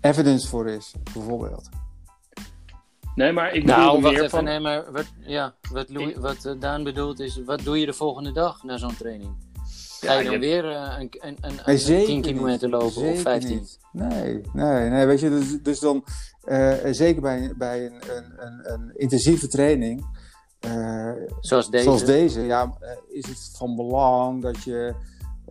evidence 0.00 0.48
voor 0.48 0.68
is, 0.68 0.94
bijvoorbeeld. 1.12 1.68
Nee, 3.14 3.32
maar 3.32 3.54
ik 3.54 3.64
bedoel 3.64 3.82
nou, 3.82 4.00
wacht 4.00 4.16
even, 4.16 4.30
van... 4.30 4.44
nee, 4.44 4.60
maar 4.60 4.92
wat, 4.92 5.12
ja, 5.18 5.54
wat, 5.72 5.88
Louis, 5.88 6.16
wat 6.16 6.44
uh, 6.44 6.52
Daan 6.60 6.84
bedoelt 6.84 7.20
is, 7.20 7.40
wat 7.44 7.60
doe 7.60 7.80
je 7.80 7.86
de 7.86 7.92
volgende 7.92 8.32
dag 8.32 8.62
na 8.62 8.76
zo'n 8.76 8.96
training? 8.96 9.30
Ga 10.00 10.18
je 10.18 10.30
dan 10.30 10.40
weer 10.40 10.64
uh, 10.64 10.96
een, 10.98 11.10
een, 11.20 11.36
een, 11.40 11.78
nee, 11.86 12.04
10 12.04 12.22
kilometer 12.22 12.68
lopen 12.68 12.90
zeker 12.90 13.12
of 13.12 13.20
15? 13.20 13.56
Niet. 13.56 13.78
Nee, 13.92 14.40
nee, 14.52 14.88
nee, 14.88 15.06
weet 15.06 15.20
je, 15.20 15.28
dus, 15.28 15.62
dus 15.62 15.78
dan, 15.78 16.04
uh, 16.44 16.74
zeker 16.90 17.22
bij, 17.22 17.52
bij 17.56 17.86
een, 17.86 18.02
een, 18.16 18.32
een, 18.36 18.72
een 18.72 18.92
intensieve 18.94 19.48
training, 19.48 20.06
zoals 21.40 21.70
deze, 21.70 21.84
zoals 21.84 22.04
deze 22.04 22.40
ja, 22.40 22.78
is 23.08 23.26
het 23.26 23.50
van 23.56 23.76
belang 23.76 24.42
dat 24.42 24.62
je 24.62 24.94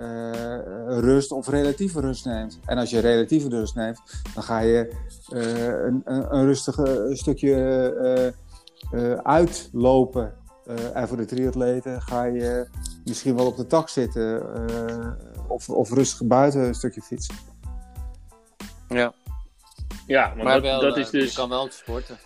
uh, 0.02 1.00
rust 1.00 1.32
of 1.32 1.48
relatieve 1.48 2.00
rust 2.00 2.26
neemt. 2.26 2.60
En 2.66 2.78
als 2.78 2.90
je 2.90 3.00
relatieve 3.00 3.50
rust 3.50 3.76
neemt, 3.76 4.02
dan 4.34 4.44
ga 4.44 4.60
je 4.60 4.94
uh, 5.34 5.86
een, 5.86 6.02
een, 6.06 6.36
een 6.36 6.46
rustig 6.46 6.80
stukje 7.18 8.34
uh, 8.92 9.14
uitlopen. 9.14 10.34
en 10.94 11.08
voor 11.08 11.18
de 11.18 11.26
triatleten 11.26 12.02
ga 12.02 12.24
je 12.24 12.68
misschien 13.06 13.36
wel 13.36 13.46
op 13.46 13.58
de 13.58 13.68
tak 13.68 13.90
zitten 13.90 14.44
of, 15.48 15.70
of 15.70 15.92
rustig 15.94 16.28
buiten 16.28 16.62
een 16.62 16.74
stukje 16.74 17.02
fietsen. 17.02 17.36
Ja. 18.88 19.14
Ja, 20.08 20.34
maar, 20.36 20.54
dat, 20.54 20.62
wel, 20.62 20.82
dat 20.82 20.98
is 20.98 21.10
dus... 21.10 21.30
je 21.30 21.36
kan 21.36 21.50
wel 21.50 21.68
sporten. 21.70 22.18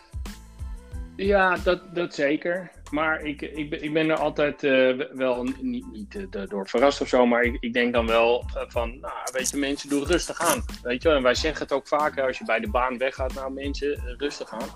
Ja, 1.16 1.58
dat, 1.64 1.96
dat 1.96 2.14
zeker. 2.14 2.72
Maar 2.92 3.22
ik, 3.22 3.42
ik, 3.42 3.70
ben, 3.70 3.84
ik 3.84 3.94
ben 3.94 4.10
er 4.10 4.18
altijd 4.18 4.64
uh, 4.64 5.02
wel 5.12 5.44
niet, 5.62 5.92
niet 5.92 6.16
uh, 6.16 6.48
door 6.48 6.70
verrast 6.70 7.02
of 7.02 7.08
zo. 7.08 7.26
Maar 7.26 7.44
ik, 7.44 7.58
ik 7.60 7.74
denk 7.74 7.94
dan 7.94 8.08
wel 8.08 8.46
uh, 8.56 8.62
van, 8.68 9.00
nou, 9.00 9.14
weet 9.32 9.50
je, 9.50 9.58
mensen 9.58 9.90
doen 9.90 10.06
rustig 10.06 10.40
aan. 10.40 10.66
Weet 10.84 11.04
je, 11.04 11.10
en 11.10 11.24
wij 11.24 11.36
zeggen 11.36 11.62
het 11.62 11.72
ook 11.72 11.88
vaker 11.88 12.26
als 12.28 12.38
je 12.38 12.46
bij 12.46 12.60
de 12.60 12.70
baan 12.70 12.98
weggaat. 12.98 13.34
Nou, 13.34 13.52
mensen, 13.52 14.16
rustig 14.18 14.52
aan. 14.52 14.70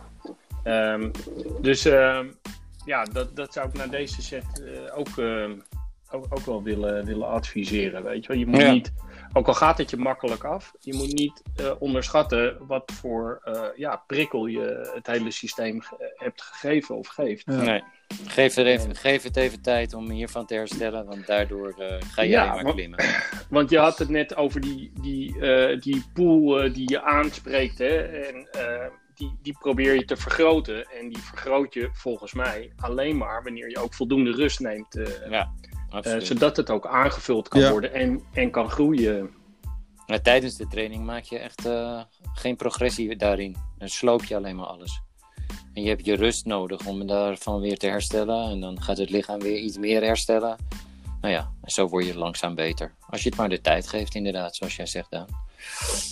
Um, 0.63 1.11
dus 1.61 1.85
um, 1.85 2.37
ja, 2.85 3.03
dat, 3.03 3.35
dat 3.35 3.53
zou 3.53 3.67
ik 3.67 3.73
naar 3.73 3.89
deze 3.89 4.21
set 4.21 4.63
ook 4.95 5.09
ook, 6.11 6.25
ook 6.29 6.45
wel 6.45 6.63
willen, 6.63 7.05
willen 7.05 7.27
adviseren. 7.27 8.03
Weet 8.03 8.21
je 8.21 8.27
wel, 8.27 8.37
je 8.37 8.45
moet 8.45 8.61
Ja. 8.61 8.71
niet, 8.71 8.93
ook 9.33 9.47
al 9.47 9.53
gaat 9.53 9.77
het 9.77 9.89
je 9.89 9.97
makkelijk 9.97 10.43
af, 10.43 10.73
je 10.79 10.93
moet 10.93 11.13
niet 11.13 11.41
eh, 11.55 11.71
onderschatten 11.79 12.57
wat 12.67 12.91
voor 12.91 13.41
eh, 13.43 13.63
ja, 13.75 14.03
prikkel 14.07 14.45
je 14.45 14.91
het 14.93 15.07
hele 15.07 15.31
systeem 15.31 15.79
hebt 16.15 16.41
gegeven 16.41 16.97
of 16.97 17.07
geeft. 17.07 17.43
Ja. 17.45 17.61
Nee. 17.61 17.83
Geef, 18.25 18.55
er 18.57 18.65
even, 18.65 18.95
geef 18.95 19.23
het 19.23 19.35
even 19.35 19.61
tijd 19.61 19.93
om 19.93 20.09
hiervan 20.09 20.45
te 20.45 20.53
herstellen, 20.53 21.05
want 21.05 21.27
daardoor 21.27 21.69
eh, 21.77 21.87
ga 22.11 22.21
jij 22.21 22.29
Ja, 22.29 22.45
maar 22.53 22.63
want- 22.63 22.75
klimmen. 22.75 22.99
Want 23.49 23.69
je 23.69 23.77
had 23.77 23.97
het 23.97 24.09
net 24.09 24.35
over 24.35 24.61
die, 24.61 24.91
die, 25.01 25.39
eh, 25.39 25.79
die 25.81 26.03
pool 26.13 26.61
eh, 26.61 26.73
die 26.73 26.89
je 26.89 27.01
aanspreekt. 27.03 27.77
Hè? 27.77 27.97
En 27.97 28.47
eh, 28.51 28.85
die, 29.15 29.37
die 29.41 29.55
probeer 29.59 29.93
je 29.93 30.05
te 30.05 30.17
vergroten. 30.17 30.85
En 30.99 31.09
die 31.09 31.17
vergroot 31.23 31.73
je 31.73 31.89
volgens 31.93 32.33
mij 32.33 32.71
alleen 32.77 33.17
maar 33.17 33.43
wanneer 33.43 33.69
je 33.69 33.79
ook 33.79 33.93
voldoende 33.93 34.31
rust 34.31 34.59
neemt. 34.59 34.95
eh, 34.95 35.29
Ja, 35.29 35.51
eh, 35.61 35.95
absoluut. 35.95 36.27
zodat 36.27 36.57
het 36.57 36.69
ook 36.69 36.85
aangevuld 36.87 37.47
kan 37.47 37.61
Ja. 37.61 37.71
worden 37.71 37.93
en, 37.93 38.23
en 38.33 38.51
kan 38.51 38.69
groeien. 38.69 39.29
Maar 40.07 40.21
tijdens 40.21 40.55
de 40.57 40.67
training 40.67 41.05
maak 41.05 41.23
je 41.23 41.37
echt 41.39 41.65
eh, 41.65 42.01
geen 42.33 42.55
progressie 42.55 43.15
daarin. 43.15 43.55
Dan 43.77 43.89
sloop 43.89 44.23
je 44.23 44.35
alleen 44.35 44.55
maar 44.55 44.65
alles. 44.65 45.01
En 45.73 45.81
je 45.81 45.89
hebt 45.89 46.05
je 46.05 46.15
rust 46.15 46.45
nodig 46.45 46.85
om 46.85 47.07
daarvan 47.07 47.59
weer 47.61 47.77
te 47.77 47.87
herstellen. 47.87 48.49
En 48.51 48.59
dan 48.59 48.81
gaat 48.81 48.97
het 48.97 49.09
lichaam 49.09 49.39
weer 49.39 49.57
iets 49.57 49.77
meer 49.77 50.03
herstellen. 50.03 50.55
Nou 51.21 51.33
ja, 51.33 51.49
en 51.61 51.71
zo 51.71 51.87
word 51.87 52.05
je 52.05 52.15
langzaam 52.17 52.55
beter. 52.55 52.91
Als 53.09 53.23
je 53.23 53.29
het 53.29 53.37
maar 53.37 53.49
de 53.49 53.61
tijd 53.61 53.87
geeft, 53.87 54.15
inderdaad, 54.15 54.55
zoals 54.55 54.75
jij 54.75 54.85
zegt, 54.85 55.11
Daan. 55.11 55.27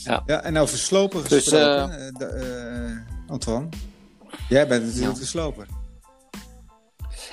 Ja, 0.04 0.42
en 0.44 0.58
over 0.58 0.78
slopen 0.78 1.24
Dus, 1.30 1.48
gesproken, 1.48 2.16
eh, 2.18 3.32
Antoine. 3.32 3.68
Jij 4.50 4.68
bent 4.68 4.86
natuurlijk 4.86 5.14
Ja. 5.14 5.20
de 5.20 5.26
sloper. 5.26 5.68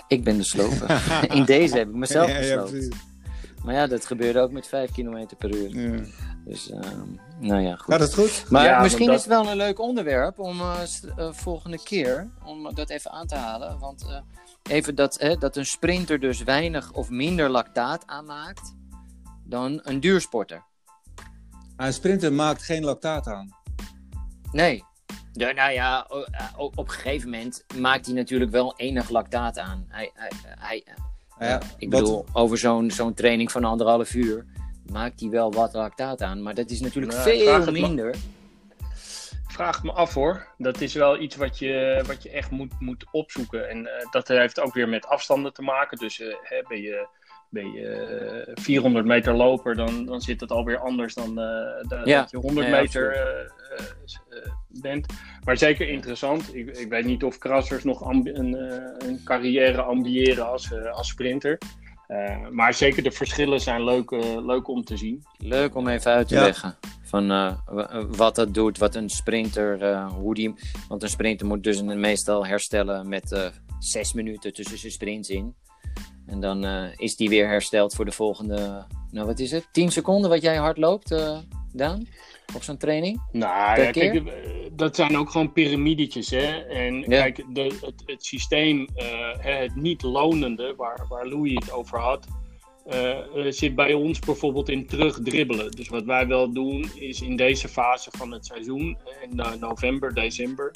Ik 0.09 0.25
ben 0.25 0.37
de 0.37 0.43
sloper. 0.43 1.03
In 1.37 1.45
deze 1.45 1.77
heb 1.77 1.89
ik 1.89 1.95
mezelf 1.95 2.31
Ja, 2.31 2.39
ja. 2.39 2.67
Maar 3.65 3.75
ja, 3.75 3.87
dat 3.87 4.07
gebeurde 4.07 4.41
ook 4.41 4.51
met 4.51 4.67
5 4.67 4.91
km 4.93 5.27
per 5.39 5.55
uur. 5.55 5.69
Ja. 5.97 6.05
Dus, 6.45 6.71
ehm, 6.71 7.09
nou 7.39 7.61
ja, 7.63 7.77
goed. 7.77 7.93
Gaat 7.95 8.01
het 8.03 8.15
goed? 8.15 8.45
Maar 8.51 8.65
Ja, 8.65 8.83
misschien 8.83 9.11
is 9.11 9.19
het 9.21 9.27
wel 9.29 9.49
een 9.51 9.57
leuk 9.57 9.79
onderwerp 9.81 10.39
om 10.39 10.61
eh, 10.61 10.81
eh, 11.17 11.33
volgende 11.33 11.83
keer 11.83 12.31
om 12.45 12.75
dat 12.75 12.91
even 12.91 13.11
aan 13.11 13.27
te 13.27 13.35
halen. 13.35 13.79
Want 13.79 14.05
eh, 14.09 14.21
even 14.77 14.95
dat, 14.95 15.19
hè, 15.21 15.37
dat 15.37 15.57
een 15.57 15.67
sprinter 15.67 16.21
dus 16.21 16.43
weinig 16.43 16.93
of 16.93 17.11
minder 17.11 17.49
lactaat 17.51 18.03
aanmaakt 18.07 18.75
dan 19.45 19.81
een 19.83 20.01
duursporter. 20.01 20.65
Een 21.77 21.93
sprinter 21.93 22.33
maakt 22.33 22.63
geen 22.63 22.85
lactaat 22.85 23.27
aan. 23.27 23.49
Nee. 24.53 24.85
Ja, 25.33 25.53
nou 25.53 25.73
ja, 25.73 26.07
o- 26.09 26.23
eh, 26.23 26.47
o- 26.57 26.65
op 26.75 26.79
een 26.79 26.91
gegeven 26.91 27.31
moment 27.31 27.65
maakt 27.77 28.07
hij 28.07 28.15
natuurlijk 28.15 28.51
wel 28.51 28.77
enig 28.77 29.09
lactaat 29.09 29.59
aan. 29.59 29.85
Hij, 29.89 30.11
hij, 30.15 30.31
hij, 30.59 30.85
ja, 31.39 31.61
ik 31.79 31.91
bedoel, 31.91 32.25
over 32.33 32.59
zo'n 32.59 32.91
zo'n 32.91 33.15
training 33.15 33.53
van 33.53 33.65
anderhalf 33.65 34.15
uur 34.15 34.45
maakt 34.93 35.21
hij 35.21 35.29
wel 35.29 35.53
wat 35.53 35.73
lactaat 35.75 36.23
aan. 36.23 36.43
Maar 36.43 36.55
dat 36.55 36.71
is 36.71 36.81
natuurlijk 36.81 37.13
Nou, 37.13 37.25
veel 37.25 37.73
minder. 37.73 38.15
Vraag 39.47 39.83
me 39.83 39.93
af 39.93 40.15
hoor. 40.15 40.49
Dat 40.59 40.81
is 40.81 40.95
wel 40.95 41.21
iets 41.21 41.37
wat 41.37 41.59
je, 41.59 42.03
wat 42.07 42.23
je 42.23 42.31
echt 42.31 42.51
moet, 42.51 42.81
moet 42.81 43.05
opzoeken. 43.11 43.69
En 43.69 43.87
eh, 43.87 44.07
dat 44.11 44.29
heeft 44.29 44.61
ook 44.61 44.75
weer 44.75 44.89
met 44.89 45.07
afstanden 45.07 45.53
te 45.53 45.63
maken. 45.63 45.99
Dus 45.99 46.17
hè, 46.43 46.63
ben 46.69 46.81
je, 46.81 47.09
ben 47.55 47.73
je 47.73 47.87
eh, 48.47 48.53
400 48.65 49.07
meter 49.07 49.35
loper, 49.35 49.75
dan, 49.77 50.05
dan 50.07 50.21
zit 50.21 50.41
het 50.41 50.51
alweer 50.51 50.79
anders 50.79 51.15
dan 51.15 51.39
eh, 51.39 52.05
Ja. 52.05 52.21
dat 52.21 52.31
je 52.31 52.37
100 52.37 52.67
Ja, 52.67 52.81
meter 52.81 53.13
eh, 53.13 53.41
eh, 54.39 54.51
bent. 54.69 55.07
Maar 55.45 55.57
zeker 55.57 55.89
interessant. 55.89 56.55
Ik, 56.55 56.77
ik 56.77 56.89
weet 56.89 57.05
niet 57.05 57.25
of 57.25 57.39
krassers 57.39 57.85
nog 57.85 58.01
een, 58.11 58.57
eh, 58.57 59.09
een 59.09 59.21
carrière 59.25 59.83
ambiëren 59.83 60.47
als, 60.51 60.73
eh, 60.73 60.93
als 60.93 61.09
sprinter. 61.09 61.59
Eh, 62.07 62.49
maar 62.51 62.75
zeker 62.75 63.03
de 63.03 63.11
verschillen 63.11 63.61
zijn 63.61 63.85
leuk, 63.85 64.11
eh, 64.11 64.45
leuk 64.47 64.69
om 64.69 64.85
te 64.85 64.97
zien. 64.97 65.23
Leuk 65.39 65.75
om 65.75 65.89
even 65.89 66.13
uit 66.13 66.29
te 66.29 66.35
Ja. 66.35 66.43
leggen. 66.45 66.77
Van 67.03 67.31
eh, 67.31 67.55
wat 68.09 68.35
dat 68.35 68.55
doet, 68.55 68.79
wat 68.79 68.95
een 68.95 69.09
sprinter, 69.09 69.83
eh, 69.83 70.13
hoe 70.13 70.35
die. 70.35 70.55
Want 70.89 71.03
een 71.03 71.09
sprinter 71.09 71.47
moet 71.47 71.63
dus 71.65 71.83
meestal 71.83 72.47
herstellen 72.47 73.09
met 73.09 73.33
eh, 73.33 73.47
zes 73.79 74.13
minuten 74.13 74.53
tussen 74.53 74.79
zijn 74.79 74.93
sprints 74.93 75.29
in. 75.29 75.55
En 76.27 76.41
dan 76.41 76.65
eh, 76.65 76.85
is 76.97 77.17
die 77.17 77.29
weer 77.29 77.49
hersteld 77.49 77.95
voor 77.95 78.05
de 78.05 78.13
volgende. 78.13 78.85
Nou, 79.11 79.27
wat 79.27 79.39
is 79.39 79.51
het? 79.51 79.69
10 79.73 79.91
seconden 79.93 80.31
wat 80.31 80.43
jij 80.43 80.57
hard 80.57 80.79
loopt, 80.79 81.11
eh, 81.11 81.39
Daan? 81.73 82.07
Op 82.55 82.63
zo'n 82.63 82.77
training? 82.77 83.23
Nou 83.33 83.81
ja, 83.81 83.91
kijk, 83.91 84.15
eh, 84.15 84.33
dat 84.73 84.97
zijn 84.97 85.17
ook 85.17 85.31
gewoon 85.31 85.53
piramidetjes. 85.53 86.31
Hè? 86.31 86.61
En 86.61 87.01
Ja. 87.01 87.07
kijk, 87.07 87.45
de, 87.53 87.63
het, 87.63 88.03
het 88.07 88.25
systeem, 88.25 88.89
het 89.39 89.77
niet 89.77 90.03
lonende, 90.03 90.75
waar, 90.77 91.07
waar 91.09 91.27
Louis 91.27 91.55
het 91.55 91.73
over 91.73 91.99
had, 91.99 92.27
zit 93.49 93.75
bij 93.75 93.93
ons 93.95 94.19
bijvoorbeeld 94.19 94.69
in 94.69 94.87
terugdribbelen. 94.87 95.71
Dus 95.71 95.89
wat 95.89 96.05
wij 96.05 96.27
wel 96.27 96.53
doen, 96.53 96.91
is 96.95 97.21
in 97.21 97.37
deze 97.37 97.69
fase 97.69 98.11
van 98.17 98.33
het 98.33 98.47
seizoen, 98.47 98.99
in 99.31 99.43
november, 99.61 100.15
december, 100.15 100.71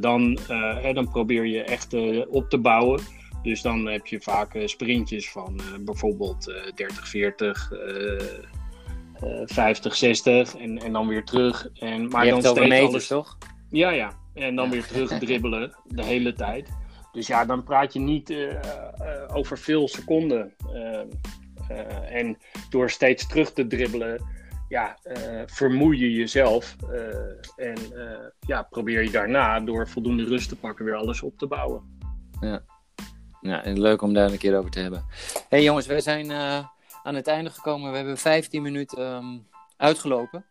dan, 0.00 0.38
dan 0.92 1.08
probeer 1.08 1.46
je 1.46 1.62
echt 1.62 1.94
op 2.28 2.50
te 2.50 2.58
bouwen. 2.58 3.00
Dus 3.46 3.62
dan 3.62 3.86
heb 3.86 4.06
je 4.06 4.20
vaak 4.20 4.54
eh, 4.54 4.66
sprintjes 4.66 5.30
van 5.30 5.58
eh, 5.60 5.64
bijvoorbeeld 5.80 6.48
eh 6.48 6.72
30, 6.74 7.08
40, 7.08 7.72
eh, 7.72 8.22
eh, 9.20 9.42
50, 9.44 9.94
60 9.96 10.56
en, 10.56 10.78
en 10.78 10.92
dan 10.92 11.08
weer 11.08 11.24
terug. 11.24 11.68
En, 11.74 12.08
maar 12.08 12.24
je 12.24 12.30
dan 12.30 12.42
hebt 12.42 12.42
het 12.42 12.46
over 12.46 12.64
steeds 12.64 12.68
meters, 12.68 12.92
alles... 12.92 13.06
toch? 13.06 13.38
Ja, 13.70 13.90
ja. 13.90 14.12
En 14.34 14.56
dan 14.56 14.64
Ja. 14.64 14.70
weer 14.70 14.86
terug 14.86 15.18
dribbelen 15.26 15.76
de 15.84 16.04
hele 16.04 16.32
tijd. 16.32 16.68
Dus 17.12 17.26
ja, 17.26 17.44
dan 17.44 17.62
praat 17.64 17.92
je 17.92 17.98
niet 18.00 18.30
eh, 18.30 18.54
eh, 18.54 19.36
over 19.36 19.58
veel 19.58 19.88
seconden. 19.88 20.54
En 22.10 22.36
door 22.70 22.90
steeds 22.90 23.26
terug 23.26 23.52
te 23.52 23.66
dribbelen, 23.66 24.22
ja, 24.68 24.98
eh, 25.02 25.42
vermoei 25.46 25.98
je 26.00 26.12
jezelf. 26.12 26.76
eh, 26.92 27.66
en 27.66 27.76
eh, 27.94 28.26
ja, 28.40 28.62
probeer 28.62 29.02
je 29.02 29.10
daarna 29.10 29.60
door 29.60 29.88
voldoende 29.88 30.24
rust 30.24 30.48
te 30.48 30.56
pakken 30.56 30.84
weer 30.84 30.94
alles 30.94 31.22
op 31.22 31.38
te 31.38 31.46
bouwen. 31.46 31.98
Ja, 32.40 32.62
en 33.50 33.80
leuk 33.80 34.02
om 34.02 34.12
daar 34.12 34.30
een 34.32 34.38
keer 34.38 34.58
over 34.58 34.70
te 34.70 34.80
hebben. 34.80 35.04
hey 35.48 35.62
jongens, 35.62 35.86
we 35.86 36.00
zijn 36.00 36.30
eh, 36.30 36.64
aan 37.02 37.14
het 37.14 37.26
einde 37.26 37.50
gekomen. 37.50 37.90
We 37.90 37.96
hebben 37.96 38.18
15 38.18 38.62
minuten 38.62 38.98
ehm, 38.98 39.38
uitgelopen. 39.76 40.44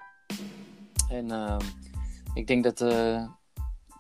En 1.10 1.32
ehm, 1.32 1.62
ik 2.34 2.48
denk 2.48 2.64
dat, 2.64 2.82
eh, 2.82 3.28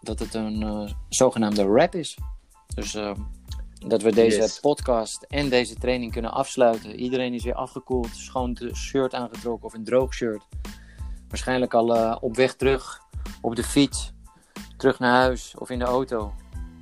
dat 0.01 0.19
het 0.19 0.33
een 0.33 0.63
eh, 0.63 0.91
zogenaamde 1.09 1.63
rap 1.63 1.95
is. 1.95 2.17
Dus 2.75 2.95
ehm, 2.95 3.19
dat 3.87 4.01
we 4.01 4.11
deze 4.11 4.37
Yes. 4.37 4.59
podcast 4.59 5.23
en 5.23 5.49
deze 5.49 5.75
training 5.75 6.11
kunnen 6.11 6.31
afsluiten. 6.31 6.99
Iedereen 6.99 7.33
is 7.33 7.43
weer 7.43 7.55
afgekoeld, 7.55 8.15
schoon 8.15 8.57
shirt 8.73 9.13
aangetrokken 9.13 9.67
of 9.67 9.73
een 9.73 9.83
droog 9.83 10.13
shirt. 10.13 10.43
Waarschijnlijk 11.27 11.73
al 11.73 12.17
op 12.19 12.35
weg 12.35 12.55
terug 12.55 13.01
op 13.41 13.55
de 13.55 13.63
fiets, 13.63 14.13
terug 14.77 14.99
naar 14.99 15.13
huis 15.13 15.55
of 15.57 15.69
in 15.69 15.79
de 15.79 15.85
auto. 15.85 16.33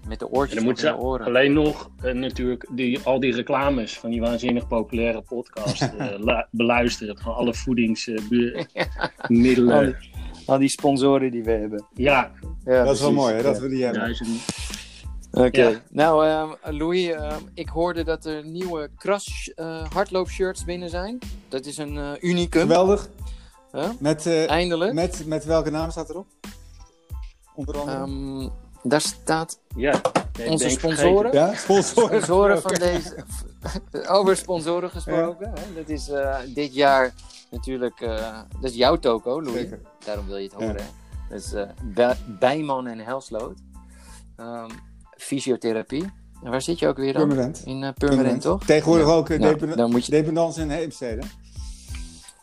Met 0.07 0.19
de 0.19 0.25
En 0.25 0.31
oortjes 0.31 0.55
dan 0.55 0.65
nog 0.65 0.73
moet 0.73 0.83
in 0.83 0.91
de 0.91 0.97
ze 0.97 1.03
oren. 1.03 1.25
alleen 1.25 1.53
nog 1.53 1.89
eh, 2.01 2.13
natuurlijk 2.13 2.67
die, 2.71 2.99
al 2.99 3.19
die 3.19 3.35
reclames 3.35 3.99
van 3.99 4.09
die 4.09 4.21
waanzinnig 4.21 4.67
populaire 4.67 5.21
podcast 5.21 5.81
eh, 5.97 6.41
beluisteren. 6.51 7.17
Van 7.17 7.35
alle 7.35 7.53
voedingsmiddelen. 7.53 8.67
Al 9.73 9.83
die, 9.83 9.95
al 10.45 10.57
die 10.57 10.69
sponsoren 10.69 11.31
die 11.31 11.43
we 11.43 11.51
hebben. 11.51 11.85
ja, 11.93 12.31
Ja, 12.65 12.83
dat 12.83 12.95
is 12.95 13.01
wel 13.01 13.13
mooi, 13.13 13.33
hè, 13.33 13.41
dat 13.41 13.59
we 13.59 13.67
die 13.69 13.83
hebben. 13.83 14.15
Oké. 15.31 15.61
Ja. 15.61 15.81
Nou, 15.89 16.25
ehm, 16.25 16.75
Louis, 16.77 17.07
ehm, 17.11 17.41
ik 17.53 17.69
hoorde 17.69 18.03
dat 18.03 18.25
er 18.25 18.45
nieuwe 18.45 18.89
Kras 18.97 19.51
eh 19.55 19.85
hardloopshirts 19.91 20.65
binnen 20.65 20.89
zijn. 20.89 21.19
Dat 21.49 21.65
is 21.65 21.77
een 21.77 22.17
unicum. 22.21 22.61
Geweldig. 22.61 23.09
Huh? 23.71 23.89
Met, 23.99 24.27
Eindelijk. 24.47 24.93
met, 24.93 25.23
met 25.25 25.45
welke 25.45 25.69
naam 25.69 25.91
staat 25.91 26.09
erop? 26.09 26.27
Onder 27.55 27.77
andere? 27.77 27.97
Ehm, 27.97 28.49
daar 28.83 29.01
staat 29.01 29.59
Ja, 29.75 30.01
onze 30.47 30.69
sponsoren. 30.69 31.33
ja, 31.33 31.53
sponsoren. 31.55 32.07
Sponsoren 32.23 32.61
van 32.61 32.73
deze. 32.73 33.15
Over 34.17 34.37
sponsoren 34.37 34.89
gesproken. 34.89 35.47
Hè? 35.53 35.73
Dat 35.75 35.89
is 35.89 36.09
eh, 36.09 36.35
dit 36.53 36.73
jaar 36.75 37.13
natuurlijk. 37.51 38.01
eh, 38.01 38.39
dat 38.61 38.69
is 38.71 38.75
jouw 38.77 38.97
toko, 38.99 39.41
Louis. 39.41 39.59
Zeker. 39.59 39.79
Daarom 40.05 40.25
wil 40.27 40.37
je 40.37 40.43
het 40.43 40.51
Ja. 40.59 40.65
horen. 40.65 40.81
hè? 40.81 40.87
Dat 41.29 41.39
is 41.39 41.53
eh, 41.53 41.63
Bij- 41.83 42.17
Bijman 42.39 42.87
en 42.87 42.99
Helsloot. 42.99 43.57
Ehm, 44.37 44.69
fysiotherapie. 45.17 46.03
En 46.43 46.51
waar 46.51 46.61
zit 46.61 46.79
je 46.79 46.87
ook 46.87 46.97
weer 46.97 47.13
dan? 47.13 47.27
Permanent. 47.27 47.61
In 47.65 47.83
eh, 47.83 47.89
Purmerend, 47.93 48.41
toch? 48.41 48.65
Tegenwoordig 48.65 49.07
Ja. 49.07 49.13
ook 49.13 49.29
uh, 49.29 49.39
Nou, 49.39 49.75
dan 49.75 49.91
moet 49.91 50.05
je... 50.05 50.11
dependance 50.11 50.61
in 50.61 50.69
Heemstede. 50.69 51.21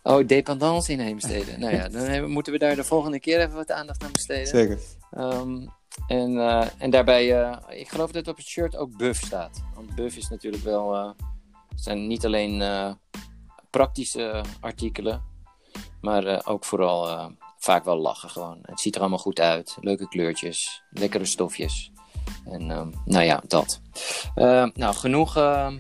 Oh, 0.02 0.26
dependance 0.26 0.92
in 0.92 0.98
Heemstede. 1.00 1.58
nou 1.58 1.74
ja, 1.74 1.88
dan 1.88 2.02
hebben- 2.02 2.30
moeten 2.30 2.52
we 2.52 2.58
daar 2.58 2.76
de 2.76 2.84
volgende 2.84 3.20
keer 3.20 3.40
even 3.40 3.54
wat 3.54 3.70
aandacht 3.70 4.04
aan 4.04 4.12
besteden. 4.12 4.46
Zeker. 4.46 4.78
Ehm, 5.10 5.66
en, 6.06 6.38
eh, 6.38 6.66
en 6.78 6.90
daarbij, 6.90 7.42
eh, 7.42 7.78
ik 7.80 7.88
geloof 7.88 8.10
dat 8.10 8.28
op 8.28 8.36
het 8.36 8.46
shirt 8.46 8.76
ook 8.76 8.96
buff 8.96 9.24
staat. 9.24 9.62
Want 9.74 9.94
buff 9.94 10.16
is 10.16 10.28
natuurlijk 10.28 10.62
wel, 10.62 10.94
eh, 10.94 11.10
zijn 11.74 12.06
niet 12.06 12.24
alleen 12.24 12.62
praktische 13.70 14.44
artikelen, 14.60 15.22
maar 16.00 16.46
ook 16.46 16.64
vooral 16.64 17.32
vaak 17.58 17.84
wel 17.84 17.96
lachen 17.96 18.30
gewoon. 18.30 18.58
Het 18.62 18.80
ziet 18.80 18.94
er 18.94 19.00
allemaal 19.00 19.18
goed 19.18 19.40
uit, 19.40 19.76
leuke 19.80 20.08
kleurtjes, 20.08 20.82
lekkere 20.90 21.24
stofjes. 21.24 21.92
En 22.44 22.70
ehm, 22.70 22.90
nou 23.04 23.24
ja, 23.24 23.42
dat. 23.46 23.80
Nou, 24.74 24.94
genoeg 24.94 25.36
ehm, 25.36 25.78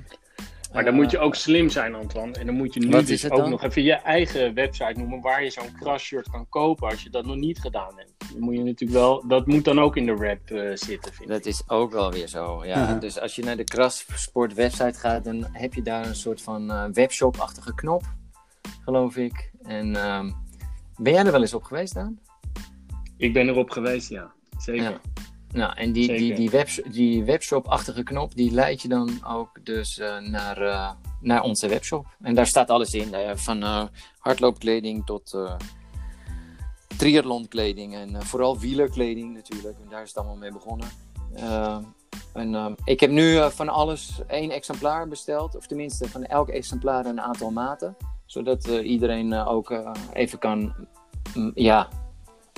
Maar 0.72 0.84
dan 0.84 0.94
moet 0.94 1.10
je 1.10 1.18
ook 1.18 1.34
slim 1.34 1.68
zijn, 1.68 1.94
Antoine. 1.94 2.32
En 2.32 2.46
dan 2.46 2.54
moet 2.54 2.74
je 2.74 2.80
nu 2.80 2.88
Wat 2.90 3.00
is 3.02 3.06
dus 3.08 3.22
het 3.22 3.32
ook 3.32 3.38
dan? 3.38 3.50
nog 3.50 3.62
even 3.62 3.82
je 3.82 3.92
eigen 3.94 4.54
website 4.54 4.92
noemen 4.98 5.20
waar 5.20 5.44
je 5.44 5.50
zo'n 5.50 5.72
crash 5.80 6.04
shirt 6.04 6.30
kan 6.30 6.48
kopen 6.48 6.88
als 6.88 7.02
je 7.02 7.10
dat 7.10 7.26
nog 7.26 7.36
niet 7.36 7.58
gedaan 7.60 7.92
hebt. 7.96 8.12
Dan 8.32 8.40
moet 8.40 8.54
je 8.54 8.62
natuurlijk 8.62 9.00
wel, 9.00 9.26
dat 9.28 9.46
moet 9.46 9.64
dan 9.64 9.80
ook 9.80 9.96
in 9.96 10.06
de 10.06 10.14
rap 10.14 10.50
eh, 10.50 10.70
zitten, 10.74 11.12
vind 11.14 11.28
Dat 11.28 11.38
ik. 11.38 11.44
is 11.44 11.62
ook 11.66 11.92
wel 11.92 12.12
weer 12.12 12.28
zo. 12.28 12.64
Ja. 12.64 12.94
Dus 12.94 13.20
als 13.20 13.34
je 13.36 13.44
naar 13.44 13.56
de 13.56 13.64
Krasport 13.64 14.54
website 14.54 14.98
gaat, 14.98 15.24
dan 15.24 15.46
heb 15.52 15.74
je 15.74 15.82
daar 15.82 16.06
een 16.06 16.14
soort 16.16 16.42
van 16.42 16.70
eh, 16.70 16.84
webshop-achtige 16.92 17.74
knop, 17.74 18.02
geloof 18.84 19.16
ik. 19.16 19.50
En 19.62 19.96
ehm, 19.96 20.30
ben 20.96 21.12
jij 21.12 21.24
er 21.24 21.32
wel 21.32 21.40
eens 21.40 21.54
op 21.54 21.62
geweest, 21.64 21.94
Daan? 21.94 22.18
Ik 23.16 23.32
ben 23.32 23.48
erop 23.48 23.70
geweest, 23.70 24.08
ja. 24.08 24.32
Zeker. 24.58 24.82
Ja. 24.82 25.00
Nou, 25.52 25.72
en 25.74 25.92
die, 25.92 26.08
die, 26.08 26.50
Zeker. 26.50 26.82
die, 26.82 26.92
die 26.92 27.24
webshop-achtige 27.24 28.02
knop, 28.02 28.34
die 28.34 28.52
leidt 28.52 28.82
je 28.82 28.88
dan 28.88 29.26
ook 29.26 29.64
dus 29.64 29.98
eh, 29.98 30.18
naar, 30.18 30.62
eh, 30.62 30.90
naar 31.20 31.42
onze 31.42 31.68
webshop. 31.68 32.06
En 32.22 32.34
daar 32.34 32.46
staat 32.46 32.70
alles 32.70 32.94
in, 32.94 33.14
eh, 33.14 33.36
van 33.36 33.88
hardloopkleding 34.18 35.06
tot 35.06 35.36
triathlonkleding 36.96 37.94
en 37.94 38.22
vooral 38.22 38.58
wielerkleding 38.58 39.34
natuurlijk. 39.34 39.78
En 39.78 39.88
daar 39.88 40.02
is 40.02 40.08
het 40.08 40.16
allemaal 40.16 40.36
mee 40.36 40.52
begonnen. 40.52 40.88
En, 42.32 42.76
ik 42.84 43.00
heb 43.00 43.10
nu 43.10 43.50
van 43.50 43.68
alles 43.68 44.20
één 44.26 44.50
exemplaar 44.50 45.08
besteld, 45.08 45.56
of 45.56 45.66
tenminste 45.66 46.08
van 46.08 46.24
elk 46.24 46.48
exemplaar 46.48 47.06
een 47.06 47.20
aantal 47.20 47.50
maten. 47.50 47.96
Zodat 48.26 48.66
iedereen 48.66 49.34
ook 49.34 49.74
even 50.12 50.38
kan, 50.38 50.74
mm, 51.34 51.52
ja, 51.54 51.88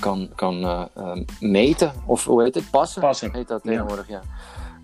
kan, 0.03 0.31
kan 0.35 0.62
eh, 0.65 0.85
eh, 0.95 1.16
meten. 1.41 1.93
Of 2.07 2.24
hoe 2.24 2.43
heet 2.43 2.55
het? 2.55 2.70
Passen. 2.70 3.01
Passen. 3.03 3.35
Heet 3.35 3.49
dat 3.49 3.61
Ja. 3.65 3.70
tegenwoordig, 3.70 4.09
ja. 4.09 4.20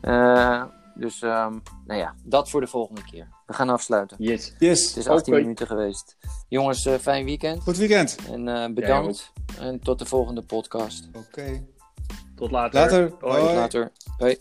Eh, 0.00 0.64
dus, 0.94 1.22
ehm, 1.22 1.52
nou 1.86 2.00
ja, 2.00 2.14
dat 2.24 2.50
voor 2.50 2.60
de 2.60 2.66
volgende 2.66 3.02
keer. 3.10 3.28
We 3.46 3.52
gaan 3.52 3.68
afsluiten. 3.68 4.16
Yes. 4.20 4.54
Yes, 4.58 4.86
Het 4.88 4.96
is 4.96 5.08
18 5.08 5.32
Oké. 5.32 5.42
minuten 5.42 5.66
geweest. 5.66 6.16
Jongens, 6.48 6.88
fijn 7.00 7.24
weekend. 7.24 7.62
goed 7.62 7.76
weekend. 7.76 8.16
En 8.30 8.48
eh, 8.48 8.72
bedankt. 8.74 9.32
En 9.60 9.80
tot 9.80 9.98
de 9.98 10.06
volgende 10.06 10.42
podcast. 10.42 11.08
Oké. 11.12 11.64
Tot 12.36 12.50
later. 12.50 12.80
Later. 12.80 13.12
Hoi. 13.20 13.40
Hoi. 13.40 13.54
Later. 13.54 13.90
Hoi. 14.18 14.38